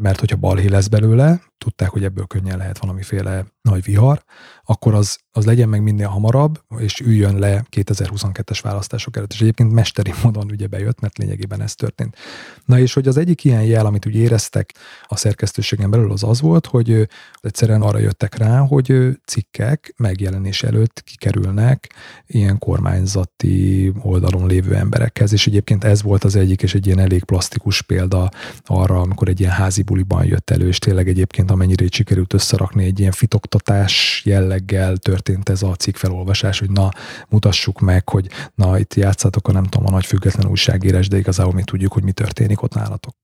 mert 0.02 0.20
hogyha 0.20 0.36
balhé 0.36 0.68
lesz 0.68 0.86
belőle, 0.86 1.40
tudták, 1.58 1.88
hogy 1.88 2.04
ebből 2.04 2.24
könnyen 2.24 2.58
lehet 2.58 2.78
valamiféle 2.78 3.44
nagy 3.60 3.82
vihar, 3.82 4.22
akkor 4.64 4.94
az, 4.94 5.18
az 5.30 5.44
legyen 5.44 5.68
meg 5.68 5.82
minél 5.82 6.06
hamarabb, 6.06 6.60
és 6.78 7.00
üljön 7.00 7.38
le 7.38 7.64
2022-es 7.76 8.58
választások 8.62 9.16
előtt. 9.16 9.32
És 9.32 9.40
egyébként 9.40 9.72
mesteri 9.72 10.12
módon 10.22 10.50
ugye 10.50 10.66
bejött, 10.66 11.00
mert 11.00 11.18
lényegében 11.18 11.62
ez 11.62 11.74
történt. 11.74 12.16
Na 12.64 12.78
és 12.78 12.92
hogy 12.92 13.08
az 13.08 13.16
egyik 13.16 13.44
ilyen 13.44 13.62
jel, 13.62 13.86
amit 13.86 14.06
úgy 14.06 14.14
éreztek 14.14 14.74
a 15.06 15.16
szerkesztőségen 15.16 15.90
belül, 15.90 16.12
az 16.12 16.22
az 16.22 16.40
volt, 16.40 16.66
hogy 16.66 17.08
egyszerűen 17.40 17.82
arra 17.82 17.98
jöttek 17.98 18.36
rá, 18.36 18.58
hogy 18.58 19.18
cikkek 19.24 19.94
megjelenés 19.96 20.62
előtt 20.62 21.02
kikerülnek 21.04 21.94
ilyen 22.26 22.58
kormányzati 22.58 23.92
oldalon 24.00 24.46
lévő 24.46 24.74
emberekhez, 24.74 25.32
és 25.32 25.46
egyébként 25.46 25.84
ez 25.84 26.02
volt 26.02 26.24
az 26.24 26.36
egyik, 26.36 26.62
és 26.62 26.74
egy 26.74 26.86
ilyen 26.86 26.98
elég 26.98 27.24
plastikus 27.24 27.82
példa 27.82 28.30
arra, 28.64 29.00
amikor 29.00 29.28
egy 29.28 29.40
ilyen 29.40 29.52
házi 29.52 29.82
buliban 29.92 30.24
jött 30.24 30.50
elő, 30.50 30.68
és 30.68 30.78
tényleg 30.78 31.08
egyébként 31.08 31.50
amennyire 31.50 31.84
így 31.84 31.94
sikerült 31.94 32.32
összerakni 32.32 32.84
egy 32.84 33.00
ilyen 33.00 33.12
fitoktatás 33.12 34.22
jelleggel 34.24 34.96
történt 34.96 35.48
ez 35.48 35.62
a 35.62 35.74
cikk 35.74 35.96
felolvasás, 35.96 36.58
hogy 36.58 36.70
na, 36.70 36.88
mutassuk 37.28 37.80
meg, 37.80 38.08
hogy 38.08 38.28
na, 38.54 38.78
itt 38.78 38.94
játszatok 38.94 39.48
a 39.48 39.52
nem 39.52 39.64
tudom, 39.64 39.86
a 39.86 39.90
nagy 39.90 40.06
független 40.06 40.50
újságírás, 40.50 41.08
de 41.08 41.16
igazából 41.16 41.52
mi 41.52 41.62
tudjuk, 41.62 41.92
hogy 41.92 42.02
mi 42.02 42.12
történik 42.12 42.62
ott 42.62 42.74
nálatok. 42.74 43.14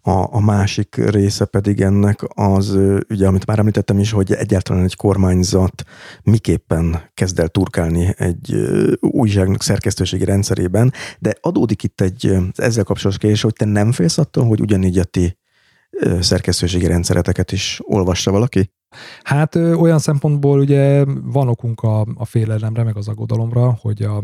A, 0.00 0.34
a 0.34 0.40
másik 0.40 0.96
része 0.96 1.44
pedig 1.44 1.80
ennek 1.80 2.20
az, 2.34 2.78
ugye 3.08 3.26
amit 3.26 3.46
már 3.46 3.58
említettem 3.58 3.98
is, 3.98 4.10
hogy 4.10 4.32
egyáltalán 4.32 4.84
egy 4.84 4.96
kormányzat 4.96 5.82
miképpen 6.22 7.10
kezd 7.14 7.38
el 7.38 7.48
turkálni 7.48 8.14
egy 8.16 8.54
újságnak 9.00 9.62
szerkesztőségi 9.62 10.24
rendszerében, 10.24 10.92
de 11.18 11.34
adódik 11.40 11.82
itt 11.82 12.00
egy 12.00 12.36
ezzel 12.54 12.84
kapcsolatos 12.84 13.20
kérdés, 13.20 13.42
hogy 13.42 13.52
te 13.52 13.64
nem 13.64 13.92
félsz 13.92 14.18
attól, 14.18 14.46
hogy 14.46 14.60
ugyanígy 14.60 14.98
a 14.98 15.04
ti 15.04 15.38
szerkesztőségi 16.20 16.86
rendszereteket 16.86 17.52
is 17.52 17.80
olvassa 17.84 18.30
valaki? 18.30 18.72
Hát 19.22 19.54
olyan 19.54 19.98
szempontból 19.98 20.58
ugye 20.58 21.04
van 21.22 21.48
okunk 21.48 21.80
a, 21.80 22.00
a 22.14 22.24
félelemre, 22.24 22.82
meg 22.82 22.96
az 22.96 23.08
aggodalomra, 23.08 23.78
hogy 23.80 24.02
a, 24.02 24.22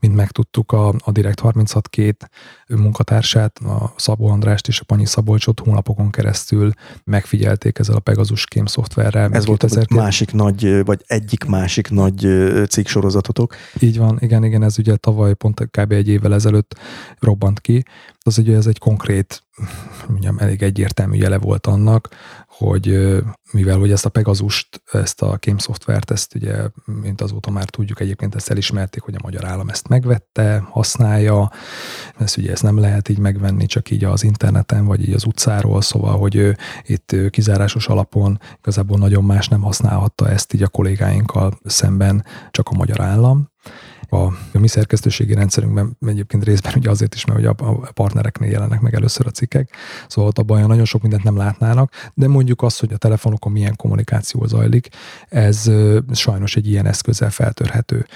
mint 0.00 0.14
megtudtuk, 0.14 0.72
a, 0.72 0.88
a 0.98 1.12
Direkt 1.12 1.40
36 1.40 1.88
két 1.88 2.30
munkatársát, 2.68 3.58
a 3.58 3.92
Szabó 3.96 4.28
Andrást 4.28 4.68
és 4.68 4.80
a 4.80 4.84
Panyi 4.84 5.06
Szabolcsot 5.06 5.60
hónapokon 5.60 6.10
keresztül 6.10 6.72
megfigyelték 7.04 7.78
ezzel 7.78 7.96
a 7.96 8.00
Pegasus 8.00 8.46
Kém 8.46 8.66
szoftverrel. 8.66 9.32
Ez 9.32 9.46
volt 9.46 9.62
az 9.62 9.84
másik 9.88 10.32
nagy, 10.32 10.84
vagy 10.84 11.04
egyik 11.06 11.44
másik 11.44 11.90
nagy 11.90 12.28
cikk 12.68 12.86
sorozatotok. 12.86 13.54
Így 13.78 13.98
van, 13.98 14.18
igen, 14.20 14.44
igen, 14.44 14.62
ez 14.62 14.78
ugye 14.78 14.96
tavaly 14.96 15.34
pont 15.34 15.68
kb. 15.70 15.92
egy 15.92 16.08
évvel 16.08 16.34
ezelőtt 16.34 16.78
robbant 17.18 17.60
ki. 17.60 17.82
Az 18.26 18.38
ugye 18.38 18.56
ez 18.56 18.66
egy 18.66 18.78
konkrét, 18.78 19.42
mondjam, 20.08 20.38
elég 20.38 20.62
egyértelmű 20.62 21.16
jele 21.16 21.38
volt 21.38 21.66
annak, 21.66 22.08
hogy 22.48 23.18
mivel 23.52 23.78
hogy 23.78 23.90
ezt 23.90 24.04
a 24.04 24.08
Pegazust, 24.08 24.82
ezt 24.92 25.22
a 25.22 25.36
kém 25.36 25.58
szoftvert, 25.58 26.10
ezt 26.10 26.34
ugye, 26.34 26.68
mint 26.84 27.20
azóta 27.20 27.50
már 27.50 27.64
tudjuk, 27.64 28.00
egyébként 28.00 28.34
ezt 28.34 28.50
elismerték, 28.50 29.02
hogy 29.02 29.14
a 29.14 29.22
magyar 29.22 29.44
állam 29.54 29.68
ezt 29.68 29.88
megvette, 29.88 30.62
használja, 30.70 31.50
ezt 32.18 32.36
ugye 32.36 32.52
ezt 32.52 32.62
nem 32.62 32.78
lehet 32.78 33.08
így 33.08 33.18
megvenni, 33.18 33.66
csak 33.66 33.90
így 33.90 34.04
az 34.04 34.22
interneten, 34.22 34.84
vagy 34.84 35.08
így 35.08 35.14
az 35.14 35.24
utcáról, 35.24 35.82
szóval, 35.82 36.18
hogy 36.18 36.56
itt 36.82 37.16
kizárásos 37.30 37.86
alapon 37.86 38.40
igazából 38.58 38.98
nagyon 38.98 39.24
más 39.24 39.48
nem 39.48 39.60
használhatta 39.60 40.28
ezt 40.28 40.52
így 40.52 40.62
a 40.62 40.68
kollégáinkkal 40.68 41.58
szemben, 41.64 42.24
csak 42.50 42.68
a 42.68 42.76
magyar 42.76 43.00
állam 43.00 43.52
a, 44.14 44.32
a 44.52 44.58
mi 44.58 44.68
szerkesztőségi 44.68 45.34
rendszerünkben 45.34 45.96
egyébként 46.06 46.44
részben 46.44 46.72
ugye 46.76 46.90
azért 46.90 47.14
is, 47.14 47.24
mert 47.24 47.60
a, 47.60 47.68
a 47.68 47.92
partnereknél 47.92 48.50
jelennek 48.50 48.80
meg 48.80 48.94
először 48.94 49.26
a 49.26 49.30
cikkek, 49.30 49.70
szóval 50.08 50.30
ott 50.30 50.38
abban 50.38 50.66
nagyon 50.66 50.84
sok 50.84 51.02
mindent 51.02 51.22
nem 51.22 51.36
látnának, 51.36 51.92
de 52.14 52.28
mondjuk 52.28 52.62
azt, 52.62 52.80
hogy 52.80 52.92
a 52.92 52.96
telefonokon 52.96 53.52
milyen 53.52 53.76
kommunikáció 53.76 54.46
zajlik, 54.46 54.88
ez 55.28 55.70
sajnos 56.12 56.56
egy 56.56 56.68
ilyen 56.68 56.86
eszközzel 56.86 57.30
feltörhető. 57.30 58.06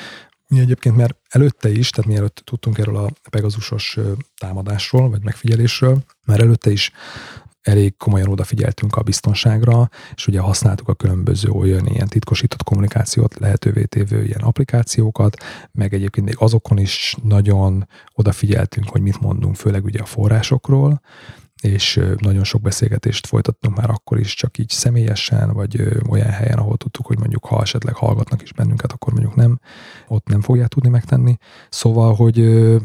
Mi 0.49 0.61
egyébként 0.61 0.97
mert 0.97 1.17
előtte 1.29 1.71
is, 1.71 1.91
tehát 1.91 2.11
mielőtt 2.11 2.43
tudtunk 2.45 2.79
erről 2.79 2.97
a 2.97 3.11
Pegasusos 3.31 3.99
támadásról, 4.39 5.11
vagy 5.11 5.25
megfigyelésről, 5.25 5.99
már 6.25 6.41
előtte 6.41 6.71
is 6.71 6.93
elég 7.63 7.97
komolyan 7.97 8.29
odafigyeltünk 8.29 8.97
a 8.97 9.03
biztonságra, 9.03 9.91
és 10.15 10.27
ugye 10.27 10.41
használtuk 10.41 10.89
a 10.89 10.95
különböző 10.95 11.49
olyan 11.49 11.87
ilyen 11.87 12.09
titkosított 12.09 12.63
kommunikációt 12.63 13.39
lehetővé 13.39 13.85
tévő 13.85 14.25
ilyen 14.25 14.41
applikációkat, 14.41 15.37
meg 15.73 15.95
egyébként 15.95 16.27
még 16.27 16.37
azokon 16.39 16.79
is 16.79 17.17
nagyon 17.23 17.89
odafigyeltünk, 18.15 18.89
hogy 18.89 19.01
mit 19.01 19.21
mondunk, 19.21 19.57
főleg 19.57 19.85
ugye 19.85 20.01
a 20.01 20.05
forrásokról, 20.05 21.01
és 21.63 22.01
nagyon 22.19 22.45
sok 22.45 22.61
beszélgetést 22.61 23.27
folytattunk 23.27 23.77
már 23.77 23.91
akkor 23.91 24.19
is, 24.19 24.35
csak 24.35 24.59
így 24.59 24.69
személyesen, 24.69 25.53
vagy 25.53 25.83
olyan 26.09 26.31
helyen, 26.31 26.59
ahol 26.59 26.77
tudtuk, 26.77 27.07
hogy 27.07 27.19
mondjuk 27.19 27.45
ha 27.45 27.61
esetleg 27.61 27.95
hallgatnak 27.95 28.43
is 28.43 28.53
bennünket, 28.53 28.93
akkor 28.93 29.13
mondjuk 29.13 29.35
nem, 29.35 29.61
ott 30.09 30.29
nem 30.29 30.41
fogják 30.41 30.69
tudni 30.69 30.89
megtenni. 30.89 31.37
Szóval, 31.71 32.15
hogy 32.15 32.35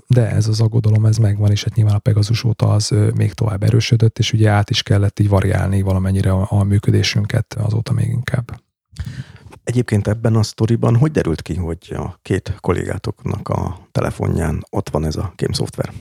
de 0.07 0.29
ez 0.29 0.47
az 0.47 0.61
aggodalom, 0.61 1.05
ez 1.05 1.17
megvan, 1.17 1.51
és 1.51 1.63
hát 1.63 1.75
nyilván 1.75 1.95
a 1.95 1.99
Pegasus 1.99 2.43
óta 2.43 2.73
az 2.73 2.95
még 3.15 3.33
tovább 3.33 3.63
erősödött, 3.63 4.19
és 4.19 4.33
ugye 4.33 4.49
át 4.49 4.69
is 4.69 4.83
kellett 4.83 5.19
így 5.19 5.29
variálni 5.29 5.81
valamennyire 5.81 6.31
a, 6.31 6.47
a 6.49 6.63
működésünket 6.63 7.53
azóta 7.53 7.93
még 7.93 8.07
inkább. 8.07 8.61
Egyébként 9.63 10.07
ebben 10.07 10.35
a 10.35 10.43
sztoriban 10.43 10.95
hogy 10.95 11.11
derült 11.11 11.41
ki, 11.41 11.55
hogy 11.55 11.93
a 11.95 12.19
két 12.21 12.55
kollégátoknak 12.59 13.49
a 13.49 13.87
telefonján 13.91 14.65
ott 14.69 14.89
van 14.89 15.05
ez 15.05 15.15
a 15.15 15.33
kém 15.35 15.51
szoftver? 15.51 15.93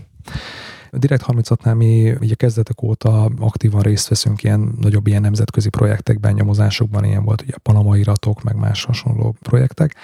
A 0.95 0.99
Direkt 0.99 1.25
36-nál 1.27 1.77
mi 1.77 2.11
ugye 2.11 2.35
kezdetek 2.35 2.83
óta 2.83 3.25
aktívan 3.25 3.81
részt 3.83 4.09
veszünk 4.09 4.43
ilyen 4.43 4.75
nagyobb 4.81 5.07
ilyen 5.07 5.21
nemzetközi 5.21 5.69
projektekben, 5.69 6.33
nyomozásokban, 6.33 7.05
ilyen 7.05 7.25
volt 7.25 7.43
ugye 7.43 7.53
a 7.55 7.59
Panama 7.59 7.97
iratok, 7.97 8.43
meg 8.43 8.57
más 8.57 8.85
hasonló 8.85 9.37
projektek, 9.41 9.95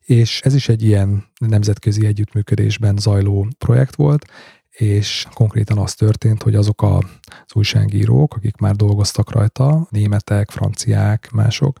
és 0.00 0.40
ez 0.40 0.54
is 0.54 0.68
egy 0.68 0.82
ilyen 0.82 1.24
nemzetközi 1.38 2.06
együttműködésben 2.06 2.96
zajló 2.96 3.46
projekt 3.58 3.94
volt, 3.94 4.24
és 4.70 5.26
konkrétan 5.34 5.78
az 5.78 5.94
történt, 5.94 6.42
hogy 6.42 6.54
azok 6.54 6.82
az 6.82 7.04
újságírók, 7.52 8.34
akik 8.34 8.56
már 8.56 8.74
dolgoztak 8.74 9.32
rajta, 9.32 9.86
németek, 9.90 10.50
franciák, 10.50 11.30
mások, 11.30 11.78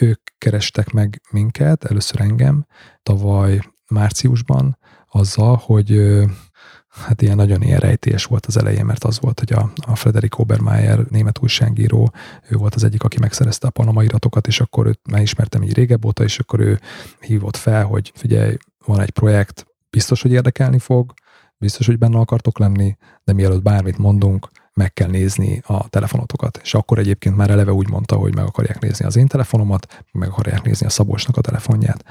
ők 0.00 0.20
kerestek 0.38 0.90
meg 0.90 1.22
minket, 1.30 1.84
először 1.84 2.20
engem, 2.20 2.66
tavaly 3.02 3.60
márciusban, 3.88 4.78
azzal, 5.08 5.60
hogy 5.62 6.20
hát 7.06 7.22
ilyen 7.22 7.36
nagyon 7.36 7.62
ilyen 7.62 7.78
rejtélyes 7.78 8.24
volt 8.24 8.46
az 8.46 8.56
elején, 8.56 8.84
mert 8.84 9.04
az 9.04 9.20
volt, 9.20 9.38
hogy 9.38 9.52
a, 9.52 9.72
a 9.86 9.96
Frederik 9.96 10.38
Obermeier, 10.38 10.98
német 11.10 11.38
újságíró, 11.42 12.12
ő 12.48 12.56
volt 12.56 12.74
az 12.74 12.84
egyik, 12.84 13.02
aki 13.02 13.18
megszerezte 13.18 13.66
a 13.66 13.70
Panama 13.70 14.02
iratokat, 14.02 14.46
és 14.46 14.60
akkor 14.60 14.86
őt 14.86 15.00
megismertem 15.10 15.62
így 15.62 15.74
régebb 15.74 16.04
óta, 16.04 16.22
és 16.24 16.38
akkor 16.38 16.60
ő 16.60 16.80
hívott 17.20 17.56
fel, 17.56 17.84
hogy 17.84 18.12
figyelj, 18.14 18.56
van 18.84 19.00
egy 19.00 19.10
projekt, 19.10 19.66
biztos, 19.90 20.22
hogy 20.22 20.32
érdekelni 20.32 20.78
fog, 20.78 21.12
biztos, 21.56 21.86
hogy 21.86 21.98
benne 21.98 22.18
akartok 22.18 22.58
lenni, 22.58 22.96
de 23.24 23.32
mielőtt 23.32 23.62
bármit 23.62 23.98
mondunk, 23.98 24.48
meg 24.78 24.92
kell 24.92 25.08
nézni 25.08 25.62
a 25.66 25.88
telefonotokat. 25.88 26.60
És 26.62 26.74
akkor 26.74 26.98
egyébként 26.98 27.36
már 27.36 27.50
eleve 27.50 27.72
úgy 27.72 27.88
mondta, 27.88 28.16
hogy 28.16 28.34
meg 28.34 28.44
akarják 28.44 28.80
nézni 28.80 29.04
az 29.04 29.16
én 29.16 29.26
telefonomat, 29.26 30.04
meg 30.12 30.28
akarják 30.28 30.62
nézni 30.62 30.86
a 30.86 30.90
Szabolcsnak 30.90 31.36
a 31.36 31.40
telefonját. 31.40 32.04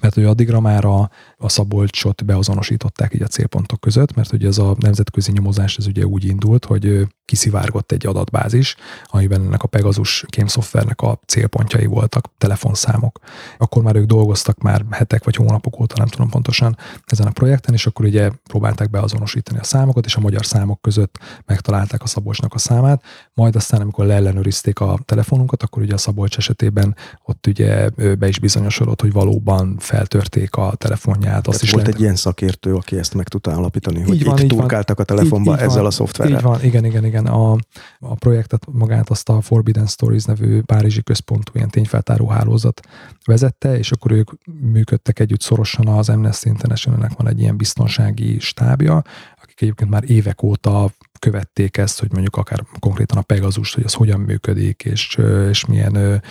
Mert 0.00 0.14
hogy 0.14 0.24
addigra 0.24 0.60
már 0.60 0.84
a, 0.84 1.10
a 1.36 1.48
Szabolcsot 1.48 2.24
beazonosították 2.24 3.14
így 3.14 3.22
a 3.22 3.26
célpontok 3.26 3.80
között, 3.80 4.14
mert 4.14 4.32
ugye 4.32 4.48
ez 4.48 4.58
a 4.58 4.76
nemzetközi 4.78 5.32
nyomozás 5.32 5.76
ez 5.76 5.86
ugye 5.86 6.04
úgy 6.04 6.24
indult, 6.24 6.64
hogy 6.64 7.06
kiszivárgott 7.24 7.92
egy 7.92 8.06
adatbázis, 8.06 8.76
amiben 9.04 9.40
ennek 9.40 9.62
a 9.62 9.66
Pegasus 9.68 10.24
kémszoftvernek 10.28 11.00
a 11.00 11.20
célpontjai 11.26 11.86
voltak, 11.86 12.28
telefonszámok. 12.38 13.18
Akkor 13.58 13.82
már 13.82 13.96
ők 13.96 14.06
dolgoztak 14.06 14.58
már 14.58 14.84
hetek 14.90 15.24
vagy 15.24 15.36
hónapok 15.36 15.80
óta, 15.80 15.94
nem 15.98 16.06
tudom 16.06 16.28
pontosan 16.28 16.76
ezen 17.06 17.26
a 17.26 17.30
projekten, 17.30 17.74
és 17.74 17.86
akkor 17.86 18.04
ugye 18.04 18.30
próbálták 18.48 18.90
beazonosítani 18.90 19.58
a 19.58 19.64
számokat, 19.64 20.04
és 20.04 20.16
a 20.16 20.20
magyar 20.20 20.46
számok 20.46 20.82
között 20.82 21.18
megtalálták 21.46 22.02
a 22.02 22.06
Szabolcsnak 22.14 22.54
a 22.54 22.58
számát, 22.58 23.02
majd 23.32 23.56
aztán, 23.56 23.80
amikor 23.80 24.06
leellenőrizték 24.06 24.80
a 24.80 24.98
telefonunkat, 25.04 25.62
akkor 25.62 25.82
ugye 25.82 25.94
a 25.94 25.98
Szabolcs 25.98 26.36
esetében 26.36 26.96
ott 27.24 27.46
ugye 27.46 27.88
be 28.18 28.28
is 28.28 28.38
bizonyosodott, 28.38 29.00
hogy 29.00 29.12
valóban 29.12 29.76
feltörték 29.78 30.54
a 30.54 30.74
telefonját. 30.76 31.46
Azt 31.46 31.62
is 31.62 31.70
volt 31.70 31.82
lehet... 31.82 31.98
egy 31.98 32.04
ilyen 32.04 32.16
szakértő, 32.16 32.74
aki 32.74 32.98
ezt 32.98 33.14
meg 33.14 33.28
tudta 33.28 33.50
állapítani, 33.50 34.02
hogy 34.02 34.14
így 34.14 34.24
van, 34.24 34.38
itt 34.38 34.48
turkáltak 34.48 34.98
a 34.98 35.04
telefonba 35.04 35.52
így, 35.52 35.56
így 35.56 35.62
ezzel 35.62 35.76
van, 35.76 35.86
a 35.86 35.90
szoftverrel. 35.90 36.36
Így 36.36 36.42
van, 36.42 36.62
igen, 36.62 36.84
igen, 36.84 37.04
igen. 37.04 37.26
A, 37.26 37.52
a 38.00 38.14
projektet 38.14 38.66
magát 38.72 39.10
azt 39.10 39.28
a 39.28 39.40
Forbidden 39.40 39.86
Stories 39.86 40.24
nevű 40.24 40.60
párizsi 40.60 41.02
központú 41.02 41.52
ilyen 41.54 41.70
tényfeltáró 41.70 42.28
hálózat 42.28 42.80
vezette, 43.24 43.78
és 43.78 43.90
akkor 43.90 44.10
ők 44.10 44.30
működtek 44.72 45.18
együtt 45.18 45.40
szorosan 45.40 45.88
az 45.88 46.08
Amnesty 46.08 46.46
International-nek 46.46 47.12
van 47.16 47.28
egy 47.28 47.40
ilyen 47.40 47.56
biztonsági 47.56 48.38
stábja, 48.38 49.02
akik 49.42 49.60
egyébként 49.62 49.90
már 49.90 50.10
évek 50.10 50.42
óta 50.42 50.90
követték 51.24 51.76
ezt, 51.76 52.00
hogy 52.00 52.12
mondjuk 52.12 52.36
akár 52.36 52.64
konkrétan 52.78 53.18
a 53.18 53.22
Pegasus, 53.22 53.74
hogy 53.74 53.84
az 53.84 53.92
hogyan 53.92 54.20
működik, 54.20 54.84
és, 54.84 55.18
és 55.48 55.64
milyen, 55.64 56.22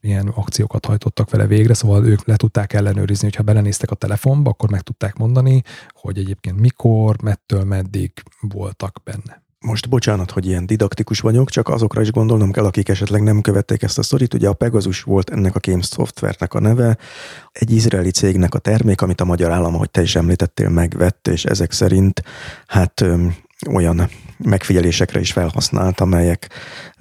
milyen 0.00 0.28
akciókat 0.28 0.86
hajtottak 0.86 1.30
vele 1.30 1.46
végre, 1.46 1.74
szóval 1.74 2.06
ők 2.06 2.26
le 2.26 2.36
tudták 2.36 2.72
ellenőrizni, 2.72 3.24
hogyha 3.24 3.42
belenéztek 3.42 3.90
a 3.90 3.94
telefonba, 3.94 4.50
akkor 4.50 4.70
meg 4.70 4.80
tudták 4.80 5.16
mondani, 5.16 5.62
hogy 5.92 6.18
egyébként 6.18 6.60
mikor, 6.60 7.22
mettől 7.22 7.64
meddig 7.64 8.12
voltak 8.40 9.00
benne. 9.04 9.42
Most 9.60 9.88
bocsánat, 9.88 10.30
hogy 10.30 10.46
ilyen 10.46 10.66
didaktikus 10.66 11.20
vagyok, 11.20 11.50
csak 11.50 11.68
azokra 11.68 12.00
is 12.00 12.12
gondolnom 12.12 12.52
kell, 12.52 12.64
akik 12.64 12.88
esetleg 12.88 13.22
nem 13.22 13.40
követték 13.40 13.82
ezt 13.82 13.98
a 13.98 14.02
sztorit. 14.02 14.34
Ugye 14.34 14.48
a 14.48 14.52
Pegasus 14.52 15.02
volt 15.02 15.30
ennek 15.30 15.54
a 15.56 15.60
Games 15.62 15.86
szoftvernek 15.86 16.54
a 16.54 16.60
neve, 16.60 16.98
egy 17.52 17.70
izraeli 17.70 18.10
cégnek 18.10 18.54
a 18.54 18.58
termék, 18.58 19.00
amit 19.00 19.20
a 19.20 19.24
magyar 19.24 19.50
állam, 19.50 19.74
ahogy 19.74 19.90
te 19.90 20.02
is 20.02 20.16
említettél, 20.16 20.68
megvett, 20.68 21.28
és 21.28 21.44
ezek 21.44 21.72
szerint 21.72 22.22
hát 22.66 23.00
öm, 23.00 23.36
olyan 23.68 24.08
megfigyelésekre 24.42 25.20
is 25.20 25.32
felhasznált, 25.32 26.00
amelyek 26.00 26.48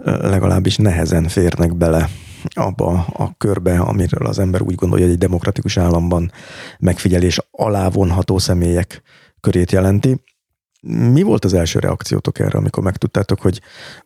legalábbis 0.03 0.77
nehezen 0.77 1.27
férnek 1.27 1.75
bele 1.75 2.09
abba 2.49 3.05
a 3.13 3.33
körbe, 3.37 3.79
amiről 3.79 4.27
az 4.27 4.39
ember 4.39 4.61
úgy 4.61 4.75
gondolja, 4.75 5.05
hogy 5.05 5.13
egy 5.13 5.19
demokratikus 5.19 5.77
államban 5.77 6.31
megfigyelés 6.79 7.39
alá 7.51 7.89
vonható 7.89 8.37
személyek 8.37 9.01
körét 9.39 9.71
jelenti. 9.71 10.21
Mi 10.81 11.21
volt 11.21 11.45
az 11.45 11.53
első 11.53 11.79
reakciótok 11.79 12.39
erre, 12.39 12.57
amikor 12.57 12.83
megtudtátok, 12.83 13.41
hogy 13.41 13.61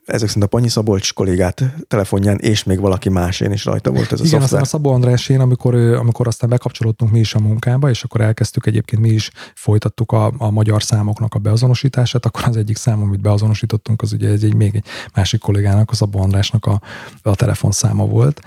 ezek 0.06 0.28
szerint 0.28 0.46
a 0.46 0.48
Panyi 0.48 0.68
Szabolcs 0.68 1.14
kollégát 1.14 1.64
telefonján, 1.88 2.38
és 2.38 2.64
még 2.64 2.80
valaki 2.80 3.10
másén 3.10 3.52
is 3.52 3.66
rajta 3.66 3.92
volt 3.92 4.12
ez 4.12 4.20
a 4.20 4.24
Igen, 4.26 4.40
szoftver? 4.40 4.62
a 4.62 4.66
Szabó 4.66 4.92
Andrásén, 4.92 5.40
amikor, 5.40 5.76
amikor 5.76 6.28
aztán 6.28 6.50
bekapcsolódtunk 6.50 7.12
mi 7.12 7.20
is 7.20 7.36
a 7.36 7.40
munkába, 7.40 7.90
és 7.90 8.04
akkor 8.04 8.22
elkezdtük 8.22 8.66
egyébként 8.66 9.02
mi 9.02 9.10
is 9.10 9.32
folytattuk 9.56 10.12
a, 10.12 10.34
a 10.38 10.50
magyar 10.50 10.84
számoknak 10.84 11.34
a 11.34 11.40
beazonosítását, 11.40 12.26
akkor 12.26 12.44
az 12.46 12.58
egyik 12.58 12.78
szám, 12.78 13.02
amit 13.02 13.22
beazonosítottunk, 13.22 14.02
az 14.02 14.14
ugye 14.14 14.30
egy, 14.30 14.44
egy 14.44 14.56
még 14.56 14.76
egy 14.76 14.86
másik 15.16 15.40
kollégának, 15.40 15.92
a 15.92 15.96
Szabó 15.96 16.22
Andrásnak 16.22 16.66
a, 16.66 16.82
a 17.22 17.36
telefonszáma 17.36 18.06
volt, 18.06 18.42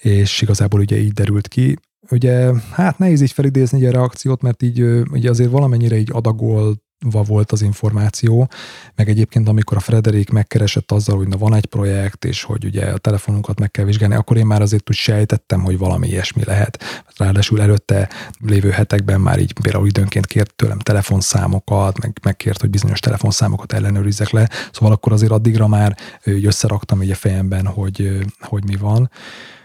és 0.00 0.42
igazából 0.42 0.80
ugye 0.80 0.96
így 0.96 1.12
derült 1.12 1.48
ki, 1.48 1.78
Ugye, 2.10 2.52
hát 2.70 2.98
nehéz 2.98 3.20
így 3.20 3.32
felidézni 3.32 3.86
egy 3.86 3.92
reakciót, 3.92 4.42
mert 4.42 4.62
így 4.62 4.82
ugye 5.10 5.30
azért 5.30 5.50
valamennyire 5.50 5.96
így 5.96 6.10
adagol 6.12 6.76
volt 7.10 7.52
az 7.52 7.62
információ, 7.62 8.48
meg 8.94 9.08
egyébként 9.08 9.48
amikor 9.48 9.76
a 9.76 9.80
Frederik 9.80 10.30
megkeresett 10.30 10.92
azzal, 10.92 11.16
hogy 11.16 11.28
na 11.28 11.36
van 11.36 11.54
egy 11.54 11.66
projekt, 11.66 12.24
és 12.24 12.42
hogy 12.42 12.64
ugye 12.64 12.86
a 12.86 12.98
telefonunkat 12.98 13.58
meg 13.58 13.70
kell 13.70 13.84
vizsgálni, 13.84 14.14
akkor 14.14 14.36
én 14.36 14.46
már 14.46 14.62
azért 14.62 14.90
úgy 14.90 14.96
sejtettem, 14.96 15.60
hogy 15.60 15.78
valami 15.78 16.08
ilyesmi 16.08 16.44
lehet. 16.44 17.04
Ráadásul 17.16 17.60
előtte 17.60 18.08
lévő 18.40 18.70
hetekben 18.70 19.20
már 19.20 19.38
így 19.38 19.52
például 19.60 19.86
időnként 19.86 20.26
kért 20.26 20.54
tőlem 20.54 20.78
telefonszámokat, 20.78 22.00
meg 22.00 22.18
megkért, 22.22 22.60
hogy 22.60 22.70
bizonyos 22.70 23.00
telefonszámokat 23.00 23.72
ellenőrizzek 23.72 24.30
le, 24.30 24.50
szóval 24.72 24.92
akkor 24.92 25.12
azért 25.12 25.32
addigra 25.32 25.68
már 25.68 25.96
összeraktam 26.24 27.02
így 27.02 27.10
a 27.10 27.14
fejemben, 27.14 27.66
hogy, 27.66 28.18
hogy 28.40 28.64
mi 28.64 28.76
van. 28.76 29.10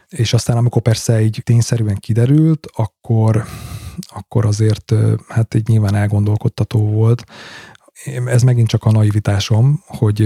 És 0.10 0.34
aztán 0.34 0.58
amikor 0.58 0.82
persze 0.82 1.22
így 1.22 1.42
tényszerűen 1.44 1.96
kiderült, 1.96 2.68
akkor, 2.74 3.46
akkor 4.07 4.45
azért 4.45 4.94
hát 5.28 5.53
így 5.53 5.68
nyilván 5.68 5.95
elgondolkodtató 5.95 6.80
volt. 6.80 7.24
Ez 8.26 8.41
megint 8.41 8.68
csak 8.68 8.84
a 8.84 8.91
naivitásom, 8.91 9.84
hogy 9.86 10.19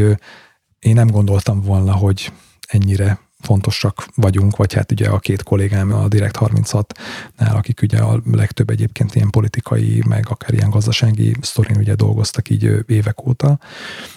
én 0.79 0.93
nem 0.93 1.07
gondoltam 1.07 1.61
volna, 1.61 1.93
hogy 1.93 2.31
ennyire 2.67 3.19
fontosak 3.41 4.05
vagyunk, 4.15 4.55
vagy 4.55 4.73
hát 4.73 4.91
ugye 4.91 5.09
a 5.09 5.19
két 5.19 5.43
kollégám 5.43 5.93
a 5.93 6.07
Direkt 6.07 6.37
36-nál, 6.39 7.53
akik 7.53 7.81
ugye 7.81 7.97
a 7.97 8.21
legtöbb 8.31 8.69
egyébként 8.69 9.15
ilyen 9.15 9.29
politikai, 9.29 10.03
meg 10.07 10.25
akár 10.29 10.53
ilyen 10.53 10.69
gazdasági 10.69 11.35
sztorin 11.41 11.77
ugye 11.77 11.95
dolgoztak 11.95 12.49
így 12.49 12.71
évek 12.87 13.27
óta. 13.27 13.59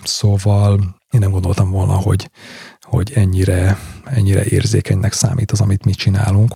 Szóval 0.03 0.79
én 1.11 1.21
nem 1.21 1.31
gondoltam 1.31 1.71
volna, 1.71 1.93
hogy, 1.93 2.31
hogy 2.81 3.13
ennyire, 3.15 3.79
ennyire 4.05 4.45
érzékenynek 4.45 5.13
számít 5.13 5.51
az, 5.51 5.61
amit 5.61 5.85
mi 5.85 5.93
csinálunk. 5.93 6.55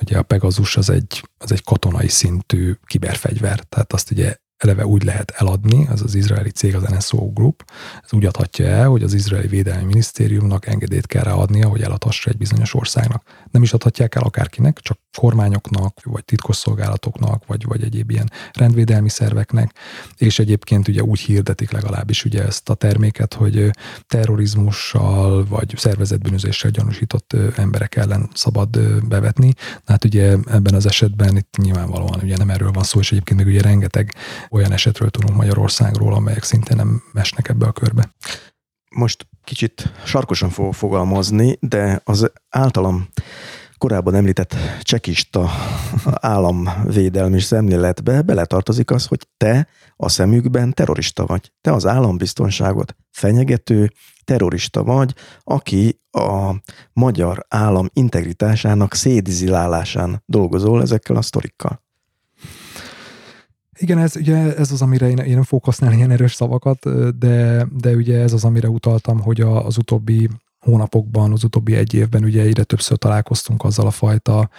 Ugye 0.00 0.18
a 0.18 0.22
Pegasus 0.22 0.76
az 0.76 0.90
egy, 0.90 1.28
az 1.38 1.52
egy 1.52 1.64
katonai 1.64 2.08
szintű 2.08 2.74
kiberfegyver, 2.86 3.60
tehát 3.60 3.92
azt 3.92 4.10
ugye 4.10 4.36
eleve 4.58 4.86
úgy 4.86 5.02
lehet 5.02 5.30
eladni, 5.30 5.86
az 5.90 6.02
az 6.02 6.14
izraeli 6.14 6.50
cég, 6.50 6.74
az 6.74 6.82
NSO 6.82 7.32
Group, 7.32 7.64
ez 8.04 8.12
úgy 8.12 8.24
adhatja 8.24 8.66
el, 8.66 8.88
hogy 8.88 9.02
az 9.02 9.14
izraeli 9.14 9.46
védelmi 9.46 9.84
minisztériumnak 9.84 10.66
engedélyt 10.66 11.06
kell 11.06 11.22
ráadnia, 11.22 11.68
hogy 11.68 11.82
eladhassa 11.82 12.30
egy 12.30 12.36
bizonyos 12.36 12.74
országnak. 12.74 13.22
Nem 13.50 13.62
is 13.62 13.72
adhatják 13.72 14.14
el 14.14 14.22
akárkinek, 14.22 14.78
csak 14.78 14.98
kormányoknak, 15.18 16.00
vagy 16.04 16.24
titkosszolgálatoknak, 16.24 17.46
vagy, 17.46 17.64
vagy 17.64 17.82
egyéb 17.82 18.10
ilyen 18.10 18.30
rendvédelmi 18.52 19.08
szerveknek, 19.08 19.74
és 20.16 20.38
egyébként 20.38 20.88
ugye 20.88 21.02
úgy 21.02 21.20
hirdetik 21.20 21.70
legalábbis 21.70 22.24
ugye 22.24 22.44
ezt 22.44 22.68
a 22.68 22.74
terméket, 22.74 23.34
hogy 23.34 23.70
terrorizmussal, 24.06 25.44
vagy 25.44 25.74
szervezetbűnözéssel 25.76 26.70
gyanúsított 26.70 27.36
emberek 27.56 27.96
ellen 27.96 28.28
szabad 28.34 28.80
bevetni. 29.08 29.52
Hát 29.86 30.04
ugye 30.04 30.36
ebben 30.46 30.74
az 30.74 30.86
esetben 30.86 31.36
itt 31.36 31.56
nyilvánvalóan 31.56 32.20
ugye 32.22 32.36
nem 32.36 32.50
erről 32.50 32.70
van 32.70 32.82
szó, 32.82 32.98
és 32.98 33.12
egyébként 33.12 33.44
még 33.44 33.48
ugye 33.48 33.62
rengeteg 33.62 34.14
olyan 34.50 34.72
esetről 34.72 35.10
tudunk 35.10 35.36
Magyarországról, 35.36 36.14
amelyek 36.14 36.42
szintén 36.42 36.76
nem 36.76 37.02
mesnek 37.12 37.48
ebbe 37.48 37.66
a 37.66 37.72
körbe. 37.72 38.14
Most 38.90 39.26
kicsit 39.44 39.92
sarkosan 40.04 40.50
fogok 40.50 40.74
fogalmazni, 40.74 41.56
de 41.60 42.00
az 42.04 42.30
általam 42.48 43.08
korábban 43.78 44.14
említett 44.14 44.54
csekista 44.80 45.50
államvédelmi 46.04 47.40
szemléletbe 47.40 48.22
beletartozik 48.22 48.90
az, 48.90 49.06
hogy 49.06 49.28
te 49.36 49.68
a 49.96 50.08
szemükben 50.08 50.72
terrorista 50.72 51.26
vagy. 51.26 51.52
Te 51.60 51.72
az 51.72 51.86
állambiztonságot 51.86 52.96
fenyegető 53.10 53.92
terrorista 54.24 54.84
vagy, 54.84 55.14
aki 55.44 56.00
a 56.10 56.54
magyar 56.92 57.46
állam 57.48 57.88
integritásának 57.92 58.94
szédizilálásán 58.94 60.22
dolgozol 60.26 60.82
ezekkel 60.82 61.16
a 61.16 61.22
sztorikkal. 61.22 61.86
Igen, 63.80 63.98
ez, 63.98 64.16
ugye 64.16 64.56
ez 64.56 64.72
az, 64.72 64.82
amire 64.82 65.08
én, 65.08 65.18
én 65.18 65.34
nem 65.34 65.42
fogok 65.42 65.64
használni 65.64 65.96
ilyen 65.96 66.10
erős 66.10 66.34
szavakat, 66.34 67.08
de, 67.18 67.66
de 67.70 67.94
ugye 67.94 68.20
ez 68.20 68.32
az, 68.32 68.44
amire 68.44 68.68
utaltam, 68.68 69.20
hogy 69.20 69.40
a, 69.40 69.66
az 69.66 69.78
utóbbi 69.78 70.28
hónapokban, 70.60 71.32
az 71.32 71.44
utóbbi 71.44 71.76
egy 71.76 71.94
évben 71.94 72.24
ugye 72.24 72.42
egyre 72.42 72.62
többször 72.64 72.98
találkoztunk 72.98 73.64
azzal 73.64 73.86
a 73.86 73.90
fajta 73.90 74.50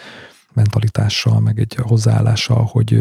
mentalitással, 0.54 1.40
meg 1.40 1.60
egy 1.60 1.76
hozzáállással, 1.76 2.64
hogy 2.72 2.92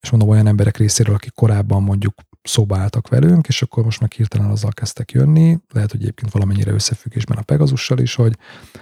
és 0.00 0.10
mondom 0.10 0.28
olyan 0.28 0.46
emberek 0.46 0.76
részéről, 0.76 1.14
akik 1.14 1.34
korábban 1.34 1.82
mondjuk 1.82 2.14
szóba 2.44 2.76
álltak 2.76 3.08
velünk, 3.08 3.48
és 3.48 3.62
akkor 3.62 3.84
most 3.84 4.00
meg 4.00 4.12
hirtelen 4.12 4.50
azzal 4.50 4.72
kezdtek 4.72 5.12
jönni, 5.12 5.58
lehet, 5.72 5.90
hogy 5.90 6.00
egyébként 6.02 6.32
valamennyire 6.32 6.72
összefüggésben 6.72 7.38
a 7.38 7.42
Pegazussal 7.42 7.98
is, 7.98 8.14
hogy 8.14 8.38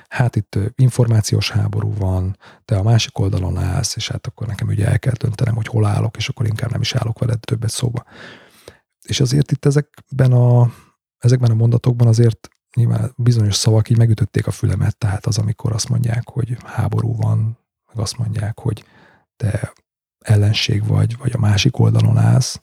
hát 0.09 0.37
itt 0.37 0.59
információs 0.77 1.51
háború 1.51 1.95
van, 1.95 2.37
te 2.65 2.77
a 2.77 2.83
másik 2.83 3.19
oldalon 3.19 3.59
állsz, 3.59 3.97
és 3.97 4.09
hát 4.09 4.27
akkor 4.27 4.47
nekem 4.47 4.69
ugye 4.69 4.87
el 4.87 4.99
kell 4.99 5.13
döntenem, 5.19 5.55
hogy 5.55 5.67
hol 5.67 5.87
állok, 5.87 6.17
és 6.17 6.29
akkor 6.29 6.47
inkább 6.47 6.71
nem 6.71 6.81
is 6.81 6.95
állok 6.95 7.19
veled 7.19 7.41
többet 7.41 7.71
szóba. 7.71 8.05
És 9.03 9.21
azért 9.21 9.53
itt 9.53 9.65
ezekben 9.65 10.33
a, 10.33 10.73
ezekben 11.19 11.51
a 11.51 11.55
mondatokban 11.55 12.09
azért 12.09 12.49
nyilván 12.77 13.13
bizonyos 13.17 13.55
szavak 13.55 13.89
így 13.89 13.99
megütötték 13.99 14.47
a 14.47 14.51
fülemet, 14.51 14.97
tehát 14.97 15.27
az, 15.27 15.39
amikor 15.39 15.73
azt 15.73 15.89
mondják, 15.89 16.29
hogy 16.29 16.57
háború 16.65 17.17
van, 17.17 17.59
meg 17.87 17.99
azt 17.99 18.19
mondják, 18.19 18.59
hogy 18.59 18.85
te 19.37 19.73
ellenség 20.23 20.87
vagy, 20.87 21.17
vagy 21.19 21.33
a 21.35 21.39
másik 21.39 21.79
oldalon 21.79 22.17
állsz, 22.17 22.59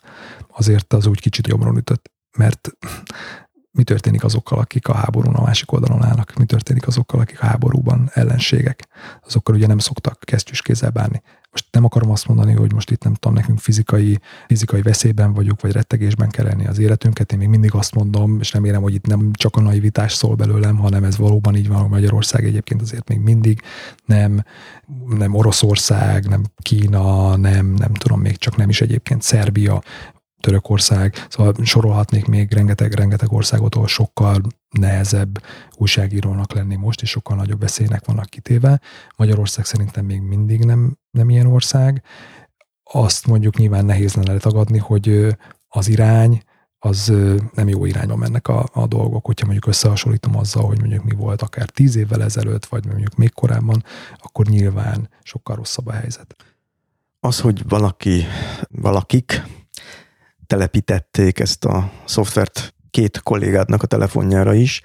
azért 0.55 0.93
az 0.93 1.05
úgy 1.05 1.19
kicsit 1.19 1.47
jobbról 1.47 1.77
ütött, 1.77 2.11
mert 2.37 2.69
mi 3.77 3.83
történik 3.83 4.23
azokkal, 4.23 4.59
akik 4.59 4.87
a 4.87 4.93
háborún 4.93 5.35
a 5.35 5.41
másik 5.43 5.71
oldalon 5.71 6.03
állnak, 6.03 6.33
mi 6.33 6.45
történik 6.45 6.87
azokkal, 6.87 7.19
akik 7.19 7.41
a 7.41 7.45
háborúban 7.45 8.09
ellenségek. 8.13 8.87
Azokkal 9.25 9.55
ugye 9.55 9.67
nem 9.67 9.77
szoktak 9.77 10.19
kesztyűs 10.19 10.61
kézzel 10.61 10.89
bánni. 10.89 11.21
Most 11.51 11.65
nem 11.71 11.83
akarom 11.83 12.11
azt 12.11 12.27
mondani, 12.27 12.53
hogy 12.53 12.73
most 12.73 12.91
itt 12.91 13.03
nem 13.03 13.13
tudom, 13.13 13.33
nekünk 13.33 13.59
fizikai, 13.59 14.19
fizikai 14.47 14.81
veszélyben 14.81 15.33
vagyunk, 15.33 15.61
vagy 15.61 15.71
rettegésben 15.71 16.29
kell 16.29 16.45
lenni 16.45 16.67
az 16.67 16.79
életünket. 16.79 17.31
Én 17.31 17.37
még 17.37 17.47
mindig 17.47 17.73
azt 17.73 17.95
mondom, 17.95 18.39
és 18.39 18.53
remélem, 18.53 18.81
hogy 18.81 18.93
itt 18.93 19.05
nem 19.05 19.31
csak 19.33 19.55
a 19.55 19.61
naivitás 19.61 20.13
szól 20.13 20.35
belőlem, 20.35 20.77
hanem 20.77 21.03
ez 21.03 21.17
valóban 21.17 21.55
így 21.55 21.67
van, 21.67 21.79
hogy 21.79 21.89
Magyarország 21.89 22.45
egyébként 22.45 22.81
azért 22.81 23.07
még 23.07 23.19
mindig 23.19 23.61
nem, 24.05 24.43
nem 25.07 25.33
Oroszország, 25.33 26.27
nem 26.27 26.43
Kína, 26.61 27.35
nem, 27.35 27.65
nem 27.65 27.93
tudom, 27.93 28.19
még 28.19 28.37
csak 28.37 28.55
nem 28.55 28.69
is 28.69 28.81
egyébként 28.81 29.21
Szerbia, 29.21 29.81
Törökország, 30.39 31.25
szóval 31.29 31.53
sorolhatnék 31.63 32.25
még 32.25 32.53
rengeteg-rengeteg 32.53 33.31
országot, 33.31 33.75
ahol 33.75 33.87
sokkal 33.87 34.41
nehezebb 34.69 35.43
újságírónak 35.77 36.53
lenni 36.53 36.75
most, 36.75 37.01
és 37.01 37.09
sokkal 37.09 37.35
nagyobb 37.35 37.59
veszélynek 37.59 38.05
vannak 38.05 38.25
kitéve. 38.25 38.81
Magyarország 39.15 39.65
szerintem 39.65 40.05
még 40.05 40.21
mindig 40.21 40.63
nem, 40.63 40.97
nem 41.11 41.29
ilyen 41.29 41.45
ország. 41.45 42.03
Azt 42.83 43.27
mondjuk 43.27 43.57
nyilván 43.57 43.85
nehéz 43.85 44.13
lenne 44.13 44.37
tagadni, 44.37 44.77
hogy 44.77 45.35
az 45.67 45.87
irány, 45.87 46.43
az 46.79 47.13
nem 47.53 47.67
jó 47.67 47.85
irányba 47.85 48.15
mennek 48.15 48.47
a, 48.47 48.65
a 48.73 48.87
dolgok, 48.87 49.25
hogyha 49.25 49.45
mondjuk 49.45 49.67
összehasonlítom 49.67 50.37
azzal, 50.37 50.65
hogy 50.65 50.79
mondjuk 50.79 51.03
mi 51.03 51.15
volt 51.15 51.41
akár 51.41 51.69
tíz 51.69 51.95
évvel 51.95 52.23
ezelőtt, 52.23 52.65
vagy 52.65 52.85
mondjuk 52.85 53.15
még 53.15 53.33
korábban, 53.33 53.83
akkor 54.17 54.45
nyilván 54.45 55.09
sokkal 55.23 55.55
rosszabb 55.55 55.87
a 55.87 55.91
helyzet. 55.91 56.35
Az, 57.19 57.39
hogy 57.39 57.67
valaki, 57.67 58.23
valakik 58.69 59.43
telepítették 60.49 61.39
ezt 61.39 61.65
a 61.65 61.91
szoftvert 62.05 62.73
két 62.89 63.19
kollégádnak 63.19 63.83
a 63.83 63.87
telefonjára 63.87 64.53
is. 64.53 64.81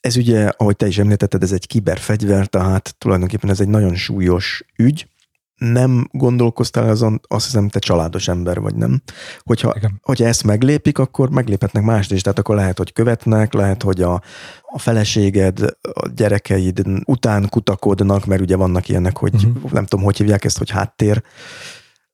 Ez 0.00 0.16
ugye, 0.16 0.48
ahogy 0.56 0.76
te 0.76 0.86
is 0.86 0.98
említetted, 0.98 1.42
ez 1.42 1.52
egy 1.52 1.66
kiberfegyver, 1.66 2.46
tehát 2.46 2.94
tulajdonképpen 2.98 3.50
ez 3.50 3.60
egy 3.60 3.68
nagyon 3.68 3.94
súlyos 3.94 4.64
ügy. 4.76 5.08
Nem 5.56 6.08
gondolkoztál 6.10 6.88
azon, 6.88 7.20
azt 7.28 7.44
hiszem, 7.44 7.68
te 7.68 7.78
családos 7.78 8.28
ember 8.28 8.60
vagy, 8.60 8.74
nem? 8.74 9.02
Hogyha, 9.38 9.74
hogyha 10.02 10.26
ezt 10.26 10.44
meglépik, 10.44 10.98
akkor 10.98 11.30
megléphetnek 11.30 11.82
mást 11.82 12.12
is, 12.12 12.22
tehát 12.22 12.38
akkor 12.38 12.56
lehet, 12.56 12.78
hogy 12.78 12.92
követnek, 12.92 13.52
lehet, 13.52 13.82
hogy 13.82 14.02
a, 14.02 14.22
a 14.62 14.78
feleséged, 14.78 15.60
a 15.92 16.08
gyerekeid 16.14 16.82
után 17.04 17.48
kutakodnak, 17.48 18.24
mert 18.24 18.40
ugye 18.40 18.56
vannak 18.56 18.88
ilyenek, 18.88 19.16
hogy 19.16 19.34
uh-huh. 19.34 19.70
nem 19.70 19.86
tudom, 19.86 20.04
hogy 20.04 20.16
hívják 20.16 20.44
ezt, 20.44 20.58
hogy 20.58 20.70
háttér 20.70 21.22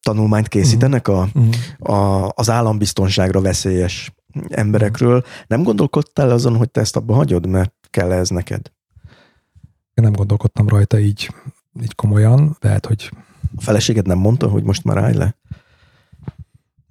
tanulmányt 0.03 0.49
készítenek 0.49 1.09
a, 1.09 1.29
uh-huh. 1.35 1.95
a, 1.97 2.33
az 2.35 2.51
állambiztonságra 2.51 3.41
veszélyes 3.41 4.15
emberekről. 4.49 5.25
Nem 5.47 5.63
gondolkodtál 5.63 6.31
azon, 6.31 6.57
hogy 6.57 6.71
te 6.71 6.81
ezt 6.81 6.97
abba 6.97 7.15
hagyod, 7.15 7.47
mert 7.47 7.75
kell 7.91 8.13
ez 8.13 8.29
neked? 8.29 8.73
Én 9.95 10.05
nem 10.05 10.13
gondolkodtam 10.13 10.69
rajta 10.69 10.99
így, 10.99 11.35
így 11.83 11.95
komolyan. 11.95 12.57
Lehet, 12.61 12.87
hogy... 12.87 13.11
A 13.57 13.61
feleséged 13.61 14.07
nem 14.07 14.19
mondta, 14.19 14.49
hogy 14.49 14.63
most 14.63 14.85
már 14.85 14.97
állj 14.97 15.15
le? 15.15 15.37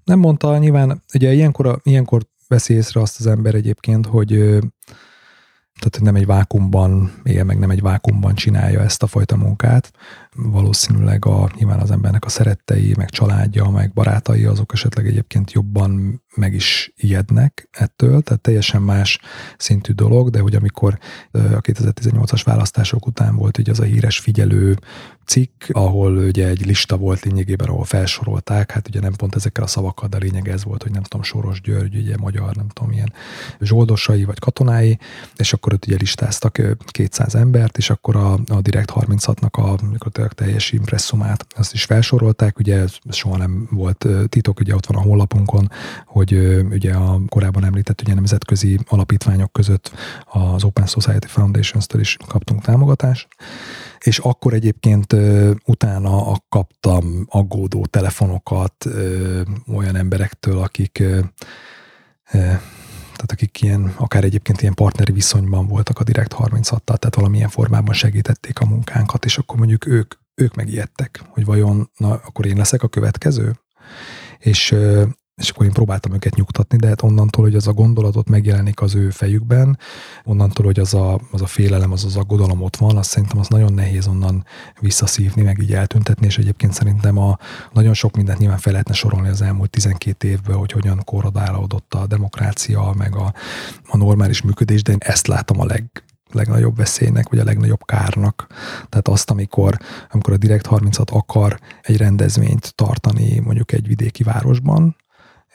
Nem 0.03 0.19
mondta, 0.19 0.57
nyilván, 0.57 1.01
ugye 1.13 1.33
ilyenkor, 1.33 1.79
ilyenkor 1.83 2.25
veszi 2.47 2.73
észre 2.73 3.01
azt 3.01 3.19
az 3.19 3.27
ember 3.27 3.55
egyébként, 3.55 4.05
hogy 4.05 4.27
tehát 5.79 5.99
nem 6.01 6.15
egy 6.15 6.25
vákumban 6.25 7.13
él, 7.23 7.43
meg 7.43 7.59
nem 7.59 7.69
egy 7.69 7.81
vákumban 7.81 8.35
csinálja 8.35 8.81
ezt 8.81 9.03
a 9.03 9.07
fajta 9.07 9.35
munkát, 9.35 9.91
valószínűleg 10.35 11.25
a, 11.25 11.49
nyilván 11.57 11.79
az 11.79 11.91
embernek 11.91 12.25
a 12.25 12.29
szerettei, 12.29 12.93
meg 12.97 13.09
családja, 13.09 13.69
meg 13.69 13.93
barátai, 13.93 14.45
azok 14.45 14.73
esetleg 14.73 15.07
egyébként 15.07 15.51
jobban 15.51 16.21
meg 16.35 16.53
is 16.53 16.93
ijednek 16.95 17.69
ettől, 17.71 18.21
tehát 18.21 18.41
teljesen 18.41 18.81
más 18.81 19.19
szintű 19.57 19.93
dolog, 19.93 20.29
de 20.29 20.39
hogy 20.39 20.55
amikor 20.55 20.99
a 21.31 21.37
2018-as 21.37 22.41
választások 22.43 23.05
után 23.05 23.35
volt 23.35 23.57
ugye 23.57 23.71
az 23.71 23.79
a 23.79 23.83
híres 23.83 24.19
figyelő 24.19 24.77
cikk, 25.29 25.63
ahol 25.71 26.17
ugye 26.17 26.47
egy 26.47 26.65
lista 26.65 26.97
volt 26.97 27.23
lényegében, 27.23 27.67
ahol 27.67 27.83
felsorolták, 27.83 28.71
hát 28.71 28.87
ugye 28.87 28.99
nem 28.99 29.13
pont 29.13 29.35
ezekkel 29.35 29.63
a 29.63 29.67
szavakkal, 29.67 30.09
de 30.09 30.17
a 30.17 30.19
lényeg 30.19 30.47
ez 30.49 30.63
volt, 30.63 30.83
hogy 30.83 30.91
nem 30.91 31.03
tudom, 31.03 31.23
Soros 31.23 31.61
György, 31.61 31.95
ugye 31.95 32.17
magyar, 32.17 32.55
nem 32.55 32.67
tudom, 32.67 32.91
ilyen 32.91 33.13
zsoldosai 33.59 34.23
vagy 34.23 34.39
katonái, 34.39 34.99
és 35.35 35.53
akkor 35.53 35.73
ott 35.73 35.85
ugye 35.85 35.95
listáztak 35.99 36.61
200 36.85 37.35
embert, 37.35 37.77
és 37.77 37.89
akkor 37.89 38.15
a, 38.15 38.33
a 38.47 38.61
Direkt 38.61 38.91
36-nak 38.95 39.51
a 39.51 39.61
teljes 40.27 40.71
impresszumát, 40.71 41.45
azt 41.55 41.73
is 41.73 41.83
felsorolták, 41.83 42.59
ugye 42.59 42.77
ez 42.77 42.95
soha 43.09 43.37
nem 43.37 43.67
volt 43.71 44.07
titok, 44.29 44.59
ugye 44.59 44.75
ott 44.75 44.85
van 44.85 44.97
a 44.97 45.01
honlapunkon, 45.01 45.71
hogy 46.05 46.33
ugye 46.71 46.93
a 46.93 47.19
korábban 47.27 47.65
említett 47.65 48.01
ugye 48.01 48.13
nemzetközi 48.13 48.79
alapítványok 48.87 49.53
között 49.53 49.91
az 50.25 50.63
Open 50.63 50.85
Society 50.85 51.27
Foundations-től 51.27 52.01
is 52.01 52.17
kaptunk 52.27 52.61
támogatást, 52.61 53.27
és 53.99 54.17
akkor 54.17 54.53
egyébként 54.53 55.15
utána 55.65 56.37
kaptam 56.49 57.25
aggódó 57.29 57.85
telefonokat 57.85 58.85
olyan 59.73 59.95
emberektől, 59.95 60.57
akik 60.57 61.03
tehát 63.19 63.31
akik 63.31 63.61
ilyen, 63.61 63.93
akár 63.97 64.23
egyébként 64.23 64.61
ilyen 64.61 64.73
partneri 64.73 65.11
viszonyban 65.11 65.67
voltak 65.67 65.99
a 65.99 66.03
Direkt 66.03 66.35
36-tal, 66.37 66.97
tehát 66.97 67.15
valamilyen 67.15 67.49
formában 67.49 67.93
segítették 67.93 68.59
a 68.59 68.65
munkánkat, 68.65 69.25
és 69.25 69.37
akkor 69.37 69.57
mondjuk 69.57 69.85
ők, 69.85 70.13
ők 70.35 70.55
megijedtek, 70.55 71.21
hogy 71.27 71.45
vajon, 71.45 71.91
na, 71.97 72.11
akkor 72.11 72.45
én 72.45 72.57
leszek 72.57 72.83
a 72.83 72.87
következő? 72.87 73.59
És 74.37 74.75
és 75.39 75.49
akkor 75.49 75.65
én 75.65 75.71
próbáltam 75.71 76.13
őket 76.13 76.35
nyugtatni, 76.35 76.77
de 76.77 76.87
hát 76.87 77.01
onnantól, 77.01 77.43
hogy 77.43 77.55
az 77.55 77.67
a 77.67 77.73
gondolatot 77.73 78.29
megjelenik 78.29 78.81
az 78.81 78.95
ő 78.95 79.09
fejükben, 79.09 79.77
onnantól, 80.23 80.65
hogy 80.65 80.79
az 80.79 80.93
a, 80.93 81.19
az 81.31 81.41
a 81.41 81.45
félelem, 81.45 81.91
az 81.91 82.05
az 82.05 82.15
aggodalom 82.15 82.61
ott 82.61 82.75
van, 82.75 82.97
azt 82.97 83.09
szerintem 83.09 83.39
az 83.39 83.47
nagyon 83.47 83.73
nehéz 83.73 84.07
onnan 84.07 84.45
visszaszívni, 84.79 85.41
meg 85.41 85.59
így 85.59 85.73
eltüntetni, 85.73 86.25
és 86.25 86.37
egyébként 86.37 86.73
szerintem 86.73 87.17
a 87.17 87.37
nagyon 87.73 87.93
sok 87.93 88.15
mindent 88.15 88.39
nyilván 88.39 88.57
fel 88.57 88.71
lehetne 88.71 88.93
sorolni 88.93 89.29
az 89.29 89.41
elmúlt 89.41 89.69
12 89.69 90.27
évből, 90.27 90.55
hogy 90.55 90.71
hogyan 90.71 91.01
korrodálódott 91.03 91.93
a 91.93 92.07
demokrácia, 92.07 92.93
meg 92.97 93.15
a, 93.15 93.33
a 93.87 93.97
normális 93.97 94.41
működés, 94.41 94.83
de 94.83 94.91
én 94.91 94.97
ezt 94.99 95.27
látom 95.27 95.59
a 95.59 95.65
leg, 95.65 96.03
legnagyobb 96.31 96.75
veszélynek, 96.75 97.29
vagy 97.29 97.39
a 97.39 97.43
legnagyobb 97.43 97.85
kárnak. 97.85 98.47
Tehát 98.89 99.07
azt, 99.07 99.29
amikor, 99.29 99.77
amikor 100.11 100.33
a 100.33 100.37
Direkt 100.37 100.65
36 100.65 101.09
akar 101.09 101.59
egy 101.81 101.97
rendezvényt 101.97 102.75
tartani 102.75 103.39
mondjuk 103.39 103.71
egy 103.71 103.87
vidéki 103.87 104.23
városban, 104.23 104.95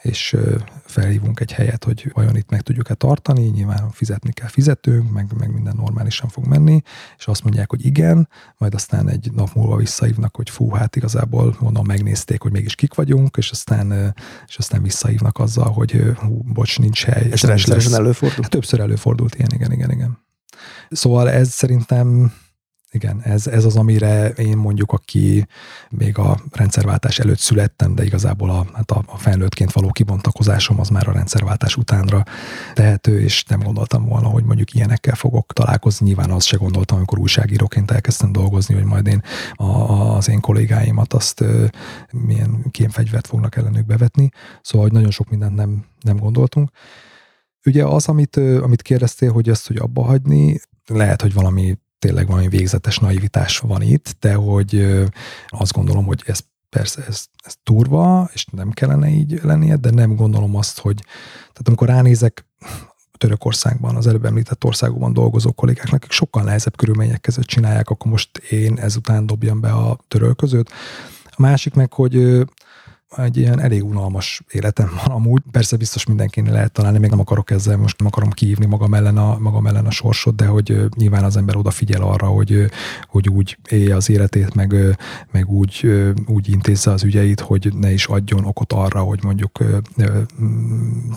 és 0.05 0.37
felhívunk 0.85 1.39
egy 1.39 1.51
helyet, 1.51 1.83
hogy 1.83 2.11
vajon 2.13 2.35
itt 2.35 2.49
meg 2.49 2.61
tudjuk-e 2.61 2.93
tartani, 2.93 3.43
nyilván 3.43 3.89
fizetni 3.91 4.31
kell 4.33 4.47
fizetőnk, 4.47 5.11
meg, 5.11 5.31
meg 5.37 5.53
minden 5.53 5.75
normálisan 5.75 6.29
fog 6.29 6.45
menni, 6.45 6.81
és 7.17 7.27
azt 7.27 7.43
mondják, 7.43 7.69
hogy 7.69 7.85
igen, 7.85 8.29
majd 8.57 8.73
aztán 8.73 9.09
egy 9.09 9.31
nap 9.31 9.53
múlva 9.53 9.75
visszahívnak, 9.75 10.35
hogy 10.35 10.49
fú, 10.49 10.69
hát 10.69 10.95
igazából 10.95 11.55
mondom, 11.59 11.85
megnézték, 11.85 12.41
hogy 12.41 12.51
mégis 12.51 12.75
kik 12.75 12.93
vagyunk, 12.93 13.37
és 13.37 13.51
aztán, 13.51 14.15
és 14.47 14.57
aztán 14.57 14.81
visszahívnak 14.81 15.39
azzal, 15.39 15.71
hogy 15.71 16.03
hú, 16.15 16.41
bocs, 16.53 16.79
nincs 16.79 17.03
hely. 17.03 17.27
És 17.31 17.43
rendszeresen 17.43 17.93
előfordult? 17.93 18.41
Hát 18.41 18.49
többször 18.49 18.79
előfordult 18.79 19.35
ilyen, 19.35 19.51
igen, 19.53 19.71
igen, 19.71 19.91
igen. 19.91 20.17
Szóval 20.89 21.29
ez 21.29 21.49
szerintem 21.49 22.33
igen, 22.95 23.21
ez, 23.21 23.47
ez 23.47 23.65
az, 23.65 23.75
amire 23.75 24.29
én 24.29 24.57
mondjuk, 24.57 24.91
aki 24.91 25.47
még 25.89 26.17
a 26.17 26.39
rendszerváltás 26.51 27.19
előtt 27.19 27.39
születtem, 27.39 27.95
de 27.95 28.03
igazából 28.03 28.49
a, 28.49 28.65
hát 28.73 28.91
a, 28.91 29.03
a 29.05 29.17
felnőttként 29.17 29.71
való 29.71 29.91
kibontakozásom 29.91 30.79
az 30.79 30.89
már 30.89 31.07
a 31.07 31.11
rendszerváltás 31.11 31.75
utánra 31.75 32.23
tehető, 32.73 33.21
és 33.21 33.43
nem 33.43 33.59
gondoltam 33.59 34.05
volna, 34.05 34.27
hogy 34.27 34.43
mondjuk 34.43 34.73
ilyenekkel 34.73 35.15
fogok 35.15 35.53
találkozni. 35.53 36.05
Nyilván 36.05 36.31
azt 36.31 36.47
se 36.47 36.57
gondoltam, 36.57 36.97
amikor 36.97 37.19
újságíróként 37.19 37.91
elkezdtem 37.91 38.31
dolgozni, 38.31 38.73
hogy 38.73 38.83
majd 38.83 39.07
én 39.07 39.21
a, 39.53 39.65
az 40.15 40.29
én 40.29 40.39
kollégáimat 40.39 41.13
azt 41.13 41.43
milyen 42.11 42.65
kémfegyvert 42.71 43.27
fognak 43.27 43.55
ellenük 43.55 43.85
bevetni. 43.85 44.29
Szóval, 44.61 44.87
hogy 44.87 44.95
nagyon 44.95 45.11
sok 45.11 45.29
mindent 45.29 45.55
nem, 45.55 45.85
nem 46.01 46.17
gondoltunk. 46.17 46.69
Ugye 47.65 47.85
az, 47.85 48.07
amit, 48.07 48.35
amit 48.37 48.81
kérdeztél, 48.81 49.31
hogy 49.31 49.49
ezt, 49.49 49.67
hogy 49.67 49.77
abba 49.77 50.03
hagyni, 50.03 50.59
lehet, 50.87 51.21
hogy 51.21 51.33
valami 51.33 51.77
tényleg 52.05 52.27
valami 52.27 52.47
végzetes 52.47 52.97
naivitás 52.97 53.59
van 53.59 53.81
itt, 53.81 54.15
de 54.19 54.33
hogy 54.33 54.85
azt 55.47 55.73
gondolom, 55.73 56.05
hogy 56.05 56.23
ez 56.25 56.39
persze 56.69 57.03
ez, 57.07 57.25
ez 57.43 57.53
turva, 57.63 58.29
és 58.33 58.45
nem 58.45 58.71
kellene 58.71 59.09
így 59.09 59.39
lennie, 59.43 59.75
de 59.75 59.89
nem 59.89 60.15
gondolom 60.15 60.55
azt, 60.55 60.79
hogy 60.79 60.95
tehát 61.37 61.67
amikor 61.67 61.87
ránézek 61.87 62.45
Törökországban, 63.17 63.95
az 63.95 64.07
előbb 64.07 64.25
említett 64.25 64.63
országokban 64.63 65.13
dolgozó 65.13 65.51
kollégáknak, 65.51 65.93
akik 65.93 66.11
sokkal 66.11 66.43
nehezebb 66.43 66.77
körülmények 66.77 67.21
között 67.21 67.45
csinálják, 67.45 67.89
akkor 67.89 68.11
most 68.11 68.37
én 68.37 68.79
ezután 68.79 69.25
dobjam 69.25 69.59
be 69.59 69.71
a 69.71 69.97
törölközőt. 70.07 70.71
A 71.25 71.41
másik 71.41 71.73
meg, 71.73 71.93
hogy 71.93 72.45
egy 73.17 73.37
ilyen 73.37 73.59
elég 73.59 73.83
unalmas 73.83 74.43
életem 74.51 74.91
van 75.05 75.15
amúgy. 75.15 75.41
Persze 75.51 75.77
biztos 75.77 76.05
mindenkinek 76.05 76.51
lehet 76.51 76.71
találni, 76.71 76.97
még 76.97 77.09
nem 77.09 77.19
akarok 77.19 77.51
ezzel, 77.51 77.77
most 77.77 77.97
nem 77.97 78.07
akarom 78.07 78.29
kiívni 78.29 78.65
magam 78.65 78.93
ellen 78.93 79.17
a, 79.17 79.37
magam 79.39 79.67
ellen 79.67 79.85
a 79.85 79.91
sorsot, 79.91 80.35
de 80.35 80.45
hogy 80.45 80.85
nyilván 80.97 81.23
az 81.23 81.37
ember 81.37 81.55
odafigyel 81.55 82.01
arra, 82.01 82.27
hogy, 82.27 82.65
hogy 83.07 83.29
úgy 83.29 83.57
élje 83.69 83.95
az 83.95 84.09
életét, 84.09 84.53
meg, 84.53 84.97
meg 85.31 85.49
úgy, 85.49 85.89
úgy 86.27 86.49
intézze 86.49 86.91
az 86.91 87.03
ügyeit, 87.03 87.39
hogy 87.39 87.73
ne 87.79 87.91
is 87.91 88.05
adjon 88.05 88.45
okot 88.45 88.73
arra, 88.73 88.99
hogy 88.99 89.19
mondjuk 89.23 89.57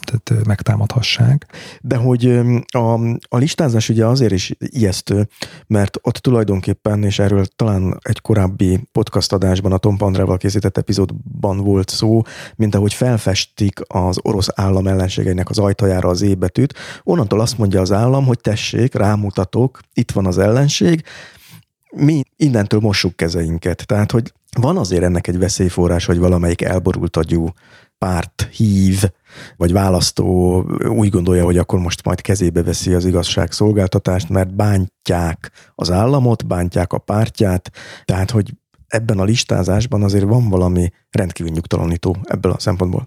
tehát 0.01 0.47
megtámadhassák. 0.47 1.47
De 1.81 1.97
hogy 1.97 2.41
a, 2.73 2.93
a 3.29 3.37
listázás 3.37 3.89
ugye 3.89 4.07
azért 4.07 4.33
is 4.33 4.55
ijesztő, 4.59 5.29
mert 5.67 5.99
ott 6.03 6.17
tulajdonképpen, 6.17 7.05
és 7.05 7.19
erről 7.19 7.47
talán 7.57 7.99
egy 8.03 8.21
korábbi 8.21 8.89
podcast 8.93 9.33
adásban 9.33 9.73
a 9.73 9.79
Tom 9.79 9.97
Pandrával 9.97 10.37
készített 10.37 10.77
epizódban 10.77 11.57
volt 11.57 11.88
volt 11.89 11.91
szó, 11.91 12.23
mint 12.57 12.75
ahogy 12.75 12.95
felfestik 12.95 13.81
az 13.87 14.19
orosz 14.23 14.49
állam 14.55 14.87
ellenségeinek 14.87 15.51
az 15.51 15.59
ajtajára 15.59 16.09
az 16.09 16.23
ébetűt. 16.23 16.75
Onnantól 17.03 17.41
azt 17.41 17.59
mondja 17.59 17.81
az 17.81 17.93
állam, 17.93 18.27
hogy 18.27 18.41
tessék, 18.41 18.95
rámutatok, 18.95 19.81
itt 19.95 20.11
van 20.11 20.27
az 20.27 20.39
ellenség, 20.39 21.03
mi 21.91 22.23
innentől 22.37 22.81
mossuk 22.81 23.17
kezeinket. 23.17 23.87
Tehát, 23.87 24.11
hogy 24.11 24.33
van 24.61 24.77
azért 24.77 25.03
ennek 25.03 25.27
egy 25.27 25.39
veszélyforrás, 25.39 26.05
hogy 26.05 26.19
valamelyik 26.19 26.63
elborult 26.63 27.17
agyú 27.17 27.49
párt 27.99 28.49
hív, 28.53 29.03
vagy 29.57 29.73
választó 29.73 30.63
úgy 30.89 31.09
gondolja, 31.09 31.45
hogy 31.45 31.59
akkor 31.59 31.79
most 31.79 32.05
majd 32.05 32.21
kezébe 32.21 32.63
veszi 32.63 32.95
az 32.95 33.05
igazságszolgáltatást, 33.05 34.29
mert 34.29 34.55
bántják 34.55 35.51
az 35.75 35.91
államot, 35.91 36.47
bántják 36.47 36.93
a 36.93 36.99
pártját, 36.99 37.71
tehát 38.05 38.31
hogy 38.31 38.53
ebben 38.89 39.19
a 39.19 39.25
listázásban 39.25 40.03
azért 40.03 40.25
van 40.25 40.49
valami 40.49 40.91
rendkívül 41.11 41.53
nyugtalanító 41.53 42.17
ebből 42.23 42.53
a 42.53 42.59
szempontból. 42.59 43.07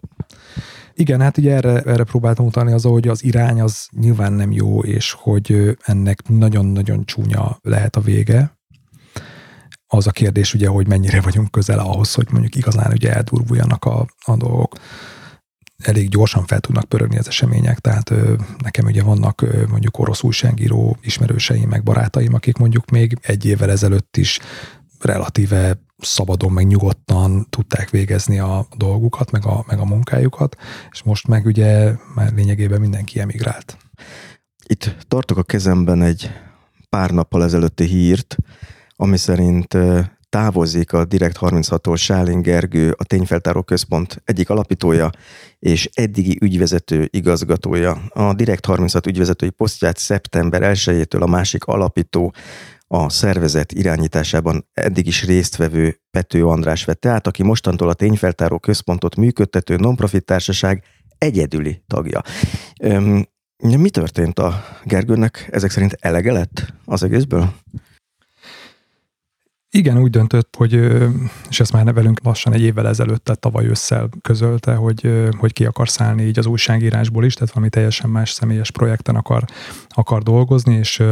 Igen, 0.94 1.22
hát 1.22 1.38
ugye 1.38 1.56
erre, 1.56 1.82
erre 1.82 2.04
próbáltam 2.04 2.46
utalni 2.46 2.72
az, 2.72 2.84
hogy 2.84 3.08
az 3.08 3.24
irány 3.24 3.62
az 3.62 3.88
nyilván 4.00 4.34
nem 4.34 4.52
jó, 4.52 4.84
és 4.84 5.12
hogy 5.12 5.78
ennek 5.82 6.28
nagyon-nagyon 6.28 7.06
csúnya 7.06 7.60
lehet 7.62 7.96
a 7.96 8.02
vége. 8.02 8.60
Az 9.88 10.08
a 10.08 10.12
kérdés 10.12 10.54
ugye, 10.54 10.68
hogy 10.68 10.88
mennyire 10.88 11.22
vagyunk 11.22 11.52
közel 11.52 11.80
ahhoz, 11.80 12.14
hogy 12.14 12.28
mondjuk 12.32 12.56
igazán 12.56 12.92
ugye 12.92 13.14
eldurvuljanak 13.14 13.86
a, 13.86 14.08
a 14.26 14.36
dolgok 14.36 14.76
elég 15.82 16.10
gyorsan 16.10 16.46
fel 16.46 16.60
tudnak 16.60 16.84
pörögni 16.84 17.18
az 17.18 17.28
események, 17.28 17.80
tehát 17.80 18.10
ö, 18.10 18.34
nekem 18.64 18.86
ugye 18.86 19.04
vannak 19.04 19.42
ö, 19.42 19.64
mondjuk 19.70 20.00
orosz 20.00 20.24
újságíró 20.24 20.98
ismerőseim, 21.02 21.70
meg 21.70 21.84
barátaim, 21.84 22.34
akik 22.34 22.58
mondjuk 22.58 22.90
még 22.90 23.18
egy 23.22 23.46
évvel 23.46 23.72
ezelőtt 23.72 24.18
is 24.18 24.40
relatíve 25.02 25.78
szabadon, 25.98 26.52
meg 26.52 26.68
nyugodtan 26.68 27.48
tudták 27.50 27.90
végezni 27.90 28.40
a 28.40 28.68
dolgukat, 28.78 29.32
meg 29.32 29.46
a, 29.46 29.64
meg 29.68 29.80
a 29.80 29.86
munkájukat, 29.86 30.56
és 30.92 31.04
most 31.04 31.28
meg 31.28 31.46
ugye 31.46 31.94
már 32.16 32.34
lényegében 32.34 32.80
mindenki 32.80 33.20
emigrált. 33.20 33.78
Itt 34.66 34.96
tartok 35.08 35.38
a 35.38 35.44
kezemben 35.44 36.02
egy 36.02 36.32
pár 36.90 37.12
nappal 37.12 37.44
ezelőtti 37.44 37.86
hírt, 37.86 38.36
ami 38.96 39.18
szerint 39.18 39.78
távozik 40.32 40.94
a 40.94 41.06
Direkt 41.06 41.38
36-tól 41.40 41.98
Sálin 41.98 42.42
Gergő, 42.42 42.96
a 42.98 43.04
Tényfeltáró 43.04 43.64
Központ 43.64 44.22
egyik 44.26 44.50
alapítója 44.50 45.10
és 45.60 45.90
eddigi 45.94 46.38
ügyvezető 46.42 47.08
igazgatója. 47.12 47.92
A 48.10 48.34
Direkt 48.34 48.66
36 48.66 49.08
ügyvezetői 49.08 49.50
posztját 49.50 49.98
szeptember 49.98 50.62
1-től 50.64 51.22
a 51.22 51.28
másik 51.28 51.64
alapító 51.64 52.34
a 52.94 53.10
szervezet 53.10 53.72
irányításában 53.72 54.68
eddig 54.74 55.08
is 55.08 55.26
résztvevő 55.26 56.02
Pető 56.12 56.46
András 56.46 56.86
vette 56.86 57.10
át, 57.10 57.28
aki 57.28 57.44
mostantól 57.44 57.90
a 57.90 57.94
Tényfeltáró 57.94 58.60
Központot 58.60 59.16
működtető 59.16 59.76
nonprofit 59.76 60.26
társaság 60.26 60.84
egyedüli 61.18 61.84
tagja. 61.88 62.22
Öm, 62.82 63.28
mi 63.64 63.90
történt 63.90 64.40
a 64.40 64.64
Gergőnek? 64.84 65.48
Ezek 65.52 65.70
szerint 65.70 65.98
elege 66.00 66.32
lett 66.32 66.74
az 66.86 67.04
egészből? 67.04 67.54
Igen, 69.74 69.98
úgy 69.98 70.10
döntött, 70.10 70.56
hogy, 70.58 70.74
és 71.50 71.60
ezt 71.60 71.72
már 71.72 71.94
velünk 71.94 72.20
lassan 72.24 72.54
egy 72.54 72.62
évvel 72.62 72.88
ezelőtt, 72.88 73.24
tehát 73.24 73.40
tavaly 73.40 73.66
ősszel 73.66 74.10
közölte, 74.22 74.74
hogy, 74.74 75.30
hogy 75.38 75.54
ki 75.54 75.66
akar 75.66 75.90
szállni 75.90 76.24
így 76.24 76.40
az 76.40 76.46
újságírásból 76.46 77.26
is, 77.26 77.34
tehát 77.34 77.54
valami 77.54 77.72
teljesen 77.72 78.10
más 78.10 78.32
személyes 78.32 78.72
projekten 78.72 79.16
akar, 79.16 79.46
akar 79.90 80.24
dolgozni, 80.24 80.76
és, 80.76 81.04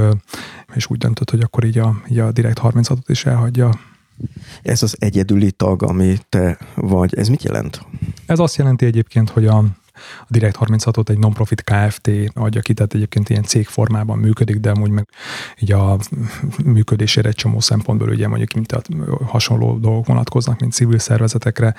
és 0.73 0.89
úgy 0.89 0.97
döntött, 0.97 1.29
hogy 1.29 1.41
akkor 1.41 1.63
így 1.63 1.77
a, 1.77 2.01
így 2.09 2.19
a 2.19 2.31
Direkt 2.31 2.59
36-ot 2.63 2.97
is 3.05 3.25
elhagyja. 3.25 3.79
Ez 4.61 4.83
az 4.83 4.95
egyedüli 4.99 5.51
tag, 5.51 5.83
ami 5.83 6.17
te 6.29 6.57
vagy, 6.75 7.15
ez 7.15 7.27
mit 7.27 7.43
jelent? 7.43 7.85
Ez 8.25 8.39
azt 8.39 8.55
jelenti 8.55 8.85
egyébként, 8.85 9.29
hogy 9.29 9.47
a, 9.47 9.63
a 10.21 10.25
Direct 10.27 10.57
36-ot 10.59 11.09
egy 11.09 11.17
non-profit 11.17 11.63
Kft. 11.63 12.09
adja 12.33 12.61
ki, 12.61 12.73
tehát 12.73 12.93
egyébként 12.93 13.29
ilyen 13.29 13.43
cégformában 13.43 14.17
működik, 14.17 14.57
de 14.57 14.69
amúgy 14.69 14.89
meg 14.89 15.07
így 15.59 15.71
a 15.71 15.97
működésére 16.63 17.27
egy 17.27 17.35
csomó 17.35 17.59
szempontból 17.59 18.09
ugye 18.09 18.27
mondjuk 18.27 18.53
mint 18.53 18.71
a 18.71 18.81
hasonló 19.25 19.77
dolgok 19.77 20.05
vonatkoznak, 20.05 20.59
mint 20.59 20.73
civil 20.73 20.99
szervezetekre, 20.99 21.75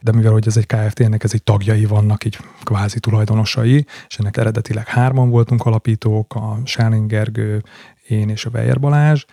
de 0.00 0.12
mivel 0.12 0.32
hogy 0.32 0.46
ez 0.46 0.56
egy 0.56 0.66
Kft., 0.66 1.00
ennek 1.00 1.24
ez 1.24 1.32
egy 1.32 1.42
tagjai 1.42 1.84
vannak, 1.84 2.24
így 2.24 2.38
kvázi 2.62 3.00
tulajdonosai, 3.00 3.86
és 4.08 4.18
ennek 4.18 4.36
eredetileg 4.36 4.86
hárman 4.86 5.30
voltunk 5.30 5.64
alapítók, 5.64 6.34
a 6.34 6.58
Sáling 6.64 7.06
Gergő, 7.06 7.62
én 8.08 8.28
és 8.28 8.44
a 8.44 8.50
Weyer 8.52 8.80
Balázs, 8.80 9.24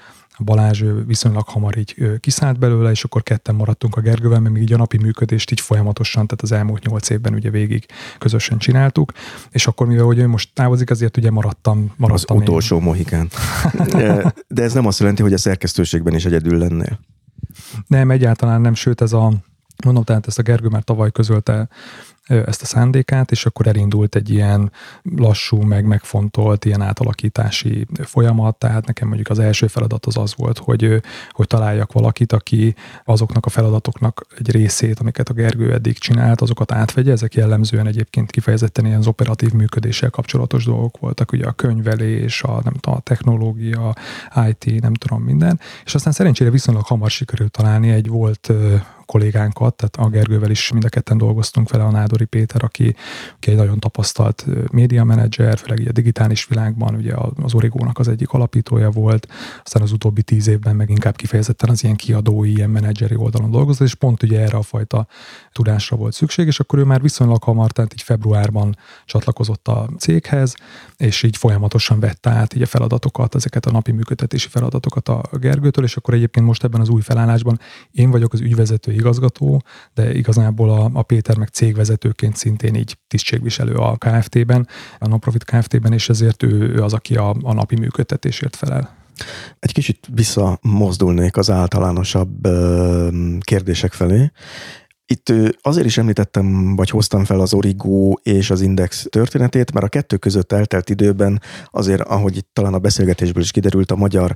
Balázs 0.43 0.83
viszonylag 1.05 1.47
hamar 1.47 1.77
így 1.77 2.19
kiszállt 2.19 2.59
belőle, 2.59 2.89
és 2.89 3.03
akkor 3.03 3.23
ketten 3.23 3.55
maradtunk 3.55 3.95
a 3.95 4.01
Gergővel, 4.01 4.39
mert 4.39 4.53
még 4.53 4.61
így 4.61 4.73
a 4.73 4.77
napi 4.77 4.97
működést 4.97 5.51
így 5.51 5.61
folyamatosan, 5.61 6.27
tehát 6.27 6.41
az 6.41 6.51
elmúlt 6.51 6.85
nyolc 6.85 7.09
évben 7.09 7.33
ugye 7.33 7.49
végig 7.49 7.85
közösen 8.17 8.57
csináltuk, 8.57 9.11
és 9.51 9.67
akkor 9.67 9.87
mivel 9.87 10.05
hogy 10.05 10.17
ő 10.17 10.27
most 10.27 10.49
távozik, 10.53 10.89
azért 10.89 11.17
ugye 11.17 11.31
maradtam. 11.31 11.91
maradtam 11.97 12.37
az 12.37 12.41
én. 12.43 12.47
utolsó 12.47 12.79
mohikán. 12.79 13.29
De 14.47 14.63
ez 14.63 14.73
nem 14.73 14.85
azt 14.85 14.99
jelenti, 14.99 15.21
hogy 15.21 15.33
a 15.33 15.37
szerkesztőségben 15.37 16.15
is 16.15 16.25
egyedül 16.25 16.57
lennél. 16.57 16.99
Nem, 17.87 18.11
egyáltalán 18.11 18.61
nem, 18.61 18.73
sőt 18.73 19.01
ez 19.01 19.13
a 19.13 19.33
Mondom, 19.83 20.03
tehát 20.03 20.27
ezt 20.27 20.39
a 20.39 20.41
Gergő 20.41 20.67
már 20.67 20.83
tavaly 20.83 21.11
közölte 21.11 21.67
ezt 22.29 22.61
a 22.61 22.65
szándékát, 22.65 23.31
és 23.31 23.45
akkor 23.45 23.67
elindult 23.67 24.15
egy 24.15 24.29
ilyen 24.29 24.71
lassú, 25.15 25.61
meg 25.61 25.85
megfontolt 25.85 26.65
ilyen 26.65 26.81
átalakítási 26.81 27.87
folyamat, 28.03 28.55
tehát 28.55 28.85
nekem 28.85 29.07
mondjuk 29.07 29.29
az 29.29 29.39
első 29.39 29.67
feladat 29.67 30.05
az 30.05 30.17
az 30.17 30.35
volt, 30.35 30.57
hogy, 30.57 31.01
hogy 31.29 31.47
találjak 31.47 31.91
valakit, 31.91 32.33
aki 32.33 32.75
azoknak 33.05 33.45
a 33.45 33.49
feladatoknak 33.49 34.25
egy 34.37 34.51
részét, 34.51 34.99
amiket 34.99 35.29
a 35.29 35.33
Gergő 35.33 35.73
eddig 35.73 35.97
csinált, 35.97 36.41
azokat 36.41 36.71
átvegye, 36.71 37.11
ezek 37.11 37.33
jellemzően 37.33 37.87
egyébként 37.87 38.31
kifejezetten 38.31 38.85
ilyen 38.85 38.99
az 38.99 39.07
operatív 39.07 39.51
működéssel 39.51 40.09
kapcsolatos 40.09 40.65
dolgok 40.65 40.99
voltak, 40.99 41.31
ugye 41.31 41.45
a 41.45 41.51
könyvelés, 41.51 42.43
a, 42.43 42.61
nem 42.63 42.73
tudom, 42.73 42.97
a 42.97 43.01
technológia, 43.01 43.95
IT, 44.49 44.81
nem 44.81 44.93
tudom 44.93 45.23
minden, 45.23 45.59
és 45.85 45.95
aztán 45.95 46.13
szerencsére 46.13 46.49
viszonylag 46.49 46.85
hamar 46.85 47.09
sikerült 47.09 47.51
találni 47.51 47.89
egy 47.89 48.07
volt 48.07 48.51
kollégánkat, 49.09 49.75
tehát 49.75 49.95
a 49.95 50.09
Gergővel 50.09 50.49
is 50.49 50.71
mind 50.71 50.85
a 50.85 50.89
ketten 50.89 51.17
dolgoztunk 51.17 51.69
vele, 51.69 51.83
a 51.83 51.91
Nádori 51.91 52.25
Péter, 52.25 52.63
aki, 52.63 52.95
aki 53.35 53.51
egy 53.51 53.57
nagyon 53.57 53.79
tapasztalt 53.79 54.45
média 54.71 55.03
menedzser, 55.03 55.57
főleg 55.57 55.87
a 55.87 55.91
digitális 55.91 56.45
világban, 56.45 56.95
ugye 56.95 57.13
az 57.43 57.53
Origónak 57.53 57.99
az 57.99 58.07
egyik 58.07 58.29
alapítója 58.29 58.89
volt, 58.89 59.27
aztán 59.63 59.81
az 59.81 59.91
utóbbi 59.91 60.23
tíz 60.23 60.47
évben 60.47 60.75
meg 60.75 60.89
inkább 60.89 61.15
kifejezetten 61.15 61.69
az 61.69 61.83
ilyen 61.83 61.95
kiadói, 61.95 62.51
ilyen 62.51 62.69
menedzseri 62.69 63.15
oldalon 63.15 63.51
dolgozott, 63.51 63.87
és 63.87 63.95
pont 63.95 64.23
ugye 64.23 64.39
erre 64.39 64.57
a 64.57 64.61
fajta 64.61 65.07
tudásra 65.51 65.97
volt 65.97 66.13
szükség, 66.13 66.47
és 66.47 66.59
akkor 66.59 66.79
ő 66.79 66.83
már 66.83 67.01
viszonylag 67.01 67.43
hamar, 67.43 67.71
tehát 67.71 67.93
így 67.93 68.01
februárban 68.01 68.77
csatlakozott 69.05 69.67
a 69.67 69.89
céghez, 69.97 70.55
és 70.97 71.23
így 71.23 71.37
folyamatosan 71.37 71.99
vette 71.99 72.29
át 72.29 72.53
így 72.53 72.61
a 72.61 72.65
feladatokat, 72.65 73.35
ezeket 73.35 73.65
a 73.65 73.71
napi 73.71 73.91
működtetési 73.91 74.47
feladatokat 74.47 75.09
a 75.09 75.21
Gergőtől, 75.31 75.83
és 75.83 75.95
akkor 75.95 76.13
egyébként 76.13 76.45
most 76.45 76.63
ebben 76.63 76.81
az 76.81 76.89
új 76.89 77.01
felállásban 77.01 77.59
én 77.91 78.11
vagyok 78.11 78.33
az 78.33 78.41
ügyvezető 78.41 78.97
igazgató, 78.99 79.63
de 79.93 80.13
igazából 80.13 80.69
a, 80.69 80.89
a 80.93 81.01
Péter 81.01 81.37
meg 81.37 81.47
cégvezetőként 81.47 82.35
szintén 82.35 82.75
így 82.75 82.97
tisztségviselő 83.07 83.73
a 83.73 83.97
KFT-ben, 83.97 84.67
a 84.99 85.07
Nonprofit 85.07 85.43
KFT-ben, 85.43 85.93
és 85.93 86.09
ezért 86.09 86.43
ő, 86.43 86.73
ő 86.73 86.83
az, 86.83 86.93
aki 86.93 87.15
a, 87.15 87.35
a 87.41 87.53
napi 87.53 87.75
működtetésért 87.75 88.55
felel. 88.55 88.97
Egy 89.59 89.71
kicsit 89.71 90.07
visszamozdulnék 90.13 91.37
az 91.37 91.49
általánosabb 91.49 92.47
kérdések 93.39 93.93
felé. 93.93 94.31
Itt 95.11 95.33
azért 95.61 95.85
is 95.85 95.97
említettem, 95.97 96.75
vagy 96.75 96.89
hoztam 96.89 97.25
fel 97.25 97.39
az 97.39 97.53
Origo 97.53 98.13
és 98.23 98.49
az 98.49 98.61
Index 98.61 99.07
történetét, 99.09 99.71
mert 99.71 99.85
a 99.85 99.89
kettő 99.89 100.17
között 100.17 100.51
eltelt 100.51 100.89
időben 100.89 101.41
azért, 101.65 102.01
ahogy 102.01 102.37
itt 102.37 102.49
talán 102.53 102.73
a 102.73 102.79
beszélgetésből 102.79 103.43
is 103.43 103.51
kiderült, 103.51 103.91
a 103.91 103.95
magyar 103.95 104.35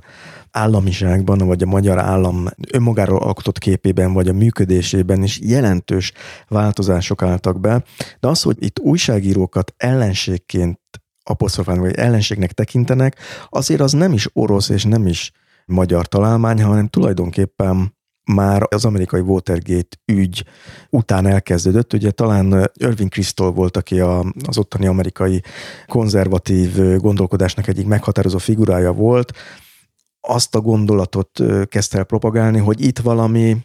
államiságban, 0.50 1.38
vagy 1.38 1.62
a 1.62 1.66
magyar 1.66 1.98
állam 1.98 2.46
önmagáról 2.72 3.18
alkotott 3.18 3.58
képében, 3.58 4.12
vagy 4.12 4.28
a 4.28 4.32
működésében 4.32 5.22
is 5.22 5.40
jelentős 5.40 6.12
változások 6.48 7.22
álltak 7.22 7.60
be. 7.60 7.84
De 8.20 8.28
az, 8.28 8.42
hogy 8.42 8.56
itt 8.58 8.78
újságírókat 8.78 9.74
ellenségként 9.76 10.80
apostrofálni, 11.22 11.80
vagy 11.80 11.94
ellenségnek 11.94 12.52
tekintenek, 12.52 13.16
azért 13.48 13.80
az 13.80 13.92
nem 13.92 14.12
is 14.12 14.28
orosz 14.32 14.68
és 14.68 14.84
nem 14.84 15.06
is 15.06 15.32
magyar 15.66 16.06
találmány, 16.06 16.62
hanem 16.62 16.88
tulajdonképpen 16.88 17.94
már 18.24 18.62
az 18.68 18.84
amerikai 18.84 19.20
Watergate 19.20 19.96
ügy 20.04 20.44
után 20.90 21.26
elkezdődött. 21.26 21.92
Ugye 21.92 22.10
talán 22.10 22.70
Irving 22.74 23.10
Kristol 23.10 23.52
volt, 23.52 23.76
aki 23.76 24.00
a, 24.00 24.24
az 24.46 24.58
ottani 24.58 24.86
amerikai 24.86 25.42
konzervatív 25.86 26.98
gondolkodásnak 26.98 27.66
egyik 27.66 27.86
meghatározó 27.86 28.38
figurája 28.38 28.92
volt. 28.92 29.32
Azt 30.20 30.54
a 30.54 30.60
gondolatot 30.60 31.40
kezdte 31.68 31.98
el 31.98 32.04
propagálni, 32.04 32.58
hogy 32.58 32.80
itt 32.80 32.98
valami 32.98 33.56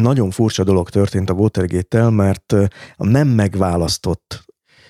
nagyon 0.00 0.30
furcsa 0.30 0.64
dolog 0.64 0.90
történt 0.90 1.30
a 1.30 1.34
Watergate-tel, 1.34 2.10
mert 2.10 2.52
a 2.96 3.06
nem 3.06 3.28
megválasztott 3.28 4.45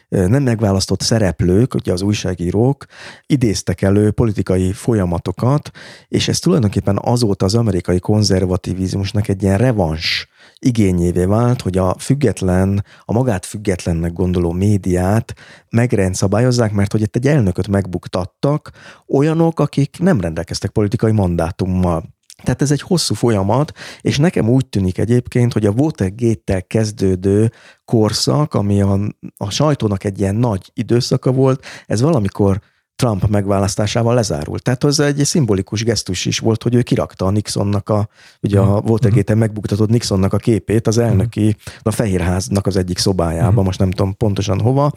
nem 0.09 0.43
megválasztott 0.43 1.01
szereplők, 1.01 1.75
ugye 1.75 1.93
az 1.93 2.03
újságírók 2.03 2.85
idéztek 3.27 3.83
elő 3.83 4.11
politikai 4.11 4.73
folyamatokat, 4.73 5.71
és 6.09 6.29
ez 6.29 6.39
tulajdonképpen 6.39 6.99
azóta 7.03 7.45
az 7.45 7.55
amerikai 7.55 7.99
konzervativizmusnak 7.99 9.29
egy 9.29 9.43
ilyen 9.43 9.59
revans 9.59 10.29
igényévé 10.59 11.25
vált, 11.25 11.63
hogy 11.63 11.79
a 11.79 11.97
független, 11.99 12.85
a 13.05 13.13
magát 13.13 13.47
függetlennek 13.47 14.13
gondoló 14.13 14.53
médiát 14.53 15.35
megrendszabályozzák, 15.69 16.73
mert 16.73 16.93
hogy 16.93 17.01
itt 17.01 17.17
egy 17.17 17.27
elnököt 17.27 17.69
megbuktattak 17.69 18.71
olyanok, 19.09 19.61
akik 19.61 19.97
nem 19.99 20.21
rendelkeztek 20.21 20.71
politikai 20.71 21.13
mandátummal. 21.13 22.16
Tehát 22.43 22.63
ez 22.63 22.71
egy 22.71 22.81
hosszú 22.81 23.15
folyamat, 23.15 23.73
és 24.01 24.19
nekem 24.19 24.49
úgy 24.49 24.67
tűnik 24.67 24.99
egyébként, 24.99 25.53
hogy 25.53 25.67
a 25.67 25.71
Watergate-tel 25.71 26.63
kezdődő 26.63 27.53
korszak, 27.85 28.55
ami 28.55 28.81
a, 28.81 28.99
a 29.37 29.51
sajtónak 29.51 30.05
egy 30.05 30.21
ilyen 30.21 30.35
nagy 30.35 30.71
időszaka 30.75 31.33
volt, 31.33 31.65
ez 31.87 32.01
valamikor 32.01 32.61
Trump 32.97 33.27
megválasztásával 33.29 34.15
lezárult. 34.15 34.63
Tehát 34.63 34.85
az 34.85 35.01
egy 35.01 35.25
szimbolikus 35.25 35.85
gesztus 35.85 36.25
is 36.25 36.39
volt, 36.39 36.63
hogy 36.63 36.75
ő 36.75 36.83
kirakta 36.83 37.27
a 37.27 37.31
Nixonnak 37.31 37.89
a, 37.89 38.09
ugye 38.43 38.59
a 38.59 38.79
mhm. 38.79 38.91
Watergate-en 38.91 39.39
megbuktatott 39.39 39.89
Nixonnak 39.89 40.33
a 40.33 40.37
képét 40.37 40.87
az 40.87 40.99
elnöki, 40.99 41.57
a 41.83 41.91
Fehérháznak 41.91 42.67
az 42.67 42.77
egyik 42.77 42.99
szobájába, 42.99 43.51
mhm. 43.51 43.65
most 43.65 43.79
nem 43.79 43.91
tudom 43.91 44.17
pontosan 44.17 44.61
hova. 44.61 44.93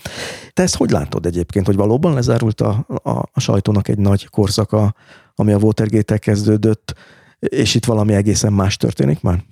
Te 0.54 0.64
ezt 0.64 0.76
hogy 0.76 0.90
látod 0.90 1.26
egyébként, 1.26 1.66
hogy 1.66 1.76
valóban 1.76 2.14
lezárult 2.14 2.62
a, 2.62 2.86
a, 3.04 3.10
a 3.10 3.40
sajtónak 3.40 3.88
egy 3.88 4.00
nagy 4.00 4.30
korszaka, 4.30 4.96
ami 5.36 5.52
a 5.52 5.58
Watergate-tel 5.58 6.20
kezdődött, 6.20 6.94
és 7.40 7.76
itt 7.76 7.86
valami 7.86 8.14
egészen 8.14 8.54
más 8.54 8.78
történik 8.78 9.22
már? 9.22 9.44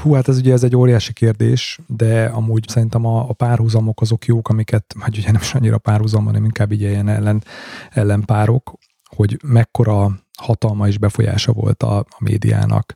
Hú, 0.00 0.12
hát 0.12 0.28
ez 0.28 0.38
ugye 0.38 0.52
ez 0.52 0.62
egy 0.62 0.76
óriási 0.76 1.12
kérdés, 1.12 1.78
de 1.86 2.24
amúgy 2.24 2.68
szerintem 2.68 3.06
a, 3.06 3.28
a 3.28 3.32
párhuzamok 3.32 4.00
azok 4.00 4.26
jók, 4.26 4.48
amiket, 4.48 4.94
hát 5.00 5.16
ugye 5.16 5.32
nem 5.32 5.40
is 5.40 5.54
annyira 5.54 5.78
párhuzam, 5.78 6.24
hanem 6.24 6.44
inkább 6.44 6.72
így 6.72 6.80
ilyen 6.80 7.08
ellen, 7.08 7.44
ellenpárok, 7.90 8.78
hogy 9.16 9.38
mekkora 9.44 10.20
hatalma 10.38 10.88
és 10.88 10.98
befolyása 10.98 11.52
volt 11.52 11.82
a, 11.82 11.98
a 11.98 12.16
médiának 12.18 12.94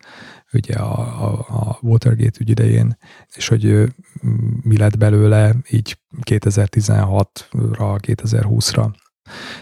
ugye 0.52 0.74
a, 0.74 0.98
a, 1.24 1.47
a 1.48 1.78
Watergate 1.81 2.39
ügy 2.40 2.51
idején, 2.51 2.98
és 3.35 3.48
hogy 3.48 3.93
mi 4.62 4.77
lett 4.77 4.98
belőle 4.98 5.55
így 5.70 5.98
2016-ra, 6.23 7.98
2020-ra. 8.02 8.89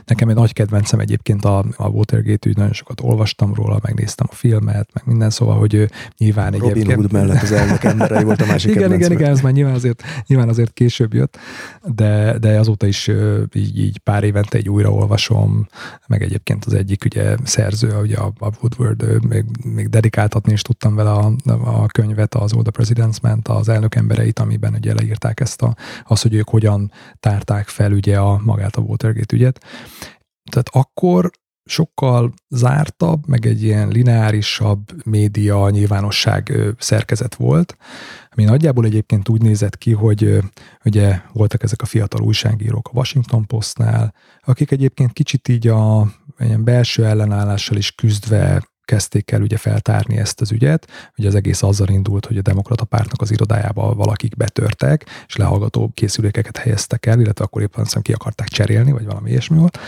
Nekem 0.04 0.28
egy 0.28 0.34
nagy 0.34 0.52
kedvencem 0.52 1.00
egyébként 1.00 1.44
a, 1.44 1.64
a 1.76 1.88
Watergate 1.88 2.48
ügy, 2.48 2.56
nagyon 2.56 2.72
sokat 2.72 3.00
olvastam 3.00 3.54
róla, 3.54 3.78
megnéztem 3.82 4.26
a 4.30 4.34
filmet, 4.34 4.88
meg 4.92 5.02
minden, 5.06 5.30
szóval, 5.30 5.58
hogy 5.58 5.90
nyilván 6.18 6.52
Robin 6.52 6.70
egyébként... 6.70 6.96
Robin 6.96 7.10
Hood 7.10 7.12
mellett 7.12 7.42
az 7.42 7.52
elnök 7.52 7.84
emberei 7.84 8.24
volt 8.24 8.40
a 8.40 8.46
másik 8.46 8.70
Igen, 8.74 8.92
igen, 8.92 9.12
igen, 9.12 9.30
ez 9.30 9.40
már 9.40 9.52
nyilván 9.52 9.74
azért, 9.74 10.02
nyilván 10.26 10.48
azért 10.48 10.72
később 10.72 11.14
jött, 11.14 11.38
de, 11.82 12.38
de 12.38 12.58
azóta 12.58 12.86
is 12.86 13.10
így, 13.52 13.78
így 13.78 13.98
pár 13.98 14.24
évente 14.24 14.56
egy 14.56 14.68
újra 14.68 14.90
olvasom, 14.92 15.68
meg 16.06 16.22
egyébként 16.22 16.64
az 16.64 16.74
egyik 16.74 17.04
ugye 17.04 17.36
szerző, 17.44 17.98
ugye 18.02 18.16
a, 18.16 18.32
a 18.38 18.50
Woodward, 18.60 19.26
még, 19.28 19.44
még 19.74 19.88
dedikáltatni 19.88 20.52
is 20.52 20.62
tudtam 20.62 20.94
vele 20.94 21.10
a, 21.10 21.32
a 21.64 21.86
könyvet, 21.86 22.34
az 22.34 22.50
the 22.50 22.82
President's 22.82 23.20
Ment, 23.22 23.48
az 23.48 23.68
elnök 23.68 23.94
embereit, 23.94 24.38
amiben 24.38 24.74
ugye 24.74 24.94
leírták 24.94 25.40
ezt 25.40 25.62
a, 25.62 25.76
az, 26.04 26.22
hogy 26.22 26.34
ők 26.34 26.48
hogyan 26.48 26.92
tárták 27.20 27.68
fel 27.68 27.92
ugye 27.92 28.18
a 28.18 28.40
magát 28.44 28.76
a 28.76 28.80
Watergate 28.80 29.36
ügyet, 29.36 29.53
tehát 30.50 30.68
akkor 30.72 31.30
sokkal 31.64 32.32
zártabb, 32.48 33.26
meg 33.26 33.46
egy 33.46 33.62
ilyen 33.62 33.88
lineárisabb 33.88 35.04
média 35.04 35.70
nyilvánosság 35.70 36.52
szerkezet 36.78 37.34
volt, 37.34 37.76
ami 38.30 38.44
nagyjából 38.44 38.84
egyébként 38.84 39.28
úgy 39.28 39.42
nézett 39.42 39.78
ki, 39.78 39.92
hogy 39.92 40.38
ugye 40.84 41.20
voltak 41.32 41.62
ezek 41.62 41.82
a 41.82 41.86
fiatal 41.86 42.22
újságírók 42.22 42.88
a 42.88 42.96
Washington 42.96 43.46
Postnál, 43.46 44.14
akik 44.40 44.70
egyébként 44.70 45.12
kicsit 45.12 45.48
így 45.48 45.68
a 45.68 46.06
ilyen 46.38 46.64
belső 46.64 47.04
ellenállással 47.04 47.76
is 47.76 47.92
küzdve 47.92 48.62
kezdték 48.84 49.30
el 49.30 49.42
ugye 49.42 49.56
feltárni 49.56 50.16
ezt 50.16 50.40
az 50.40 50.52
ügyet. 50.52 50.88
Ugye 51.16 51.28
az 51.28 51.34
egész 51.34 51.62
azzal 51.62 51.88
indult, 51.88 52.26
hogy 52.26 52.38
a 52.38 52.42
demokrata 52.42 52.84
pártnak 52.84 53.20
az 53.20 53.30
irodájába 53.30 53.94
valakik 53.94 54.36
betörtek, 54.36 55.06
és 55.26 55.36
lehallgató 55.36 55.90
készülékeket 55.94 56.56
helyeztek 56.56 57.06
el, 57.06 57.20
illetve 57.20 57.44
akkor 57.44 57.62
éppen 57.62 57.86
ki 58.02 58.12
akarták 58.12 58.48
cserélni, 58.48 58.92
vagy 58.92 59.04
valami 59.04 59.30
ilyesmi 59.30 59.58
volt. 59.58 59.78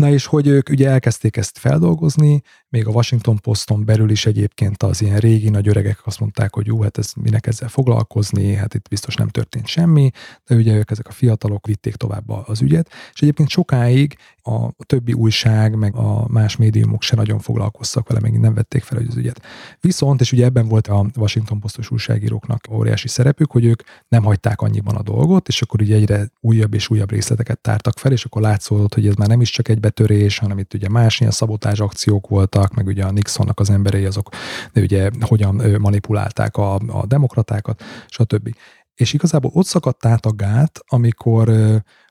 Na 0.00 0.10
és 0.10 0.26
hogy 0.26 0.46
ők 0.46 0.68
ugye 0.68 0.88
elkezdték 0.88 1.36
ezt 1.36 1.58
feldolgozni, 1.58 2.42
még 2.68 2.86
a 2.86 2.90
Washington 2.90 3.38
Poston 3.40 3.84
belül 3.84 4.10
is 4.10 4.26
egyébként 4.26 4.82
az 4.82 5.02
ilyen 5.02 5.18
régi 5.18 5.48
nagy 5.48 5.68
öregek 5.68 6.00
azt 6.04 6.20
mondták, 6.20 6.54
hogy 6.54 6.66
jó, 6.66 6.82
hát 6.82 6.98
ez 6.98 7.12
minek 7.22 7.46
ezzel 7.46 7.68
foglalkozni, 7.68 8.54
hát 8.54 8.74
itt 8.74 8.88
biztos 8.88 9.14
nem 9.14 9.28
történt 9.28 9.66
semmi, 9.66 10.10
de 10.46 10.54
ugye 10.54 10.74
ők 10.74 10.90
ezek 10.90 11.08
a 11.08 11.12
fiatalok 11.12 11.66
vitték 11.66 11.94
tovább 11.94 12.28
az 12.28 12.60
ügyet, 12.60 12.90
és 13.12 13.20
egyébként 13.20 13.48
sokáig 13.48 14.16
a 14.42 14.84
többi 14.86 15.12
újság, 15.12 15.74
meg 15.74 15.94
a 15.96 16.28
más 16.28 16.56
médiumok 16.56 17.02
se 17.02 17.16
nagyon 17.16 17.38
foglalkoztak 17.38 18.08
vele, 18.08 18.20
meg 18.20 18.40
nem 18.40 18.54
vették 18.54 18.82
fel 18.82 18.98
az 19.08 19.16
ügyet. 19.16 19.42
Viszont, 19.80 20.20
és 20.20 20.32
ugye 20.32 20.44
ebben 20.44 20.68
volt 20.68 20.86
a 20.86 21.06
Washington 21.16 21.60
Postos 21.60 21.90
újságíróknak 21.90 22.64
óriási 22.70 23.08
szerepük, 23.08 23.50
hogy 23.50 23.64
ők 23.64 23.82
nem 24.08 24.22
hagyták 24.22 24.60
annyiban 24.60 24.96
a 24.96 25.02
dolgot, 25.02 25.48
és 25.48 25.62
akkor 25.62 25.80
ugye 25.82 25.94
egyre 25.94 26.30
újabb 26.40 26.74
és 26.74 26.90
újabb 26.90 27.10
részleteket 27.10 27.58
tártak 27.58 27.98
fel, 27.98 28.12
és 28.12 28.24
akkor 28.24 28.42
látszódott, 28.42 28.94
hogy 28.94 29.06
ez 29.06 29.14
már 29.14 29.28
nem 29.28 29.40
is 29.40 29.50
csak 29.50 29.68
egy 29.68 29.80
betörés, 29.90 30.38
hanem 30.38 30.58
itt 30.58 30.74
ugye 30.74 30.88
más 30.88 31.20
ilyen 31.20 31.32
szabotás 31.32 31.80
akciók 31.80 32.28
voltak, 32.28 32.74
meg 32.74 32.86
ugye 32.86 33.04
a 33.04 33.10
Nixonnak 33.10 33.60
az 33.60 33.70
emberei 33.70 34.04
azok 34.04 34.28
de 34.72 34.80
ugye 34.80 35.10
hogyan 35.20 35.80
manipulálták 35.80 36.56
a, 36.56 36.74
a 36.74 37.06
demokratákat, 37.06 37.82
stb. 38.08 38.54
És 38.94 39.12
igazából 39.12 39.50
ott 39.54 39.66
szakadt 39.66 40.06
át 40.06 40.26
a 40.26 40.32
gát, 40.32 40.80
amikor 40.86 41.52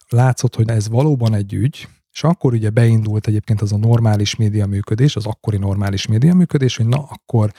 látszott, 0.09 0.55
hogy 0.55 0.69
ez 0.69 0.89
valóban 0.89 1.33
egy 1.33 1.53
ügy, 1.53 1.87
és 2.11 2.23
akkor 2.23 2.53
ugye 2.53 2.69
beindult 2.69 3.27
egyébként 3.27 3.61
az 3.61 3.73
a 3.73 3.77
normális 3.77 4.35
média 4.35 4.65
működés, 4.65 5.15
az 5.15 5.25
akkori 5.25 5.57
normális 5.57 6.07
média 6.07 6.33
működés, 6.33 6.77
hogy 6.77 6.87
na, 6.87 7.03
akkor 7.09 7.51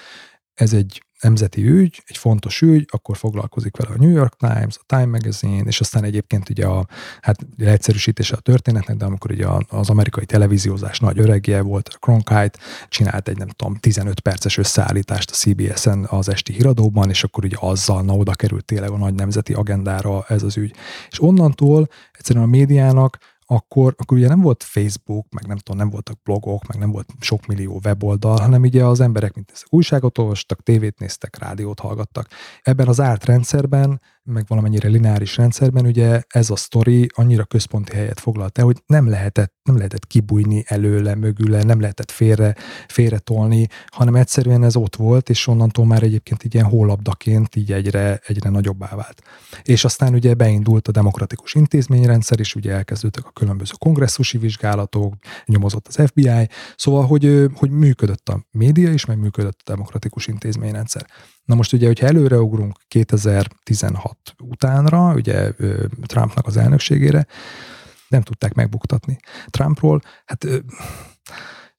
ez 0.55 0.73
egy 0.73 1.03
nemzeti 1.21 1.69
ügy, 1.69 2.03
egy 2.07 2.17
fontos 2.17 2.61
ügy, 2.61 2.89
akkor 2.91 3.17
foglalkozik 3.17 3.77
vele 3.77 3.95
a 3.95 3.99
New 3.99 4.11
York 4.11 4.37
Times, 4.37 4.77
a 4.79 4.85
Time 4.87 5.07
Magazine, 5.07 5.63
és 5.63 5.81
aztán 5.81 6.05
egyébként 6.05 6.49
ugye 6.49 6.67
a 6.67 6.87
hát 7.21 7.47
leegyszerűsítése 7.57 8.37
a 8.37 8.41
történetnek, 8.41 8.97
de 8.97 9.05
amikor 9.05 9.31
ugye 9.31 9.47
az 9.69 9.91
amerikai 9.91 10.25
televíziózás 10.25 10.99
nagy 10.99 11.19
öregje 11.19 11.61
volt, 11.61 11.89
a 11.89 11.99
Cronkite, 11.99 12.59
csinált 12.89 13.29
egy 13.29 13.39
nem 13.39 13.49
tudom 13.49 13.75
15 13.75 14.21
perces 14.21 14.59
összeállítást 14.59 15.31
a 15.31 15.35
CBS-en 15.35 16.07
az 16.11 16.29
esti 16.29 16.53
híradóban, 16.53 17.09
és 17.09 17.25
akkor 17.25 17.45
ugye 17.45 17.57
azzal 17.61 18.03
na 18.03 18.13
oda 18.13 18.33
került 18.33 18.65
tényleg 18.65 18.91
a 18.91 18.97
nagy 18.97 19.15
nemzeti 19.15 19.53
agendára 19.53 20.25
ez 20.29 20.43
az 20.43 20.57
ügy. 20.57 20.75
És 21.11 21.23
onnantól 21.23 21.89
egyszerűen 22.13 22.45
a 22.45 22.49
médiának 22.49 23.19
akkor, 23.53 23.95
akkor 23.99 24.17
ugye 24.17 24.29
nem 24.29 24.41
volt 24.41 24.63
Facebook, 24.63 25.27
meg 25.31 25.47
nem 25.47 25.57
tudom, 25.57 25.81
nem 25.81 25.91
voltak 25.91 26.23
blogok, 26.23 26.67
meg 26.67 26.79
nem 26.79 26.91
volt 26.91 27.09
sok 27.21 27.47
millió 27.47 27.81
weboldal, 27.85 28.39
hanem 28.39 28.63
ugye 28.63 28.85
az 28.85 29.01
emberek, 29.01 29.35
mint 29.35 29.51
ezek 29.55 29.67
újságot 29.71 30.19
olvastak, 30.19 30.63
tévét 30.63 30.99
néztek, 30.99 31.39
rádiót 31.39 31.81
hallgattak. 31.81 32.29
Ebben 32.63 32.89
az 32.89 33.01
árt 33.01 33.25
rendszerben 33.25 34.01
meg 34.23 34.45
valamennyire 34.47 34.89
lineáris 34.89 35.37
rendszerben, 35.37 35.87
ugye 35.87 36.23
ez 36.29 36.51
a 36.51 36.57
sztori 36.57 37.07
annyira 37.15 37.45
központi 37.45 37.95
helyet 37.95 38.21
foglalt 38.21 38.59
el, 38.59 38.65
hogy 38.65 38.83
nem 38.87 39.09
lehetett, 39.09 39.53
nem 39.63 39.77
lehetett 39.77 40.07
kibújni 40.07 40.65
előle, 40.67 41.15
mögüle, 41.15 41.63
nem 41.63 41.81
lehetett 41.81 42.11
félre, 42.11 42.55
félre 42.89 43.19
tolni, 43.19 43.67
hanem 43.87 44.15
egyszerűen 44.15 44.65
ez 44.65 44.77
ott 44.77 44.97
volt, 44.97 45.29
és 45.29 45.47
onnantól 45.47 45.87
már 45.87 46.03
egyébként 46.03 46.45
ilyen 46.45 46.67
hólabdaként 46.67 47.57
így 47.57 47.73
egyre, 47.73 48.21
egyre 48.27 48.51
nagyobbá 48.51 48.95
vált. 48.95 49.23
És 49.63 49.85
aztán 49.85 50.15
ugye 50.15 50.35
beindult 50.35 50.89
a 50.89 50.93
demokratikus 50.93 51.55
intézményrendszer, 51.55 52.41
és 52.41 52.55
ugye 52.55 52.73
elkezdődtek 52.73 53.27
a 53.27 53.31
különböző 53.31 53.73
kongresszusi 53.79 54.39
vizsgálatok, 54.39 55.15
nyomozott 55.45 55.87
az 55.87 56.07
FBI, 56.07 56.49
szóval, 56.77 57.07
hogy, 57.07 57.47
hogy 57.55 57.71
működött 57.71 58.29
a 58.29 58.47
média 58.51 58.93
is, 58.93 59.05
meg 59.05 59.19
működött 59.19 59.61
a 59.65 59.71
demokratikus 59.71 60.27
intézményrendszer. 60.27 61.07
Na 61.51 61.57
most 61.57 61.73
ugye, 61.73 61.87
hogyha 61.87 62.07
előreugrunk 62.07 62.77
2016 62.89 64.17
utánra, 64.39 65.13
ugye 65.15 65.53
Trumpnak 66.03 66.47
az 66.47 66.57
elnökségére, 66.57 67.27
nem 68.09 68.23
tudták 68.23 68.55
megbuktatni. 68.55 69.19
Trumpról, 69.47 70.01
hát 70.25 70.47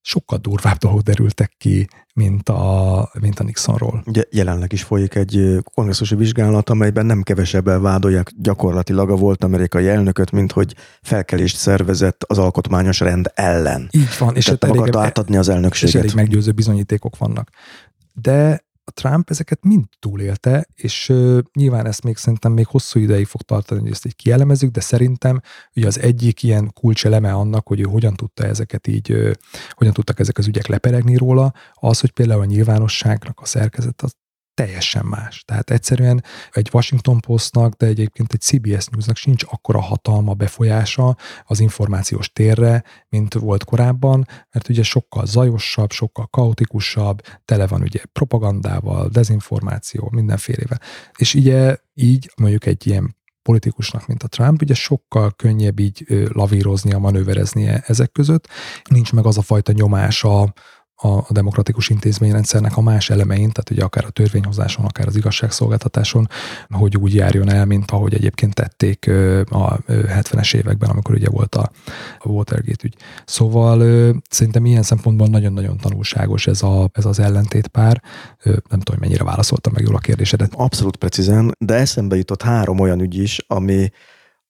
sokkal 0.01 0.37
durvább 0.37 0.77
dolgok 0.77 1.01
derültek 1.01 1.53
ki, 1.57 1.87
mint 2.13 2.49
a, 2.49 3.11
mint 3.19 3.39
a 3.39 3.43
Nixonról. 3.43 4.03
Ugye 4.05 4.23
jelenleg 4.29 4.73
is 4.73 4.83
folyik 4.83 5.15
egy 5.15 5.57
kongresszusi 5.73 6.15
vizsgálat, 6.15 6.69
amelyben 6.69 7.05
nem 7.05 7.21
kevesebben 7.21 7.81
vádolják 7.81 8.31
gyakorlatilag 8.37 9.09
a 9.09 9.15
volt 9.15 9.43
amerikai 9.43 9.87
elnököt, 9.87 10.31
mint 10.31 10.51
hogy 10.51 10.75
felkelést 11.01 11.57
szervezett 11.57 12.23
az 12.23 12.37
alkotmányos 12.37 12.99
rend 12.99 13.31
ellen. 13.33 13.87
Így 13.91 14.17
van. 14.19 14.35
És 14.35 14.43
Tehát 14.43 14.61
nem 14.61 14.71
akarta 14.71 15.01
átadni 15.01 15.37
az 15.37 15.49
elnökséget. 15.49 15.93
És 15.93 15.99
elég 15.99 16.15
meggyőző 16.15 16.51
bizonyítékok 16.51 17.17
vannak. 17.17 17.49
De 18.13 18.69
Trump 18.93 19.29
ezeket 19.29 19.63
mind 19.63 19.85
túlélte, 19.99 20.67
és 20.75 21.09
uh, 21.09 21.39
nyilván 21.53 21.85
ezt 21.85 22.03
még 22.03 22.17
szerintem 22.17 22.51
még 22.51 22.67
hosszú 22.67 22.99
ideig 22.99 23.25
fog 23.25 23.41
tartani, 23.41 23.81
hogy 23.81 23.91
ezt 23.91 24.05
így 24.05 24.15
kielemezzük, 24.15 24.71
de 24.71 24.79
szerintem 24.79 25.41
ugye 25.75 25.87
az 25.87 25.99
egyik 25.99 26.43
ilyen 26.43 26.71
kulcseleme 26.73 27.33
annak, 27.33 27.67
hogy 27.67 27.79
ő 27.79 27.83
hogyan 27.83 28.13
tudta 28.13 28.43
ezeket 28.43 28.87
így, 28.87 29.11
uh, 29.11 29.31
hogyan 29.69 29.93
tudtak 29.93 30.19
ezek 30.19 30.37
az 30.37 30.47
ügyek 30.47 30.67
leperegni 30.67 31.15
róla, 31.15 31.53
az, 31.73 31.99
hogy 31.99 32.11
például 32.11 32.41
a 32.41 32.45
nyilvánosságnak 32.45 33.39
a 33.39 33.45
szerkezet 33.45 34.01
az 34.01 34.15
teljesen 34.53 35.05
más. 35.05 35.43
Tehát 35.43 35.69
egyszerűen 35.69 36.23
egy 36.51 36.69
Washington 36.73 37.19
Postnak, 37.19 37.73
de 37.73 37.85
egyébként 37.85 38.33
egy 38.33 38.41
CBS 38.41 38.85
Newsnak 38.85 39.15
sincs 39.15 39.43
akkora 39.49 39.81
hatalma, 39.81 40.33
befolyása 40.33 41.17
az 41.45 41.59
információs 41.59 42.31
térre, 42.31 42.83
mint 43.09 43.33
volt 43.33 43.63
korábban, 43.63 44.27
mert 44.51 44.69
ugye 44.69 44.83
sokkal 44.83 45.25
zajosabb, 45.25 45.91
sokkal 45.91 46.27
kaotikusabb, 46.27 47.21
tele 47.45 47.67
van 47.67 47.81
ugye 47.81 47.99
propagandával, 48.11 49.07
dezinformáció, 49.07 50.09
mindenfélevel. 50.11 50.79
És 51.17 51.33
ugye 51.33 51.77
így 51.93 52.31
mondjuk 52.35 52.65
egy 52.65 52.87
ilyen 52.87 53.19
politikusnak, 53.43 54.07
mint 54.07 54.23
a 54.23 54.27
Trump, 54.27 54.61
ugye 54.61 54.73
sokkal 54.73 55.31
könnyebb 55.31 55.79
így 55.79 56.05
lavíroznia, 56.33 56.97
manővereznie 56.97 57.83
ezek 57.87 58.11
között. 58.11 58.47
Nincs 58.89 59.13
meg 59.13 59.25
az 59.25 59.37
a 59.37 59.41
fajta 59.41 59.71
nyomása 59.71 60.53
a, 61.01 61.25
demokratikus 61.29 61.89
intézményrendszernek 61.89 62.77
a 62.77 62.81
más 62.81 63.09
elemein, 63.09 63.51
tehát 63.51 63.69
ugye 63.69 63.83
akár 63.83 64.05
a 64.05 64.09
törvényhozáson, 64.09 64.85
akár 64.85 65.07
az 65.07 65.15
igazságszolgáltatáson, 65.15 66.29
hogy 66.69 66.97
úgy 66.97 67.13
járjon 67.13 67.49
el, 67.49 67.65
mint 67.65 67.91
ahogy 67.91 68.13
egyébként 68.13 68.53
tették 68.53 69.07
a 69.49 69.77
70-es 69.87 70.55
években, 70.55 70.89
amikor 70.89 71.15
ugye 71.15 71.29
volt 71.29 71.55
a, 71.55 71.71
Watergate 72.23 72.85
ügy. 72.85 72.95
Szóval 73.25 73.79
szerintem 74.29 74.65
ilyen 74.65 74.83
szempontból 74.83 75.27
nagyon-nagyon 75.27 75.77
tanulságos 75.77 76.47
ez, 76.47 76.61
a, 76.61 76.89
ez 76.93 77.05
az 77.05 77.19
ellentétpár. 77.19 78.01
Nem 78.43 78.79
tudom, 78.79 78.99
mennyire 78.99 79.23
válaszoltam 79.23 79.73
meg 79.75 79.83
jól 79.83 79.95
a 79.95 79.99
kérdésedet. 79.99 80.53
Abszolút 80.55 80.95
precízen, 80.95 81.55
de 81.59 81.73
eszembe 81.73 82.15
jutott 82.15 82.41
három 82.41 82.79
olyan 82.79 83.01
ügy 83.01 83.17
is, 83.17 83.39
ami 83.47 83.91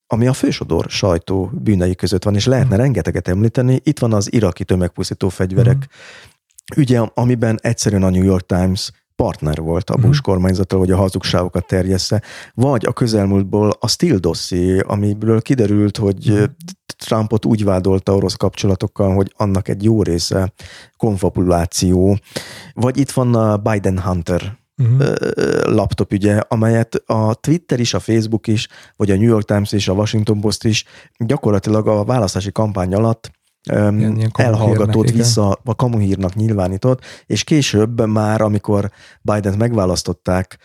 ami 0.08 0.28
a 0.28 0.34
fősodor 0.34 0.86
sajtó 0.90 1.50
bűnei 1.54 1.96
között 1.96 2.24
van, 2.24 2.36
és 2.36 2.46
lehetne 2.46 2.76
mm. 2.76 2.80
rengeteget 2.80 3.28
említeni. 3.28 3.80
Itt 3.84 4.00
van 4.00 4.14
az 4.14 4.34
iraki 4.34 4.64
tömegpusztító 4.64 5.30
fegyverek 5.30 5.78
mm 5.78 6.31
ügye, 6.76 7.00
amiben 7.00 7.60
egyszerűen 7.62 8.04
a 8.04 8.10
New 8.10 8.24
York 8.24 8.46
Times 8.46 8.92
partner 9.16 9.62
volt 9.62 9.90
a 9.90 9.96
Bush 9.96 10.20
mm. 10.20 10.24
kormányzata, 10.24 10.78
hogy 10.78 10.92
a 10.92 10.98
hazugságokat 10.98 11.68
terjessze, 11.68 12.22
vagy 12.54 12.86
a 12.86 12.94
közelmúltból 12.94 13.74
a 13.80 13.88
Steele 13.88 14.18
dosszié, 14.18 14.80
amiből 14.80 15.42
kiderült, 15.42 15.98
hogy 15.98 16.32
mm. 16.32 16.44
Trumpot 16.98 17.46
úgy 17.46 17.64
vádolta 17.64 18.16
orosz 18.16 18.36
kapcsolatokkal, 18.36 19.16
hogy 19.16 19.34
annak 19.38 19.68
egy 19.68 19.84
jó 19.84 20.04
része 20.04 20.54
konfabuláció, 20.98 22.18
vagy 22.74 22.98
itt 22.98 23.12
van 23.12 23.36
a 23.36 23.58
Biden 23.58 24.00
Hunter 24.00 24.58
uh-huh. 24.78 25.16
laptop 25.64 26.14
ügye, 26.14 26.38
amelyet 26.38 26.96
a 27.06 27.34
Twitter 27.34 27.80
is, 27.80 27.94
a 27.94 28.00
Facebook 28.00 28.48
is, 28.48 28.68
vagy 28.96 29.12
a 29.12 29.16
New 29.16 29.28
York 29.28 29.46
Times 29.46 29.72
és 29.72 29.88
a 29.88 29.94
Washington 29.94 30.40
Post 30.40 30.66
is 30.66 30.86
gyakorlatilag 31.18 31.88
a 31.88 32.04
választási 32.04 32.52
kampány 32.52 32.94
alatt 32.94 33.32
ilyen, 33.64 34.00
ilyen 34.00 34.32
elhallgatót 34.34 35.12
vissza, 35.12 35.60
a 35.64 35.76
kamuhírnak 35.76 36.36
nyilvánított, 36.36 37.02
és 37.26 37.44
később 37.44 38.08
már, 38.08 38.42
amikor 38.42 38.92
Biden-t 39.22 39.58
megválasztották, 39.58 40.58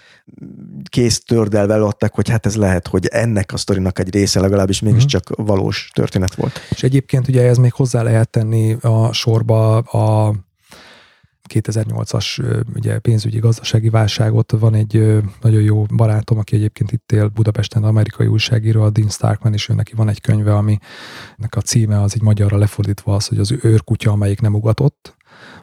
kész 0.88 1.24
tördelve 1.24 1.74
adták, 1.74 2.14
hogy 2.14 2.28
hát 2.28 2.46
ez 2.46 2.56
lehet, 2.56 2.86
hogy 2.86 3.06
ennek 3.06 3.52
a 3.52 3.56
sztorinak 3.56 3.98
egy 3.98 4.14
része 4.14 4.40
legalábbis 4.40 4.80
mégiscsak 4.80 5.30
uh-huh. 5.30 5.46
valós 5.46 5.90
történet 5.94 6.34
volt. 6.34 6.60
És 6.70 6.82
egyébként 6.82 7.28
ugye 7.28 7.42
ez 7.42 7.56
még 7.56 7.72
hozzá 7.72 8.02
lehet 8.02 8.28
tenni 8.28 8.76
a 8.80 9.12
sorba 9.12 9.76
a 9.76 10.34
2008-as 11.54 12.42
ugye, 12.74 12.98
pénzügyi 12.98 13.38
gazdasági 13.38 13.88
válságot. 13.88 14.52
Van 14.58 14.74
egy 14.74 15.22
nagyon 15.40 15.62
jó 15.62 15.82
barátom, 15.82 16.38
aki 16.38 16.56
egyébként 16.56 16.92
itt 16.92 17.12
él 17.12 17.28
Budapesten, 17.28 17.84
amerikai 17.84 18.26
újságíró, 18.26 18.82
a 18.82 18.90
Dean 18.90 19.08
Starkman, 19.08 19.52
és 19.52 19.68
ő 19.68 19.74
neki 19.74 19.94
van 19.94 20.08
egy 20.08 20.20
könyve, 20.20 20.54
aminek 20.54 21.56
a 21.56 21.60
címe 21.60 22.02
az 22.02 22.16
így 22.16 22.22
magyarra 22.22 22.56
lefordítva 22.56 23.14
az, 23.14 23.26
hogy 23.26 23.38
az 23.38 23.54
őrkutya, 23.62 24.10
amelyik 24.10 24.40
nem 24.40 24.54
ugatott, 24.54 25.16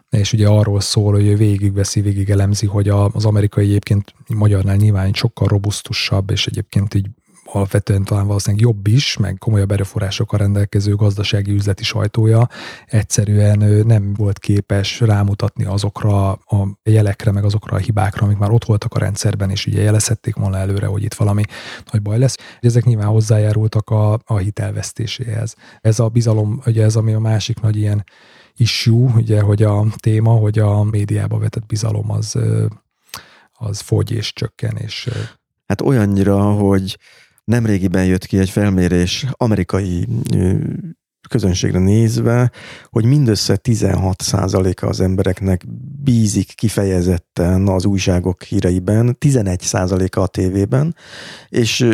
és 0.10 0.34
ugye 0.34 0.47
arról 0.47 0.80
szól, 0.80 1.14
hogy 1.14 1.26
ő 1.26 1.35
végigveszi, 1.35 2.01
végig 2.01 2.30
elemzi, 2.30 2.65
hogy 2.65 2.89
az 2.89 3.26
amerikai 3.26 3.65
egyébként 3.65 4.14
magyarnál 4.27 4.76
nyilván 4.76 5.14
sokkal 5.14 5.47
robusztusabb, 5.47 6.30
és 6.31 6.47
egyébként 6.47 6.93
így 6.93 7.07
alapvetően 7.55 8.03
talán 8.03 8.27
valószínűleg 8.27 8.65
jobb 8.65 8.88
is, 8.88 9.17
meg 9.17 9.38
komolyabb 9.38 9.71
erőforrásokkal 9.71 10.39
rendelkező 10.39 10.95
gazdasági 10.95 11.51
üzleti 11.51 11.84
sajtója 11.84 12.47
egyszerűen 12.85 13.85
nem 13.85 14.13
volt 14.13 14.39
képes 14.39 14.99
rámutatni 14.99 15.63
azokra 15.63 16.31
a 16.31 16.80
jelekre, 16.84 17.31
meg 17.31 17.43
azokra 17.43 17.75
a 17.75 17.80
hibákra, 17.80 18.25
amik 18.25 18.38
már 18.38 18.51
ott 18.51 18.65
voltak 18.65 18.93
a 18.93 18.99
rendszerben, 18.99 19.49
és 19.49 19.65
ugye 19.65 19.81
jelezhették 19.81 20.35
volna 20.35 20.57
előre, 20.57 20.85
hogy 20.85 21.03
itt 21.03 21.13
valami 21.13 21.43
nagy 21.91 22.01
baj 22.01 22.17
lesz. 22.17 22.38
Ezek 22.59 22.84
nyilván 22.84 23.07
hozzájárultak 23.07 23.89
a, 23.89 24.19
a 24.25 24.38
hitelvesztéséhez. 24.38 25.55
Ez 25.81 25.99
a 25.99 26.07
bizalom, 26.07 26.61
ugye 26.65 26.84
ez 26.84 26.95
ami 26.95 27.13
a 27.13 27.19
másik 27.19 27.59
nagy 27.59 27.75
ilyen 27.77 28.03
issue, 28.57 29.11
ugye, 29.15 29.41
hogy 29.41 29.63
a 29.63 29.85
téma, 29.97 30.31
hogy 30.31 30.59
a 30.59 30.84
médiába 30.84 31.38
vetett 31.38 31.65
bizalom 31.65 32.11
az, 32.11 32.38
az 33.51 33.80
fogy 33.80 34.11
és 34.11 34.34
csökken, 34.34 34.77
és 34.77 35.09
Hát 35.65 35.81
olyannyira, 35.81 36.51
hogy 36.51 36.97
Nemrégiben 37.43 38.05
jött 38.05 38.25
ki 38.25 38.37
egy 38.37 38.49
felmérés 38.49 39.25
amerikai 39.31 40.07
közönségre 41.29 41.79
nézve, 41.79 42.51
hogy 42.89 43.05
mindössze 43.05 43.59
16%-a 43.63 44.85
az 44.85 44.99
embereknek 44.99 45.63
bízik 46.03 46.53
kifejezetten 46.55 47.67
az 47.67 47.85
újságok 47.85 48.43
híreiben, 48.43 49.17
11%-a 49.19 50.19
a 50.19 50.27
tévében, 50.27 50.95
és 51.49 51.87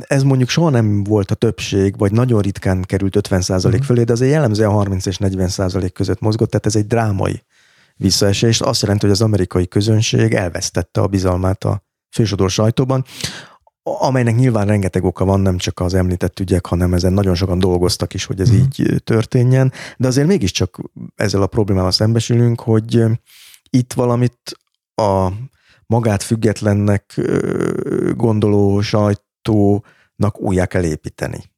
ez 0.00 0.22
mondjuk 0.22 0.48
soha 0.48 0.70
nem 0.70 1.04
volt 1.04 1.30
a 1.30 1.34
többség, 1.34 1.98
vagy 1.98 2.12
nagyon 2.12 2.40
ritkán 2.40 2.82
került 2.82 3.28
50% 3.28 3.76
mm. 3.76 3.80
fölé, 3.80 4.02
de 4.02 4.12
azért 4.12 4.32
jellemzően 4.32 4.70
30 4.70 5.06
és 5.06 5.16
40% 5.20 5.90
között 5.92 6.20
mozgott, 6.20 6.50
tehát 6.50 6.66
ez 6.66 6.76
egy 6.76 6.86
drámai 6.86 7.42
visszaesés. 7.96 8.60
Azt 8.60 8.82
jelenti, 8.82 9.04
hogy 9.04 9.14
az 9.14 9.22
amerikai 9.22 9.68
közönség 9.68 10.34
elvesztette 10.34 11.00
a 11.00 11.06
bizalmát 11.06 11.64
a 11.64 11.84
fősodor 12.10 12.50
sajtóban, 12.50 13.04
amelynek 13.98 14.36
nyilván 14.36 14.66
rengeteg 14.66 15.04
oka 15.04 15.24
van, 15.24 15.40
nem 15.40 15.58
csak 15.58 15.80
az 15.80 15.94
említett 15.94 16.40
ügyek, 16.40 16.66
hanem 16.66 16.94
ezen 16.94 17.12
nagyon 17.12 17.34
sokan 17.34 17.58
dolgoztak 17.58 18.14
is, 18.14 18.24
hogy 18.24 18.40
ez 18.40 18.50
mm. 18.50 18.54
így 18.54 19.02
történjen, 19.04 19.72
de 19.96 20.06
azért 20.06 20.26
mégiscsak 20.26 20.80
ezzel 21.16 21.42
a 21.42 21.46
problémával 21.46 21.90
szembesülünk, 21.90 22.60
hogy 22.60 23.02
itt 23.70 23.92
valamit 23.92 24.38
a 24.94 25.28
magát 25.86 26.22
függetlennek 26.22 27.20
gondoló 28.16 28.80
sajtónak 28.80 30.40
újjá 30.40 30.66
kell 30.66 30.84
építeni. 30.84 31.50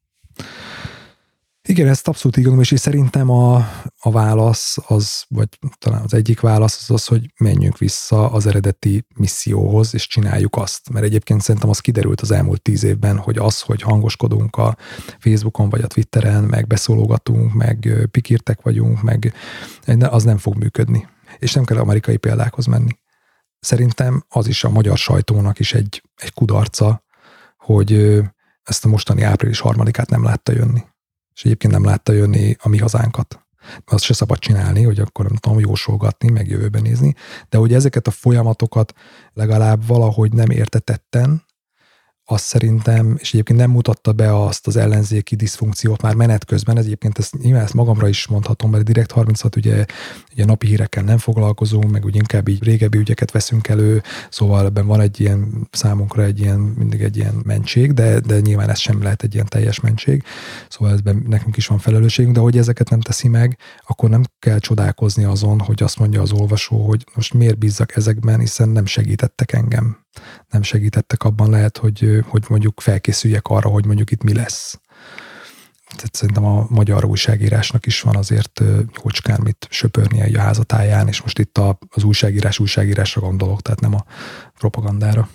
Igen, 1.67 1.87
ezt 1.87 2.07
abszolút 2.07 2.37
így 2.37 2.43
gondolom, 2.43 2.67
és 2.71 2.79
szerintem 2.79 3.29
a, 3.29 3.55
a 3.99 4.11
válasz 4.11 4.77
az, 4.87 5.23
vagy 5.27 5.47
talán 5.77 6.01
az 6.01 6.13
egyik 6.13 6.39
válasz 6.39 6.77
az 6.81 6.95
az, 6.95 7.05
hogy 7.05 7.33
menjünk 7.39 7.77
vissza 7.77 8.31
az 8.31 8.45
eredeti 8.45 9.05
misszióhoz, 9.15 9.93
és 9.93 10.07
csináljuk 10.07 10.55
azt. 10.55 10.89
Mert 10.89 11.05
egyébként 11.05 11.41
szerintem 11.41 11.69
az 11.69 11.79
kiderült 11.79 12.21
az 12.21 12.31
elmúlt 12.31 12.61
tíz 12.61 12.83
évben, 12.83 13.17
hogy 13.17 13.37
az, 13.37 13.61
hogy 13.61 13.81
hangoskodunk 13.81 14.55
a 14.55 14.77
Facebookon 15.19 15.69
vagy 15.69 15.81
a 15.81 15.87
Twitteren, 15.87 16.43
meg 16.43 16.67
beszólogatunk, 16.67 17.53
meg 17.53 18.07
pikírtek 18.11 18.61
vagyunk, 18.61 19.01
meg 19.01 19.33
az 19.99 20.23
nem 20.23 20.37
fog 20.37 20.55
működni. 20.55 21.07
És 21.39 21.53
nem 21.53 21.63
kell 21.63 21.77
amerikai 21.77 22.17
példákhoz 22.17 22.65
menni. 22.65 22.97
Szerintem 23.59 24.25
az 24.29 24.47
is 24.47 24.63
a 24.63 24.69
magyar 24.69 24.97
sajtónak 24.97 25.59
is 25.59 25.73
egy, 25.73 26.03
egy 26.15 26.33
kudarca, 26.33 27.03
hogy 27.57 28.21
ezt 28.63 28.85
a 28.85 28.87
mostani 28.87 29.21
április 29.21 29.59
harmadikát 29.59 30.09
nem 30.09 30.23
látta 30.23 30.51
jönni 30.51 30.83
és 31.35 31.45
egyébként 31.45 31.73
nem 31.73 31.83
látta 31.83 32.11
jönni 32.11 32.55
a 32.59 32.69
mi 32.69 32.77
hazánkat. 32.77 33.37
Azt 33.85 34.03
se 34.03 34.13
szabad 34.13 34.39
csinálni, 34.39 34.83
hogy 34.83 34.99
akkor 34.99 35.25
nem 35.25 35.35
tudom 35.35 35.59
jósolgatni, 35.59 36.29
meg 36.29 36.47
jövőben 36.47 36.81
nézni, 36.81 37.15
de 37.49 37.57
hogy 37.57 37.73
ezeket 37.73 38.07
a 38.07 38.11
folyamatokat 38.11 38.93
legalább 39.33 39.87
valahogy 39.87 40.33
nem 40.33 40.49
értetetten, 40.49 41.43
azt 42.25 42.43
szerintem, 42.43 43.15
és 43.19 43.33
egyébként 43.33 43.59
nem 43.59 43.69
mutatta 43.69 44.11
be 44.11 44.43
azt 44.43 44.67
az 44.67 44.75
ellenzéki 44.75 45.35
diszfunkciót 45.35 46.01
már 46.01 46.15
menet 46.15 46.45
közben, 46.45 46.77
ez 46.77 46.85
egyébként 46.85 47.17
ezt, 47.17 47.37
nyilván 47.37 47.63
ezt 47.63 47.73
magamra 47.73 48.07
is 48.07 48.27
mondhatom, 48.27 48.71
mert 48.71 48.83
direkt 48.83 49.11
36 49.11 49.55
ugye, 49.55 49.85
ugye 50.33 50.45
napi 50.45 50.67
hírekkel 50.67 51.03
nem 51.03 51.17
foglalkozunk, 51.17 51.91
meg 51.91 52.05
úgy 52.05 52.15
inkább 52.15 52.47
így 52.47 52.63
régebbi 52.63 52.97
ügyeket 52.97 53.31
veszünk 53.31 53.67
elő, 53.67 54.01
szóval 54.29 54.65
ebben 54.65 54.85
van 54.85 54.99
egy 54.99 55.19
ilyen 55.19 55.67
számunkra 55.71 56.23
egy 56.23 56.39
ilyen, 56.39 56.59
mindig 56.59 57.01
egy 57.01 57.17
ilyen 57.17 57.41
mentség, 57.45 57.93
de, 57.93 58.19
de 58.19 58.39
nyilván 58.39 58.69
ez 58.69 58.79
sem 58.79 59.03
lehet 59.03 59.23
egy 59.23 59.33
ilyen 59.33 59.45
teljes 59.45 59.79
mentség, 59.79 60.23
szóval 60.69 60.93
ezben 60.93 61.23
nekünk 61.27 61.57
is 61.57 61.67
van 61.67 61.77
felelősségünk, 61.77 62.35
de 62.35 62.41
hogy 62.41 62.57
ezeket 62.57 62.89
nem 62.89 63.01
teszi 63.01 63.27
meg, 63.27 63.57
akkor 63.87 64.09
nem 64.09 64.23
kell 64.39 64.59
csodálkozni 64.59 65.23
azon, 65.23 65.59
hogy 65.59 65.83
azt 65.83 65.99
mondja 65.99 66.21
az 66.21 66.31
olvasó, 66.31 66.85
hogy 66.87 67.03
most 67.15 67.33
miért 67.33 67.57
bízzak 67.57 67.95
ezekben, 67.95 68.39
hiszen 68.39 68.69
nem 68.69 68.85
segítettek 68.85 69.53
engem 69.53 70.01
nem 70.49 70.61
segítettek 70.61 71.23
abban 71.23 71.49
lehet, 71.49 71.77
hogy, 71.77 72.23
hogy 72.27 72.45
mondjuk 72.49 72.81
felkészüljek 72.81 73.47
arra, 73.47 73.69
hogy 73.69 73.85
mondjuk 73.85 74.11
itt 74.11 74.23
mi 74.23 74.33
lesz. 74.33 74.79
Tehát 75.95 76.15
szerintem 76.15 76.45
a 76.45 76.65
magyar 76.69 77.05
újságírásnak 77.05 77.85
is 77.85 78.01
van 78.01 78.15
azért 78.15 78.61
jócskán 79.03 79.39
mit 79.43 79.67
söpörnie 79.69 80.39
a 80.39 80.41
házatáján, 80.41 81.07
és 81.07 81.21
most 81.21 81.39
itt 81.39 81.59
az 81.89 82.03
újságírás 82.03 82.59
újságírásra 82.59 83.21
gondolok, 83.21 83.61
tehát 83.61 83.79
nem 83.79 83.93
a 83.93 84.03
propagandára. 84.57 85.29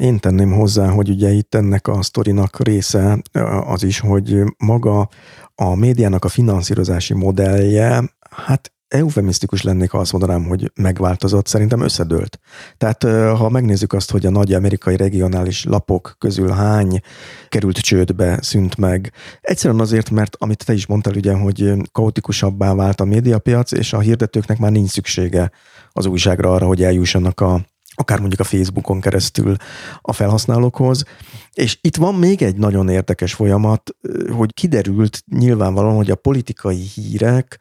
Én 0.00 0.18
tenném 0.18 0.52
hozzá, 0.52 0.88
hogy 0.88 1.08
ugye 1.08 1.30
itt 1.30 1.54
ennek 1.54 1.88
a 1.88 2.02
sztorinak 2.02 2.64
része 2.64 3.22
az 3.64 3.82
is, 3.82 4.00
hogy 4.00 4.42
maga 4.58 5.08
a 5.54 5.74
médiának 5.74 6.24
a 6.24 6.28
finanszírozási 6.28 7.14
modellje, 7.14 8.02
hát 8.30 8.72
eufemisztikus 8.88 9.62
lennék, 9.62 9.90
ha 9.90 9.98
azt 9.98 10.12
mondanám, 10.12 10.44
hogy 10.44 10.72
megváltozott, 10.74 11.46
szerintem 11.46 11.80
összedőlt. 11.80 12.40
Tehát 12.76 13.02
ha 13.38 13.48
megnézzük 13.48 13.92
azt, 13.92 14.10
hogy 14.10 14.26
a 14.26 14.30
nagy 14.30 14.52
amerikai 14.52 14.96
regionális 14.96 15.64
lapok 15.64 16.16
közül 16.18 16.50
hány 16.50 17.00
került 17.48 17.76
csődbe, 17.76 18.38
szűnt 18.42 18.76
meg, 18.76 19.12
egyszerűen 19.40 19.80
azért, 19.80 20.10
mert 20.10 20.36
amit 20.38 20.64
te 20.64 20.72
is 20.72 20.86
mondtál 20.86 21.14
ugye, 21.14 21.34
hogy 21.34 21.72
kaotikusabbá 21.92 22.74
vált 22.74 23.00
a 23.00 23.04
médiapiac, 23.04 23.72
és 23.72 23.92
a 23.92 24.00
hirdetőknek 24.00 24.58
már 24.58 24.70
nincs 24.70 24.90
szüksége 24.90 25.50
az 25.92 26.06
újságra 26.06 26.54
arra, 26.54 26.66
hogy 26.66 26.82
eljussanak 26.82 27.40
a 27.40 27.66
akár 27.98 28.18
mondjuk 28.18 28.40
a 28.40 28.44
Facebookon 28.44 29.00
keresztül 29.00 29.56
a 30.00 30.12
felhasználókhoz. 30.12 31.04
És 31.52 31.78
itt 31.80 31.96
van 31.96 32.14
még 32.14 32.42
egy 32.42 32.56
nagyon 32.56 32.88
érdekes 32.88 33.34
folyamat, 33.34 33.96
hogy 34.30 34.54
kiderült 34.54 35.22
nyilvánvalóan, 35.30 35.96
hogy 35.96 36.10
a 36.10 36.14
politikai 36.14 36.80
hírek 36.94 37.58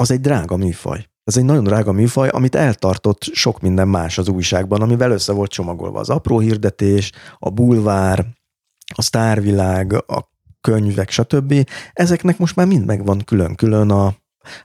az 0.00 0.10
egy 0.10 0.20
drága 0.20 0.56
műfaj. 0.56 1.06
Ez 1.24 1.36
egy 1.36 1.44
nagyon 1.44 1.64
drága 1.64 1.92
műfaj, 1.92 2.28
amit 2.28 2.54
eltartott 2.54 3.22
sok 3.22 3.60
minden 3.60 3.88
más 3.88 4.18
az 4.18 4.28
újságban, 4.28 4.82
amivel 4.82 5.10
össze 5.10 5.32
volt 5.32 5.50
csomagolva 5.50 6.00
az 6.00 6.10
apró 6.10 6.38
hirdetés, 6.38 7.12
a 7.38 7.50
bulvár, 7.50 8.26
a 8.94 9.02
sztárvilág, 9.02 9.92
a 9.92 10.30
könyvek, 10.60 11.10
stb. 11.10 11.68
Ezeknek 11.92 12.38
most 12.38 12.56
már 12.56 12.66
mind 12.66 12.86
megvan 12.86 13.24
külön-külön 13.24 13.90
a, 13.90 14.14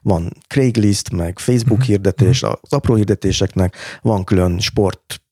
van 0.01 0.34
Craigslist, 0.47 1.11
meg 1.11 1.39
Facebook 1.39 1.77
uh-huh. 1.77 1.93
hirdetés, 1.93 2.41
mhm. 2.41 2.51
az 2.61 2.73
apró 2.73 2.95
hirdetéseknek, 2.95 3.76
van 4.01 4.23
külön 4.23 4.60
sport 4.60 5.23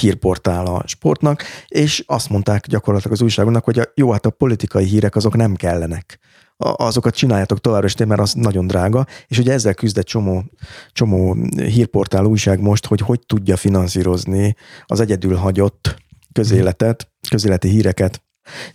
hírportál 0.00 0.66
a 0.66 0.82
sportnak, 0.86 1.42
és 1.66 2.02
azt 2.06 2.28
mondták 2.28 2.66
gyakorlatilag 2.66 3.16
az 3.16 3.22
újságoknak, 3.22 3.64
hogy 3.64 3.78
a, 3.78 3.84
jó, 3.94 4.10
hát 4.10 4.26
a 4.26 4.30
politikai 4.30 4.84
hírek 4.84 5.16
azok 5.16 5.36
nem 5.36 5.54
kellenek 5.54 6.18
azokat 6.58 7.14
csináljátok 7.14 7.60
továbbra 7.60 7.86
is, 7.86 7.96
mert 7.96 8.20
az 8.20 8.32
nagyon 8.32 8.66
drága, 8.66 9.06
és 9.26 9.38
ugye 9.38 9.52
ezzel 9.52 9.74
küzd 9.74 9.98
egy 9.98 10.04
csomó, 10.04 10.44
csomó 10.92 11.36
hírportál 11.56 12.24
újság 12.24 12.60
most, 12.60 12.86
hogy 12.86 13.00
hogy 13.00 13.20
tudja 13.26 13.56
finanszírozni 13.56 14.56
az 14.86 15.00
egyedül 15.00 15.34
hagyott 15.34 15.96
közéletet, 16.32 17.10
közéleti 17.28 17.68
híreket. 17.68 18.24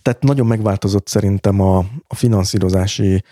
Tehát 0.02 0.22
nagyon 0.22 0.46
megváltozott 0.46 1.08
szerintem 1.08 1.60
a, 1.60 1.78
a 2.06 2.14
finanszírozási 2.14 3.24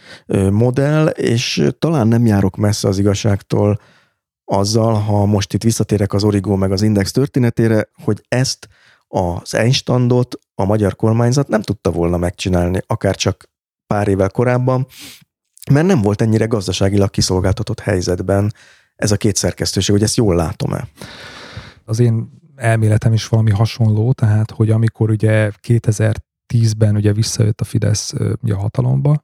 modell, 0.50 1.06
és 1.06 1.68
talán 1.78 2.08
nem 2.08 2.26
járok 2.26 2.56
messze 2.56 2.88
az 2.88 2.98
igazságtól 2.98 3.80
azzal, 4.44 4.94
ha 4.94 5.26
most 5.26 5.52
itt 5.52 5.62
visszatérek 5.62 6.12
az 6.12 6.24
Origo 6.24 6.56
meg 6.56 6.72
az 6.72 6.82
Index 6.82 7.12
történetére, 7.12 7.88
hogy 8.02 8.24
ezt 8.28 8.68
az 9.08 9.54
Einstandot 9.54 10.38
a 10.54 10.64
magyar 10.64 10.96
kormányzat 10.96 11.48
nem 11.48 11.62
tudta 11.62 11.90
volna 11.90 12.16
megcsinálni, 12.16 12.82
akár 12.86 13.16
csak 13.16 13.50
pár 13.90 14.08
évvel 14.08 14.30
korábban, 14.30 14.86
mert 15.70 15.86
nem 15.86 16.00
volt 16.02 16.22
ennyire 16.22 16.44
gazdaságilag 16.46 17.10
kiszolgáltatott 17.10 17.80
helyzetben 17.80 18.52
ez 18.96 19.12
a 19.12 19.16
két 19.16 19.36
szerkesztőség, 19.36 19.94
hogy 19.94 20.04
ezt 20.04 20.16
jól 20.16 20.34
látom-e? 20.34 20.88
Az 21.84 21.98
én 22.00 22.30
elméletem 22.56 23.12
is 23.12 23.28
valami 23.28 23.50
hasonló, 23.50 24.12
tehát, 24.12 24.50
hogy 24.50 24.70
amikor 24.70 25.10
ugye 25.10 25.50
2010-ben 25.68 26.96
ugye 26.96 27.12
visszajött 27.12 27.60
a 27.60 27.64
Fidesz 27.64 28.12
ugye 28.42 28.54
hatalomba, 28.54 29.22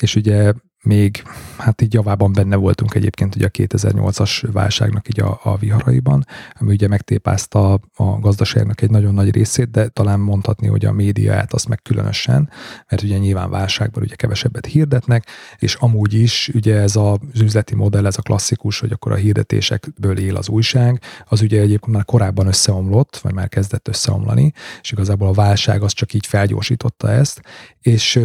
és 0.00 0.14
ugye 0.14 0.52
még 0.88 1.22
hát 1.56 1.82
így 1.82 1.94
javában 1.94 2.32
benne 2.32 2.56
voltunk 2.56 2.94
egyébként 2.94 3.34
ugye 3.34 3.46
a 3.46 3.50
2008-as 3.50 4.48
válságnak 4.52 5.08
így 5.08 5.20
a, 5.20 5.40
a 5.42 5.56
viharaiban, 5.56 6.26
ami 6.58 6.72
ugye 6.72 6.88
megtépázta 6.88 7.72
a 7.94 8.04
gazdaságnak 8.20 8.80
egy 8.80 8.90
nagyon 8.90 9.14
nagy 9.14 9.30
részét, 9.30 9.70
de 9.70 9.88
talán 9.88 10.20
mondhatni, 10.20 10.66
hogy 10.66 10.84
a 10.84 10.92
médiát 10.92 11.52
azt 11.52 11.68
meg 11.68 11.82
különösen, 11.82 12.50
mert 12.88 13.02
ugye 13.02 13.18
nyilván 13.18 13.50
válságban 13.50 14.02
ugye 14.02 14.14
kevesebbet 14.14 14.66
hirdetnek, 14.66 15.26
és 15.58 15.74
amúgy 15.74 16.14
is 16.14 16.50
ugye 16.54 16.76
ez 16.76 16.96
az 16.96 17.18
üzleti 17.40 17.74
modell, 17.74 18.06
ez 18.06 18.18
a 18.18 18.22
klasszikus, 18.22 18.80
hogy 18.80 18.92
akkor 18.92 19.12
a 19.12 19.16
hirdetésekből 19.16 20.18
él 20.18 20.36
az 20.36 20.48
újság, 20.48 21.00
az 21.28 21.40
ugye 21.40 21.60
egyébként 21.60 21.94
már 21.94 22.04
korábban 22.04 22.46
összeomlott, 22.46 23.16
vagy 23.16 23.34
már 23.34 23.48
kezdett 23.48 23.88
összeomlani, 23.88 24.52
és 24.80 24.92
igazából 24.92 25.28
a 25.28 25.32
válság 25.32 25.82
az 25.82 25.92
csak 25.92 26.12
így 26.12 26.26
felgyorsította 26.26 27.10
ezt, 27.10 27.40
és 27.80 28.20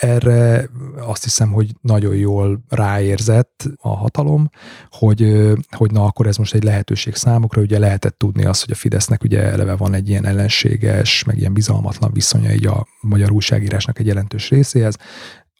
erre 0.00 0.68
azt 0.98 1.24
hiszem, 1.24 1.52
hogy 1.52 1.74
nagyon 1.80 2.14
jól 2.14 2.64
ráérzett 2.68 3.64
a 3.76 3.88
hatalom, 3.88 4.50
hogy, 4.90 5.50
hogy 5.70 5.90
na 5.90 6.04
akkor 6.04 6.26
ez 6.26 6.36
most 6.36 6.54
egy 6.54 6.62
lehetőség 6.62 7.14
számukra, 7.14 7.62
ugye 7.62 7.78
lehetett 7.78 8.18
tudni 8.18 8.44
azt, 8.44 8.64
hogy 8.64 8.72
a 8.72 8.76
Fidesznek 8.76 9.22
ugye 9.22 9.42
eleve 9.42 9.76
van 9.76 9.94
egy 9.94 10.08
ilyen 10.08 10.26
ellenséges, 10.26 11.24
meg 11.24 11.38
ilyen 11.38 11.52
bizalmatlan 11.52 12.12
viszonya 12.12 12.52
így 12.52 12.66
a 12.66 12.86
magyar 13.00 13.30
újságírásnak 13.30 13.98
egy 13.98 14.06
jelentős 14.06 14.48
részéhez, 14.48 14.96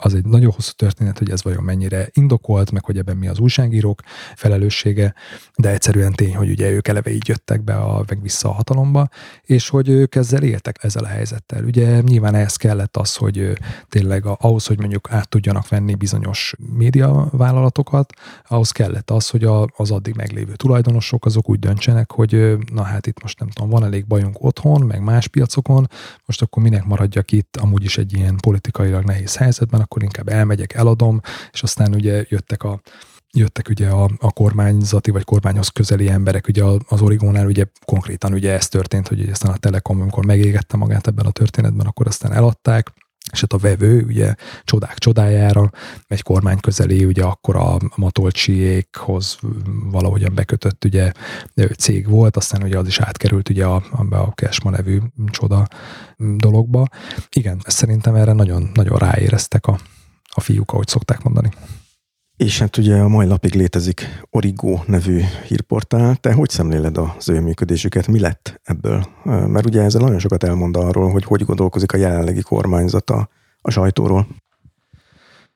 az 0.00 0.14
egy 0.14 0.24
nagyon 0.24 0.50
hosszú 0.50 0.72
történet, 0.76 1.18
hogy 1.18 1.30
ez 1.30 1.42
vajon 1.42 1.62
mennyire 1.62 2.08
indokolt, 2.12 2.70
meg 2.70 2.84
hogy 2.84 2.98
ebben 2.98 3.16
mi 3.16 3.28
az 3.28 3.38
újságírók 3.38 4.00
felelőssége, 4.34 5.14
de 5.56 5.70
egyszerűen 5.70 6.12
tény, 6.12 6.36
hogy 6.36 6.50
ugye 6.50 6.70
ők 6.70 6.88
eleve 6.88 7.10
így 7.10 7.28
jöttek 7.28 7.62
be 7.64 7.74
a, 7.74 8.04
meg 8.08 8.22
vissza 8.22 8.48
a 8.48 8.52
hatalomba, 8.52 9.08
és 9.42 9.68
hogy 9.68 9.88
ők 9.88 10.14
ezzel 10.14 10.42
éltek 10.42 10.84
ezzel 10.84 11.04
a 11.04 11.06
helyzettel. 11.06 11.64
Ugye 11.64 12.00
nyilván 12.00 12.34
ehhez 12.34 12.56
kellett 12.56 12.96
az, 12.96 13.16
hogy 13.16 13.58
tényleg 13.88 14.26
ahhoz, 14.26 14.66
hogy 14.66 14.78
mondjuk 14.78 15.08
át 15.10 15.28
tudjanak 15.28 15.68
venni 15.68 15.94
bizonyos 15.94 16.54
médiavállalatokat, 16.76 18.12
ahhoz 18.48 18.70
kellett 18.70 19.10
az, 19.10 19.28
hogy 19.28 19.44
a, 19.44 19.68
az 19.76 19.90
addig 19.90 20.14
meglévő 20.14 20.54
tulajdonosok 20.54 21.24
azok 21.24 21.48
úgy 21.48 21.58
döntsenek, 21.58 22.12
hogy 22.12 22.56
na 22.72 22.82
hát 22.82 23.06
itt 23.06 23.22
most 23.22 23.38
nem 23.38 23.48
tudom, 23.48 23.70
van 23.70 23.84
elég 23.84 24.06
bajunk 24.06 24.44
otthon, 24.44 24.86
meg 24.86 25.02
más 25.02 25.28
piacokon, 25.28 25.88
most 26.26 26.42
akkor 26.42 26.62
minek 26.62 26.84
maradjak 26.84 27.32
itt 27.32 27.56
amúgy 27.56 27.84
is 27.84 27.98
egy 27.98 28.12
ilyen 28.12 28.36
politikailag 28.36 29.04
nehéz 29.04 29.36
helyzetben, 29.36 29.80
akkor 29.90 30.02
inkább 30.02 30.28
elmegyek, 30.28 30.74
eladom, 30.74 31.20
és 31.52 31.62
aztán 31.62 31.94
ugye 31.94 32.24
jöttek 32.28 32.62
a 32.62 32.80
jöttek 33.32 33.68
ugye 33.68 33.88
a, 33.88 34.10
a 34.18 34.32
kormányzati 34.32 35.10
vagy 35.10 35.24
kormányhoz 35.24 35.68
közeli 35.68 36.08
emberek, 36.08 36.48
ugye 36.48 36.64
az 36.88 37.00
Origónál 37.00 37.46
ugye 37.46 37.64
konkrétan 37.84 38.32
ugye 38.32 38.52
ez 38.52 38.68
történt, 38.68 39.08
hogy 39.08 39.28
aztán 39.28 39.52
a 39.52 39.56
Telekom, 39.56 40.00
amikor 40.00 40.26
megégette 40.26 40.76
magát 40.76 41.06
ebben 41.06 41.26
a 41.26 41.30
történetben, 41.30 41.86
akkor 41.86 42.06
aztán 42.06 42.32
eladták, 42.32 42.92
és 43.32 43.40
hát 43.40 43.52
a 43.52 43.58
vevő 43.58 44.02
ugye 44.02 44.34
csodák 44.64 44.98
csodájára 44.98 45.70
egy 46.06 46.22
kormány 46.22 46.60
közeli, 46.60 47.04
ugye 47.04 47.22
akkor 47.22 47.56
a 47.56 47.76
Matolcsiékhoz 47.96 49.38
valahogyan 49.90 50.34
bekötött 50.34 50.84
ugye 50.84 51.12
cég 51.78 52.08
volt, 52.08 52.36
aztán 52.36 52.62
ugye 52.62 52.78
az 52.78 52.86
is 52.86 53.00
átkerült 53.00 53.48
ugye 53.48 53.64
a, 53.64 53.82
a 54.10 54.34
Kesma 54.34 54.70
nevű 54.70 54.98
csoda 55.26 55.66
dologba. 56.36 56.86
Igen, 57.30 57.60
szerintem 57.66 58.14
erre 58.14 58.32
nagyon, 58.32 58.70
nagyon 58.74 58.98
ráéreztek 58.98 59.66
a, 59.66 59.78
a 60.28 60.40
fiúk, 60.40 60.72
ahogy 60.72 60.88
szokták 60.88 61.22
mondani. 61.22 61.50
És 62.44 62.58
hát 62.58 62.76
ugye 62.76 62.96
a 62.96 63.08
mai 63.08 63.26
napig 63.26 63.54
létezik 63.54 64.24
Origo 64.30 64.80
nevű 64.86 65.20
hírportál. 65.46 66.16
Te 66.16 66.32
hogy 66.32 66.48
szemléled 66.48 66.98
az 66.98 67.28
ő 67.28 67.40
működésüket? 67.40 68.06
Mi 68.06 68.20
lett 68.20 68.60
ebből? 68.64 69.06
Mert 69.24 69.66
ugye 69.66 69.82
ezzel 69.82 70.00
nagyon 70.00 70.18
sokat 70.18 70.44
elmond 70.44 70.76
arról, 70.76 71.10
hogy 71.10 71.24
hogy 71.24 71.44
gondolkozik 71.44 71.92
a 71.92 71.96
jelenlegi 71.96 72.40
kormányzata 72.40 73.28
a 73.60 73.70
sajtóról. 73.70 74.26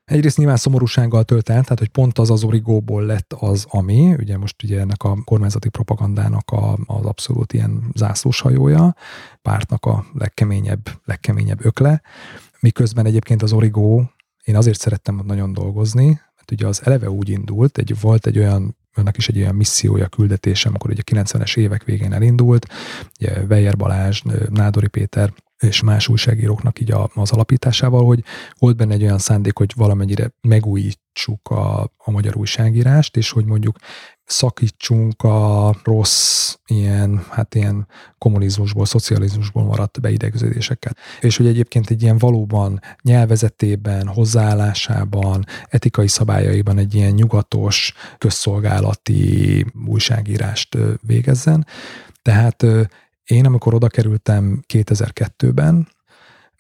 Egyrészt 0.05 0.37
nyilván 0.37 0.57
szomorúsággal 0.57 1.25
tölt 1.25 1.49
el, 1.49 1.63
tehát 1.63 1.79
hogy 1.79 1.89
pont 1.89 2.19
az 2.19 2.31
az 2.31 2.45
origóból 2.45 3.03
lett 3.03 3.33
az, 3.33 3.67
ami, 3.69 4.15
ugye 4.19 4.39
most 4.39 4.63
ugye 4.63 4.81
ennek 4.81 5.03
a 5.03 5.17
kormányzati 5.25 5.69
propagandának 5.69 6.51
a, 6.51 6.79
az 6.87 7.05
abszolút 7.05 7.53
ilyen 7.53 7.83
zászlóshajója, 7.95 8.95
pártnak 9.43 9.85
a 9.85 10.05
legkeményebb, 10.13 10.89
legkeményebb 11.05 11.65
ökle, 11.65 12.03
miközben 12.61 13.07
egyébként 13.07 13.43
az 13.43 13.53
origó, 13.53 14.11
én 14.45 14.57
azért 14.57 14.81
szerettem 14.81 15.23
nagyon 15.27 15.53
dolgozni, 15.53 16.21
Hát 16.45 16.61
ugye 16.61 16.67
az 16.67 16.81
eleve 16.85 17.11
úgy 17.11 17.29
indult, 17.29 17.79
egy, 17.79 18.01
volt 18.01 18.27
egy 18.27 18.39
olyan 18.39 18.77
annak 18.97 19.17
is 19.17 19.29
egy 19.29 19.37
olyan 19.39 19.55
missziója, 19.55 20.09
küldetése, 20.09 20.69
amikor 20.69 20.91
ugye 20.91 21.03
90-es 21.07 21.57
évek 21.57 21.85
végén 21.85 22.13
elindult, 22.13 22.67
ugye 23.21 23.41
Weyer 23.49 23.77
Balázs, 23.77 24.23
Nádori 24.49 24.89
Péter 24.89 25.33
és 25.59 25.83
más 25.83 26.09
újságíróknak 26.09 26.81
így 26.81 26.93
az 27.15 27.31
alapításával, 27.31 28.05
hogy 28.05 28.25
volt 28.59 28.77
benne 28.77 28.95
egy 28.95 29.03
olyan 29.03 29.19
szándék, 29.19 29.57
hogy 29.57 29.73
valamennyire 29.77 30.31
megújítsuk 30.41 31.49
a, 31.49 31.83
a 31.97 32.11
magyar 32.11 32.37
újságírást, 32.37 33.17
és 33.17 33.31
hogy 33.31 33.45
mondjuk 33.45 33.77
szakítsunk 34.25 35.23
a 35.23 35.75
rossz 35.83 36.55
ilyen, 36.67 37.25
hát 37.31 37.55
ilyen 37.55 37.87
kommunizmusból, 38.19 38.87
szocializmusból 38.87 39.65
maradt 39.65 40.01
beidegződésekkel. 40.01 40.97
És 41.21 41.37
hogy 41.37 41.47
egyébként 41.47 41.91
egy 41.91 42.03
ilyen 42.03 42.19
valóban 42.19 42.81
nyelvezetében, 43.03 44.07
hozzáállásában, 44.07 45.45
etikai 45.69 46.09
szabályaiban 46.09 46.79
egy 46.79 46.95
ilyen 46.95 47.13
nyugatos, 47.13 47.95
közszolgálati 48.19 49.67
újságírást 49.87 50.79
végezzen. 51.01 51.67
Tehát 52.23 52.67
én, 53.25 53.47
amikor 53.47 53.75
oda 53.75 53.89
kerültem 53.89 54.65
2002-ben, 54.73 55.89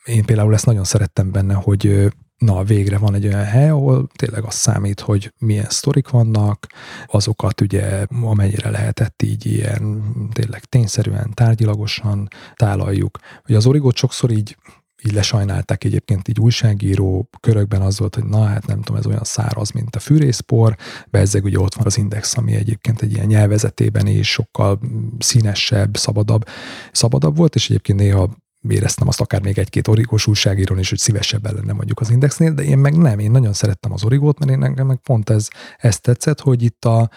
én 0.05 0.24
például 0.24 0.55
ezt 0.55 0.66
nagyon 0.66 0.85
szerettem 0.85 1.31
benne, 1.31 1.55
hogy 1.55 2.12
na 2.44 2.64
végre 2.64 2.98
van 2.98 3.14
egy 3.14 3.26
olyan 3.26 3.44
hely, 3.44 3.68
ahol 3.68 4.08
tényleg 4.14 4.44
az 4.44 4.54
számít, 4.54 5.00
hogy 5.00 5.32
milyen 5.38 5.68
sztorik 5.68 6.08
vannak, 6.08 6.66
azokat 7.06 7.60
ugye 7.60 8.06
amennyire 8.22 8.70
lehetett 8.70 9.22
így 9.22 9.46
ilyen 9.46 10.02
tényleg 10.32 10.64
tényszerűen, 10.64 11.30
tárgyilagosan 11.34 12.28
tálaljuk. 12.54 13.18
Ugye 13.48 13.56
az 13.56 13.66
origót 13.66 13.96
sokszor 13.96 14.30
így 14.30 14.56
így 15.04 15.12
lesajnálták 15.12 15.84
egyébként 15.84 16.28
így 16.28 16.40
újságíró 16.40 17.28
körökben 17.40 17.80
az 17.80 17.98
volt, 17.98 18.14
hogy 18.14 18.24
na 18.24 18.44
hát 18.44 18.66
nem 18.66 18.82
tudom, 18.82 19.00
ez 19.00 19.06
olyan 19.06 19.24
száraz, 19.24 19.70
mint 19.70 19.96
a 19.96 19.98
fűrészpor, 19.98 20.76
bezzeg 21.10 21.44
ugye 21.44 21.58
ott 21.58 21.74
van 21.74 21.86
az 21.86 21.98
Index, 21.98 22.36
ami 22.36 22.54
egyébként 22.54 23.02
egy 23.02 23.12
ilyen 23.12 23.26
nyelvezetében 23.26 24.06
is 24.06 24.30
sokkal 24.30 24.80
színesebb, 25.18 25.96
szabadabb, 25.96 26.44
szabadabb 26.92 27.36
volt, 27.36 27.54
és 27.54 27.70
egyébként 27.70 27.98
néha 27.98 28.30
éreztem 28.69 29.09
azt 29.09 29.20
akár 29.20 29.43
még 29.43 29.59
egy-két 29.59 29.89
origós 29.89 30.27
újságírón 30.27 30.78
is, 30.78 30.89
hogy 30.89 30.99
szívesebben 30.99 31.55
lenne 31.55 31.73
mondjuk 31.73 32.01
az 32.01 32.11
Indexnél, 32.11 32.53
de 32.53 32.62
én 32.62 32.78
meg 32.78 32.97
nem, 32.97 33.19
én 33.19 33.31
nagyon 33.31 33.53
szerettem 33.53 33.93
az 33.93 34.05
origót, 34.05 34.39
mert 34.39 34.51
én 34.51 34.59
nekem 34.59 34.86
meg 34.86 34.97
pont 34.97 35.31
ez, 35.31 35.49
ez 35.78 36.01
tetszett, 36.01 36.41
hogy 36.41 36.62
itt 36.62 36.85
a, 36.85 37.11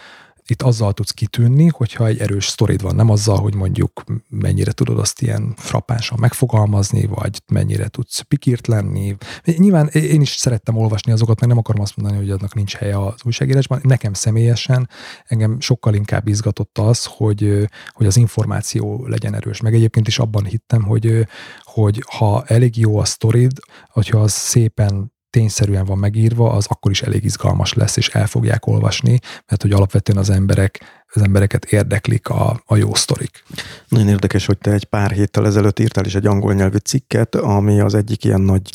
itt 0.50 0.62
azzal 0.62 0.94
tudsz 0.94 1.12
kitűnni, 1.12 1.68
hogyha 1.68 2.08
egy 2.08 2.20
erős 2.20 2.48
sztorid 2.48 2.82
van, 2.82 2.96
nem 2.96 3.10
azzal, 3.10 3.38
hogy 3.38 3.56
mondjuk 3.56 4.04
mennyire 4.30 4.72
tudod 4.72 5.00
azt 5.00 5.22
ilyen 5.22 5.54
frappánsan 5.58 6.18
megfogalmazni, 6.20 7.06
vagy 7.06 7.42
mennyire 7.52 7.88
tudsz 7.88 8.20
pikírt 8.20 8.68
lenni. 8.68 9.16
Nyilván 9.58 9.88
én 9.88 10.22
is 10.22 10.30
szerettem 10.30 10.78
olvasni 10.78 11.12
azokat, 11.12 11.40
meg 11.40 11.50
nem 11.50 11.58
akarom 11.58 11.82
azt 11.82 11.98
mondani, 11.98 12.20
hogy 12.20 12.30
annak 12.30 12.54
nincs 12.54 12.76
helye 12.76 13.00
az 13.00 13.22
újságírásban. 13.24 13.80
Nekem 13.84 14.14
személyesen 14.14 14.90
engem 15.26 15.60
sokkal 15.60 15.94
inkább 15.94 16.28
izgatott 16.28 16.78
az, 16.78 17.06
hogy, 17.06 17.68
hogy 17.90 18.06
az 18.06 18.18
információ 18.18 19.08
legyen 19.08 19.36
erős. 19.36 19.62
Meg 19.62 19.74
egyébként 19.74 20.08
is 20.08 20.20
abban 20.20 20.46
hittem, 20.46 20.84
hogy, 20.84 21.28
hogy 21.64 22.04
ha 22.18 22.44
elég 22.46 22.78
jó 22.78 22.98
a 22.98 23.06
sztorid, 23.06 23.52
hogyha 23.88 24.20
az 24.20 24.34
szépen 24.34 25.16
tényszerűen 25.38 25.86
van 25.86 25.98
megírva, 25.98 26.52
az 26.52 26.66
akkor 26.70 26.92
is 26.92 27.02
elég 27.02 27.24
izgalmas 27.24 27.74
lesz, 27.74 27.98
és 27.98 28.10
el 28.10 28.28
fogják 28.28 28.68
olvasni, 28.68 29.20
mert 29.48 29.62
hogy 29.62 29.72
alapvetően 29.72 30.18
az 30.18 30.30
emberek, 30.30 30.80
az 31.14 31.22
embereket 31.22 31.66
érdeklik 31.66 32.30
a, 32.30 32.62
a 32.66 32.76
jó 32.76 32.94
sztorik. 32.94 33.44
Nagyon 33.88 34.08
érdekes, 34.08 34.46
hogy 34.46 34.58
te 34.58 34.72
egy 34.72 34.86
pár 34.86 35.12
héttel 35.12 35.46
ezelőtt 35.46 35.80
írtál 35.80 36.06
is 36.06 36.16
egy 36.16 36.26
angol 36.28 36.54
nyelvű 36.54 36.78
cikket, 36.78 37.36
ami 37.36 37.80
az 37.80 37.94
egyik 37.94 38.24
ilyen 38.24 38.42
nagy 38.42 38.72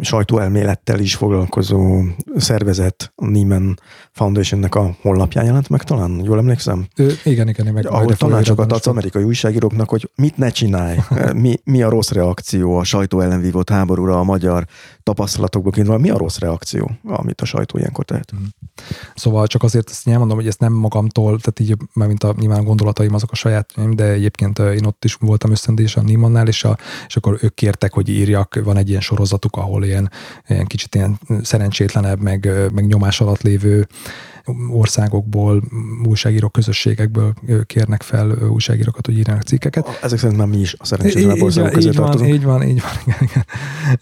sajtóelmélettel 0.00 0.98
is 0.98 1.14
foglalkozó 1.14 2.02
szervezet, 2.36 3.12
a 3.14 3.26
Neiman 3.26 3.80
Foundationnek 4.12 4.74
a 4.74 4.96
honlapján 5.02 5.44
jelent 5.44 5.68
meg 5.68 5.82
talán, 5.82 6.20
jól 6.24 6.38
emlékszem? 6.38 6.86
Ö, 6.96 7.12
igen, 7.24 7.48
igen, 7.48 7.72
meg 7.72 7.86
Ahol 7.86 8.16
tanácsokat 8.16 8.72
adsz 8.72 8.86
amerikai 8.86 9.22
újságíróknak, 9.22 9.88
hogy 9.88 10.10
mit 10.14 10.36
ne 10.36 10.48
csinálj, 10.48 10.98
mi, 11.34 11.54
mi 11.64 11.82
a 11.82 11.88
rossz 11.88 12.10
reakció 12.10 12.76
a 12.76 12.84
sajtó 12.84 13.20
ellen 13.20 13.40
vívott 13.40 13.70
háborúra 13.70 14.18
a 14.18 14.24
magyar 14.24 14.66
tapasztalatokból 15.02 15.72
kiindulva, 15.72 16.00
mi 16.00 16.10
a 16.10 16.18
rossz 16.18 16.38
reakció, 16.38 16.90
amit 17.04 17.40
a 17.40 17.44
sajtó 17.44 17.78
ilyenkor 17.78 18.04
tehet? 18.04 18.32
Szóval 19.14 19.46
csak 19.46 19.62
azért 19.62 19.90
ezt 19.90 20.08
elmondom, 20.08 20.36
hogy 20.36 20.46
ezt 20.46 20.60
nem 20.60 20.72
magamtól, 20.72 21.38
tehát 21.38 21.55
így, 21.60 21.76
mert 21.92 22.08
mint 22.08 22.24
a 22.24 22.34
nyilván 22.38 22.64
gondolataim 22.64 23.14
azok 23.14 23.30
a 23.30 23.34
saját, 23.34 23.94
de 23.94 24.04
egyébként 24.04 24.58
én 24.58 24.84
ott 24.84 25.04
is 25.04 25.14
voltam 25.14 25.50
ösztöndés 25.50 25.96
a 25.96 26.00
Nimannál, 26.00 26.46
és, 26.46 26.64
a, 26.64 26.78
és 27.06 27.16
akkor 27.16 27.38
ők 27.40 27.54
kértek, 27.54 27.92
hogy 27.92 28.08
írjak, 28.08 28.60
van 28.64 28.76
egy 28.76 28.88
ilyen 28.88 29.00
sorozatuk, 29.00 29.56
ahol 29.56 29.84
ilyen, 29.84 30.10
ilyen 30.48 30.66
kicsit 30.66 30.94
ilyen 30.94 31.18
szerencsétlenebb, 31.42 32.20
meg, 32.20 32.50
meg 32.72 32.86
nyomás 32.86 33.20
alatt 33.20 33.42
lévő 33.42 33.86
országokból, 34.70 35.62
újságíró 36.04 36.48
közösségekből 36.48 37.34
kérnek 37.66 38.02
fel 38.02 38.30
újságírókat, 38.48 39.06
hogy 39.06 39.18
írjanak 39.18 39.42
cikkeket. 39.42 39.98
Ezek 40.02 40.18
szerint 40.18 40.38
már 40.38 40.48
mi 40.48 40.58
is 40.58 40.74
a 40.78 40.84
szerencsétlen 40.84 41.40
országok 41.40 41.72
közé 41.72 41.88
így 41.88 41.96
van, 41.96 42.24
így 42.24 42.42
van, 42.42 42.62
így 42.62 42.80
van, 42.86 42.92
igen, 43.06 43.18
igen. 43.20 43.44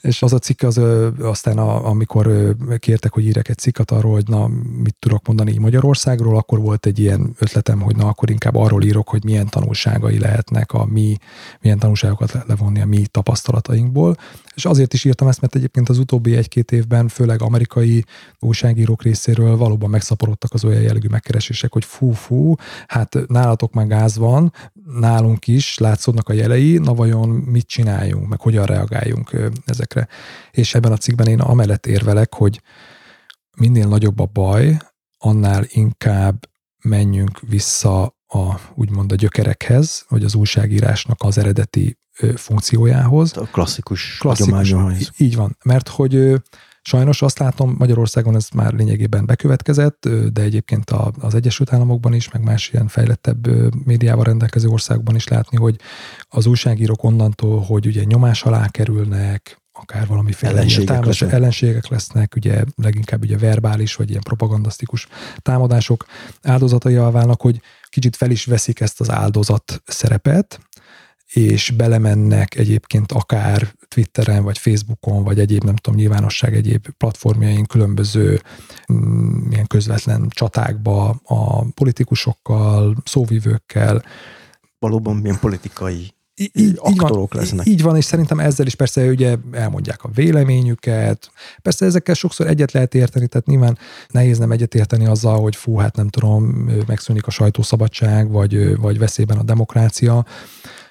És 0.01 0.23
az 0.23 0.33
a 0.33 0.39
cikk 0.39 0.63
az 0.63 0.81
aztán, 1.21 1.59
a, 1.59 1.89
amikor 1.89 2.55
kértek, 2.79 3.13
hogy 3.13 3.25
írjak 3.25 3.49
egy 3.49 3.59
cikket 3.59 3.91
arról, 3.91 4.13
hogy 4.13 4.29
na, 4.29 4.49
mit 4.83 4.97
tudok 4.99 5.27
mondani 5.27 5.51
így 5.51 5.59
Magyarországról, 5.59 6.37
akkor 6.37 6.61
volt 6.61 6.87
egy 6.87 6.99
ilyen 6.99 7.35
ötletem, 7.39 7.81
hogy 7.81 7.97
na, 7.97 8.07
akkor 8.07 8.31
inkább 8.31 8.55
arról 8.55 8.83
írok, 8.83 9.09
hogy 9.09 9.25
milyen 9.25 9.49
tanulságai 9.49 10.19
lehetnek 10.19 10.73
a 10.73 10.87
mi, 10.87 11.17
milyen 11.61 11.79
tanulságokat 11.79 12.33
lehet 12.33 12.49
levonni 12.49 12.81
a 12.81 12.87
mi 12.87 13.07
tapasztalatainkból. 13.07 14.17
És 14.55 14.65
azért 14.65 14.93
is 14.93 15.05
írtam 15.05 15.29
ezt, 15.29 15.41
mert 15.41 15.55
egyébként 15.55 15.89
az 15.89 15.99
utóbbi 15.99 16.37
egy-két 16.37 16.73
évben, 16.73 17.09
főleg 17.09 17.43
amerikai 17.43 18.05
újságírók 18.39 19.03
részéről 19.03 19.57
valóban 19.57 19.91
megszaporodtak 19.91 20.53
az 20.53 20.65
olyan 20.65 20.83
jellegű 20.83 21.09
megkeresések, 21.09 21.73
hogy 21.73 21.85
fú-fú, 21.85 22.55
hát 22.87 23.19
nálatok 23.27 23.73
már 23.73 23.87
gáz 23.87 24.17
van, 24.17 24.53
nálunk 24.99 25.47
is 25.47 25.79
látszódnak 25.79 26.29
a 26.29 26.33
jelei, 26.33 26.79
na 26.79 26.95
vajon 26.95 27.29
mit 27.29 27.67
csináljunk, 27.67 28.29
meg 28.29 28.41
hogyan 28.41 28.67
reagáljunk 28.67 29.37
ezekre. 29.65 30.09
És 30.51 30.75
ebben 30.75 30.93
a 30.93 30.97
cikkben 30.97 31.27
én 31.27 31.41
amellett 31.41 31.87
érvelek, 31.87 32.35
hogy 32.35 32.61
minél 33.57 33.89
nagyobb 33.89 34.19
a 34.19 34.31
baj, 34.33 34.77
annál 35.19 35.65
inkább 35.69 36.49
menjünk 36.83 37.41
vissza 37.41 38.14
a, 38.35 38.61
úgymond 38.75 39.13
a 39.13 39.15
gyökerekhez, 39.15 40.05
vagy 40.09 40.25
az 40.25 40.35
újságírásnak 40.35 41.23
az 41.23 41.39
eredeti 41.39 41.99
funkciójához. 42.35 43.37
A 43.37 43.49
klasszikus, 43.53 44.17
klasszikus 44.19 44.75
Így 45.17 45.37
van, 45.37 45.57
mert 45.65 45.89
hogy 45.89 46.43
Sajnos 46.87 47.23
azt 47.23 47.39
látom, 47.39 47.75
Magyarországon 47.79 48.35
ez 48.35 48.49
már 48.55 48.73
lényegében 48.73 49.27
bekövetkezett, 49.27 50.09
de 50.33 50.43
egyébként 50.43 50.91
az 51.21 51.35
Egyesült 51.35 51.73
Államokban 51.73 52.13
is, 52.13 52.31
meg 52.31 52.43
más 52.43 52.71
ilyen 52.73 52.89
fejlettebb 52.89 53.47
médiával 53.87 54.25
rendelkező 54.25 54.69
országban 54.69 55.15
is 55.15 55.29
látni, 55.29 55.57
hogy 55.57 55.77
az 56.29 56.47
újságírók 56.47 57.03
onnantól, 57.03 57.61
hogy 57.61 57.87
ugye 57.87 58.05
nyomás 58.05 58.43
alá 58.43 58.69
kerülnek, 58.69 59.59
akár 59.73 60.07
valamiféle 60.07 60.53
ellenségek, 60.53 60.87
támadás, 60.87 61.21
lesznek. 61.21 61.39
ellenségek 61.39 61.89
lesznek, 61.89 62.35
ugye 62.37 62.65
leginkább 62.77 63.23
ugye 63.23 63.39
verbális 63.39 63.95
vagy 63.95 64.11
ilyen 64.11 64.23
propagandasztikus 64.23 65.07
támadások 65.43 66.07
áldozatai 66.43 66.95
válnak, 66.95 67.41
hogy 67.41 67.61
kicsit 67.95 68.17
fel 68.17 68.31
is 68.31 68.45
veszik 68.45 68.81
ezt 68.81 69.01
az 69.01 69.11
áldozat 69.11 69.83
szerepet, 69.87 70.61
és 71.33 71.71
belemennek 71.71 72.55
egyébként 72.55 73.13
akár 73.13 73.75
Twitteren, 73.89 74.43
vagy 74.43 74.59
Facebookon, 74.59 75.25
vagy 75.25 75.39
egyéb, 75.39 75.65
nem 75.65 75.77
tudom, 75.77 75.99
nyilvánosság 75.99 76.55
egyéb 76.55 76.89
platformjain 76.97 77.65
különböző 77.65 78.41
mm, 78.93 79.51
ilyen 79.51 79.67
közvetlen 79.67 80.29
csatákba 80.29 81.09
a 81.25 81.65
politikusokkal, 81.73 82.97
szóvivőkkel. 83.05 84.05
Valóban 84.79 85.17
milyen 85.17 85.39
politikai 85.39 86.14
így, 86.37 86.75
aktorok 86.77 87.33
van, 87.33 87.43
lesznek. 87.43 87.67
Így 87.67 87.83
van, 87.83 87.97
és 87.97 88.05
szerintem 88.05 88.41
ezzel 88.41 88.67
is 88.67 88.75
persze 88.75 89.07
ugye 89.07 89.37
elmondják 89.53 90.05
a 90.05 90.09
véleményüket. 90.15 91.31
Persze 91.63 91.87
ezekkel 91.87 92.15
sokszor 92.15 92.47
egyet 92.47 92.73
lehet 92.73 92.95
érteni, 92.95 93.27
tehát 93.27 93.47
nyilván 93.47 93.79
nehéz 94.09 94.39
nem 94.39 94.51
egyet 94.51 94.75
érteni 94.75 95.07
azzal, 95.07 95.41
hogy 95.41 95.57
fú, 95.57 95.77
hát 95.77 95.97
nem 95.97 96.09
tudom, 96.09 96.45
megszűnik 96.87 97.27
a 97.27 97.31
sajtószabadság, 97.31 98.31
vagy, 98.31 98.77
vagy 98.77 98.99
veszélyben 98.99 99.39
a 99.39 99.43
demokrácia. 99.43 100.25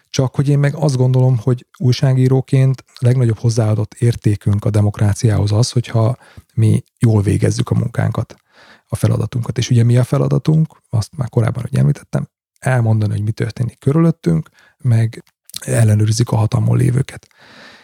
Csak 0.09 0.35
hogy 0.35 0.49
én 0.49 0.59
meg 0.59 0.75
azt 0.75 0.97
gondolom, 0.97 1.37
hogy 1.37 1.67
újságíróként 1.77 2.83
a 2.87 3.05
legnagyobb 3.05 3.37
hozzáadott 3.37 3.93
értékünk 3.93 4.65
a 4.65 4.69
demokráciához 4.69 5.51
az, 5.51 5.71
hogyha 5.71 6.17
mi 6.53 6.83
jól 6.99 7.21
végezzük 7.21 7.69
a 7.69 7.75
munkánkat, 7.75 8.35
a 8.87 8.95
feladatunkat. 8.95 9.57
És 9.57 9.69
ugye 9.69 9.83
mi 9.83 9.97
a 9.97 10.03
feladatunk, 10.03 10.77
azt 10.89 11.15
már 11.17 11.29
korábban 11.29 11.65
hogy 11.69 11.79
említettem, 11.79 12.27
elmondani, 12.59 13.11
hogy 13.11 13.23
mi 13.23 13.31
történik 13.31 13.79
körülöttünk, 13.79 14.49
meg 14.84 15.23
ellenőrizik 15.60 16.30
a 16.30 16.35
hatalmon 16.35 16.77
lévőket. 16.77 17.27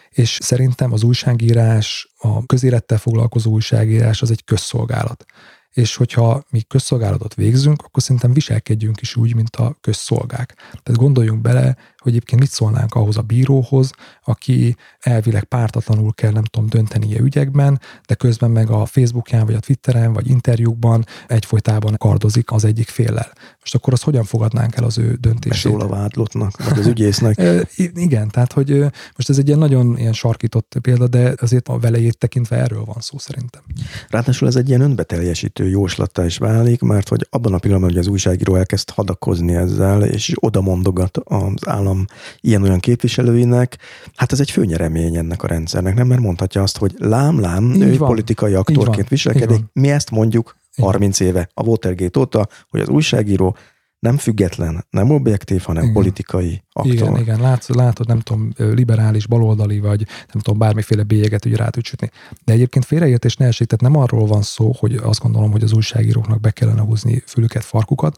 És 0.08 0.38
szerintem 0.42 0.92
az 0.92 1.02
újságírás, 1.02 2.08
a 2.18 2.46
közélettel 2.46 2.98
foglalkozó 2.98 3.50
újságírás 3.50 4.22
az 4.22 4.30
egy 4.30 4.44
közszolgálat 4.44 5.24
és 5.72 5.96
hogyha 5.96 6.44
mi 6.50 6.60
közszolgálatot 6.62 7.34
végzünk, 7.34 7.82
akkor 7.82 8.02
szerintem 8.02 8.32
viselkedjünk 8.32 9.00
is 9.00 9.16
úgy, 9.16 9.34
mint 9.34 9.56
a 9.56 9.76
közszolgák. 9.80 10.54
Tehát 10.54 11.00
gondoljunk 11.00 11.40
bele, 11.40 11.76
hogy 12.00 12.12
egyébként 12.12 12.40
mit 12.40 12.50
szólnánk 12.50 12.94
ahhoz 12.94 13.16
a 13.16 13.22
bíróhoz, 13.22 13.90
aki 14.24 14.76
elvileg 15.00 15.44
pártatlanul 15.44 16.12
kell, 16.14 16.32
nem 16.32 16.44
tudom, 16.44 16.68
döntenie 16.68 17.20
ügyekben, 17.20 17.80
de 18.06 18.14
közben 18.14 18.50
meg 18.50 18.70
a 18.70 18.86
Facebookján, 18.86 19.46
vagy 19.46 19.54
a 19.54 19.60
Twitteren, 19.60 20.12
vagy 20.12 20.30
interjúkban 20.30 21.06
egyfolytában 21.26 21.94
kardozik 21.98 22.52
az 22.52 22.64
egyik 22.64 22.88
féllel. 22.88 23.32
Most 23.60 23.74
akkor 23.74 23.92
azt 23.92 24.02
hogyan 24.02 24.24
fogadnánk 24.24 24.76
el 24.76 24.84
az 24.84 24.98
ő 24.98 25.14
döntését? 25.20 25.72
Beszól 25.72 25.80
a 25.80 25.88
vádlottnak, 25.88 26.64
vagy 26.64 26.78
az 26.78 26.86
ügyésznek. 26.86 27.42
igen, 27.94 28.28
tehát 28.28 28.52
hogy 28.52 28.78
most 29.16 29.28
ez 29.28 29.38
egy 29.38 29.46
ilyen 29.46 29.58
nagyon 29.58 29.98
ilyen 29.98 30.12
sarkított 30.12 30.76
példa, 30.80 31.08
de 31.08 31.34
azért 31.36 31.68
a 31.68 31.78
velejét 31.78 32.18
tekintve 32.18 32.56
erről 32.56 32.84
van 32.84 33.00
szó 33.00 33.18
szerintem. 33.18 33.62
Ráadásul 34.08 34.48
ez 34.48 34.56
egy 34.56 34.68
ilyen 34.68 34.80
önbeteljesítő 34.80 35.68
jóslattá 35.68 36.24
is 36.24 36.38
válik, 36.38 36.80
mert 36.80 37.08
hogy 37.08 37.26
abban 37.30 37.54
a 37.54 37.58
pillanatban, 37.58 37.90
hogy 37.90 38.00
az 38.00 38.06
újságíró 38.06 38.54
elkezd 38.54 38.90
hadakozni 38.90 39.54
ezzel, 39.54 40.04
és 40.04 40.32
oda 40.34 40.60
mondogat 40.60 41.16
az 41.16 41.66
állam 41.66 41.89
állam 41.90 42.04
ilyen-olyan 42.40 42.80
képviselőinek, 42.80 43.78
hát 44.14 44.32
ez 44.32 44.40
egy 44.40 44.50
főnyeremény 44.50 45.16
ennek 45.16 45.42
a 45.42 45.46
rendszernek, 45.46 45.94
nem? 45.94 46.06
Mert 46.06 46.20
mondhatja 46.20 46.62
azt, 46.62 46.78
hogy 46.78 46.94
lám-lám, 46.98 47.80
ő 47.80 47.96
van. 47.96 48.08
politikai 48.08 48.54
aktorként 48.54 49.08
viselkedik, 49.08 49.64
mi 49.72 49.90
ezt 49.90 50.10
mondjuk 50.10 50.56
30 50.76 51.20
éve, 51.20 51.48
a 51.54 51.62
Watergate 51.62 52.20
óta, 52.20 52.48
hogy 52.70 52.80
az 52.80 52.88
újságíró 52.88 53.56
nem 53.98 54.16
független, 54.16 54.86
nem 54.90 55.10
objektív, 55.10 55.62
hanem 55.62 55.82
igen. 55.82 55.94
politikai 55.94 56.62
aktor. 56.72 56.94
Igen, 56.94 57.16
igen, 57.16 57.40
Lát, 57.40 57.66
látod, 57.68 58.06
nem 58.06 58.20
tudom, 58.20 58.52
liberális, 58.56 59.26
baloldali, 59.26 59.78
vagy 59.78 60.06
nem 60.32 60.42
tudom, 60.42 60.58
bármiféle 60.58 61.02
bélyeget 61.02 61.44
ugye 61.44 61.56
rá 61.56 61.68
tud 61.68 61.84
sütni. 61.84 62.10
De 62.44 62.52
egyébként 62.52 62.84
félreértés 62.84 63.36
ne 63.36 63.46
esik, 63.46 63.66
tehát 63.66 63.94
nem 63.94 64.02
arról 64.02 64.26
van 64.26 64.42
szó, 64.42 64.74
hogy 64.78 64.94
azt 64.94 65.20
gondolom, 65.20 65.50
hogy 65.50 65.62
az 65.62 65.72
újságíróknak 65.72 66.40
be 66.40 66.50
kellene 66.50 66.80
húzni 66.80 67.22
fülüket, 67.26 67.64
farkukat, 67.64 68.16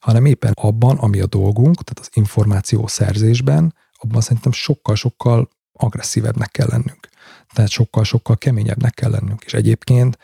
hanem 0.00 0.24
éppen 0.24 0.52
abban, 0.54 0.96
ami 0.96 1.20
a 1.20 1.26
dolgunk, 1.26 1.82
tehát 1.82 1.98
az 1.98 2.08
információ 2.12 2.86
szerzésben, 2.86 3.74
abban 3.92 4.20
szerintem 4.20 4.52
sokkal-sokkal 4.52 5.48
agresszívebbnek 5.72 6.50
kell 6.50 6.66
lennünk. 6.70 7.08
Tehát 7.54 7.70
sokkal-sokkal 7.70 8.36
keményebbnek 8.36 8.94
kell 8.94 9.10
lennünk. 9.10 9.42
És 9.44 9.54
egyébként 9.54 10.18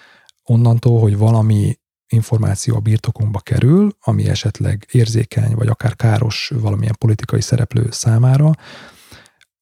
onnantól, 0.45 1.01
hogy 1.01 1.17
valami 1.17 1.79
információ 2.09 2.77
a 2.77 2.81
birtokunkba 2.81 3.41
kerül, 3.41 3.97
ami 4.01 4.29
esetleg 4.29 4.87
érzékeny, 4.91 5.55
vagy 5.55 5.69
akár 5.69 5.97
káros 5.97 6.53
valamilyen 6.55 6.97
politikai 6.99 7.41
szereplő 7.41 7.87
számára, 7.91 8.51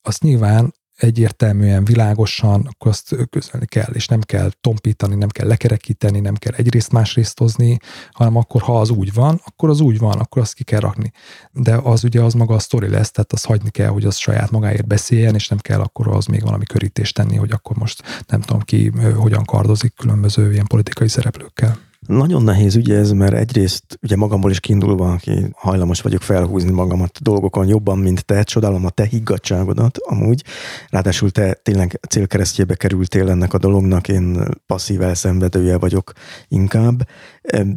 azt 0.03 0.23
nyilván 0.23 0.75
egyértelműen, 0.97 1.85
világosan, 1.85 2.69
akkor 2.71 2.91
azt 2.91 3.17
közölni 3.31 3.67
kell, 3.67 3.93
és 3.93 4.07
nem 4.07 4.21
kell 4.21 4.51
tompítani, 4.61 5.15
nem 5.15 5.29
kell 5.29 5.47
lekerekíteni, 5.47 6.21
nem 6.21 6.35
kell 6.35 6.53
egyrészt 6.53 6.93
másrészt 6.93 7.39
hozni, 7.39 7.79
hanem 8.13 8.37
akkor, 8.37 8.63
ha 8.63 8.81
az 8.81 8.91
úgy 8.91 9.13
van, 9.13 9.41
akkor 9.45 9.69
az 9.69 9.81
úgy 9.81 9.99
van, 9.99 10.19
akkor 10.19 10.43
azt 10.43 10.55
ki 10.55 10.65
kell 10.65 10.81
rakni. 10.81 11.13
De 11.53 11.77
az 11.77 12.05
ugye 12.05 12.23
az 12.23 12.35
maga 12.35 12.55
a 12.55 12.59
sztori 12.59 12.89
lesz, 12.89 13.11
tehát 13.11 13.33
azt 13.33 13.47
hagyni 13.47 13.71
kell, 13.71 13.89
hogy 13.89 14.05
az 14.05 14.17
saját 14.17 14.51
magáért 14.51 14.87
beszéljen, 14.87 15.35
és 15.35 15.49
nem 15.49 15.59
kell 15.59 15.81
akkor 15.81 16.09
az 16.09 16.27
még 16.27 16.43
valami 16.43 16.65
körítést 16.65 17.15
tenni, 17.15 17.37
hogy 17.37 17.51
akkor 17.51 17.77
most 17.77 18.25
nem 18.27 18.41
tudom 18.41 18.61
ki, 18.61 18.93
hogyan 19.17 19.45
kardozik 19.45 19.95
különböző 19.97 20.53
ilyen 20.53 20.67
politikai 20.67 21.09
szereplőkkel. 21.09 21.79
Nagyon 22.07 22.43
nehéz 22.43 22.75
ügy 22.75 22.91
ez, 22.91 23.11
mert 23.11 23.35
egyrészt 23.35 23.99
ugye 24.03 24.17
magamból 24.17 24.51
is 24.51 24.61
kiindulva, 24.61 25.13
aki 25.13 25.47
hajlamos 25.57 26.01
vagyok 26.01 26.23
felhúzni 26.23 26.71
magamat 26.71 27.23
dolgokon 27.23 27.67
jobban, 27.67 27.99
mint 27.99 28.25
te, 28.25 28.43
csodálom 28.43 28.85
a 28.85 28.91
te 28.91 29.05
higgadságodat 29.05 29.99
amúgy. 29.99 30.45
Ráadásul 30.89 31.31
te 31.31 31.53
tényleg 31.53 32.01
célkeresztjébe 32.09 32.75
kerültél 32.75 33.31
ennek 33.31 33.55
a 33.55 33.59
dolognak, 33.59 34.09
én 34.09 34.45
passzív 34.67 35.03
elszenvedője 35.03 35.79
vagyok 35.79 36.13
inkább. 36.49 37.09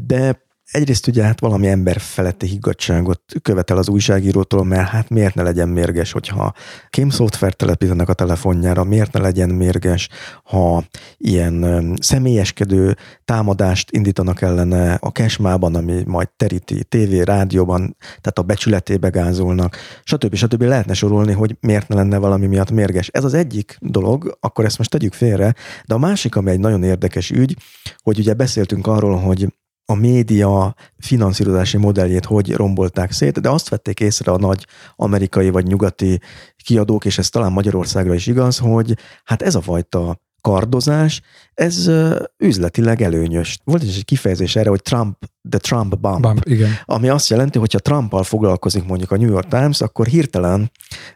De 0.06 0.47
egyrészt 0.72 1.07
ugye 1.07 1.23
hát 1.23 1.39
valami 1.39 1.68
ember 1.68 1.99
feletti 1.99 2.48
higgadságot 2.48 3.22
követel 3.41 3.77
az 3.77 3.89
újságírótól, 3.89 4.64
mert 4.65 4.88
hát 4.89 5.10
miért 5.10 5.35
ne 5.35 5.44
legyen 5.44 5.69
mérges, 5.69 6.11
hogyha 6.11 6.53
kémszoftvert 6.89 7.57
telepítenek 7.57 8.10
a 8.10 8.14
telefonjára, 8.14 8.84
miért 8.84 9.14
ne 9.14 9.19
legyen 9.19 9.49
mérges, 9.49 10.10
ha 10.44 10.84
ilyen 11.18 11.94
személyeskedő 12.02 12.95
támadást 13.26 13.91
indítanak 13.91 14.41
ellene 14.41 14.94
a 14.94 15.11
kesmában, 15.11 15.76
ami 15.76 16.03
majd 16.06 16.30
teríti 16.35 16.84
tévé, 16.84 17.22
rádióban, 17.22 17.95
tehát 17.99 18.38
a 18.38 18.41
becsületébe 18.41 19.10
gázolnak, 19.10 19.77
stb. 20.03 20.35
stb. 20.35 20.61
lehetne 20.61 20.94
sorolni, 20.94 21.34
hogy 21.34 21.57
miért 21.60 21.88
ne 21.88 21.95
lenne 21.95 22.18
valami 22.18 22.48
miatt 22.48 22.72
mérges. 22.72 23.07
Ez 23.07 23.23
az 23.23 23.34
egyik 23.34 23.77
dolog, 23.80 24.38
akkor 24.39 24.65
ezt 24.65 24.77
most 24.77 24.89
tegyük 24.89 25.14
félre, 25.14 25.56
de 25.85 25.94
a 25.94 25.98
másik, 25.98 26.35
ami 26.35 26.52
egy 26.52 26.60
nagyon 26.60 26.84
érdekes 26.84 27.30
ügy, 27.31 27.56
hogy 28.03 28.19
ugye 28.19 28.34
beszéltünk 28.34 28.88
arról, 28.88 29.18
hogy 29.18 29.48
a 29.90 29.96
média 29.96 30.76
finanszírozási 30.98 31.78
modelljét 31.78 32.26
hogy 32.26 32.54
rombolták 32.54 33.12
szét, 33.12 33.42
de 33.42 33.50
azt 33.50 33.70
vették 33.70 34.00
észre 34.00 34.32
a 34.32 34.38
nagy 34.38 34.68
amerikai 34.96 35.50
vagy 35.50 35.66
nyugati 35.66 36.20
kiadók, 36.64 37.06
és 37.06 37.18
ez 37.18 37.30
talán 37.30 37.52
Magyarországra 37.52 38.14
is 38.14 38.28
igaz, 38.28 38.58
hogy 38.58 38.98
hát 39.24 39.42
ez 39.42 39.56
a 39.56 39.62
fajta 39.62 40.22
kardozás, 40.42 41.22
ez 41.54 41.92
üzletileg 42.38 43.02
előnyös. 43.02 43.60
Volt 43.64 43.84
is 43.84 43.98
egy 43.98 44.06
kifejezés 44.06 44.56
erre, 44.56 44.70
hogy 44.70 44.82
Trump, 44.82 45.18
the 45.50 45.60
Trump 45.60 46.00
bump, 46.00 46.22
Bump, 46.22 46.46
igen. 46.46 46.70
ami 46.86 47.10
azt 47.10 47.30
jelenti, 47.30 47.60
hogy 47.60 47.74
ha 47.74 47.80
Trumpal 47.80 48.24
foglalkozik 48.24 48.86
mondjuk 48.86 49.12
a 49.12 49.18
New 49.18 49.30
York 49.30 49.48
Times, 49.48 49.82
akkor 49.82 50.06
hirtelen 50.06 50.72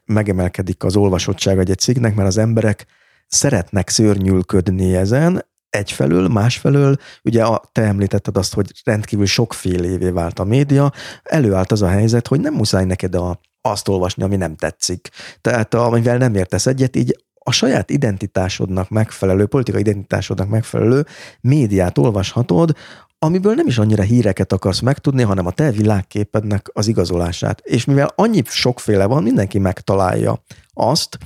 megemelkedik 0.05 0.83
az 0.83 0.95
olvasottság 0.95 1.59
egy 1.59 1.77
cikknek, 1.77 2.15
mert 2.15 2.27
az 2.27 2.37
emberek 2.37 2.85
szeretnek 3.27 3.89
szörnyülködni 3.89 4.95
ezen, 4.95 5.45
egyfelől, 5.71 6.27
másfelől, 6.27 6.97
ugye 7.23 7.43
a, 7.43 7.61
te 7.71 7.81
említetted 7.81 8.37
azt, 8.37 8.53
hogy 8.53 8.71
rendkívül 8.83 9.25
sokfélévé 9.25 10.09
vált 10.09 10.39
a 10.39 10.43
média, 10.43 10.91
előállt 11.23 11.71
az 11.71 11.81
a 11.81 11.87
helyzet, 11.87 12.27
hogy 12.27 12.39
nem 12.39 12.53
muszáj 12.53 12.85
neked 12.85 13.15
a, 13.15 13.39
azt 13.61 13.87
olvasni, 13.87 14.23
ami 14.23 14.35
nem 14.35 14.55
tetszik. 14.55 15.09
Tehát 15.41 15.73
amivel 15.73 16.17
nem 16.17 16.35
értesz 16.35 16.65
egyet, 16.65 16.95
így 16.95 17.23
a 17.43 17.51
saját 17.51 17.89
identitásodnak 17.89 18.89
megfelelő, 18.89 19.45
politikai 19.45 19.81
identitásodnak 19.81 20.49
megfelelő 20.49 21.05
médiát 21.41 21.97
olvashatod, 21.97 22.75
amiből 23.19 23.53
nem 23.53 23.67
is 23.67 23.77
annyira 23.77 24.03
híreket 24.03 24.53
akarsz 24.53 24.79
megtudni, 24.79 25.21
hanem 25.21 25.45
a 25.45 25.51
te 25.51 25.71
világképednek 25.71 26.69
az 26.73 26.87
igazolását. 26.87 27.61
És 27.63 27.85
mivel 27.85 28.11
annyi 28.15 28.41
sokféle 28.45 29.05
van, 29.05 29.23
mindenki 29.23 29.59
megtalálja 29.59 30.43
azt, 30.73 31.17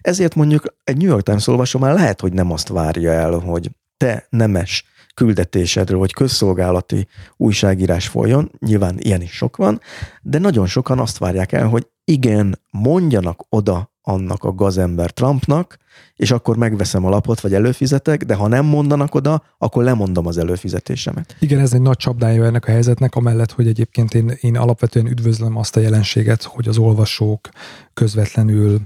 ezért 0.00 0.34
mondjuk 0.34 0.74
egy 0.84 0.96
New 0.96 1.08
York 1.08 1.22
Times 1.22 1.46
olvasó 1.46 1.78
már 1.78 1.94
lehet, 1.94 2.20
hogy 2.20 2.32
nem 2.32 2.52
azt 2.52 2.68
várja 2.68 3.12
el, 3.12 3.32
hogy 3.32 3.70
te 4.04 4.26
nemes 4.30 4.84
küldetésedről, 5.14 5.98
vagy 5.98 6.12
közszolgálati 6.12 7.06
újságírás 7.36 8.08
folyjon, 8.08 8.50
nyilván 8.58 8.96
ilyen 8.98 9.22
is 9.22 9.32
sok 9.32 9.56
van, 9.56 9.80
de 10.22 10.38
nagyon 10.38 10.66
sokan 10.66 10.98
azt 10.98 11.18
várják 11.18 11.52
el, 11.52 11.68
hogy 11.68 11.86
igen, 12.04 12.60
mondjanak 12.70 13.46
oda 13.48 13.92
annak 14.02 14.44
a 14.44 14.52
gazember 14.52 15.10
Trumpnak, 15.10 15.78
és 16.16 16.30
akkor 16.30 16.56
megveszem 16.56 17.04
a 17.04 17.08
lapot, 17.08 17.40
vagy 17.40 17.54
előfizetek, 17.54 18.24
de 18.24 18.34
ha 18.34 18.48
nem 18.48 18.64
mondanak 18.64 19.14
oda, 19.14 19.42
akkor 19.58 19.84
lemondom 19.84 20.26
az 20.26 20.38
előfizetésemet. 20.38 21.36
Igen, 21.38 21.60
ez 21.60 21.72
egy 21.72 21.82
nagy 21.82 21.96
csapdája 21.96 22.44
ennek 22.44 22.66
a 22.66 22.70
helyzetnek, 22.70 23.14
amellett, 23.14 23.52
hogy 23.52 23.66
egyébként 23.66 24.14
én, 24.14 24.38
én 24.40 24.56
alapvetően 24.56 25.06
üdvözlöm 25.06 25.56
azt 25.56 25.76
a 25.76 25.80
jelenséget, 25.80 26.42
hogy 26.42 26.68
az 26.68 26.78
olvasók 26.78 27.48
közvetlenül 27.94 28.80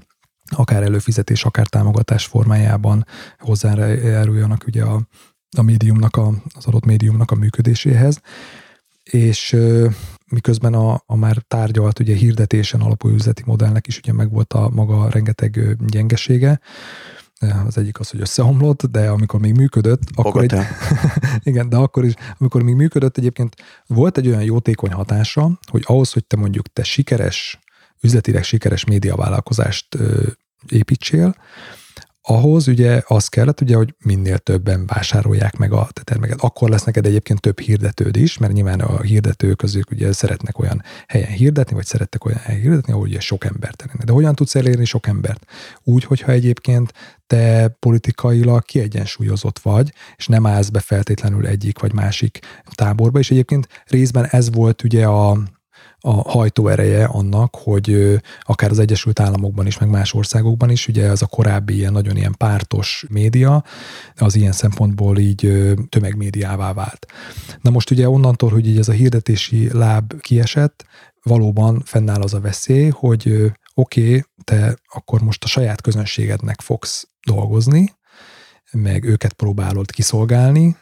akár 0.51 0.83
előfizetés, 0.83 1.45
akár 1.45 1.67
támogatás 1.67 2.27
formájában 2.27 3.07
hozzájáruljanak 3.39 4.65
ugye 4.67 4.83
a, 4.83 5.03
a 5.57 5.63
médiumnak, 5.63 6.17
a, 6.17 6.33
az 6.55 6.67
adott 6.67 6.85
médiumnak 6.85 7.31
a 7.31 7.35
működéséhez. 7.35 8.21
És 9.03 9.57
miközben 10.27 10.75
a, 10.75 11.03
a 11.07 11.17
már 11.17 11.37
tárgyalt 11.49 11.99
ugye 11.99 12.15
hirdetésen 12.15 12.81
alapuló 12.81 13.15
üzleti 13.15 13.43
modellnek 13.47 13.87
is 13.87 13.99
ugye 13.99 14.13
megvolt 14.13 14.53
a 14.53 14.71
maga 14.73 15.11
rengeteg 15.11 15.77
gyengesége, 15.87 16.61
az 17.67 17.79
egyik 17.79 18.01
az, 18.01 18.11
hogy 18.11 18.21
összeomlott, 18.21 18.83
de 18.87 19.09
amikor 19.09 19.41
még 19.41 19.55
működött, 19.55 20.03
akkor 20.15 20.43
egy, 20.43 20.55
igen, 21.51 21.69
de 21.69 21.77
akkor 21.77 22.05
is, 22.05 22.15
amikor 22.39 22.63
még 22.63 22.75
működött, 22.75 23.17
egyébként 23.17 23.57
volt 23.87 24.19
egy 24.19 24.29
olyan 24.29 24.43
jótékony 24.43 24.93
hatása, 24.93 25.59
hogy 25.71 25.83
ahhoz, 25.87 26.13
hogy 26.13 26.25
te 26.25 26.37
mondjuk 26.37 26.73
te 26.73 26.83
sikeres, 26.83 27.59
üzletileg 28.01 28.43
sikeres 28.43 28.85
médiavállalkozást 28.85 29.99
építsél, 30.69 31.35
ahhoz 32.31 32.69
ugye 32.69 33.03
az 33.07 33.29
kellett, 33.29 33.61
ugye, 33.61 33.77
hogy 33.77 33.95
minél 34.05 34.39
többen 34.39 34.87
vásárolják 34.87 35.57
meg 35.57 35.73
a 35.73 35.89
te 35.93 36.03
terméket. 36.03 36.41
Akkor 36.41 36.69
lesz 36.69 36.85
neked 36.85 37.07
egyébként 37.07 37.41
több 37.41 37.61
hirdetőd 37.61 38.17
is, 38.17 38.39
mert 38.39 38.53
nyilván 38.53 38.81
a 38.81 39.01
hirdetők 39.01 39.57
közük 39.57 39.91
ugye 39.91 40.13
szeretnek 40.13 40.59
olyan 40.59 40.83
helyen 41.07 41.31
hirdetni, 41.31 41.75
vagy 41.75 41.85
szerettek 41.85 42.25
olyan 42.25 42.39
helyen 42.39 42.61
hirdetni, 42.61 42.93
ahol 42.93 43.05
ugye 43.05 43.21
sok 43.21 43.45
embert 43.45 43.83
elérni. 43.83 44.05
De 44.05 44.13
hogyan 44.13 44.35
tudsz 44.35 44.55
elérni 44.55 44.85
sok 44.85 45.07
embert? 45.07 45.45
Úgy, 45.83 46.05
hogyha 46.05 46.33
egyébként 46.33 46.93
te 47.27 47.77
politikailag 47.79 48.65
kiegyensúlyozott 48.65 49.59
vagy, 49.59 49.93
és 50.17 50.27
nem 50.27 50.47
állsz 50.47 50.69
be 50.69 50.81
feltétlenül 50.81 51.47
egyik 51.47 51.79
vagy 51.79 51.93
másik 51.93 52.39
táborba, 52.75 53.19
és 53.19 53.31
egyébként 53.31 53.69
részben 53.87 54.27
ez 54.31 54.51
volt 54.51 54.83
ugye 54.83 55.07
a, 55.07 55.39
a 56.09 56.31
hajtóereje 56.31 57.05
annak, 57.05 57.57
hogy 57.57 58.19
akár 58.41 58.71
az 58.71 58.79
Egyesült 58.79 59.21
Államokban 59.21 59.67
is, 59.67 59.79
meg 59.79 59.89
más 59.89 60.15
országokban 60.15 60.71
is, 60.71 60.89
ugye 60.89 61.09
ez 61.09 61.23
a 61.23 61.27
korábbi 61.27 61.75
ilyen 61.75 61.93
nagyon 61.93 62.17
ilyen 62.17 62.35
pártos 62.37 63.05
média, 63.09 63.65
az 64.17 64.35
ilyen 64.35 64.53
szempontból 64.53 65.19
így 65.19 65.73
tömegmédiává 65.89 66.73
vált. 66.73 67.07
Na 67.61 67.71
most 67.71 67.91
ugye 67.91 68.09
onnantól, 68.09 68.51
hogy 68.51 68.67
így 68.67 68.79
ez 68.79 68.89
a 68.89 68.93
hirdetési 68.93 69.69
láb 69.73 70.21
kiesett, 70.21 70.85
valóban 71.23 71.83
fennáll 71.85 72.23
az 72.23 72.35
a 72.35 72.41
veszély, 72.41 72.89
hogy 72.89 73.53
oké, 73.75 74.07
okay, 74.07 74.25
te 74.45 74.79
akkor 74.93 75.21
most 75.21 75.45
a 75.45 75.49
saját 75.49 75.81
közönségednek 75.81 76.61
fogsz 76.61 77.09
dolgozni, 77.27 77.97
meg 78.73 79.05
őket 79.05 79.33
próbálod 79.33 79.91
kiszolgálni, 79.91 80.77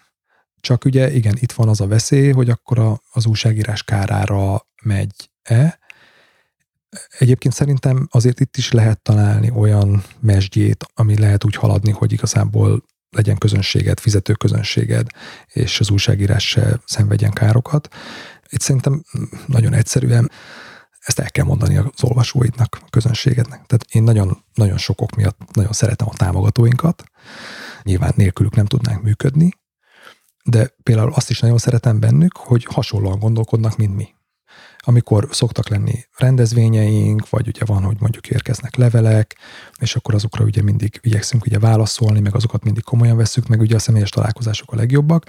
csak 0.61 0.85
ugye 0.85 1.13
igen, 1.13 1.37
itt 1.39 1.53
van 1.53 1.69
az 1.69 1.81
a 1.81 1.87
veszély, 1.87 2.33
hogy 2.33 2.51
akkor 2.51 2.79
a, 2.79 3.01
az 3.13 3.27
újságírás 3.27 3.83
kárára 3.83 4.67
megy-e. 4.87 5.79
Egyébként 7.19 7.55
szerintem 7.55 8.09
azért 8.11 8.41
itt 8.41 8.57
is 8.57 8.73
lehet 8.73 9.03
találni 9.03 9.51
olyan 9.51 10.05
mesdjét, 10.21 10.87
ami 10.95 11.19
lehet 11.19 11.45
úgy 11.45 11.55
haladni, 11.55 11.91
hogy 11.91 12.13
igazából 12.13 12.85
legyen 13.11 13.39
közönséged, 13.39 14.01
fizető 14.01 14.33
közönséged, 14.33 15.07
és 15.47 15.81
az 15.81 15.91
újságírás 15.91 16.49
se 16.49 16.81
szenvedjen 16.85 17.33
károkat. 17.33 17.89
Itt 18.49 18.61
szerintem 18.61 19.03
nagyon 19.47 19.73
egyszerűen 19.73 20.31
ezt 21.07 21.19
el 21.19 21.31
kell 21.31 21.45
mondani 21.45 21.77
az 21.77 22.03
olvasóidnak, 22.03 22.79
a 22.81 22.91
közönségednek. 22.91 23.67
Tehát 23.67 23.87
én 23.91 24.03
nagyon, 24.03 24.45
nagyon 24.55 24.79
sokok 24.79 25.15
miatt 25.17 25.39
nagyon 25.53 25.73
szeretem 25.73 26.09
a 26.11 26.17
támogatóinkat. 26.17 27.05
Nyilván 27.83 28.13
nélkülük 28.17 28.55
nem 28.55 28.67
tudnánk 28.67 29.03
működni, 29.03 29.53
de 30.45 30.75
például 30.83 31.13
azt 31.13 31.31
is 31.31 31.41
nagyon 31.41 31.59
szeretem 31.59 32.01
bennük, 32.01 32.37
hogy 32.37 32.65
hasonlóan 32.65 33.19
gondolkodnak, 33.19 33.77
mint 33.77 33.97
mi. 33.97 34.16
Amikor 34.89 35.29
szoktak 35.31 35.69
lenni 35.69 36.05
rendezvényeink, 36.17 37.29
vagy 37.29 37.49
ugye 37.49 37.65
van, 37.65 37.83
hogy 37.83 37.97
mondjuk 38.01 38.29
érkeznek 38.29 38.77
levelek, 38.77 39.37
és 39.79 39.97
akkor 39.97 40.15
azokra 40.15 40.45
ugye 40.45 40.63
mindig 40.63 40.99
igyekszünk 41.03 41.47
ugye 41.47 41.59
válaszolni, 41.59 42.21
meg 42.21 42.35
azokat 42.35 42.65
mindig 42.65 42.83
komolyan 42.83 43.17
veszük, 43.17 43.47
meg 43.47 43.61
ugye 43.61 43.75
a 43.75 43.79
személyes 43.79 44.11
találkozások 44.11 44.73
a 44.73 44.77
legjobbak, 44.77 45.25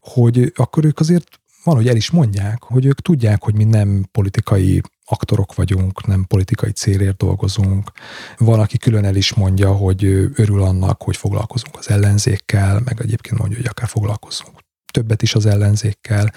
hogy 0.00 0.52
akkor 0.56 0.84
ők 0.84 1.00
azért 1.00 1.40
van, 1.64 1.74
hogy 1.74 1.88
el 1.88 1.96
is 1.96 2.10
mondják, 2.10 2.62
hogy 2.62 2.86
ők 2.86 3.00
tudják, 3.00 3.42
hogy 3.42 3.54
mi 3.54 3.64
nem 3.64 4.04
politikai 4.12 4.80
aktorok 5.04 5.54
vagyunk, 5.54 6.06
nem 6.06 6.24
politikai 6.24 6.70
célért 6.70 7.16
dolgozunk. 7.16 7.90
Van, 8.38 8.60
aki 8.60 8.78
külön 8.78 9.04
el 9.04 9.16
is 9.16 9.34
mondja, 9.34 9.72
hogy 9.72 10.04
örül 10.34 10.62
annak, 10.62 11.02
hogy 11.02 11.16
foglalkozunk 11.16 11.76
az 11.78 11.90
ellenzékkel, 11.90 12.80
meg 12.84 13.00
egyébként 13.00 13.38
mondja, 13.38 13.56
hogy 13.56 13.66
akár 13.66 13.88
foglalkozunk 13.88 14.58
többet 14.90 15.22
is 15.22 15.34
az 15.34 15.46
ellenzékkel. 15.46 16.32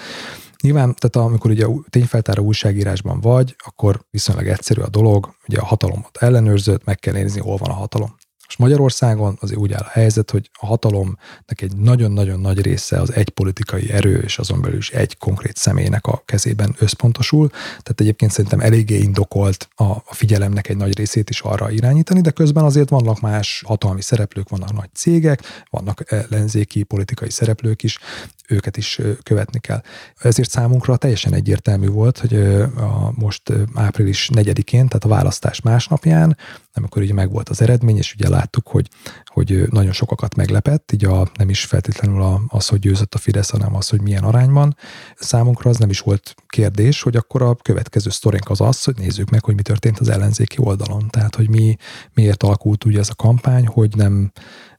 Nyilván, 0.64 0.95
tehát 0.95 1.27
amikor 1.27 1.52
ugye 1.52 1.65
tényfeltáró 1.90 2.44
újságírásban 2.44 3.19
vagy, 3.19 3.56
akkor 3.57 4.06
viszonylag 4.11 4.48
egyszerű 4.48 4.81
a 4.81 4.90
dolog, 4.90 5.35
ugye 5.48 5.60
a 5.60 5.65
hatalomot 5.65 6.18
ellenőrzött, 6.18 6.85
meg 6.85 6.99
kell 6.99 7.14
nézni, 7.14 7.40
hol 7.40 7.57
van 7.57 7.69
a 7.69 7.73
hatalom. 7.73 8.15
Most 8.45 8.57
Magyarországon 8.60 9.38
azért 9.41 9.60
úgy 9.60 9.74
áll 9.74 9.82
a 9.82 9.90
helyzet, 9.91 10.32
hogy 10.32 10.49
a 10.60 10.65
hatalomnak 10.65 11.61
egy 11.61 11.76
nagyon-nagyon 11.76 12.40
nagy 12.40 12.61
része 12.61 12.99
az 12.99 13.14
egy 13.14 13.30
politikai 13.30 13.91
erő, 13.91 14.18
és 14.18 14.38
azon 14.38 14.61
belül 14.61 14.78
is 14.78 14.90
egy 14.90 15.18
konkrét 15.18 15.57
személynek 15.57 16.07
a 16.07 16.22
kezében 16.26 16.76
összpontosul. 16.80 17.49
Tehát 17.49 17.99
egyébként 17.99 18.32
szerintem 18.32 18.60
eléggé 18.60 18.98
indokolt 18.98 19.70
a, 19.76 19.84
a 19.84 20.14
figyelemnek 20.14 20.70
egy 20.70 20.78
nagy 20.78 20.98
részét 20.98 21.30
is 21.30 21.41
arra 21.41 21.72
irányítani, 21.72 22.22
de 22.22 22.32
közben 22.32 22.64
azért 22.64 22.90
vannak 22.90 23.20
más 23.20 23.64
hatalmi 23.65 24.02
szereplők, 24.02 24.49
vannak 24.49 24.74
nagy 24.74 24.90
cégek, 24.94 25.65
vannak 25.70 26.11
ellenzéki 26.11 26.84
politikai 26.84 27.30
szereplők 27.30 27.84
is, 27.84 27.99
őket 28.48 28.78
is 28.78 28.99
követni 29.24 29.60
kell. 29.60 29.82
Ezért 30.18 30.49
számunkra 30.49 30.98
teljesen 30.98 31.34
egyértelmű 31.34 31.88
volt, 31.88 32.18
hogy 32.18 32.36
a 32.76 33.11
most 33.15 33.53
április 33.74 34.30
4-én, 34.34 34.88
tehát 34.88 35.03
a 35.03 35.07
választás 35.07 35.61
másnapján, 35.61 36.38
amikor 36.74 37.02
ugye 37.02 37.14
megvolt 37.14 37.49
az 37.49 37.61
eredmény, 37.61 37.98
és 37.98 38.14
ugye 38.14 38.30
láttuk, 38.34 38.68
hogy, 38.68 38.88
hogy 39.26 39.64
nagyon 39.69 39.91
sokakat 39.91 40.35
meglepett, 40.35 40.91
így 40.91 41.05
a, 41.05 41.27
nem 41.38 41.49
is 41.49 41.65
feltétlenül 41.65 42.41
az, 42.47 42.68
hogy 42.68 42.80
győzött 42.80 43.14
a 43.14 43.18
Fidesz, 43.18 43.49
hanem 43.49 43.76
az, 43.76 43.89
hogy 43.89 44.01
milyen 44.01 44.23
arányban. 44.23 44.76
Számunkra 45.15 45.69
az 45.69 45.77
nem 45.77 45.89
is 45.89 45.99
volt 45.99 46.35
kérdés, 46.47 47.01
hogy 47.01 47.15
akkor 47.15 47.41
a 47.41 47.55
következő 47.55 48.10
sztorink 48.10 48.49
az 48.49 48.61
az, 48.61 48.84
hogy 48.84 48.95
nézzük 48.97 49.30
meg, 49.30 49.43
hogy 49.43 49.55
mi 49.55 49.61
történt 49.61 49.99
az 49.99 50.10
ellenzéki 50.10 50.57
oldalon. 50.60 51.10
Tehát, 51.10 51.35
hogy 51.35 51.49
mi, 51.49 51.76
miért 52.14 52.43
alakult 52.43 52.85
ugye 52.85 52.99
ez 52.99 53.10
a 53.10 53.15
kampány, 53.15 53.68
hogy 53.68 53.95
nem, 53.95 54.31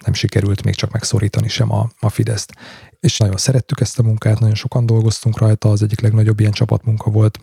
nem 0.04 0.12
sikerült 0.12 0.64
még 0.64 0.74
csak 0.74 0.92
megszorítani 0.92 1.48
sem 1.48 1.72
a, 1.72 1.88
a 2.00 2.08
Fideszt 2.08 2.52
és 3.00 3.18
nagyon 3.18 3.36
szerettük 3.36 3.80
ezt 3.80 3.98
a 3.98 4.02
munkát, 4.02 4.38
nagyon 4.38 4.54
sokan 4.54 4.86
dolgoztunk 4.86 5.38
rajta, 5.38 5.70
az 5.70 5.82
egyik 5.82 6.00
legnagyobb 6.00 6.40
ilyen 6.40 6.52
csapatmunka 6.52 7.10
volt, 7.10 7.38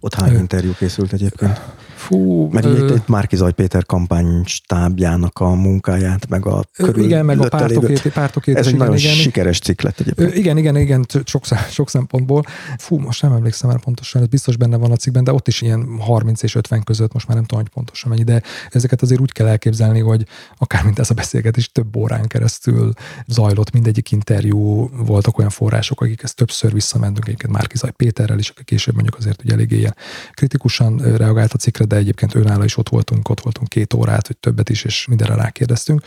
Ott 0.00 0.14
hány 0.14 0.34
interjú 0.34 0.72
készült 0.78 1.12
egyébként? 1.12 1.60
Fú, 2.00 2.48
Meg 2.52 2.64
ö, 2.64 2.86
itt, 2.86 2.96
itt 2.96 3.08
Márki 3.08 3.36
Zaj 3.36 3.52
Péter 3.52 3.86
kampánystábjának 3.86 5.38
a 5.38 5.54
munkáját, 5.54 6.28
meg 6.28 6.46
a 6.46 6.64
ö, 6.76 7.00
igen, 7.00 7.24
meg 7.24 7.40
a 7.40 7.48
pártokét, 7.48 8.12
pártokét 8.12 8.56
Ez 8.56 8.66
egy 8.66 8.74
igen, 8.74 8.86
nagyon 8.86 9.00
igen, 9.00 9.14
sikeres 9.14 9.58
cikk 9.58 9.80
lett 9.80 10.00
egyébként. 10.00 10.34
igen, 10.34 10.56
igen, 10.56 10.76
igen, 10.76 11.06
sok, 11.24 11.44
sok 11.70 11.90
szempontból. 11.90 12.44
Fú, 12.78 12.98
most 12.98 13.22
nem 13.22 13.32
emlékszem 13.32 13.70
már 13.70 13.80
pontosan, 13.80 14.22
ez 14.22 14.28
biztos 14.28 14.56
benne 14.56 14.76
van 14.76 14.90
a 14.90 14.96
cikkben, 14.96 15.24
de 15.24 15.32
ott 15.32 15.48
is 15.48 15.62
ilyen 15.62 15.86
30 15.98 16.42
és 16.42 16.54
50 16.54 16.82
között, 16.82 17.12
most 17.12 17.26
már 17.26 17.36
nem 17.36 17.46
tudom, 17.46 17.62
hogy 17.64 17.72
pontosan 17.72 18.10
mennyi, 18.10 18.22
de 18.22 18.42
ezeket 18.70 19.02
azért 19.02 19.20
úgy 19.20 19.32
kell 19.32 19.46
elképzelni, 19.46 20.00
hogy 20.00 20.26
akár 20.58 20.84
mint 20.84 20.98
ez 20.98 21.10
a 21.10 21.14
beszélgetés 21.14 21.72
több 21.72 21.96
órán 21.96 22.26
keresztül 22.26 22.92
zajlott, 23.26 23.72
mindegyik 23.72 24.10
interjú, 24.10 24.88
voltak 25.04 25.38
olyan 25.38 25.50
források, 25.50 26.00
akik 26.00 26.22
ezt 26.22 26.36
többször 26.36 26.72
visszamentünk, 26.72 27.26
egyébként 27.26 27.52
Márkizaj 27.52 27.90
Péterrel 27.90 28.38
is, 28.38 28.48
aki 28.48 28.64
később 28.64 28.94
mondjuk 28.94 29.16
azért 29.16 29.42
ugye 29.44 29.54
eléggé 29.60 29.76
ilyen 29.76 29.96
kritikusan 30.32 31.16
reagált 31.16 31.52
a 31.52 31.58
cikkre, 31.58 31.84
de 31.84 31.96
egyébként 31.96 32.34
őnála 32.34 32.64
is 32.64 32.76
ott 32.76 32.88
voltunk, 32.88 33.28
ott 33.28 33.40
voltunk 33.40 33.68
két 33.68 33.94
órát, 33.94 34.26
vagy 34.26 34.38
többet 34.38 34.68
is, 34.68 34.84
és 34.84 35.06
mindenre 35.06 35.34
rákérdeztünk. 35.34 36.02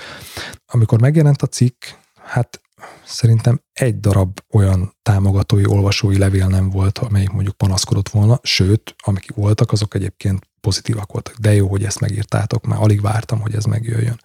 Amikor 0.65 1.01
megjelent 1.01 1.41
a 1.41 1.47
cikk, 1.47 1.83
hát 2.23 2.61
szerintem 3.05 3.61
egy 3.73 3.99
darab 3.99 4.39
olyan 4.51 4.93
támogatói, 5.01 5.65
olvasói 5.65 6.17
levél 6.17 6.47
nem 6.47 6.69
volt, 6.69 6.97
amelyik 6.97 7.29
mondjuk 7.29 7.57
panaszkodott 7.57 8.09
volna, 8.09 8.39
sőt, 8.43 8.95
amik 8.97 9.31
voltak, 9.35 9.71
azok 9.71 9.95
egyébként 9.95 10.47
pozitívak 10.63 11.11
voltak. 11.11 11.35
De 11.37 11.53
jó, 11.53 11.67
hogy 11.67 11.83
ezt 11.83 11.99
megírtátok, 11.99 12.65
már 12.65 12.81
alig 12.81 13.01
vártam, 13.01 13.39
hogy 13.39 13.55
ez 13.55 13.63
megjöjjön. 13.63 14.19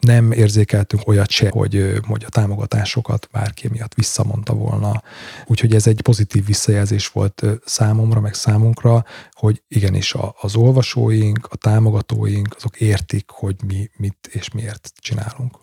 Nem 0.00 0.32
érzékeltünk 0.32 1.08
olyat 1.08 1.30
se, 1.30 1.48
hogy, 1.50 2.00
hogy 2.06 2.24
a 2.26 2.28
támogatásokat 2.28 3.28
bárki 3.32 3.68
miatt 3.68 3.94
visszamondta 3.94 4.54
volna. 4.54 5.02
Úgyhogy 5.46 5.74
ez 5.74 5.86
egy 5.86 6.00
pozitív 6.00 6.44
visszajelzés 6.44 7.08
volt 7.08 7.42
számomra, 7.64 8.20
meg 8.20 8.34
számunkra, 8.34 9.04
hogy 9.32 9.62
igenis 9.68 10.14
a- 10.14 10.34
az 10.40 10.56
olvasóink, 10.56 11.46
a 11.50 11.56
támogatóink, 11.56 12.54
azok 12.56 12.80
értik, 12.80 13.30
hogy 13.30 13.56
mi 13.66 13.90
mit 13.96 14.28
és 14.32 14.50
miért 14.50 14.92
csinálunk. 15.00 15.58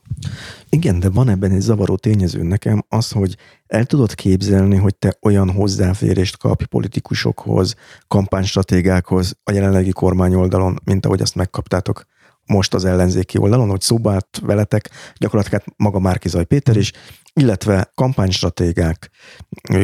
Igen, 0.69 0.99
de 0.99 1.09
van 1.09 1.29
ebben 1.29 1.51
egy 1.51 1.61
zavaró 1.61 1.95
tényező 1.95 2.43
nekem 2.43 2.85
az, 2.89 3.11
hogy 3.11 3.37
el 3.67 3.85
tudod 3.85 4.13
képzelni, 4.13 4.75
hogy 4.75 4.95
te 4.95 5.17
olyan 5.21 5.51
hozzáférést 5.51 6.37
kapj 6.37 6.63
politikusokhoz, 6.63 7.75
kampánystratégákhoz 8.07 9.37
a 9.43 9.51
jelenlegi 9.51 9.91
kormányoldalon, 9.91 10.79
mint 10.83 11.05
ahogy 11.05 11.21
azt 11.21 11.35
megkaptátok 11.35 12.05
most 12.45 12.73
az 12.73 12.85
ellenzéki 12.85 13.37
oldalon, 13.37 13.69
hogy 13.69 13.81
szóba 13.81 14.11
állt 14.11 14.39
veletek 14.41 14.89
gyakorlatilag 15.17 15.61
hát 15.61 15.73
maga 15.77 15.99
Márkizaj 15.99 16.45
Péter 16.45 16.77
is, 16.77 16.91
illetve 17.33 17.91
kampánystratégák, 17.95 19.09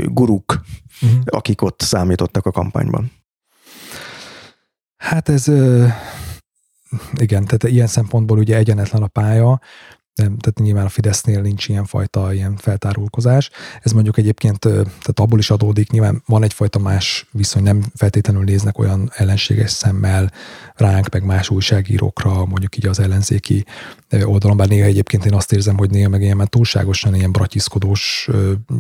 guruk, 0.05 0.61
Uh-huh. 1.03 1.21
akik 1.25 1.61
ott 1.61 1.81
számítottak 1.81 2.45
a 2.45 2.51
kampányban. 2.51 3.11
Hát 4.97 5.29
ez 5.29 5.47
igen, 7.13 7.45
tehát 7.45 7.63
ilyen 7.63 7.87
szempontból 7.87 8.37
ugye 8.37 8.55
egyenetlen 8.55 9.03
a 9.03 9.07
pálya, 9.07 9.59
nem, 10.22 10.38
tehát 10.38 10.60
nyilván 10.60 10.85
a 10.85 10.89
Fidesznél 10.89 11.41
nincs 11.41 11.68
ilyen 11.68 11.85
fajta 11.85 12.34
ilyen 12.34 12.56
feltárulkozás. 12.57 13.49
Ez 13.81 13.91
mondjuk 13.91 14.18
egyébként, 14.18 14.60
tehát 14.60 15.19
abból 15.19 15.39
is 15.39 15.49
adódik, 15.49 15.91
nyilván 15.91 16.23
van 16.26 16.43
egyfajta 16.43 16.80
más 16.80 17.27
viszony, 17.31 17.64
nem 17.64 17.84
feltétlenül 17.95 18.43
néznek 18.43 18.77
olyan 18.77 19.11
ellenséges 19.15 19.72
szemmel 19.72 20.31
ránk, 20.76 21.10
meg 21.11 21.23
más 21.23 21.49
újságírókra, 21.49 22.45
mondjuk 22.45 22.77
így 22.77 22.88
az 22.88 22.99
ellenzéki 22.99 23.65
oldalon, 24.23 24.57
bár 24.57 24.68
néha 24.68 24.85
egyébként 24.85 25.26
én 25.26 25.34
azt 25.34 25.53
érzem, 25.53 25.77
hogy 25.77 25.89
néha 25.89 26.10
meg 26.10 26.22
ilyen 26.22 26.38
már 26.38 26.48
túlságosan 26.48 27.15
ilyen 27.15 27.31
bratiszkodós 27.31 28.30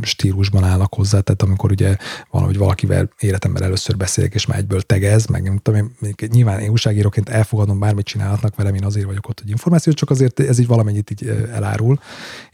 stílusban 0.01 0.63
állnak 0.63 0.93
hozzá, 0.93 1.19
tehát 1.19 1.41
amikor 1.41 1.71
ugye 1.71 1.95
van, 2.29 2.43
hogy 2.43 2.57
valakivel 2.57 3.09
életemben 3.19 3.63
először 3.63 3.97
beszélek, 3.97 4.33
és 4.33 4.45
már 4.45 4.57
egyből 4.57 4.81
tegez, 4.81 5.25
meg 5.25 5.43
nem 5.43 5.57
tudom, 5.57 5.91
én, 6.01 6.15
nyilván 6.27 6.59
én 6.59 6.69
újságíróként 6.69 7.29
elfogadom, 7.29 7.79
bármit 7.79 8.05
csinálhatnak 8.05 8.55
velem, 8.55 8.75
én 8.75 8.85
azért 8.85 9.05
vagyok 9.05 9.29
ott, 9.29 9.39
hogy 9.39 9.49
információ, 9.49 9.93
csak 9.93 10.09
azért 10.09 10.39
ez 10.39 10.59
így 10.59 10.67
valamennyit 10.67 11.11
így 11.11 11.30
elárul, 11.51 11.99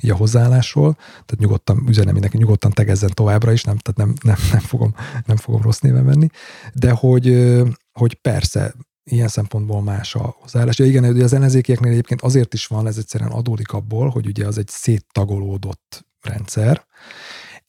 így 0.01 0.09
a 0.09 0.15
hozzáállásról, 0.15 0.93
tehát 0.93 1.37
nyugodtan 1.37 1.83
üzenem 1.87 2.11
mindenki, 2.11 2.37
nyugodtan 2.37 2.71
tegezzen 2.71 3.11
továbbra 3.13 3.51
is, 3.51 3.63
nem, 3.63 3.77
tehát 3.77 3.97
nem, 3.97 4.13
nem, 4.33 4.47
nem, 4.51 4.61
fogom, 4.61 4.95
nem 5.25 5.37
fogom 5.37 5.61
rossz 5.61 5.79
néven 5.79 6.05
venni, 6.05 6.27
de 6.73 6.91
hogy, 6.91 7.53
hogy 7.91 8.13
persze, 8.13 8.73
ilyen 9.09 9.27
szempontból 9.27 9.81
más 9.81 10.15
a 10.15 10.35
hozzáállás. 10.39 10.79
Ja, 10.79 10.85
igen, 10.85 11.03
ugye 11.03 11.23
az 11.23 11.33
ellenzékieknél 11.33 11.91
egyébként 11.91 12.21
azért 12.21 12.53
is 12.53 12.65
van, 12.65 12.87
ez 12.87 12.97
egyszerűen 12.97 13.31
adódik 13.31 13.71
abból, 13.71 14.09
hogy 14.09 14.27
ugye 14.27 14.45
az 14.45 14.57
egy 14.57 14.67
széttagolódott 14.67 16.05
rendszer, 16.21 16.85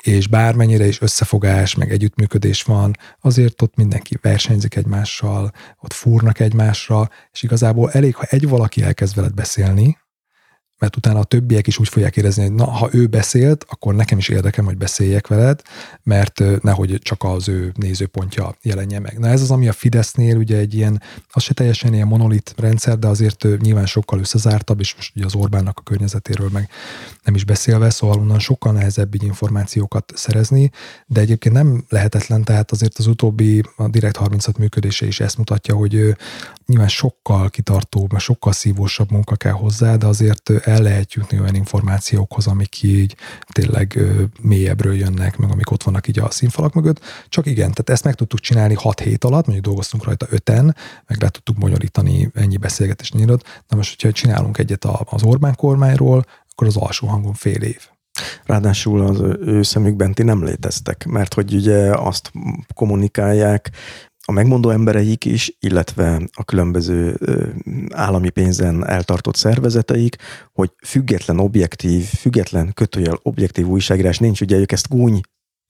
és 0.02 0.28
bármennyire 0.28 0.86
is 0.86 1.00
összefogás, 1.00 1.74
meg 1.74 1.92
együttműködés 1.92 2.62
van, 2.62 2.96
azért 3.20 3.62
ott 3.62 3.76
mindenki 3.76 4.18
versenyzik 4.20 4.74
egymással, 4.76 5.52
ott 5.80 5.92
fúrnak 5.92 6.40
egymásra, 6.40 7.10
és 7.32 7.42
igazából 7.42 7.90
elég, 7.90 8.14
ha 8.14 8.22
egy 8.22 8.48
valaki 8.48 8.82
elkezd 8.82 9.14
veled 9.14 9.34
beszélni, 9.34 9.98
mert 10.78 10.96
utána 10.96 11.18
a 11.18 11.24
többiek 11.24 11.66
is 11.66 11.78
úgy 11.78 11.88
fogják 11.88 12.16
érezni, 12.16 12.42
hogy 12.42 12.52
na, 12.52 12.64
ha 12.64 12.88
ő 12.92 13.06
beszélt, 13.06 13.64
akkor 13.68 13.94
nekem 13.94 14.18
is 14.18 14.28
érdekem, 14.28 14.64
hogy 14.64 14.76
beszéljek 14.76 15.26
veled, 15.26 15.62
mert 16.02 16.62
nehogy 16.62 16.98
csak 17.02 17.24
az 17.24 17.48
ő 17.48 17.72
nézőpontja 17.74 18.56
jelenje 18.62 18.98
meg. 18.98 19.18
Na 19.18 19.28
ez 19.28 19.40
az, 19.40 19.50
ami 19.50 19.68
a 19.68 19.72
Fidesznél 19.72 20.36
ugye 20.36 20.56
egy 20.56 20.74
ilyen, 20.74 21.02
az 21.30 21.42
se 21.42 21.54
teljesen 21.54 21.94
ilyen 21.94 22.06
monolit 22.06 22.54
rendszer, 22.56 22.98
de 22.98 23.06
azért 23.06 23.46
nyilván 23.60 23.86
sokkal 23.86 24.18
összezártabb, 24.18 24.80
és 24.80 24.94
most 24.94 25.12
ugye 25.16 25.24
az 25.24 25.34
Orbánnak 25.34 25.78
a 25.78 25.82
környezetéről 25.82 26.48
meg 26.52 26.68
nem 27.24 27.34
is 27.34 27.44
beszélve, 27.44 27.90
szóval 27.90 28.18
onnan 28.18 28.38
sokkal 28.38 28.72
nehezebb 28.72 29.14
így 29.14 29.22
információkat 29.22 30.12
szerezni, 30.14 30.70
de 31.06 31.20
egyébként 31.20 31.54
nem 31.54 31.84
lehetetlen, 31.88 32.44
tehát 32.44 32.70
azért 32.70 32.98
az 32.98 33.06
utóbbi, 33.06 33.62
a 33.76 33.88
Direkt 33.88 34.16
36 34.16 34.58
működése 34.58 35.06
is 35.06 35.20
ezt 35.20 35.36
mutatja, 35.36 35.74
hogy 35.74 36.16
nyilván 36.68 36.88
sokkal 36.88 37.50
kitartóbb, 37.50 38.12
meg 38.12 38.20
sokkal 38.20 38.52
szívósabb 38.52 39.10
munka 39.10 39.36
kell 39.36 39.52
hozzá, 39.52 39.96
de 39.96 40.06
azért 40.06 40.50
el 40.50 40.82
lehet 40.82 41.12
jutni 41.12 41.40
olyan 41.40 41.54
információkhoz, 41.54 42.46
amik 42.46 42.82
így 42.82 43.16
tényleg 43.52 43.98
mélyebbről 44.40 44.94
jönnek, 44.94 45.36
meg 45.36 45.50
amik 45.50 45.70
ott 45.70 45.82
vannak 45.82 46.08
így 46.08 46.18
a 46.18 46.30
színfalak 46.30 46.74
mögött. 46.74 47.00
Csak 47.28 47.46
igen, 47.46 47.70
tehát 47.70 47.90
ezt 47.90 48.04
meg 48.04 48.14
tudtuk 48.14 48.40
csinálni 48.40 48.74
6 48.74 49.00
hét 49.00 49.24
alatt, 49.24 49.44
mondjuk 49.44 49.66
dolgoztunk 49.66 50.04
rajta 50.04 50.26
öten, 50.30 50.76
meg 51.06 51.22
le 51.22 51.28
tudtuk 51.28 51.58
bonyolítani 51.58 52.30
ennyi 52.34 52.56
beszélgetés 52.56 53.12
nyílt. 53.12 53.62
Na 53.68 53.76
most, 53.76 54.00
hogyha 54.00 54.12
csinálunk 54.12 54.58
egyet 54.58 54.84
az 54.84 55.22
Orbán 55.22 55.54
kormányról, 55.54 56.24
akkor 56.50 56.66
az 56.66 56.76
alsó 56.76 57.06
hangon 57.06 57.34
fél 57.34 57.62
év. 57.62 57.88
Ráadásul 58.44 59.00
az 59.00 59.20
ő 59.40 59.62
szemükben 59.62 60.14
ti 60.14 60.22
nem 60.22 60.44
léteztek, 60.44 61.06
mert 61.06 61.34
hogy 61.34 61.54
ugye 61.54 61.90
azt 61.90 62.32
kommunikálják 62.74 63.70
a 64.28 64.32
megmondó 64.32 64.70
embereik 64.70 65.24
is, 65.24 65.56
illetve 65.60 66.20
a 66.32 66.44
különböző 66.44 67.18
állami 67.94 68.30
pénzen 68.30 68.86
eltartott 68.86 69.36
szervezeteik, 69.36 70.16
hogy 70.52 70.70
független, 70.86 71.38
objektív, 71.38 72.04
független 72.04 72.72
kötőjel 72.74 73.18
objektív 73.22 73.66
újságírás 73.66 74.18
nincs, 74.18 74.40
ugye 74.40 74.56
ők 74.56 74.72
ezt 74.72 74.88
gúny 74.88 75.20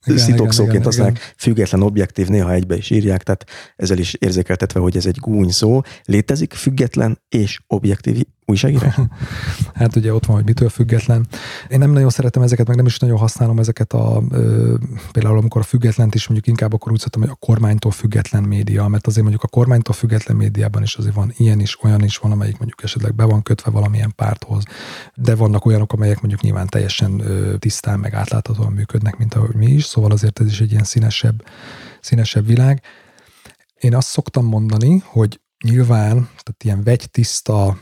Igen, 0.06 0.18
szitokszóként 0.18 0.58
igen, 0.58 0.70
igen, 0.70 0.84
használják, 0.84 1.34
független, 1.36 1.82
objektív, 1.82 2.28
néha 2.28 2.52
egybe 2.52 2.76
is 2.76 2.90
írják, 2.90 3.22
tehát 3.22 3.44
ezzel 3.76 3.98
is 3.98 4.14
érzékeltetve, 4.14 4.80
hogy 4.80 4.96
ez 4.96 5.06
egy 5.06 5.18
gúny 5.18 5.50
szó. 5.50 5.80
Létezik 6.04 6.52
független 6.52 7.20
és 7.28 7.60
objektív 7.66 8.22
újságírás? 8.48 8.94
Hát 9.74 9.96
ugye 9.96 10.14
ott 10.14 10.26
van, 10.26 10.36
hogy 10.36 10.44
mitől 10.44 10.68
független. 10.68 11.26
Én 11.68 11.78
nem 11.78 11.90
nagyon 11.90 12.10
szeretem 12.10 12.42
ezeket, 12.42 12.66
meg 12.66 12.76
nem 12.76 12.86
is 12.86 12.98
nagyon 12.98 13.18
használom 13.18 13.58
ezeket 13.58 13.92
a, 13.92 14.22
ö, 14.30 14.74
például 15.12 15.38
amikor 15.38 15.60
a 15.60 15.64
függetlent 15.64 16.14
is 16.14 16.26
mondjuk 16.28 16.48
inkább 16.48 16.72
akkor 16.72 16.92
úgy 16.92 16.98
szoktam, 16.98 17.20
hogy 17.20 17.30
a 17.30 17.46
kormánytól 17.46 17.90
független 17.90 18.42
média, 18.42 18.88
mert 18.88 19.06
azért 19.06 19.22
mondjuk 19.22 19.44
a 19.44 19.48
kormánytól 19.48 19.94
független 19.94 20.36
médiában 20.36 20.82
is 20.82 20.94
azért 20.96 21.14
van 21.14 21.32
ilyen 21.36 21.60
is, 21.60 21.82
olyan 21.82 22.04
is 22.04 22.16
van, 22.16 22.32
amelyik 22.32 22.58
mondjuk 22.58 22.82
esetleg 22.82 23.14
be 23.14 23.24
van 23.24 23.42
kötve 23.42 23.70
valamilyen 23.70 24.12
párthoz, 24.16 24.62
de 25.14 25.34
vannak 25.34 25.64
olyanok, 25.64 25.92
amelyek 25.92 26.20
mondjuk 26.20 26.40
nyilván 26.40 26.66
teljesen 26.66 27.20
ö, 27.20 27.56
tisztán, 27.56 27.98
meg 27.98 28.14
átláthatóan 28.14 28.72
működnek, 28.72 29.16
mint 29.16 29.34
ahogy 29.34 29.54
mi 29.54 29.66
is, 29.66 29.84
szóval 29.84 30.10
azért 30.10 30.40
ez 30.40 30.46
is 30.46 30.60
egy 30.60 30.70
ilyen 30.70 30.84
színesebb, 30.84 31.44
színesebb 32.00 32.46
világ. 32.46 32.82
Én 33.78 33.94
azt 33.94 34.08
szoktam 34.08 34.46
mondani, 34.46 35.02
hogy 35.06 35.40
nyilván, 35.64 36.14
tehát 36.14 36.64
ilyen 36.64 36.82
vegytiszta 36.82 37.76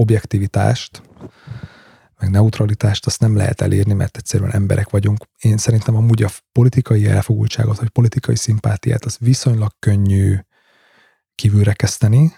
objektivitást, 0.00 1.02
meg 2.18 2.30
neutralitást 2.30 3.06
azt 3.06 3.20
nem 3.20 3.36
lehet 3.36 3.60
elérni, 3.60 3.92
mert 3.92 4.16
egyszerűen 4.16 4.52
emberek 4.52 4.90
vagyunk. 4.90 5.24
Én 5.38 5.56
szerintem 5.56 5.96
amúgy 5.96 6.22
a 6.22 6.30
politikai 6.52 7.06
elfogultságot, 7.06 7.78
vagy 7.78 7.88
politikai 7.88 8.36
szimpátiát 8.36 9.04
az 9.04 9.16
viszonylag 9.20 9.72
könnyű 9.78 10.36
kívülrekeszteni. 11.34 12.32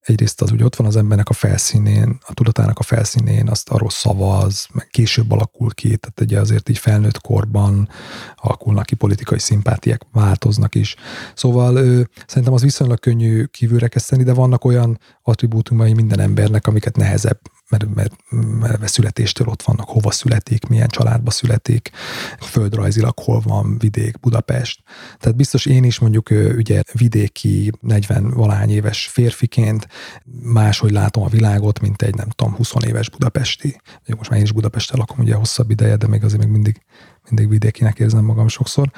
Egyrészt 0.00 0.42
az 0.42 0.52
úgy 0.52 0.62
ott 0.62 0.76
van 0.76 0.86
az 0.86 0.96
embernek 0.96 1.28
a 1.28 1.32
felszínén, 1.32 2.18
a 2.26 2.34
tudatának 2.34 2.78
a 2.78 2.82
felszínén, 2.82 3.48
azt 3.48 3.68
arról 3.68 3.90
szavaz, 3.90 4.66
meg 4.72 4.86
később 4.90 5.30
alakul 5.30 5.74
ki, 5.74 5.96
tehát 5.96 6.20
ugye 6.20 6.40
azért 6.40 6.68
így 6.68 6.78
felnőtt 6.78 7.20
korban 7.20 7.88
alakulnak 8.36 8.86
ki 8.86 8.94
politikai 8.94 9.38
szimpátiák, 9.38 10.00
változnak 10.12 10.74
is. 10.74 10.96
Szóval 11.34 11.76
ö, 11.76 12.02
szerintem 12.26 12.52
az 12.52 12.62
viszonylag 12.62 12.98
könnyű 12.98 13.44
kívülrekeszteni, 13.44 14.22
de 14.22 14.32
vannak 14.32 14.64
olyan 14.64 14.98
attribútumai 15.22 15.92
minden 15.92 16.20
embernek, 16.20 16.66
amiket 16.66 16.96
nehezebb 16.96 17.40
mert, 17.70 17.94
mert, 17.94 18.14
mert 18.60 18.88
születéstől 18.88 19.46
ott 19.46 19.62
vannak, 19.62 19.88
hova 19.88 20.10
születik, 20.10 20.66
milyen 20.66 20.88
családba 20.88 21.30
születik, 21.30 21.90
földrajzilag 22.40 23.18
hol 23.18 23.40
van, 23.40 23.78
vidék, 23.78 24.20
Budapest. 24.20 24.82
Tehát 25.18 25.36
biztos 25.36 25.66
én 25.66 25.84
is 25.84 25.98
mondjuk 25.98 26.30
ugye 26.56 26.82
vidéki 26.92 27.72
40 27.80 28.30
valány 28.30 28.70
éves 28.70 29.06
férfiként 29.06 29.88
máshogy 30.42 30.90
látom 30.90 31.22
a 31.22 31.28
világot, 31.28 31.80
mint 31.80 32.02
egy 32.02 32.14
nem 32.14 32.28
tudom, 32.28 32.54
20 32.54 32.72
éves 32.86 33.10
budapesti. 33.10 33.80
Most 34.16 34.30
már 34.30 34.38
én 34.38 34.44
is 34.44 34.52
Budapesten 34.52 34.98
lakom 34.98 35.18
ugye 35.18 35.34
hosszabb 35.34 35.70
ideje, 35.70 35.96
de 35.96 36.06
még 36.06 36.24
azért 36.24 36.42
még 36.42 36.50
mindig 36.50 36.82
mindig 37.30 37.48
vidékinek 37.48 37.98
érzem 37.98 38.24
magam 38.24 38.48
sokszor. 38.48 38.90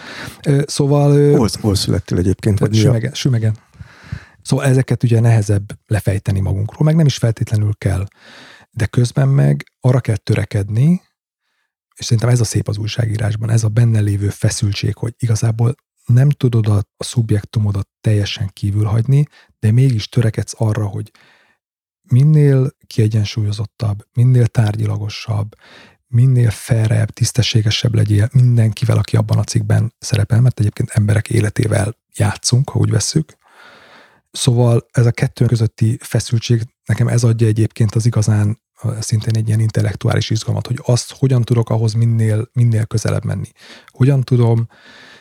Szóval... 0.67 1.37
Hol, 1.37 1.49
hol 1.61 1.75
születtél 1.75 2.19
egyébként? 2.19 2.59
Vagy 2.59 2.75
sümegen, 2.75 3.13
sümegen. 3.15 3.57
Szóval 4.43 4.65
ezeket 4.65 5.03
ugye 5.03 5.21
nehezebb 5.21 5.73
lefejteni 5.87 6.41
magunkról, 6.41 6.87
meg 6.87 6.97
nem 6.97 7.07
is 7.07 7.17
feltétlenül 7.17 7.73
kell. 7.79 8.07
De 8.71 8.87
közben 8.87 9.29
meg 9.29 9.65
arra 9.81 10.01
kell 10.01 10.17
törekedni, 10.17 11.03
és 11.97 12.05
szerintem 12.05 12.29
ez 12.29 12.41
a 12.41 12.45
szép 12.45 12.69
az 12.69 12.79
újságírásban, 12.79 13.51
ez 13.51 13.65
a 13.65 13.69
benne 13.69 14.01
lévő 14.01 14.29
feszültség, 14.29 14.97
hogy 14.97 15.15
igazából 15.19 15.75
nem 16.07 16.31
tudod 16.31 16.67
a, 16.67 16.77
a 16.97 17.05
szubjektumodat 17.05 17.89
teljesen 18.01 18.51
kívül 18.53 18.85
hagyni, 18.85 19.27
de 19.59 19.71
mégis 19.71 20.09
törekedsz 20.09 20.55
arra, 20.57 20.87
hogy 20.87 21.11
minél 22.03 22.71
kiegyensúlyozottabb, 22.87 24.07
minél 24.13 24.47
tárgyilagosabb, 24.47 25.55
minél 26.07 26.51
felrebb, 26.51 27.11
tisztességesebb 27.11 27.95
legyél 27.95 28.29
mindenkivel, 28.33 28.99
aki 28.99 29.17
abban 29.17 29.39
a 29.39 29.45
cikkben 29.45 29.95
szerepel, 29.99 30.41
mert 30.41 30.61
egyébként 30.61 30.91
emberek 30.91 31.29
életével 31.29 31.97
játszunk, 32.15 32.71
ha 32.71 32.79
úgy 32.79 32.91
vesszük. 32.91 33.37
Szóval 34.31 34.87
ez 34.91 35.07
a 35.07 35.11
kettő 35.11 35.47
közötti 35.47 35.99
feszültség, 36.01 36.63
nekem 36.91 37.09
ez 37.09 37.25
adja 37.25 37.47
egyébként 37.47 37.95
az 37.95 38.07
igazán 38.07 38.59
szintén 39.01 39.37
egy 39.37 39.47
ilyen 39.47 39.61
intellektuális 39.61 40.31
izgalmat, 40.31 40.67
hogy 40.67 40.79
azt 40.83 41.13
hogyan 41.13 41.43
tudok 41.43 41.71
ahhoz 41.71 41.93
minél, 41.93 42.49
minél 42.53 42.85
közelebb 42.85 43.25
menni. 43.25 43.49
Hogyan 43.87 44.21
tudom, 44.21 44.69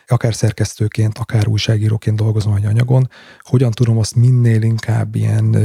akár 0.07 0.35
szerkesztőként, 0.35 1.17
akár 1.17 1.47
újságíróként 1.47 2.15
dolgozom 2.15 2.53
egy 2.53 2.65
anyagon, 2.65 3.09
hogyan 3.39 3.71
tudom 3.71 3.97
azt 3.97 4.15
minél 4.15 4.61
inkább 4.61 5.15
ilyen 5.15 5.57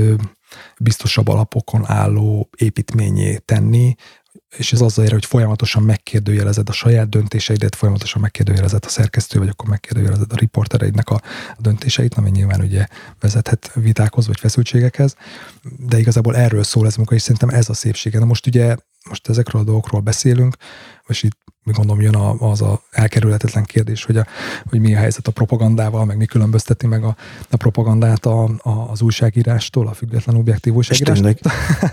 biztosabb 0.78 1.28
alapokon 1.28 1.82
álló 1.86 2.48
építményé 2.56 3.36
tenni, 3.36 3.94
és 4.56 4.72
ez 4.72 4.80
azzal 4.80 5.04
ér, 5.04 5.12
hogy 5.12 5.24
folyamatosan 5.24 5.82
megkérdőjelezed 5.82 6.68
a 6.68 6.72
saját 6.72 7.08
döntéseidet, 7.08 7.74
folyamatosan 7.74 8.20
megkérdőjelezed 8.20 8.84
a 8.84 8.88
szerkesztő, 8.88 9.38
vagy 9.38 9.48
akkor 9.48 9.68
megkérdőjelezed 9.68 10.32
a 10.32 10.36
riportereidnek 10.36 11.10
a 11.10 11.20
döntéseit, 11.58 12.14
ami 12.14 12.30
nyilván 12.30 12.60
ugye 12.60 12.86
vezethet 13.20 13.70
vitákhoz, 13.74 14.26
vagy 14.26 14.40
feszültségekhez, 14.40 15.16
de 15.78 15.98
igazából 15.98 16.36
erről 16.36 16.62
szól 16.62 16.86
ez 16.86 16.96
munka, 16.96 17.14
és 17.14 17.22
szerintem 17.22 17.48
ez 17.48 17.68
a 17.68 17.74
szépsége. 17.74 18.18
Na 18.18 18.24
most 18.24 18.46
ugye, 18.46 18.76
most 19.08 19.28
ezekről 19.28 19.62
a 19.62 19.64
dolgokról 19.64 20.00
beszélünk, 20.00 20.56
és 21.06 21.22
itt 21.22 21.36
gondolom 21.72 22.00
jön 22.00 22.14
a, 22.14 22.50
az 22.50 22.62
a 22.62 22.82
elkerülhetetlen 22.90 23.64
kérdés, 23.64 24.04
hogy, 24.04 24.16
a, 24.16 24.26
hogy 24.70 24.80
mi 24.80 24.94
a 24.94 24.98
helyzet 24.98 25.26
a 25.26 25.32
propagandával, 25.32 26.04
meg 26.04 26.16
mi 26.16 26.26
különbözteti 26.26 26.86
meg 26.86 27.04
a, 27.04 27.16
a 27.50 27.56
propagandát 27.56 28.26
a, 28.26 28.44
a, 28.44 28.90
az 28.90 29.02
újságírástól, 29.02 29.86
a 29.88 29.92
független 29.92 30.36
objektív 30.36 30.74
újságírástól. 30.74 31.34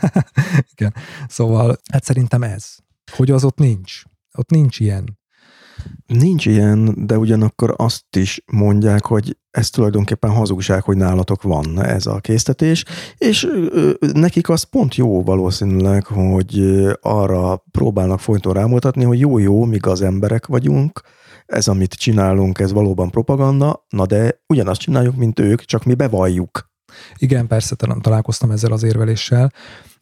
Igen. 0.75 0.93
Szóval 1.27 1.77
hát 1.91 2.03
szerintem 2.03 2.43
ez. 2.51 2.75
Hogy 3.15 3.31
az 3.31 3.43
ott 3.43 3.57
nincs. 3.57 4.01
Ott 4.37 4.49
nincs 4.49 4.79
ilyen. 4.79 5.19
Nincs 6.05 6.45
ilyen, 6.45 7.05
de 7.05 7.17
ugyanakkor 7.17 7.73
azt 7.77 8.15
is 8.15 8.43
mondják, 8.51 9.05
hogy 9.05 9.37
ez 9.51 9.69
tulajdonképpen 9.69 10.31
hazugság, 10.31 10.83
hogy 10.83 10.97
nálatok 10.97 11.41
van 11.41 11.83
ez 11.83 12.05
a 12.05 12.19
késztetés, 12.19 12.85
és 13.17 13.47
nekik 13.99 14.49
az 14.49 14.63
pont 14.63 14.95
jó 14.95 15.23
valószínűleg, 15.23 16.05
hogy 16.05 16.61
arra 17.01 17.63
próbálnak 17.71 18.19
folyton 18.19 18.53
rámutatni, 18.53 19.03
hogy 19.03 19.19
jó-jó, 19.19 19.65
míg 19.65 19.85
az 19.85 20.01
emberek 20.01 20.45
vagyunk, 20.45 21.01
ez, 21.45 21.67
amit 21.67 21.93
csinálunk, 21.93 22.59
ez 22.59 22.71
valóban 22.71 23.09
propaganda, 23.09 23.85
na 23.89 24.05
de 24.05 24.41
ugyanazt 24.47 24.81
csináljuk, 24.81 25.15
mint 25.15 25.39
ők, 25.39 25.61
csak 25.61 25.83
mi 25.83 25.93
bevalljuk. 25.93 26.69
Igen, 27.17 27.47
persze 27.47 27.75
találkoztam 27.75 28.51
ezzel 28.51 28.71
az 28.71 28.83
érveléssel, 28.83 29.51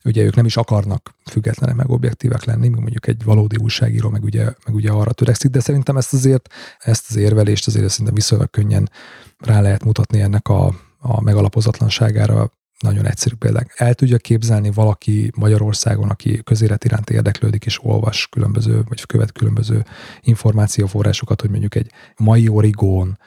ugye 0.04 0.24
ők 0.24 0.36
nem 0.36 0.46
is 0.46 0.58
akarnak 0.58 1.16
függetlenek 1.26 1.76
meg 1.76 1.90
objektívek 1.90 2.44
lenni, 2.44 2.68
még 2.68 2.80
mondjuk 2.80 3.08
egy 3.08 3.24
valódi 3.24 3.56
újságíró 3.62 4.10
meg 4.10 4.24
ugye, 4.24 4.44
meg 4.44 4.76
ugye 4.76 4.92
arra 4.92 5.12
törekszik, 5.12 5.52
de 5.52 5.60
szerintem 5.60 5.98
ezt 5.98 6.14
azért, 6.14 6.54
ezt 6.80 7.06
az 7.10 7.16
érvelést 7.16 7.68
azért 7.68 7.90
szerintem 7.90 8.14
viszonylag 8.14 8.50
könnyen 8.50 8.90
rá 9.38 9.62
lehet 9.62 9.84
mutatni 9.84 10.22
ennek 10.22 10.48
a, 10.48 10.76
a 11.00 11.22
megalapozatlanságára 11.22 12.52
nagyon 12.80 13.06
egyszerű 13.06 13.36
példák. 13.36 13.74
El 13.76 13.94
tudja 13.94 14.18
képzelni 14.18 14.72
valaki 14.72 15.32
Magyarországon, 15.36 16.10
aki 16.10 16.44
közélet 16.44 16.86
iránt 16.86 17.10
érdeklődik 17.10 17.66
és 17.66 17.84
olvas 17.84 18.28
különböző, 18.28 18.84
vagy 18.88 19.06
követ 19.06 19.32
különböző 19.32 19.86
információforrásokat, 20.22 21.42
hogy 21.42 21.50
mondjuk 21.50 21.76
egy 21.76 21.92
mai 22.18 22.48
origón, 22.48 23.18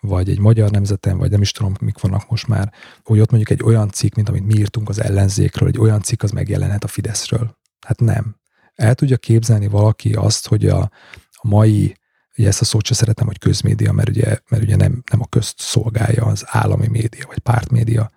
vagy 0.00 0.30
egy 0.30 0.38
magyar 0.38 0.70
nemzeten, 0.70 1.18
vagy 1.18 1.30
nem 1.30 1.40
is 1.40 1.52
tudom, 1.52 1.74
mik 1.80 1.98
vannak 1.98 2.30
most 2.30 2.46
már, 2.46 2.72
hogy 3.02 3.20
ott 3.20 3.30
mondjuk 3.30 3.58
egy 3.58 3.66
olyan 3.66 3.90
cikk, 3.90 4.14
mint 4.14 4.28
amit 4.28 4.46
mi 4.46 4.54
írtunk 4.54 4.88
az 4.88 5.00
ellenzékről, 5.00 5.68
egy 5.68 5.78
olyan 5.78 6.02
cikk 6.02 6.22
az 6.22 6.30
megjelenhet 6.30 6.84
a 6.84 6.88
Fideszről. 6.88 7.58
Hát 7.86 8.00
nem. 8.00 8.36
El 8.74 8.94
tudja 8.94 9.16
képzelni 9.16 9.66
valaki 9.66 10.12
azt, 10.12 10.48
hogy 10.48 10.66
a, 10.66 10.90
a 11.30 11.48
mai, 11.48 11.96
ugye 12.36 12.48
ezt 12.48 12.60
a 12.60 12.64
szót 12.64 12.84
sem 12.84 12.96
szeretem, 12.96 13.26
hogy 13.26 13.38
közmédia, 13.38 13.92
mert 13.92 14.08
ugye, 14.08 14.38
mert 14.48 14.62
ugye 14.62 14.76
nem, 14.76 15.02
nem 15.10 15.20
a 15.20 15.26
közt 15.26 15.60
szolgálja 15.60 16.24
az 16.24 16.44
állami 16.46 16.86
média, 16.86 17.24
vagy 17.26 17.38
pártmédia. 17.38 18.10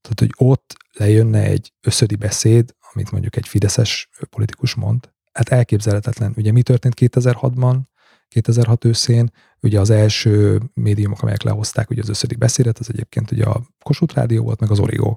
Tehát, 0.00 0.20
hogy 0.20 0.48
ott 0.48 0.76
lejönne 0.92 1.42
egy 1.42 1.72
összödi 1.80 2.16
beszéd, 2.16 2.74
amit 2.92 3.10
mondjuk 3.10 3.36
egy 3.36 3.48
fideszes 3.48 4.08
politikus 4.30 4.74
mond, 4.74 5.10
hát 5.32 5.48
elképzelhetetlen. 5.48 6.32
Ugye 6.36 6.52
mi 6.52 6.62
történt 6.62 6.94
2006-ban, 7.00 7.78
2006 8.28 8.84
őszén, 8.84 9.30
ugye 9.66 9.80
az 9.80 9.90
első 9.90 10.60
médiumok, 10.74 11.22
amelyek 11.22 11.42
lehozták 11.42 11.90
ugye 11.90 12.02
az 12.02 12.08
összedik 12.08 12.38
beszédet, 12.38 12.78
az 12.78 12.86
egyébként 12.90 13.30
ugye 13.30 13.44
a 13.44 13.62
Kossuth 13.82 14.14
Rádió 14.14 14.42
volt, 14.42 14.60
meg 14.60 14.70
az 14.70 14.78
Origo. 14.78 15.16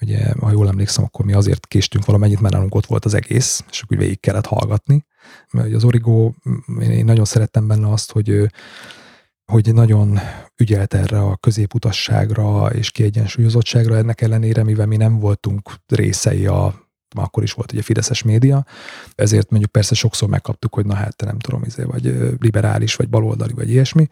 Ugye, 0.00 0.32
ha 0.40 0.50
jól 0.50 0.68
emlékszem, 0.68 1.04
akkor 1.04 1.24
mi 1.24 1.32
azért 1.32 1.66
késtünk 1.66 2.04
valamennyit, 2.04 2.40
mert 2.40 2.54
nálunk 2.54 2.74
ott 2.74 2.86
volt 2.86 3.04
az 3.04 3.14
egész, 3.14 3.64
és 3.70 3.80
akkor 3.80 3.96
végig 3.96 4.20
kellett 4.20 4.46
hallgatni. 4.46 5.06
Mert 5.52 5.74
az 5.74 5.84
Origo, 5.84 6.32
én 6.80 7.04
nagyon 7.04 7.24
szerettem 7.24 7.66
benne 7.66 7.90
azt, 7.92 8.12
hogy 8.12 8.50
hogy 9.52 9.74
nagyon 9.74 10.18
ügyelt 10.56 10.94
erre 10.94 11.20
a 11.20 11.36
középutasságra 11.36 12.70
és 12.72 12.90
kiegyensúlyozottságra, 12.90 13.96
ennek 13.96 14.20
ellenére, 14.20 14.62
mivel 14.62 14.86
mi 14.86 14.96
nem 14.96 15.18
voltunk 15.18 15.70
részei 15.86 16.46
a 16.46 16.85
akkor 17.22 17.42
is 17.42 17.52
volt 17.52 17.72
ugye 17.72 17.82
Fideszes 17.82 18.22
média, 18.22 18.66
ezért 19.14 19.50
mondjuk 19.50 19.72
persze 19.72 19.94
sokszor 19.94 20.28
megkaptuk, 20.28 20.74
hogy 20.74 20.86
na 20.86 20.94
hát 20.94 21.16
te 21.16 21.26
nem 21.26 21.38
tudom, 21.38 21.62
izé, 21.62 21.82
vagy 21.82 22.34
liberális, 22.38 22.94
vagy 22.94 23.08
baloldali, 23.08 23.52
vagy 23.52 23.70
ilyesmi, 23.70 24.08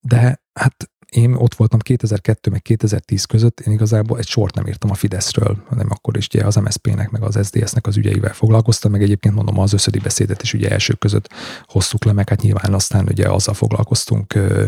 de 0.00 0.42
hát 0.52 0.90
én 1.10 1.34
ott 1.34 1.54
voltam 1.54 1.78
2002 1.78 2.50
meg 2.50 2.62
2010 2.62 3.24
között, 3.24 3.60
én 3.60 3.72
igazából 3.72 4.18
egy 4.18 4.26
sort 4.26 4.54
nem 4.54 4.66
írtam 4.66 4.90
a 4.90 4.94
Fideszről, 4.94 5.64
hanem 5.68 5.86
akkor 5.90 6.16
is 6.16 6.26
ugye 6.26 6.44
az 6.44 6.54
MSZP-nek, 6.54 7.10
meg 7.10 7.22
az 7.22 7.38
SZDSZ-nek 7.42 7.86
az 7.86 7.96
ügyeivel 7.96 8.32
foglalkoztam, 8.32 8.90
meg 8.90 9.02
egyébként 9.02 9.34
mondom 9.34 9.58
az 9.58 9.72
összödi 9.72 9.98
beszédet 9.98 10.42
is 10.42 10.54
ugye 10.54 10.70
elsők 10.70 10.98
között 10.98 11.28
hoztuk 11.62 12.04
le, 12.04 12.12
meg 12.12 12.28
hát 12.28 12.40
nyilván 12.40 12.74
aztán 12.74 13.06
ugye 13.08 13.28
azzal 13.28 13.54
foglalkoztunk 13.54 14.34
ö, 14.34 14.64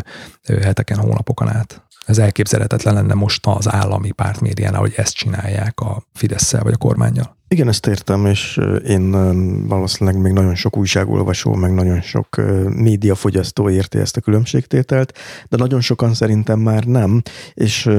ö, 0.46 0.60
heteken, 0.60 0.98
hónapokon 0.98 1.48
át. 1.48 1.86
Ez 2.06 2.18
elképzelhetetlen 2.18 2.94
lenne 2.94 3.14
most 3.14 3.46
az 3.46 3.68
állami 3.70 4.10
pártmédiánál, 4.10 4.80
hogy 4.80 4.92
ezt 4.96 5.14
csinálják 5.14 5.80
a 5.80 6.02
fidesz 6.12 6.52
vagy 6.52 6.72
a 6.72 6.76
kormányjal. 6.76 7.37
Igen, 7.48 7.68
ezt 7.68 7.86
értem, 7.86 8.26
és 8.26 8.60
én 8.86 9.10
valószínűleg 9.66 10.20
még 10.20 10.32
nagyon 10.32 10.54
sok 10.54 10.76
újságolvasó, 10.76 11.54
meg 11.54 11.74
nagyon 11.74 12.00
sok 12.00 12.36
médiafogyasztó 12.68 13.70
érti 13.70 13.98
ezt 13.98 14.16
a 14.16 14.20
különbségtételt, 14.20 15.18
de 15.48 15.56
nagyon 15.56 15.80
sokan 15.80 16.14
szerintem 16.14 16.60
már 16.60 16.84
nem, 16.84 17.22
és 17.54 17.90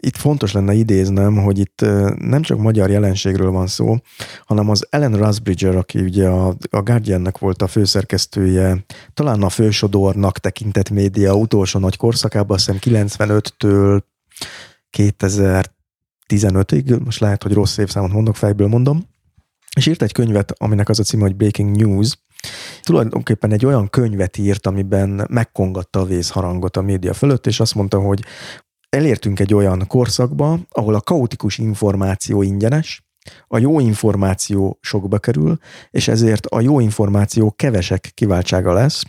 itt 0.00 0.16
fontos 0.16 0.52
lenne 0.52 0.72
idéznem, 0.72 1.36
hogy 1.36 1.58
itt 1.58 1.80
nem 2.18 2.42
csak 2.42 2.58
magyar 2.58 2.90
jelenségről 2.90 3.50
van 3.50 3.66
szó, 3.66 3.96
hanem 4.44 4.70
az 4.70 4.86
Ellen 4.90 5.16
Rusbridger, 5.16 5.76
aki 5.76 6.00
ugye 6.00 6.28
a, 6.28 6.56
a 6.70 6.82
Guardiannek 6.82 7.38
volt 7.38 7.62
a 7.62 7.66
főszerkesztője, 7.66 8.84
talán 9.14 9.42
a 9.42 9.48
fősodornak 9.48 10.38
tekintett 10.38 10.90
média 10.90 11.34
utolsó 11.34 11.78
nagy 11.78 11.96
korszakában, 11.96 12.56
azt 12.56 12.70
hiszem 12.70 13.08
95-től 13.18 14.00
2015-ig, 16.32 17.04
most 17.04 17.20
lehet, 17.20 17.42
hogy 17.42 17.52
rossz 17.52 17.76
évszámot 17.76 18.12
mondok, 18.12 18.36
fejből 18.36 18.68
mondom, 18.68 19.10
és 19.76 19.86
írt 19.86 20.02
egy 20.02 20.12
könyvet, 20.12 20.52
aminek 20.56 20.88
az 20.88 20.98
a 20.98 21.02
címe, 21.02 21.22
hogy 21.22 21.36
Breaking 21.36 21.76
News, 21.76 22.18
tulajdonképpen 22.82 23.52
egy 23.52 23.66
olyan 23.66 23.88
könyvet 23.88 24.38
írt, 24.38 24.66
amiben 24.66 25.26
megkongatta 25.30 26.00
a 26.00 26.04
vészharangot 26.04 26.76
a 26.76 26.82
média 26.82 27.12
fölött, 27.12 27.46
és 27.46 27.60
azt 27.60 27.74
mondta, 27.74 28.00
hogy 28.00 28.24
elértünk 28.88 29.40
egy 29.40 29.54
olyan 29.54 29.86
korszakba, 29.86 30.58
ahol 30.70 30.94
a 30.94 31.00
kaotikus 31.00 31.58
információ 31.58 32.42
ingyenes, 32.42 33.04
a 33.46 33.58
jó 33.58 33.80
információ 33.80 34.78
sokba 34.80 35.18
kerül, 35.18 35.58
és 35.90 36.08
ezért 36.08 36.46
a 36.46 36.60
jó 36.60 36.80
információ 36.80 37.50
kevesek 37.50 38.10
kiváltsága 38.14 38.72
lesz. 38.72 39.02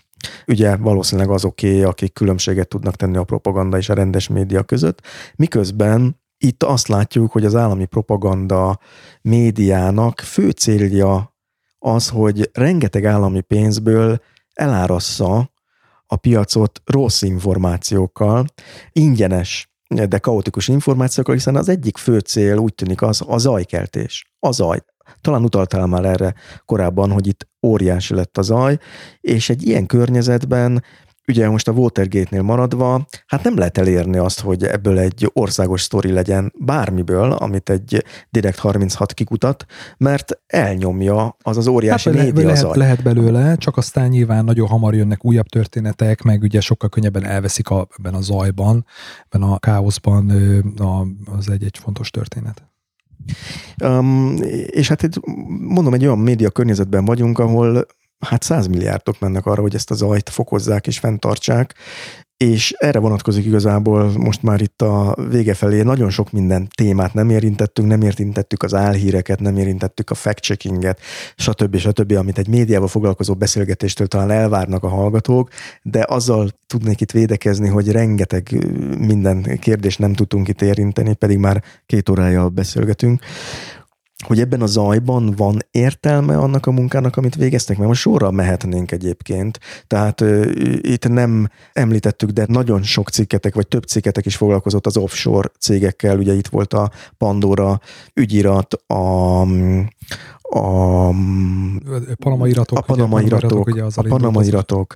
Ugye 0.48 0.76
valószínűleg 0.76 1.30
azoké, 1.30 1.84
akik 1.84 2.14
különbséget 2.14 2.68
tudnak 2.68 2.96
tenni 2.96 3.18
a 3.18 3.24
propaganda 3.24 3.78
és 3.78 3.90
a 3.90 3.94
rendes 3.94 4.28
média 4.28 4.64
között, 4.64 5.02
miközben 5.36 6.22
itt 6.38 6.64
azt 6.64 6.88
látjuk, 6.88 7.32
hogy 7.32 7.46
az 7.46 7.56
állami 7.56 7.86
propaganda 7.86 8.80
médiának 9.22 10.20
fő 10.20 10.50
célja 10.50 11.36
az, 11.80 12.10
hogy 12.10 12.50
rengeteg 12.54 13.06
állami 13.06 13.42
pénzből 13.42 14.22
elárassza 14.54 15.52
a 16.06 16.16
piacot 16.16 16.82
rossz 16.86 17.22
információkkal, 17.22 18.46
ingyenes, 18.92 19.72
de 19.88 20.18
kaotikus 20.18 20.68
információkkal, 20.68 21.36
hiszen 21.36 21.56
az 21.56 21.70
egyik 21.70 21.98
fő 21.98 22.20
cél 22.20 22.58
úgy 22.58 22.76
tűnik 22.76 23.02
az 23.02 23.24
a 23.28 23.38
zajkeltés. 23.38 24.34
A 24.40 24.52
zaj. 24.52 24.80
Talán 25.22 25.44
utaltál 25.44 25.86
már 25.86 26.06
erre 26.06 26.34
korábban, 26.66 27.12
hogy 27.12 27.28
itt 27.28 27.48
óriási 27.62 28.14
lett 28.14 28.38
a 28.38 28.42
zaj, 28.42 28.78
és 29.22 29.50
egy 29.50 29.68
ilyen 29.68 29.86
környezetben 29.86 30.84
ugye 31.28 31.50
most 31.50 31.68
a 31.68 31.72
Watergate-nél 31.72 32.42
maradva, 32.42 33.08
hát 33.28 33.44
nem 33.44 33.58
lehet 33.58 33.78
elérni 33.78 34.18
azt, 34.18 34.40
hogy 34.40 34.64
ebből 34.64 35.00
egy 35.00 35.30
országos 35.34 35.82
sztori 35.82 36.12
legyen 36.12 36.54
bármiből, 36.58 37.32
amit 37.32 37.70
egy 37.70 38.04
Direct 38.30 38.60
36 38.60 39.14
kikutat, 39.14 39.66
mert 39.98 40.32
elnyomja 40.48 41.36
az 41.42 41.58
az 41.58 41.68
óriási 41.68 42.10
hát, 42.10 42.24
média 42.24 42.46
lehet, 42.46 42.60
zaj. 42.60 42.78
lehet 42.78 43.04
belőle, 43.04 43.56
csak 43.56 43.78
aztán 43.78 44.10
nyilván 44.10 44.46
nagyon 44.46 44.68
hamar 44.68 44.96
jönnek 44.96 45.26
újabb 45.26 45.48
történetek, 45.48 46.22
meg 46.22 46.42
ugye 46.42 46.60
sokkal 46.60 46.90
könnyebben 46.90 47.26
elveszik 47.26 47.70
a, 47.70 47.88
ebben 47.98 48.14
a 48.14 48.22
zajban, 48.22 48.86
ebben 49.30 49.50
a 49.50 49.60
káoszban 49.60 50.32
az 51.38 51.50
egy-egy 51.50 51.78
fontos 51.78 52.10
történet. 52.10 52.64
Um, 53.84 54.36
és 54.66 54.88
hát 54.88 55.04
itt 55.04 55.14
mondom, 55.60 55.94
egy 55.94 56.06
olyan 56.06 56.20
média 56.20 56.50
környezetben 56.50 57.06
vagyunk, 57.06 57.40
ahol 57.40 57.86
hát 58.24 58.44
százmilliárdok 58.44 59.20
mennek 59.20 59.46
arra, 59.46 59.62
hogy 59.62 59.76
ezt 59.76 59.92
a 59.92 59.96
zajt 59.96 60.30
fokozzák 60.30 60.88
és 60.88 61.00
fenntartsák, 61.00 61.76
és 62.38 62.76
erre 62.78 63.00
vonatkozik 63.00 63.46
igazából 63.46 64.12
most 64.18 64.44
már 64.44 64.62
itt 64.62 64.82
a 64.82 65.16
vége 65.30 65.54
felé 65.54 65.82
nagyon 65.82 66.10
sok 66.10 66.32
minden 66.32 66.68
témát 66.76 67.14
nem 67.14 67.30
érintettünk, 67.30 67.88
nem 67.88 68.02
érintettük 68.02 68.64
az 68.64 68.74
álhíreket, 68.74 69.40
nem 69.40 69.58
érintettük 69.58 70.10
a 70.10 70.14
fact-checkinget, 70.14 71.00
stb. 71.36 71.78
stb., 71.78 72.12
amit 72.12 72.38
egy 72.38 72.48
médiával 72.48 72.88
foglalkozó 72.88 73.34
beszélgetéstől 73.34 74.08
talán 74.08 74.32
elvárnak 74.32 74.84
a 74.84 74.88
hallgatók, 74.88 75.50
de 75.82 76.06
azzal 76.08 76.50
tudnék 76.68 77.02
itt 77.02 77.12
védekezni, 77.12 77.68
hogy 77.68 77.92
rengeteg 77.92 78.66
minden 78.98 79.60
kérdést 79.60 80.00
nem 80.00 80.14
tudtunk 80.14 80.48
itt 80.48 80.62
érinteni, 80.62 81.14
pedig 81.14 81.38
már 81.38 81.64
két 81.86 82.10
órája 82.10 82.50
beszélgetünk 82.50 83.22
hogy 84.24 84.40
ebben 84.40 84.62
a 84.62 84.66
zajban 84.66 85.34
van 85.38 85.60
értelme 85.72 86.38
annak 86.38 86.66
a 86.66 86.72
munkának, 86.72 87.18
amit 87.18 87.36
végeztek, 87.36 87.78
mert 87.78 87.90
most 87.90 88.02
sorra 88.02 88.32
mehetnénk 88.32 88.92
egyébként. 88.92 89.60
Tehát 89.88 90.22
uh, 90.22 90.52
itt 90.82 91.08
nem 91.08 91.50
említettük, 91.74 92.30
de 92.30 92.46
nagyon 92.48 92.84
sok 92.84 93.10
cikketek, 93.10 93.56
vagy 93.56 93.68
több 93.68 93.84
cikketek 93.84 94.26
is 94.26 94.36
foglalkozott 94.36 94.86
az 94.86 94.98
offshore 94.98 95.50
cégekkel. 95.60 96.18
Ugye 96.18 96.34
itt 96.34 96.48
volt 96.48 96.74
a 96.74 96.92
Pandora 97.18 97.80
ügyirat, 98.14 98.74
a, 98.74 99.42
a 100.56 101.14
Panama 102.16 102.48
iratok. 102.48 102.78
A 102.78 102.82
Panama 102.82 103.22
iratok, 103.22 103.68
ugye 103.68 103.84
a 103.84 104.02
Panama 104.08 104.44
iratok. 104.44 104.94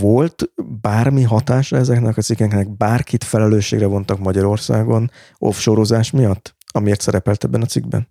Volt 0.00 0.50
bármi 0.80 1.22
hatása 1.22 1.76
ezeknek 1.76 2.16
a 2.16 2.22
cikkeknek? 2.22 2.76
Bárkit 2.76 3.24
felelősségre 3.24 3.86
vontak 3.86 4.18
Magyarországon 4.18 5.10
offshore 5.38 6.00
miatt, 6.12 6.54
amiért 6.66 7.00
szerepelt 7.00 7.44
ebben 7.44 7.62
a 7.62 7.66
cikkben? 7.66 8.08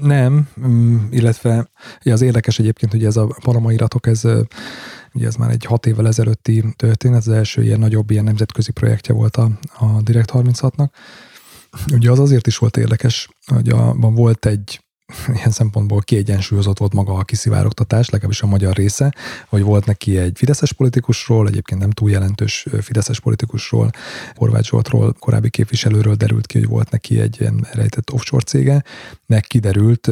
Nem, 0.00 0.48
mm, 0.66 0.96
illetve 1.10 1.70
az 2.04 2.20
érdekes 2.20 2.58
egyébként, 2.58 2.92
hogy 2.92 3.04
ez 3.04 3.16
a 3.16 3.26
Panama 3.42 3.72
iratok, 3.72 4.06
ez 4.06 4.22
ugye 5.12 5.26
ez 5.26 5.34
már 5.34 5.50
egy 5.50 5.64
hat 5.64 5.86
évvel 5.86 6.06
ezelőtti 6.06 6.64
történet, 6.76 7.18
az 7.18 7.28
első 7.28 7.62
ilyen 7.62 7.78
nagyobb 7.78 8.10
ilyen 8.10 8.24
nemzetközi 8.24 8.72
projektje 8.72 9.14
volt 9.14 9.36
a, 9.36 9.50
a 9.78 10.02
Direct 10.02 10.30
36-nak. 10.32 10.88
Ugye 11.92 12.10
az 12.10 12.18
azért 12.18 12.46
is 12.46 12.56
volt 12.58 12.76
érdekes, 12.76 13.28
hogy 13.46 13.68
abban 13.68 14.14
volt 14.14 14.46
egy 14.46 14.80
ilyen 15.34 15.50
szempontból 15.50 16.00
kiegyensúlyozott 16.00 16.78
volt 16.78 16.92
maga 16.92 17.14
a 17.14 17.22
kiszivárogtatás, 17.22 18.10
legalábbis 18.10 18.42
a 18.42 18.46
magyar 18.46 18.74
része, 18.74 19.14
hogy 19.48 19.62
volt 19.62 19.86
neki 19.86 20.18
egy 20.18 20.32
fideszes 20.34 20.72
politikusról, 20.72 21.48
egyébként 21.48 21.80
nem 21.80 21.90
túl 21.90 22.10
jelentős 22.10 22.66
fideszes 22.80 23.20
politikusról, 23.20 23.90
Horváth 24.34 24.68
Zsoltról, 24.68 25.12
korábbi 25.18 25.50
képviselőről 25.50 26.14
derült 26.14 26.46
ki, 26.46 26.58
hogy 26.58 26.68
volt 26.68 26.90
neki 26.90 27.20
egy 27.20 27.36
ilyen 27.40 27.66
rejtett 27.72 28.12
offshore 28.12 28.44
cége, 28.44 28.84
meg 29.28 29.42
kiderült, 29.42 30.06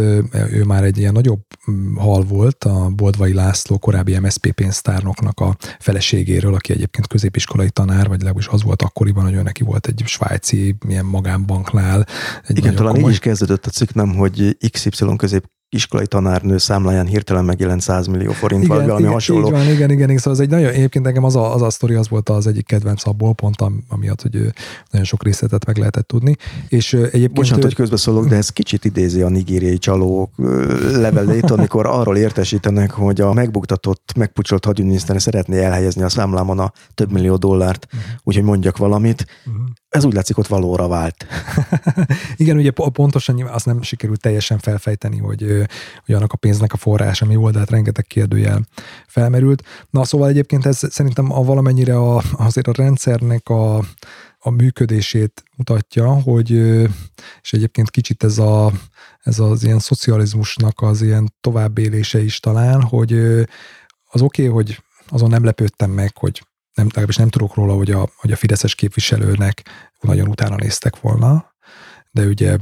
ő 0.50 0.64
már 0.66 0.84
egy 0.84 0.98
ilyen 0.98 1.12
nagyobb 1.12 1.40
mm, 1.70 1.94
hal 1.96 2.22
volt, 2.22 2.64
a 2.64 2.90
Boldvai 2.94 3.32
László 3.32 3.78
korábbi 3.78 4.18
MSZP 4.18 4.52
pénztárnoknak 4.52 5.40
a 5.40 5.56
feleségéről, 5.78 6.54
aki 6.54 6.72
egyébként 6.72 7.06
középiskolai 7.06 7.70
tanár, 7.70 8.08
vagy 8.08 8.16
legalábbis 8.16 8.46
az 8.46 8.62
volt 8.62 8.82
akkoriban, 8.82 9.24
hogy 9.24 9.34
ő 9.34 9.42
neki 9.42 9.62
volt 9.62 9.86
egy 9.86 10.02
svájci 10.06 10.76
milyen 10.86 11.04
magánbanknál. 11.04 12.06
Egy 12.46 12.58
Igen, 12.58 12.74
talán 12.74 12.92
komoly... 12.92 13.10
így 13.10 13.16
is 13.16 13.22
kezdődött 13.22 13.66
a 13.66 13.70
cikk, 13.70 13.92
nem, 13.92 14.14
hogy 14.14 14.56
XY 14.70 15.16
közép 15.16 15.44
iskolai 15.76 16.06
tanárnő 16.06 16.58
számláján 16.58 17.06
hirtelen 17.06 17.44
megjelent 17.44 17.80
100 17.80 18.06
millió 18.06 18.32
forint, 18.32 18.64
igen, 18.64 18.76
valami 18.76 19.00
igen, 19.00 19.12
hasonló. 19.12 19.46
Így 19.46 19.52
van, 19.52 19.60
igen, 19.60 19.90
igen, 19.90 20.08
igen, 20.08 20.16
szóval 20.16 20.32
ez 20.32 20.40
egy 20.40 20.50
nagyon, 20.50 20.68
egyébként 20.68 21.04
nekem 21.04 21.24
az 21.24 21.36
a, 21.36 21.54
az 21.54 21.62
a 21.62 21.70
sztori, 21.70 21.94
az 21.94 22.08
volt 22.08 22.28
az 22.28 22.46
egyik 22.46 22.66
kedvenc 22.66 23.06
abból, 23.06 23.34
pont 23.34 23.56
amiatt, 23.88 24.22
hogy 24.22 24.32
nagyon 24.90 25.06
sok 25.06 25.22
részletet 25.22 25.66
meg 25.66 25.76
lehetett 25.76 26.06
tudni. 26.06 26.36
És 26.68 26.92
egyébként 26.92 27.32
Bocsánat, 27.32 27.58
ő... 27.58 27.66
hogy 27.66 27.74
közbeszólok, 27.74 28.26
de 28.26 28.36
ez 28.36 28.48
kicsit 28.48 28.84
idézi 28.84 29.22
a 29.22 29.28
nigériai 29.28 29.78
csalók 29.78 30.30
levelét, 30.92 31.50
amikor 31.50 31.86
arról 31.86 32.16
értesítenek, 32.16 32.90
hogy 32.90 33.20
a 33.20 33.32
megbuktatott, 33.32 34.12
megpucsolt 34.16 34.64
hadügyminiszter 34.64 35.22
szeretné 35.22 35.64
elhelyezni 35.64 36.02
a 36.02 36.08
számlámon 36.08 36.58
a 36.58 36.72
több 36.94 37.12
millió 37.12 37.36
dollárt, 37.36 37.86
uh-huh. 37.86 38.10
úgyhogy 38.22 38.44
mondjak 38.44 38.76
valamit. 38.76 39.26
Uh-huh 39.46 39.64
ez 39.88 40.04
úgy 40.04 40.12
látszik, 40.12 40.38
ott 40.38 40.46
valóra 40.46 40.88
vált. 40.88 41.26
Igen, 42.36 42.56
ugye 42.56 42.70
pontosan 42.70 43.42
azt 43.42 43.66
nem 43.66 43.82
sikerült 43.82 44.20
teljesen 44.20 44.58
felfejteni, 44.58 45.18
hogy, 45.18 45.66
hogy 46.04 46.14
annak 46.14 46.32
a 46.32 46.36
pénznek 46.36 46.72
a 46.72 46.76
forrása 46.76 47.24
mi 47.24 47.34
volt, 47.34 47.52
de 47.52 47.58
hát 47.58 47.70
rengeteg 47.70 48.06
kérdőjel 48.06 48.60
felmerült. 49.06 49.62
Na 49.90 50.04
szóval 50.04 50.28
egyébként 50.28 50.66
ez 50.66 50.80
szerintem 50.90 51.32
a 51.32 51.42
valamennyire 51.42 51.96
a, 51.96 52.22
azért 52.32 52.66
a 52.66 52.72
rendszernek 52.76 53.48
a, 53.48 53.76
a 54.38 54.50
működését 54.50 55.42
mutatja, 55.56 56.12
hogy 56.12 56.50
és 57.42 57.52
egyébként 57.52 57.90
kicsit 57.90 58.24
ez, 58.24 58.38
a, 58.38 58.72
ez 59.22 59.38
az 59.38 59.64
ilyen 59.64 59.78
szocializmusnak 59.78 60.80
az 60.80 61.02
ilyen 61.02 61.34
továbbélése 61.40 62.22
is 62.22 62.40
talán, 62.40 62.82
hogy 62.82 63.12
az 64.10 64.22
oké, 64.22 64.48
okay, 64.48 64.54
hogy 64.54 64.82
azon 65.08 65.30
nem 65.30 65.44
lepődtem 65.44 65.90
meg, 65.90 66.16
hogy 66.16 66.42
nem, 66.76 66.86
legalábbis 66.86 67.16
nem 67.16 67.28
tudok 67.28 67.54
róla, 67.54 67.74
hogy 67.74 67.90
a, 67.90 68.08
hogy 68.16 68.32
a 68.32 68.36
Fideszes 68.36 68.74
képviselőnek 68.74 69.62
nagyon 70.00 70.28
utána 70.28 70.56
néztek 70.56 71.00
volna, 71.00 71.54
de 72.10 72.24
ugye 72.24 72.56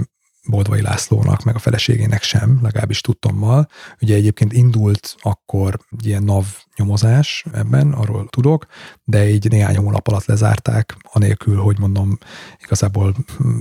Boldvai 0.47 0.83
Lászlónak, 0.83 1.43
meg 1.43 1.55
a 1.55 1.59
feleségének 1.59 2.23
sem, 2.23 2.59
legalábbis 2.63 3.01
tudtommal. 3.01 3.69
Ugye 4.01 4.15
egyébként 4.15 4.53
indult 4.53 5.15
akkor 5.19 5.79
ilyen 6.03 6.23
NAV 6.23 6.47
nyomozás 6.77 7.45
ebben, 7.53 7.93
arról 7.93 8.27
tudok, 8.31 8.67
de 9.05 9.29
így 9.29 9.51
néhány 9.51 9.77
hónap 9.77 10.09
alatt 10.09 10.25
lezárták, 10.25 10.97
anélkül, 11.13 11.57
hogy 11.57 11.79
mondom, 11.79 12.19
igazából 12.63 13.15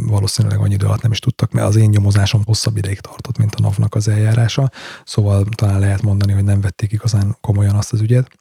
valószínűleg 0.07 0.59
annyi 0.59 0.73
idő 0.73 0.85
alatt 0.85 1.01
nem 1.01 1.11
is 1.11 1.19
tudtak, 1.19 1.51
mert 1.51 1.67
az 1.67 1.75
én 1.75 1.89
nyomozásom 1.89 2.41
hosszabb 2.45 2.77
ideig 2.77 2.99
tartott, 2.99 3.37
mint 3.37 3.55
a 3.55 3.61
NAV-nak 3.61 3.95
az 3.95 4.07
eljárása, 4.07 4.71
szóval 5.05 5.45
talán 5.55 5.79
lehet 5.79 6.01
mondani, 6.01 6.31
hogy 6.31 6.43
nem 6.43 6.61
vették 6.61 6.91
igazán 6.91 7.37
komolyan 7.41 7.75
azt 7.75 7.93
az 7.93 8.01
ügyet. 8.01 8.31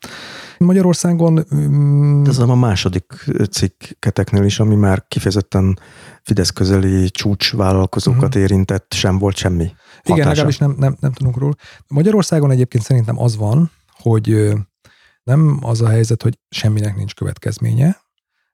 Magyarországon... 0.65 1.47
Um, 1.51 2.23
Ez 2.27 2.39
a 2.39 2.55
második 2.55 3.25
cikketeknél 3.51 4.45
is, 4.45 4.61
ami 4.61 4.75
már 4.75 5.05
kifejezetten 5.09 5.79
Fidesz 6.23 6.51
közeli 6.51 7.11
csúcsvállalkozókat 7.11 8.23
uh-huh. 8.23 8.43
érintett, 8.43 8.93
sem 8.93 9.19
volt 9.19 9.37
semmi 9.37 9.65
hatása. 9.65 10.15
Igen, 10.15 10.27
legalábbis 10.27 10.59
nem, 10.59 10.75
nem, 10.79 10.97
nem 11.01 11.13
tudunk 11.13 11.37
róla. 11.37 11.55
Magyarországon 11.89 12.51
egyébként 12.51 12.85
szerintem 12.85 13.19
az 13.19 13.37
van, 13.37 13.71
hogy 13.99 14.53
nem 15.23 15.59
az 15.61 15.81
a 15.81 15.89
helyzet, 15.89 16.23
hogy 16.23 16.39
semminek 16.49 16.97
nincs 16.97 17.15
következménye, 17.15 18.01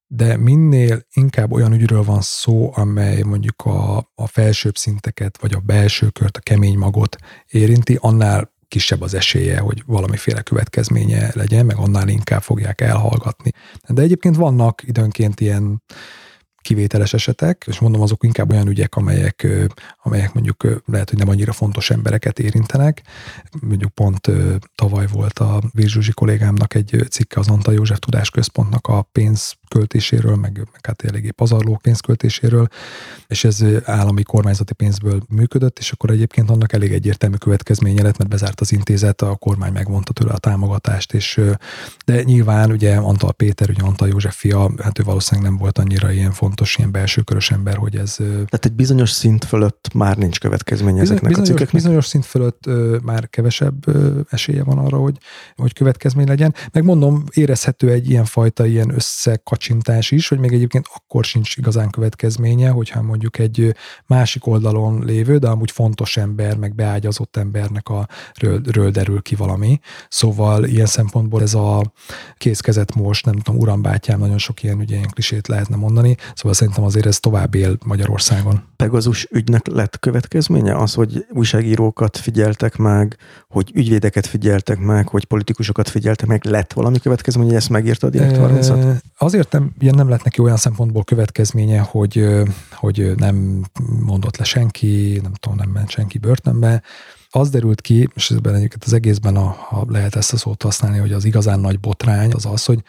de 0.06 0.36
minél 0.36 1.02
inkább 1.12 1.52
olyan 1.52 1.72
ügyről 1.72 2.02
van 2.02 2.20
szó, 2.20 2.70
amely 2.74 3.22
mondjuk 3.22 3.62
a, 3.62 3.96
a 4.14 4.26
felsőbb 4.26 4.76
szinteket, 4.76 5.38
vagy 5.40 5.54
a 5.54 5.60
belső 5.60 6.08
kört, 6.08 6.36
a 6.36 6.40
kemény 6.40 6.78
magot 6.78 7.16
érinti, 7.46 7.98
annál 8.00 8.56
kisebb 8.68 9.00
az 9.00 9.14
esélye, 9.14 9.58
hogy 9.58 9.82
valamiféle 9.86 10.42
következménye 10.42 11.30
legyen, 11.34 11.66
meg 11.66 11.76
annál 11.76 12.08
inkább 12.08 12.42
fogják 12.42 12.80
elhallgatni. 12.80 13.50
De 13.88 14.02
egyébként 14.02 14.36
vannak 14.36 14.82
időnként 14.86 15.40
ilyen 15.40 15.82
kivételes 16.60 17.14
esetek, 17.14 17.64
és 17.66 17.78
mondom, 17.78 18.00
azok 18.00 18.24
inkább 18.24 18.50
olyan 18.50 18.68
ügyek, 18.68 18.96
amelyek, 18.96 19.46
amelyek 20.02 20.32
mondjuk 20.32 20.82
lehet, 20.86 21.10
hogy 21.10 21.18
nem 21.18 21.28
annyira 21.28 21.52
fontos 21.52 21.90
embereket 21.90 22.38
érintenek. 22.38 23.02
Mondjuk 23.60 23.90
pont 23.90 24.30
tavaly 24.74 25.06
volt 25.06 25.38
a 25.38 25.62
Virzsuzsi 25.72 26.12
kollégámnak 26.12 26.74
egy 26.74 27.06
cikke 27.10 27.40
az 27.40 27.48
Antal 27.48 27.74
József 27.74 27.98
Tudásközpontnak 27.98 28.86
a 28.86 29.02
pénz 29.02 29.54
költéséről, 29.68 30.36
meg, 30.36 30.56
meg 30.72 30.86
hát 30.86 31.02
eléggé 31.02 31.30
pazarló 31.30 31.78
pénzköltéséről, 31.82 32.68
és 33.26 33.44
ez 33.44 33.64
állami 33.84 34.22
kormányzati 34.22 34.74
pénzből 34.74 35.22
működött, 35.28 35.78
és 35.78 35.92
akkor 35.92 36.10
egyébként 36.10 36.50
annak 36.50 36.72
elég 36.72 36.92
egyértelmű 36.92 37.36
következménye 37.36 38.02
lett, 38.02 38.18
mert 38.18 38.30
bezárt 38.30 38.60
az 38.60 38.72
intézet, 38.72 39.22
a 39.22 39.34
kormány 39.34 39.72
megvonta 39.72 40.12
tőle 40.12 40.32
a 40.32 40.38
támogatást, 40.38 41.12
és 41.12 41.40
de 42.04 42.22
nyilván 42.22 42.70
ugye 42.70 42.96
Antal 42.96 43.32
Péter, 43.32 43.70
ugye 43.70 43.82
Antal 43.82 44.08
József 44.08 44.36
fia, 44.36 44.70
hát 44.82 44.98
ő 44.98 45.02
valószínűleg 45.02 45.50
nem 45.50 45.58
volt 45.58 45.78
annyira 45.78 46.12
ilyen 46.12 46.32
fontos, 46.32 46.76
ilyen 46.76 46.90
belsőkörös 46.90 47.50
ember, 47.50 47.76
hogy 47.76 47.96
ez... 47.96 48.14
Tehát 48.16 48.64
egy 48.64 48.72
bizonyos 48.72 49.10
szint 49.10 49.44
fölött 49.44 49.88
már 49.94 50.16
nincs 50.16 50.40
következménye 50.40 51.00
bizony, 51.00 51.16
ezeknek 51.16 51.30
bizonyos, 51.30 51.48
a 51.48 51.52
cikkeknek? 51.52 51.82
Bizonyos 51.82 52.06
szint 52.06 52.24
fölött 52.24 52.68
már 53.02 53.28
kevesebb 53.30 53.84
esélye 54.30 54.62
van 54.62 54.78
arra, 54.78 54.96
hogy, 54.96 55.18
hogy 55.56 55.72
következmény 55.72 56.26
legyen. 56.26 56.54
Meg 56.72 56.84
mondom, 56.84 57.24
érezhető 57.32 57.90
egy 57.90 58.10
ilyen 58.10 58.24
fajta 58.24 58.66
ilyen 58.66 58.94
összekacsintás 59.58 60.10
is, 60.10 60.28
hogy 60.28 60.38
még 60.38 60.52
egyébként 60.52 60.86
akkor 60.94 61.24
sincs 61.24 61.56
igazán 61.56 61.90
következménye, 61.90 62.70
hogyha 62.70 63.02
mondjuk 63.02 63.38
egy 63.38 63.74
másik 64.06 64.46
oldalon 64.46 65.04
lévő, 65.04 65.38
de 65.38 65.48
amúgy 65.48 65.70
fontos 65.70 66.16
ember, 66.16 66.56
meg 66.56 66.74
beágyazott 66.74 67.36
embernek 67.36 67.88
a 67.88 68.08
ről, 68.34 68.60
ről 68.72 68.90
derül 68.90 69.22
ki 69.22 69.34
valami. 69.34 69.80
Szóval 70.08 70.64
ilyen 70.64 70.86
szempontból 70.86 71.42
ez 71.42 71.54
a 71.54 71.92
kézkezet 72.36 72.94
most, 72.94 73.24
nem 73.24 73.34
tudom, 73.34 73.60
urambátyám, 73.60 74.18
nagyon 74.18 74.38
sok 74.38 74.62
ilyen, 74.62 74.78
ugye, 74.78 74.96
ilyen 74.96 75.10
klisét 75.10 75.48
lehetne 75.48 75.76
mondani, 75.76 76.16
szóval 76.34 76.52
szerintem 76.52 76.84
azért 76.84 77.06
ez 77.06 77.20
tovább 77.20 77.54
él 77.54 77.78
Magyarországon. 77.84 78.62
Pegazus 78.76 79.26
ügynek 79.30 79.66
lett 79.66 79.98
következménye? 79.98 80.76
Az, 80.76 80.94
hogy 80.94 81.26
újságírókat 81.30 82.16
figyeltek 82.16 82.76
meg, 82.76 83.16
hogy 83.48 83.70
ügyvédeket 83.74 84.26
figyeltek 84.26 84.78
meg, 84.78 85.08
hogy 85.08 85.24
politikusokat 85.24 85.88
figyeltek 85.88 86.28
meg, 86.28 86.44
lett 86.44 86.72
valami 86.72 86.98
következménye, 86.98 87.56
ezt 87.56 87.68
megírta 87.68 88.06
a 88.06 88.10
Direkt 88.10 88.36
30 88.36 88.68
Azért 89.18 89.47
nem, 89.52 89.72
ilyen 89.78 89.94
nem 89.94 90.08
lett 90.08 90.22
neki 90.22 90.40
olyan 90.40 90.56
szempontból 90.56 91.04
következménye, 91.04 91.80
hogy, 91.80 92.26
hogy 92.72 93.12
nem 93.16 93.64
mondott 94.00 94.36
le 94.36 94.44
senki, 94.44 95.18
nem 95.22 95.32
tudom, 95.32 95.56
nem 95.56 95.70
ment 95.70 95.90
senki 95.90 96.18
börtönbe, 96.18 96.82
az 97.30 97.50
derült 97.50 97.80
ki, 97.80 98.08
és 98.14 98.30
ebben 98.30 98.54
egyébként 98.54 98.84
az 98.84 98.92
egészben, 98.92 99.36
a, 99.36 99.46
ha 99.46 99.84
lehet 99.88 100.16
ezt 100.16 100.32
a 100.32 100.36
szót 100.36 100.62
használni, 100.62 100.98
hogy 100.98 101.12
az 101.12 101.24
igazán 101.24 101.60
nagy 101.60 101.80
botrány 101.80 102.32
az 102.32 102.46
az, 102.46 102.64
hogy 102.64 102.82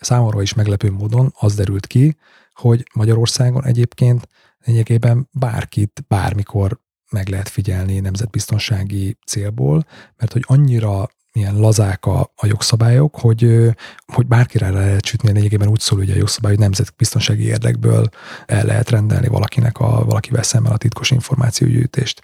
számomra 0.00 0.42
is 0.42 0.54
meglepő 0.54 0.90
módon 0.90 1.34
az 1.38 1.54
derült 1.54 1.86
ki, 1.86 2.16
hogy 2.54 2.86
Magyarországon 2.94 3.64
egyébként 3.64 4.28
lényegében 4.64 5.28
bárkit 5.32 6.04
bármikor 6.08 6.80
meg 7.10 7.28
lehet 7.28 7.48
figyelni 7.48 8.00
nemzetbiztonsági 8.00 9.18
célból, 9.26 9.86
mert 10.16 10.32
hogy 10.32 10.44
annyira 10.46 11.08
ilyen 11.36 11.56
lazák 11.56 12.06
a, 12.06 12.32
a 12.36 12.46
jogszabályok, 12.46 13.14
hogy, 13.14 13.70
hogy 14.12 14.26
bárkire 14.26 14.70
le 14.70 14.78
lehet 14.80 15.04
sütni, 15.04 15.32
lényegében 15.32 15.68
úgy 15.68 15.80
szól, 15.80 15.98
hogy 15.98 16.10
a 16.10 16.16
jogszabály, 16.16 16.50
hogy 16.50 16.60
nemzetbiztonsági 16.60 17.44
érdekből 17.44 18.08
el 18.46 18.64
lehet 18.64 18.90
rendelni 18.90 19.28
valakinek 19.28 19.78
a, 19.78 20.04
valakivel 20.04 20.42
szemben 20.42 20.72
a 20.72 20.76
titkos 20.76 21.10
információgyűjtést 21.10 22.22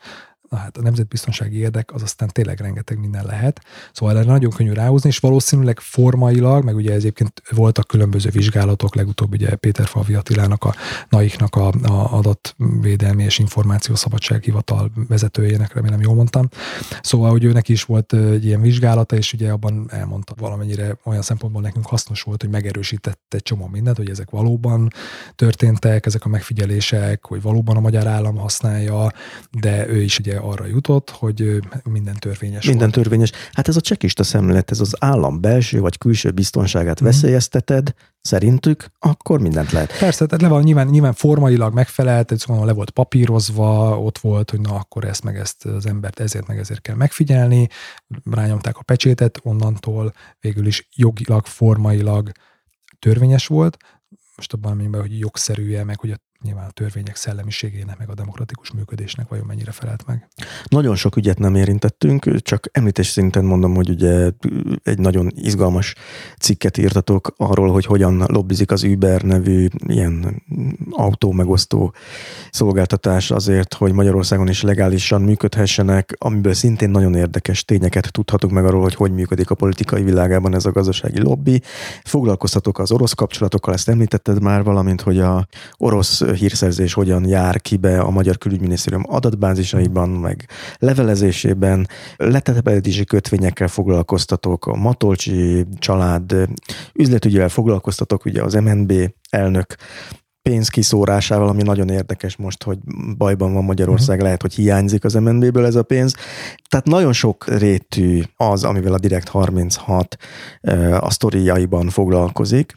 na 0.53 0.59
hát 0.59 0.77
a 0.77 0.83
nemzetbiztonsági 0.83 1.59
érdek 1.59 1.95
az 1.95 2.03
aztán 2.03 2.29
tényleg 2.29 2.61
rengeteg 2.61 2.99
minden 2.99 3.25
lehet. 3.25 3.61
Szóval 3.93 4.17
erre 4.17 4.27
nagyon 4.27 4.51
könnyű 4.51 4.73
ráhúzni, 4.73 5.09
és 5.09 5.19
valószínűleg 5.19 5.81
formailag, 5.81 6.65
meg 6.65 6.75
ugye 6.75 6.93
egyébként 6.93 7.43
voltak 7.51 7.87
különböző 7.87 8.31
vizsgálatok, 8.31 8.95
legutóbb 8.95 9.33
ugye 9.33 9.55
Péter 9.55 9.87
Favi 9.87 10.15
Attilának, 10.15 10.65
a 10.65 10.75
NAIK-nak 11.09 11.57
a, 11.57 11.73
a 11.83 12.13
adatvédelmi 12.17 13.23
és 13.23 13.39
információszabadság 13.39 14.43
hivatal 14.43 14.91
vezetőjének, 15.09 15.75
remélem 15.75 16.01
jól 16.01 16.15
mondtam. 16.15 16.49
Szóval, 17.03 17.31
hogy 17.31 17.45
őnek 17.45 17.69
is 17.69 17.85
volt 17.85 18.13
egy 18.13 18.45
ilyen 18.45 18.61
vizsgálata, 18.61 19.17
és 19.17 19.33
ugye 19.33 19.51
abban 19.51 19.87
elmondta 19.91 20.35
valamennyire 20.37 20.97
olyan 21.05 21.23
szempontból 21.23 21.63
nekünk 21.63 21.87
hasznos 21.87 22.23
volt, 22.23 22.41
hogy 22.41 22.51
megerősített 22.51 23.35
egy 23.35 23.43
csomó 23.43 23.67
mindent, 23.67 23.97
hogy 23.97 24.11
ezek 24.11 24.31
valóban 24.31 24.89
történtek, 25.35 26.07
ezek 26.07 26.25
a 26.25 26.29
megfigyelések, 26.29 27.27
hogy 27.27 27.43
valóban 27.43 27.77
a 27.77 27.81
magyar 27.81 28.07
állam 28.07 28.37
használja, 28.37 29.13
de 29.51 29.89
ő 29.89 30.03
is 30.03 30.19
ugye 30.19 30.41
arra 30.43 30.67
jutott, 30.67 31.11
hogy 31.11 31.63
minden 31.85 32.17
törvényes 32.19 32.67
Minden 32.67 32.91
volt. 32.91 32.93
törvényes. 32.93 33.31
Hát 33.53 33.69
ez 33.69 33.77
a 33.77 33.81
csekista 33.81 34.23
szemlélet, 34.23 34.71
ez 34.71 34.81
az 34.81 34.97
állam 34.99 35.41
belső 35.41 35.81
vagy 35.81 35.99
külső 35.99 36.31
biztonságát 36.31 37.03
mm. 37.03 37.05
veszélyezteted, 37.05 37.95
szerintük, 38.21 38.87
akkor 38.99 39.41
mindent 39.41 39.73
lehet. 39.73 39.99
Persze, 39.99 40.27
tehát 40.27 40.43
le 40.43 40.49
van, 40.49 40.63
nyilván, 40.63 40.87
nyilván 40.87 41.13
formailag 41.13 41.75
megfelelt, 41.75 42.39
szóval 42.39 42.67
le 42.67 42.73
volt 42.73 42.91
papírozva, 42.91 44.01
ott 44.01 44.19
volt, 44.19 44.51
hogy 44.51 44.61
na 44.61 44.75
akkor 44.75 45.05
ezt 45.05 45.25
meg 45.25 45.37
ezt 45.37 45.65
az 45.65 45.87
embert 45.87 46.21
ezért 46.21 46.47
meg 46.47 46.59
ezért 46.59 46.81
kell 46.81 46.97
megfigyelni, 46.97 47.69
rányomták 48.31 48.77
a 48.77 48.83
pecsétet, 48.83 49.41
onnantól 49.43 50.13
végül 50.41 50.67
is 50.67 50.89
jogilag, 50.97 51.47
formailag 51.47 52.33
törvényes 52.99 53.47
volt, 53.47 53.77
most 54.37 54.53
abban 54.53 54.91
be, 54.91 54.99
hogy 54.99 55.19
jogszerűje, 55.19 55.85
meg 55.85 56.01
hogy 56.01 56.11
a 56.11 56.17
nyilván 56.43 56.67
a 56.67 56.71
törvények 56.71 57.17
szellemiségének, 57.17 57.99
meg 57.99 58.11
a 58.11 58.15
demokratikus 58.15 58.71
működésnek 58.73 59.29
vajon 59.29 59.47
mennyire 59.47 59.71
felelt 59.71 60.07
meg. 60.07 60.29
Nagyon 60.65 60.95
sok 60.95 61.17
ügyet 61.17 61.39
nem 61.39 61.55
érintettünk, 61.55 62.43
csak 62.43 62.69
említés 62.73 63.07
szinten 63.07 63.45
mondom, 63.45 63.75
hogy 63.75 63.89
ugye 63.89 64.31
egy 64.83 64.99
nagyon 64.99 65.31
izgalmas 65.35 65.95
cikket 66.39 66.79
írtatok 66.79 67.35
arról, 67.37 67.73
hogy 67.73 67.85
hogyan 67.85 68.25
lobbizik 68.27 68.71
az 68.71 68.83
Uber 68.83 69.23
nevű 69.23 69.69
ilyen 69.87 70.43
autó 70.91 71.33
megosztó 71.33 71.95
szolgáltatás 72.51 73.31
azért, 73.31 73.75
hogy 73.75 73.93
Magyarországon 73.93 74.49
is 74.49 74.63
legálisan 74.63 75.23
működhessenek, 75.23 76.17
amiből 76.19 76.55
szintén 76.55 76.91
nagyon 76.91 77.15
érdekes 77.15 77.65
tényeket 77.65 78.13
tudhatunk 78.13 78.53
meg 78.53 78.65
arról, 78.65 78.83
hogy 78.83 78.95
hogy 78.95 79.13
működik 79.13 79.51
a 79.51 79.55
politikai 79.55 80.03
világában 80.03 80.55
ez 80.55 80.65
a 80.65 80.73
gazdasági 80.73 81.21
lobby. 81.21 81.63
Foglalkoztatok 82.05 82.79
az 82.79 82.93
orosz 82.93 83.13
kapcsolatokkal, 83.13 83.75
ezt 83.75 83.89
említetted 83.89 84.43
már, 84.43 84.63
valamint, 84.63 85.01
hogy 85.01 85.19
a 85.19 85.47
orosz 85.77 86.21
hírszerzés 86.33 86.93
hogyan 86.93 87.29
jár 87.29 87.61
ki 87.61 87.77
be 87.77 88.01
a 88.01 88.11
Magyar 88.11 88.39
Külügyminisztérium 88.39 89.05
adatbázisaiban, 89.09 90.09
meg 90.09 90.49
levelezésében, 90.79 91.89
letelepedési 92.17 93.05
kötvényekkel 93.05 93.69
foglalkoztatok, 93.69 94.67
a 94.67 94.77
Matolcsi 94.77 95.67
család 95.79 96.35
üzletügyével 96.95 97.49
foglalkoztatok, 97.49 98.25
ugye 98.25 98.43
az 98.43 98.55
MNB 98.55 98.93
elnök 99.31 99.75
pénzkiszórásával, 100.43 101.49
ami 101.49 101.63
nagyon 101.63 101.89
érdekes 101.89 102.37
most, 102.37 102.63
hogy 102.63 102.79
bajban 103.17 103.53
van 103.53 103.65
Magyarország, 103.65 104.09
uh-huh. 104.09 104.23
lehet, 104.23 104.43
hogy 104.43 104.55
hiányzik 104.55 105.05
az 105.05 105.15
MNB-ből 105.15 105.67
ez 105.67 105.75
a 105.75 105.83
pénz. 105.83 106.15
Tehát 106.69 106.87
nagyon 106.87 107.13
sok 107.13 107.59
rétű 107.59 108.23
az, 108.37 108.65
amivel 108.65 108.93
a 108.93 108.99
Direkt 108.99 109.29
36 109.29 110.17
a 111.01 111.11
sztoriaiban 111.11 111.89
foglalkozik. 111.89 112.77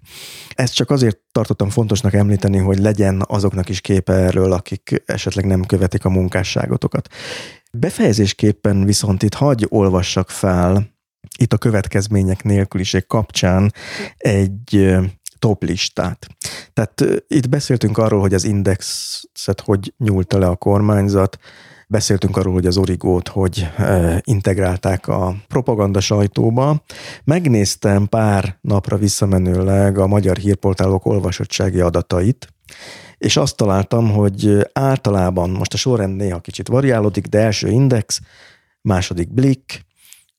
Ezt 0.49 0.73
csak 0.73 0.89
azért 0.89 1.19
tartottam 1.31 1.69
fontosnak 1.69 2.13
említeni, 2.13 2.57
hogy 2.57 2.79
legyen 2.79 3.23
azoknak 3.27 3.69
is 3.69 3.81
képe 3.81 4.13
erről, 4.13 4.51
akik 4.51 5.03
esetleg 5.05 5.45
nem 5.45 5.65
követik 5.65 6.05
a 6.05 6.09
munkásságotokat. 6.09 7.07
Befejezésképpen 7.71 8.85
viszont 8.85 9.23
itt 9.23 9.33
hagy 9.33 9.65
olvassak 9.69 10.29
fel 10.29 10.93
itt 11.37 11.53
a 11.53 11.57
következmények 11.57 12.43
nélküliség 12.43 13.05
kapcsán 13.05 13.73
egy 14.17 14.95
top 15.39 15.63
listát. 15.63 16.27
Tehát 16.75 17.23
itt 17.27 17.49
beszéltünk 17.49 17.97
arról, 17.97 18.19
hogy 18.19 18.33
az 18.33 18.43
indexet 18.43 19.61
hogy 19.63 19.93
nyúlta 19.97 20.37
le 20.37 20.47
a 20.47 20.55
kormányzat, 20.55 21.37
Beszéltünk 21.87 22.37
arról, 22.37 22.53
hogy 22.53 22.65
az 22.65 22.77
origót 22.77 23.27
hogy 23.27 23.67
integrálták 24.21 25.07
a 25.07 25.35
propaganda 25.47 25.99
sajtóba. 25.99 26.83
Megnéztem 27.23 28.07
pár 28.07 28.57
napra 28.61 28.97
visszamenőleg 28.97 29.97
a 29.97 30.07
magyar 30.07 30.37
hírportálok 30.37 31.05
olvasottsági 31.05 31.79
adatait, 31.79 32.53
és 33.17 33.37
azt 33.37 33.55
találtam, 33.55 34.11
hogy 34.11 34.67
általában 34.73 35.49
most 35.49 35.73
a 35.73 35.77
sorrend 35.77 36.15
néha 36.15 36.39
kicsit 36.39 36.67
variálódik, 36.67 37.25
de 37.25 37.39
első 37.39 37.69
index, 37.69 38.19
második 38.81 39.33
Blick, 39.33 39.85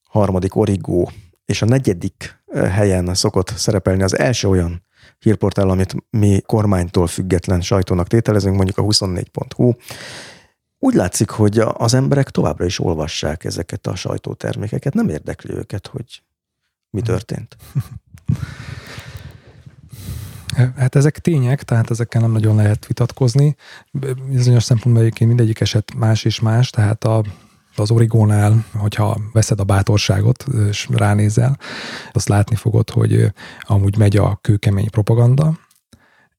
harmadik 0.08 0.54
Origó, 0.54 1.10
és 1.44 1.62
a 1.62 1.66
negyedik 1.66 2.44
helyen 2.52 3.14
szokott 3.14 3.48
szerepelni 3.56 4.02
az 4.02 4.18
első 4.18 4.48
olyan 4.48 4.85
hírportál, 5.18 5.68
amit 5.68 5.94
mi 6.10 6.40
kormánytól 6.46 7.06
független 7.06 7.60
sajtónak 7.60 8.06
tételezünk, 8.06 8.56
mondjuk 8.56 8.78
a 8.78 8.82
24.hu. 8.82 9.72
Úgy 10.78 10.94
látszik, 10.94 11.30
hogy 11.30 11.58
az 11.58 11.94
emberek 11.94 12.30
továbbra 12.30 12.64
is 12.64 12.80
olvassák 12.80 13.44
ezeket 13.44 13.86
a 13.86 13.96
sajtótermékeket. 13.96 14.94
Nem 14.94 15.08
érdekli 15.08 15.54
őket, 15.54 15.86
hogy 15.86 16.22
mi 16.90 17.00
történt. 17.00 17.56
Hát 20.76 20.94
ezek 20.94 21.18
tények, 21.18 21.62
tehát 21.62 21.90
ezekkel 21.90 22.20
nem 22.20 22.32
nagyon 22.32 22.56
lehet 22.56 22.86
vitatkozni. 22.86 23.56
Bizonyos 24.28 24.62
szempontból 24.62 25.02
egyébként 25.02 25.28
mindegyik 25.28 25.60
eset 25.60 25.94
más 25.94 26.24
és 26.24 26.40
más, 26.40 26.70
tehát 26.70 27.04
a 27.04 27.24
az 27.78 27.90
origónál, 27.90 28.64
hogyha 28.72 29.18
veszed 29.32 29.60
a 29.60 29.64
bátorságot 29.64 30.44
és 30.68 30.88
ránézel, 30.92 31.58
azt 32.12 32.28
látni 32.28 32.56
fogod, 32.56 32.90
hogy 32.90 33.32
amúgy 33.60 33.98
megy 33.98 34.16
a 34.16 34.38
kőkemény 34.42 34.90
propaganda, 34.90 35.58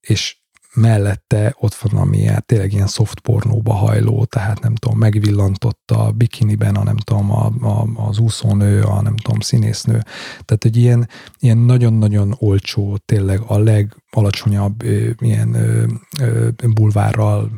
és 0.01 0.38
mellette 0.77 1.55
ott 1.59 1.73
van 1.73 2.01
ami 2.01 2.26
hát 2.26 2.45
tényleg 2.45 2.73
ilyen 2.73 2.88
soft 2.88 3.19
pornóba 3.19 3.73
hajló, 3.73 4.26
tehát 4.26 4.61
nem 4.61 4.76
tudom, 4.76 4.97
megvillantott 4.97 5.91
a 5.91 6.11
bikiniben, 6.11 6.76
a 6.76 6.84
nem 6.84 6.97
tudom, 6.97 7.31
a, 7.31 7.45
a, 7.45 7.88
az 8.07 8.19
úszónő, 8.19 8.81
a 8.81 9.01
nem 9.01 9.15
tudom, 9.15 9.39
színésznő. 9.39 10.03
Tehát 10.45 10.65
egy 10.65 10.77
ilyen, 10.77 11.09
ilyen 11.39 11.57
nagyon-nagyon 11.57 12.35
olcsó, 12.39 12.97
tényleg 13.05 13.39
a 13.47 13.57
legalacsonyabb 13.57 14.84
ilyen 15.19 15.53
ö, 15.53 15.84
ö, 16.22 16.49
bulvárral 16.73 17.51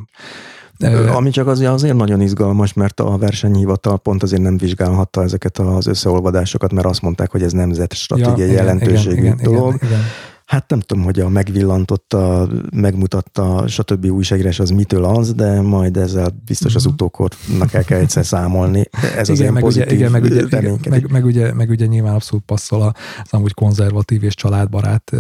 ami 1.16 1.30
csak 1.30 1.48
azért, 1.48 1.72
azért 1.72 1.96
nagyon 1.96 2.22
izgalmas, 2.22 2.74
mert 2.74 3.00
a 3.00 3.18
versenyhivatal 3.18 3.98
pont 3.98 4.24
azért 4.24 4.42
nem 4.42 4.58
vizsgálhatta 4.58 5.24
ezeket 5.24 5.58
az 5.58 5.88
összeolvadásokat, 5.88 6.74
mert 6.74 6.88
azt 6.88 7.02
mondták, 7.02 7.32
hogy 7.32 7.44
ez 7.44 7.52
nemzet 7.52 7.94
stratégiai 7.94 8.48
ja, 8.48 8.54
jelentőségű 8.54 9.22
igen, 9.22 9.40
dolog. 9.44 9.74
Igen, 9.74 9.88
igen. 9.90 10.02
Hát 10.50 10.70
nem 10.70 10.80
tudom, 10.80 11.04
hogy 11.04 11.20
a 11.20 11.30
megvillantotta, 11.30 12.48
megmutatta, 12.72 13.68
stb. 13.68 14.06
újságírás 14.06 14.60
az 14.60 14.70
mitől 14.70 15.04
az, 15.06 15.34
de 15.34 15.62
majd 15.62 15.98
ezzel 15.98 16.42
biztos 16.46 16.76
az 16.76 16.84
mhm. 16.84 16.94
utókornak 16.94 17.74
el 17.74 17.84
kell 17.84 18.00
egyszer 18.00 18.26
számolni. 18.26 18.90
Ez 19.18 19.30
igen, 19.30 19.48
az 19.48 19.54
meg 19.54 19.64
pozitív 19.64 19.88
ugye, 19.88 19.96
igen, 19.96 20.12
meg, 20.12 20.24
ugye, 20.24 20.42
igen, 20.42 20.80
meg, 20.90 21.12
meg, 21.12 21.26
ugye, 21.26 21.54
meg 21.54 21.70
ugye 21.70 21.86
nyilván 21.86 22.14
abszolút 22.14 22.46
passzol 22.46 22.96
az 23.24 23.30
amúgy 23.30 23.54
konzervatív 23.54 24.24
és 24.24 24.36
családbarát 24.36 25.12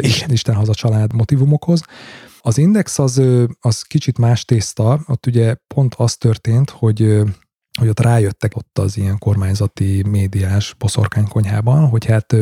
és 0.00 0.24
Isten 0.28 0.54
haza 0.54 0.74
család 0.74 1.14
motivumokhoz. 1.14 1.82
Az 2.46 2.58
Index 2.58 2.98
az, 2.98 3.22
az 3.60 3.82
kicsit 3.82 4.18
más 4.18 4.44
tészta, 4.44 5.00
ott 5.06 5.26
ugye 5.26 5.56
pont 5.74 5.94
az 5.94 6.16
történt, 6.16 6.70
hogy 6.70 7.22
hogy 7.78 7.88
ott 7.88 8.00
rájöttek 8.00 8.56
ott 8.56 8.78
az 8.78 8.96
ilyen 8.96 9.18
kormányzati 9.18 10.02
médiás 10.08 10.74
boszorkánykonyhában, 10.78 11.88
hogy 11.88 12.04
hát 12.04 12.36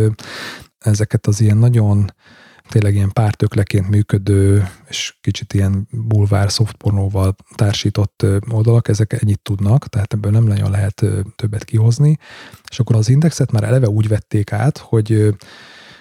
ezeket 0.78 1.26
az 1.26 1.40
ilyen 1.40 1.56
nagyon 1.56 2.14
tényleg 2.68 2.94
ilyen 2.94 3.12
pártökleként 3.12 3.88
működő, 3.88 4.68
és 4.88 5.16
kicsit 5.20 5.52
ilyen 5.52 5.88
bulvár 5.90 6.52
szoftpornóval 6.52 7.34
társított 7.54 8.26
oldalak, 8.50 8.88
ezek 8.88 9.12
ennyit 9.22 9.42
tudnak, 9.42 9.88
tehát 9.88 10.12
ebből 10.12 10.32
nem 10.32 10.44
nagyon 10.44 10.70
lehet 10.70 11.04
többet 11.36 11.64
kihozni. 11.64 12.18
És 12.70 12.78
akkor 12.78 12.96
az 12.96 13.08
indexet 13.08 13.52
már 13.52 13.64
eleve 13.64 13.88
úgy 13.88 14.08
vették 14.08 14.52
át, 14.52 14.78
hogy, 14.78 15.34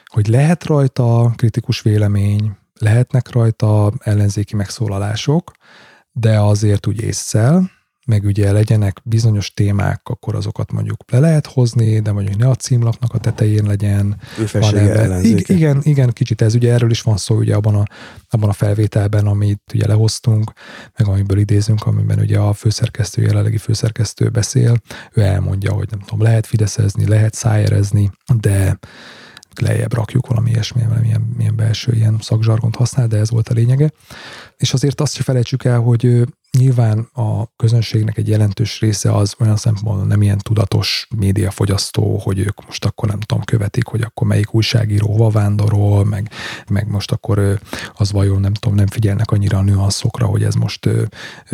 hogy 0.06 0.28
lehet 0.28 0.64
rajta 0.64 1.34
kritikus 1.36 1.82
vélemény, 1.82 2.62
lehetnek 2.84 3.32
rajta 3.32 3.92
ellenzéki 4.00 4.56
megszólalások, 4.56 5.52
de 6.12 6.40
azért 6.40 6.88
úgy 6.88 7.02
észszel, 7.02 7.72
meg 8.06 8.24
ugye 8.24 8.52
legyenek 8.52 9.02
bizonyos 9.04 9.54
témák, 9.54 10.02
akkor 10.04 10.36
azokat 10.36 10.72
mondjuk 10.72 10.98
le 11.12 11.20
lehet 11.20 11.48
hozni, 11.48 12.00
de 12.00 12.12
mondjuk 12.12 12.38
ne 12.38 12.50
a 12.50 12.56
címlapnak 12.56 13.14
a 13.14 13.18
tetején 13.18 13.66
legyen. 13.66 14.20
Hanem, 14.52 15.24
igen, 15.24 15.80
igen, 15.84 16.10
kicsit 16.10 16.42
ez 16.42 16.56
ugye 16.56 16.74
erről 16.74 16.92
is 16.92 17.02
van 17.02 17.18
szó 17.18 17.36
ugye 17.36 17.56
abban 17.56 17.76
a, 17.76 17.84
abban 18.30 18.50
a 18.50 18.54
felvételben, 18.54 19.28
amit 19.28 19.62
ugye 19.74 19.88
lehoztunk, 19.88 20.52
meg 20.98 21.08
amiből 21.08 21.38
idézünk, 21.38 21.86
amiben 21.86 22.20
ugye 22.20 22.40
a 22.40 22.54
főszerkesztő, 22.54 23.22
jelenlegi 23.22 23.58
főszerkesztő 23.58 24.30
beszél, 24.30 24.78
ő 25.14 25.22
elmondja, 25.22 25.72
hogy 25.72 25.88
nem 25.90 26.00
tudom, 26.00 26.22
lehet 26.22 26.46
fideszezni, 26.46 27.08
lehet 27.08 27.34
szájerezni, 27.34 28.12
de 28.40 28.80
lejjebb 29.60 29.94
rakjuk 29.94 30.28
valami 30.28 30.50
ilyesmi, 30.50 30.82
milyen, 31.02 31.34
milyen 31.38 31.56
belső 31.56 31.94
ilyen 31.94 32.18
szakzsargont 32.22 32.76
használ, 32.76 33.08
de 33.08 33.18
ez 33.18 33.30
volt 33.30 33.50
a 33.50 33.54
lényege. 33.54 33.92
És 34.58 34.74
azért 34.74 35.02
azt 35.02 35.16
se 35.16 35.24
felejtsük 35.24 35.64
el, 35.64 35.80
hogy 35.80 36.26
nyilván 36.58 37.10
a 37.14 37.56
közönségnek 37.56 38.18
egy 38.18 38.28
jelentős 38.28 38.80
része 38.80 39.16
az 39.16 39.36
olyan 39.40 39.58
szempontból 39.58 40.06
nem 40.06 40.22
ilyen 40.22 40.38
tudatos 40.38 41.08
médiafogyasztó, 41.16 42.18
hogy 42.18 42.40
ők 42.40 42.66
most 42.66 42.86
akkor 42.86 43.10
nem 43.10 43.20
tudom, 43.20 43.44
követik, 43.44 43.88
hogy 43.88 44.02
akkor 44.02 44.28
melyik 44.28 44.54
újságíró 44.54 45.08
hova 45.08 45.30
vándorol, 45.30 46.06
meg, 46.06 46.30
meg 46.68 46.88
most 46.88 47.12
akkor 47.12 47.60
az 47.94 48.12
vajon 48.12 48.40
nem 48.40 48.54
tudom, 48.54 48.76
nem 48.76 48.88
figyelnek 48.88 49.32
annyira 49.32 49.58
a 49.58 49.62
nüanszokra, 49.62 50.26
hogy 50.26 50.44
ez 50.44 50.54
most 50.54 50.90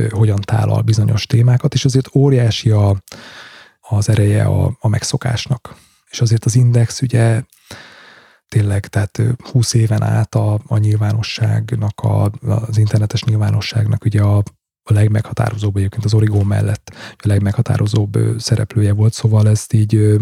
hogyan 0.09 0.41
tálal 0.41 0.81
bizonyos 0.81 1.25
témákat, 1.25 1.73
és 1.73 1.85
azért 1.85 2.15
óriási 2.15 2.69
a, 2.69 2.95
az 3.81 4.09
ereje 4.09 4.43
a, 4.43 4.77
a 4.79 4.87
megszokásnak. 4.87 5.75
És 6.09 6.21
azért 6.21 6.45
az 6.45 6.55
Index 6.55 7.01
ugye 7.01 7.41
tényleg, 8.49 8.87
tehát 8.87 9.21
20 9.51 9.73
éven 9.73 10.03
át 10.03 10.35
a, 10.35 10.59
a 10.67 10.77
nyilvánosságnak, 10.77 11.99
a, 11.99 12.31
az 12.41 12.77
internetes 12.77 13.23
nyilvánosságnak 13.23 14.05
ugye 14.05 14.21
a, 14.21 14.37
a 14.83 14.93
legmeghatározóbb 14.93 15.77
egyébként 15.77 16.05
az 16.05 16.13
Origó 16.13 16.43
mellett 16.43 16.91
a 17.11 17.27
legmeghatározóbb 17.27 18.17
szereplője 18.37 18.93
volt, 18.93 19.13
szóval 19.13 19.49
ezt 19.49 19.73
így 19.73 20.17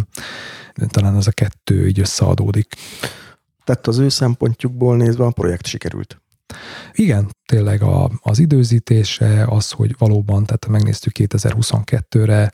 talán 0.88 1.16
az 1.16 1.28
a 1.28 1.32
kettő 1.32 1.88
így 1.88 2.00
összeadódik. 2.00 2.76
Tehát 3.64 3.88
az 3.88 3.98
ő 3.98 4.10
szempontjukból 4.10 4.98
nézve 4.98 5.26
a 5.26 5.32
projekt 5.32 5.66
sikerült. 5.66 6.22
Igen, 6.94 7.36
tényleg 7.46 7.82
a, 7.82 8.12
az 8.22 8.40
időzítése, 8.40 9.46
az, 9.50 9.72
hogy 9.72 9.96
valóban, 9.98 10.46
tehát 10.46 10.68
megnéztük 10.68 11.14
2022-re, 11.20 12.52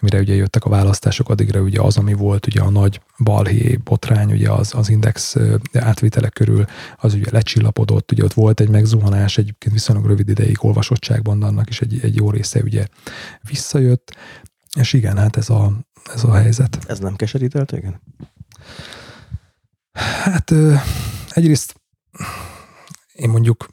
mire 0.00 0.18
ugye 0.18 0.34
jöttek 0.34 0.64
a 0.64 0.68
választások, 0.68 1.28
addigra 1.28 1.60
ugye 1.60 1.80
az, 1.80 1.96
ami 1.96 2.12
volt 2.12 2.46
ugye 2.46 2.60
a 2.60 2.70
nagy 2.70 3.00
balhé 3.18 3.78
botrány, 3.84 4.32
ugye 4.32 4.50
az, 4.50 4.74
az 4.74 4.88
index 4.88 5.36
átvitele 5.72 6.28
körül, 6.28 6.64
az 6.96 7.14
ugye 7.14 7.30
lecsillapodott, 7.30 8.12
ugye 8.12 8.24
ott 8.24 8.32
volt 8.32 8.60
egy 8.60 8.68
megzuhanás, 8.68 9.38
egyébként 9.38 9.74
viszonylag 9.74 10.06
rövid 10.06 10.28
ideig 10.28 10.64
olvasottságban, 10.64 11.42
annak 11.42 11.68
is 11.68 11.80
egy, 11.80 11.98
egy 12.02 12.16
jó 12.16 12.30
része 12.30 12.60
ugye 12.60 12.86
visszajött, 13.48 14.16
és 14.78 14.92
igen, 14.92 15.16
hát 15.16 15.36
ez 15.36 15.50
a, 15.50 15.72
ez 16.14 16.24
a 16.24 16.34
helyzet. 16.34 16.78
Ez 16.86 16.98
nem 16.98 17.16
keserített, 17.16 17.72
igen? 17.72 18.00
Hát 20.22 20.52
egyrészt 21.28 21.74
én 23.16 23.30
mondjuk 23.30 23.66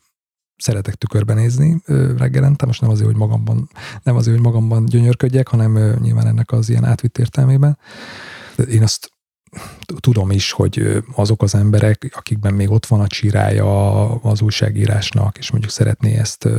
szeretek 0.58 0.96
tükörben 0.96 1.36
nézni 1.36 1.82
reggelente, 2.18 2.66
most 2.66 2.82
nem 2.82 2.90
azért, 2.90 3.08
hogy 3.08 3.18
magamban, 3.18 3.70
nem 4.04 4.16
azért, 4.16 4.36
hogy 4.36 4.46
magamban 4.46 4.86
gyönyörködjek, 4.86 5.48
hanem 5.48 6.00
nyilván 6.02 6.28
ennek 6.28 6.52
az 6.52 6.70
ilyen 6.70 6.86
átvitt 6.86 7.18
értelmében. 7.18 7.78
Én 8.70 8.84
azt 8.84 9.13
tudom 10.00 10.32
is, 10.32 10.52
hogy 10.52 11.04
azok 11.16 11.42
az 11.42 11.56
emberek, 11.56 12.12
akikben 12.16 12.54
még 12.54 12.72
ott 12.72 12.86
van 12.86 13.00
a 13.00 13.08
csirája 13.08 14.10
az 14.12 14.42
újságírásnak, 14.42 15.38
és 15.38 15.52
mondjuk 15.52 15.72
szeretné 15.72 16.18
ezt 16.18 16.50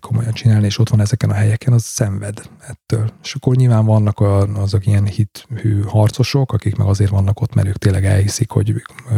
komolyan 0.00 0.32
csinálni, 0.32 0.66
és 0.66 0.78
ott 0.78 0.88
van 0.88 1.00
ezeken 1.00 1.30
a 1.30 1.34
helyeken, 1.34 1.72
az 1.72 1.82
szenved 1.82 2.42
ettől. 2.60 3.10
És 3.22 3.34
akkor 3.34 3.56
nyilván 3.56 3.84
vannak 3.84 4.20
azok 4.54 4.86
ilyen 4.86 5.06
hithű 5.06 5.82
harcosok, 5.82 6.52
akik 6.52 6.76
meg 6.76 6.86
azért 6.86 7.10
vannak 7.10 7.40
ott, 7.40 7.54
mert 7.54 7.68
ők 7.68 7.78
tényleg 7.78 8.04
elhiszik, 8.04 8.50
hogy 8.50 8.74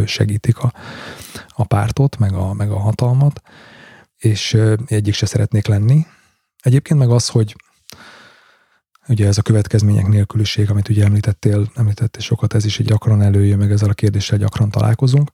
segítik 0.07 0.59
a, 0.59 0.73
a 1.49 1.65
pártot, 1.65 2.19
meg 2.19 2.33
a, 2.33 2.53
meg 2.53 2.71
a 2.71 2.79
hatalmat, 2.79 3.43
és 4.17 4.59
egyik 4.87 5.15
se 5.15 5.27
szeretnék 5.27 5.67
lenni. 5.67 6.07
Egyébként 6.63 6.99
meg 6.99 7.11
az, 7.11 7.29
hogy 7.29 7.57
ugye 9.09 9.27
ez 9.27 9.39
a 9.39 9.43
következmények 9.43 10.07
nélküliség, 10.07 10.71
amit 10.71 10.89
ugye 10.89 11.05
említettél, 11.05 11.71
említettél 11.75 12.23
sokat, 12.23 12.55
ez 12.55 12.65
is 12.65 12.79
egy 12.79 12.87
gyakran 12.87 13.23
előjön, 13.23 13.59
meg 13.59 13.73
ezzel 13.73 13.89
a 13.89 13.95
kérdéssel 13.95 14.39
gyakran 14.39 14.71
találkozunk. 14.71 15.31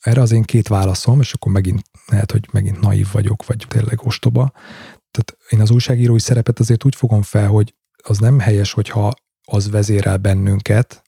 Erre 0.00 0.20
az 0.20 0.32
én 0.32 0.42
két 0.42 0.68
válaszom, 0.68 1.20
és 1.20 1.32
akkor 1.32 1.52
megint 1.52 1.82
lehet, 2.06 2.30
hogy 2.30 2.48
megint 2.52 2.80
naív 2.80 3.08
vagyok, 3.12 3.46
vagy 3.46 3.66
tényleg 3.68 4.00
ostoba. 4.02 4.52
Tehát 5.10 5.36
én 5.48 5.60
az 5.60 5.70
újságírói 5.70 6.20
szerepet 6.20 6.58
azért 6.58 6.84
úgy 6.84 6.94
fogom 6.94 7.22
fel, 7.22 7.48
hogy 7.48 7.74
az 8.02 8.18
nem 8.18 8.38
helyes, 8.38 8.72
hogyha 8.72 9.12
az 9.44 9.70
vezérel 9.70 10.16
bennünket, 10.16 11.03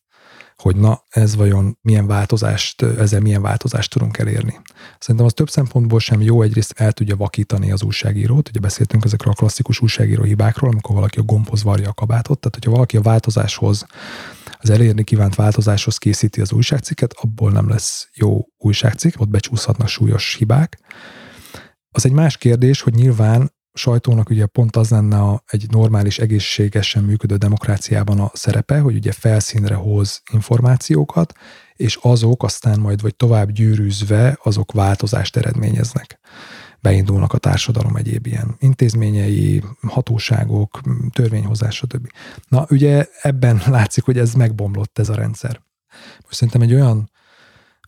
hogy 0.63 0.77
na, 0.77 1.03
ez 1.09 1.37
vajon 1.37 1.79
milyen 1.83 2.07
változást, 2.07 2.83
ezzel 2.83 3.21
milyen 3.21 3.43
változást 3.43 3.91
tudunk 3.91 4.19
elérni. 4.19 4.61
Szerintem 4.99 5.27
az 5.27 5.33
több 5.33 5.51
szempontból 5.51 6.01
sem 6.01 6.21
jó, 6.21 6.43
egyrészt 6.43 6.81
el 6.81 6.93
tudja 6.93 7.17
vakítani 7.17 7.73
az 7.73 7.83
újságírót, 7.83 8.49
ugye 8.49 8.61
beszéltünk 8.61 9.05
ezekről 9.05 9.33
a 9.33 9.37
klasszikus 9.37 9.81
újságíró 9.81 10.23
hibákról, 10.23 10.71
amikor 10.71 10.95
valaki 10.95 11.19
a 11.19 11.23
gombhoz 11.23 11.63
varja 11.63 11.89
a 11.89 11.95
kabátot, 11.95 12.39
tehát 12.41 12.55
hogyha 12.55 12.71
valaki 12.71 12.97
a 12.97 13.01
változáshoz, 13.01 13.87
az 14.59 14.71
elérni 14.71 15.05
kívánt 15.05 15.35
változáshoz 15.35 15.99
készíti 15.99 16.41
az 16.41 16.53
újságcikket, 16.53 17.13
abból 17.13 17.51
nem 17.51 17.69
lesz 17.69 18.09
jó 18.15 18.47
újságcikk, 18.57 19.21
ott 19.21 19.29
becsúszhatnak 19.29 19.89
súlyos 19.89 20.35
hibák. 20.35 20.79
Az 21.91 22.07
egy 22.07 22.13
más 22.13 22.37
kérdés, 22.37 22.81
hogy 22.81 22.95
nyilván 22.95 23.55
sajtónak 23.77 24.31
ugye 24.31 24.47
pont 24.47 24.77
az 24.77 24.91
lenne 24.91 25.21
a, 25.21 25.43
egy 25.47 25.67
normális, 25.71 26.19
egészségesen 26.19 27.05
működő 27.05 27.37
demokráciában 27.37 28.21
a 28.21 28.31
szerepe, 28.33 28.79
hogy 28.79 28.95
ugye 28.95 29.13
felszínre 29.13 29.75
hoz 29.75 30.23
információkat, 30.33 31.33
és 31.75 31.99
azok 32.03 32.43
aztán 32.43 32.81
majd 32.81 33.01
vagy 33.01 33.17
tovább 33.17 33.51
gyűrűzve, 33.51 34.39
azok 34.43 34.73
változást 34.73 35.37
eredményeznek. 35.37 36.19
Beindulnak 36.81 37.33
a 37.33 37.39
társadalom 37.39 37.97
egyéb 37.97 38.27
ilyen 38.27 38.57
intézményei, 38.59 39.63
hatóságok, 39.81 40.81
törvényhozás, 41.13 41.75
stb. 41.75 42.09
Na, 42.49 42.67
ugye 42.71 43.07
ebben 43.23 43.63
látszik, 43.77 44.05
hogy 44.05 44.19
ez 44.19 44.33
megbomlott 44.33 44.99
ez 44.99 45.09
a 45.09 45.15
rendszer. 45.15 45.61
Most 46.23 46.35
szerintem 46.35 46.63
egy 46.63 46.75
olyan 46.75 47.11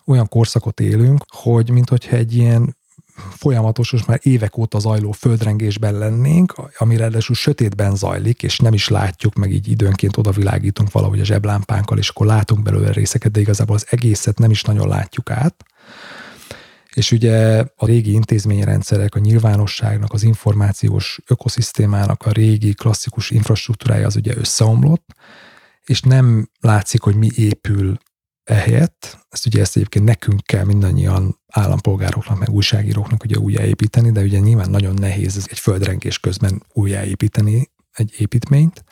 olyan 0.08 0.28
korszakot 0.28 0.80
élünk, 0.80 1.24
hogy 1.28 1.70
mintha 1.70 2.16
egy 2.16 2.34
ilyen 2.34 2.76
folyamatos, 3.30 3.92
most 3.92 4.06
már 4.06 4.20
évek 4.22 4.56
óta 4.56 4.78
zajló 4.78 5.12
földrengésben 5.12 5.98
lennénk, 5.98 6.54
ami 6.78 6.96
ráadásul 6.96 7.34
sötétben 7.34 7.96
zajlik, 7.96 8.42
és 8.42 8.58
nem 8.58 8.72
is 8.72 8.88
látjuk, 8.88 9.34
meg 9.34 9.52
így 9.52 9.68
időnként 9.68 10.16
odavilágítunk 10.16 10.92
valahogy 10.92 11.20
a 11.20 11.24
zseblámpánkkal, 11.24 11.98
és 11.98 12.08
akkor 12.08 12.26
látunk 12.26 12.62
belőle 12.62 12.92
részeket, 12.92 13.32
de 13.32 13.40
igazából 13.40 13.74
az 13.74 13.86
egészet 13.90 14.38
nem 14.38 14.50
is 14.50 14.62
nagyon 14.62 14.88
látjuk 14.88 15.30
át. 15.30 15.64
És 16.94 17.12
ugye 17.12 17.64
a 17.76 17.86
régi 17.86 18.12
intézményrendszerek, 18.12 19.14
a 19.14 19.18
nyilvánosságnak, 19.18 20.12
az 20.12 20.22
információs 20.22 21.20
ökoszisztémának 21.26 22.22
a 22.22 22.30
régi 22.30 22.74
klasszikus 22.74 23.30
infrastruktúrája 23.30 24.06
az 24.06 24.16
ugye 24.16 24.36
összeomlott, 24.36 25.14
és 25.84 26.00
nem 26.00 26.48
látszik, 26.60 27.02
hogy 27.02 27.14
mi 27.14 27.28
épül 27.34 27.98
ehelyett. 28.48 29.26
Ezt 29.28 29.46
ugye 29.46 29.60
ezt 29.60 29.76
egyébként 29.76 30.04
nekünk 30.04 30.40
kell 30.42 30.64
mindannyian 30.64 31.40
állampolgároknak, 31.46 32.38
meg 32.38 32.50
újságíróknak 32.50 33.24
ugye 33.24 33.38
újjáépíteni, 33.38 34.10
de 34.10 34.20
ugye 34.20 34.38
nyilván 34.38 34.70
nagyon 34.70 34.94
nehéz 34.94 35.36
ez 35.36 35.46
egy 35.48 35.58
földrengés 35.58 36.18
közben 36.18 36.62
újjáépíteni 36.72 37.70
egy 37.92 38.14
építményt. 38.18 38.84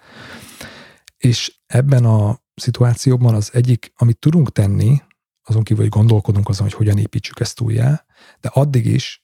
És 1.16 1.54
ebben 1.66 2.04
a 2.04 2.40
szituációban 2.54 3.34
az 3.34 3.50
egyik, 3.52 3.92
amit 3.96 4.18
tudunk 4.18 4.52
tenni, 4.52 5.02
azon 5.42 5.62
kívül, 5.62 5.82
hogy 5.82 5.92
gondolkodunk 5.92 6.48
azon, 6.48 6.62
hogy 6.66 6.76
hogyan 6.76 6.98
építsük 6.98 7.40
ezt 7.40 7.60
újjá, 7.60 8.04
de 8.40 8.48
addig 8.52 8.86
is, 8.86 9.22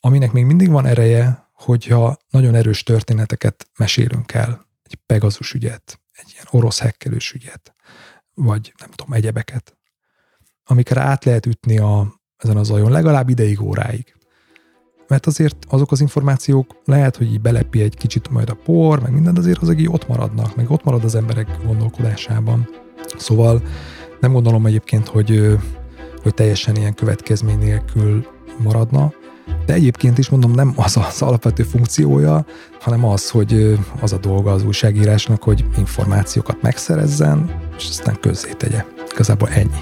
aminek 0.00 0.32
még 0.32 0.44
mindig 0.44 0.70
van 0.70 0.86
ereje, 0.86 1.50
hogyha 1.52 2.16
nagyon 2.30 2.54
erős 2.54 2.82
történeteket 2.82 3.70
mesélünk 3.78 4.32
el, 4.32 4.66
egy 4.82 4.94
Pegasus 4.94 5.52
ügyet, 5.52 6.00
egy 6.12 6.30
ilyen 6.32 6.46
orosz 6.50 6.78
hekkelős 6.78 7.32
ügyet, 7.32 7.71
vagy 8.44 8.72
nem 8.78 8.90
tudom, 8.90 9.12
egyebeket, 9.12 9.76
amikre 10.64 11.00
át 11.00 11.24
lehet 11.24 11.46
ütni 11.46 11.78
a, 11.78 12.20
ezen 12.36 12.56
az 12.56 12.70
ajon 12.70 12.90
legalább 12.90 13.28
ideig, 13.28 13.60
óráig. 13.60 14.14
Mert 15.08 15.26
azért 15.26 15.56
azok 15.68 15.90
az 15.90 16.00
információk 16.00 16.80
lehet, 16.84 17.16
hogy 17.16 17.32
így 17.32 17.40
belepi 17.40 17.82
egy 17.82 17.96
kicsit 17.96 18.28
majd 18.28 18.50
a 18.50 18.54
por, 18.54 19.00
meg 19.00 19.12
minden, 19.12 19.36
azért 19.36 19.62
azok 19.62 19.80
így 19.80 19.88
ott 19.88 20.08
maradnak, 20.08 20.56
meg 20.56 20.70
ott 20.70 20.84
marad 20.84 21.04
az 21.04 21.14
emberek 21.14 21.64
gondolkodásában. 21.64 22.68
Szóval 23.16 23.62
nem 24.20 24.32
gondolom 24.32 24.66
egyébként, 24.66 25.08
hogy, 25.08 25.58
hogy 26.22 26.34
teljesen 26.34 26.76
ilyen 26.76 26.94
következmény 26.94 27.58
nélkül 27.58 28.26
maradna, 28.58 29.12
de 29.66 29.72
egyébként 29.72 30.18
is 30.18 30.28
mondom, 30.28 30.50
nem 30.50 30.72
az 30.76 30.96
az 30.96 31.22
alapvető 31.22 31.62
funkciója, 31.62 32.44
hanem 32.80 33.04
az, 33.04 33.30
hogy 33.30 33.78
az 34.00 34.12
a 34.12 34.18
dolga 34.18 34.52
az 34.52 34.64
újságírásnak, 34.64 35.42
hogy 35.42 35.64
információkat 35.78 36.62
megszerezzen, 36.62 37.50
és 37.76 37.88
aztán 37.88 38.20
közzétegye. 38.20 38.84
Igazából 39.12 39.48
ennyi. 39.48 39.80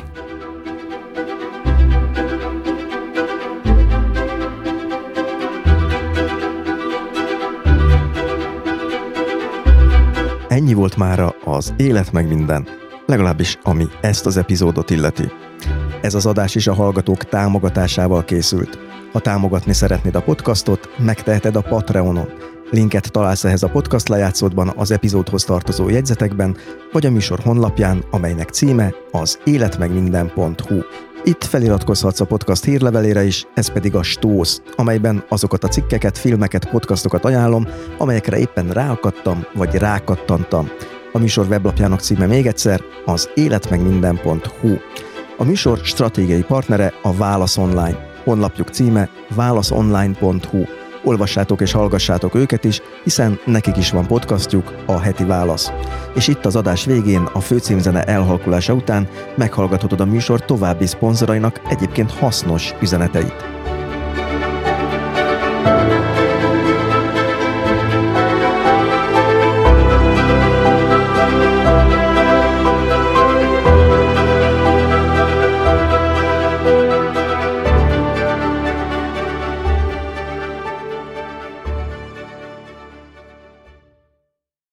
Ennyi 10.48 10.74
volt 10.74 10.97
mára 10.97 11.34
az 11.44 11.72
Élet 11.76 12.12
meg 12.12 12.28
minden, 12.28 12.68
legalábbis 13.06 13.58
ami 13.62 13.89
ezt 14.00 14.26
az 14.26 14.36
epizódot 14.36 14.90
illeti. 14.90 15.30
Ez 16.00 16.14
az 16.14 16.26
adás 16.26 16.55
is 16.55 16.66
a 16.66 16.74
hallgatók 16.74 17.24
támogatásával 17.24 18.24
készült. 18.24 18.78
Ha 19.12 19.18
támogatni 19.18 19.72
szeretnéd 19.72 20.14
a 20.14 20.22
podcastot, 20.22 20.89
megteheted 20.98 21.56
a 21.56 21.60
Patreonon. 21.60 22.28
Linket 22.70 23.10
találsz 23.10 23.44
ehhez 23.44 23.62
a 23.62 23.68
podcast 23.68 24.08
lejátszódban, 24.08 24.72
az 24.76 24.90
epizódhoz 24.90 25.44
tartozó 25.44 25.89
jegyzetekben, 25.89 26.56
vagy 26.92 27.06
a 27.06 27.10
műsor 27.10 27.39
honlapján, 27.39 28.05
amelynek 28.10 28.48
címe 28.48 28.94
az 29.10 29.39
életmegminden.hu. 29.44 30.78
Itt 31.24 31.44
feliratkozhatsz 31.44 32.20
a 32.20 32.24
podcast 32.24 32.64
hírlevelére 32.64 33.24
is, 33.24 33.47
ez 33.55 33.72
pedig 33.72 33.94
a 33.94 34.02
Stósz, 34.02 34.62
amelyben 34.76 35.24
azokat 35.28 35.64
a 35.64 35.68
cikkeket, 35.68 36.18
filmeket, 36.18 36.70
podcastokat 36.70 37.24
ajánlom, 37.24 37.66
amelyekre 37.98 38.39
éppen 38.39 38.70
ráakadtam, 38.70 39.44
vagy 39.55 39.74
rákattantam. 39.74 40.68
A 41.12 41.18
műsor 41.18 41.47
weblapjának 41.47 42.00
címe 42.00 42.26
még 42.26 42.47
egyszer 42.47 42.80
az 43.05 43.28
életmegminden.hu. 43.34 44.76
A 45.36 45.44
műsor 45.44 45.78
stratégiai 45.78 46.42
partnere 46.42 46.92
a 47.02 47.14
Válasz 47.14 47.56
Online. 47.56 48.09
Honlapjuk 48.24 48.68
címe 48.68 49.08
válaszonline.hu. 49.34 50.62
Olvassátok 51.05 51.60
és 51.60 51.73
hallgassátok 51.73 52.34
őket 52.34 52.65
is, 52.65 52.81
hiszen 53.05 53.39
nekik 53.44 53.76
is 53.76 53.90
van 53.90 54.07
podcastjuk, 54.07 54.74
a 54.86 54.99
Heti 54.99 55.24
Válasz. 55.24 55.73
És 56.15 56.28
itt 56.28 56.44
az 56.44 56.57
adás 56.57 56.84
végén, 56.84 57.28
a 57.32 57.40
főcímzene 57.40 58.05
elhalkulása 58.05 58.73
után 58.73 59.08
meghallgathatod 59.36 60.00
a 60.00 60.05
műsor 60.05 60.44
további 60.44 60.86
szponzorainak 60.86 61.60
egyébként 61.68 62.10
hasznos 62.10 62.74
üzeneteit. 62.81 63.44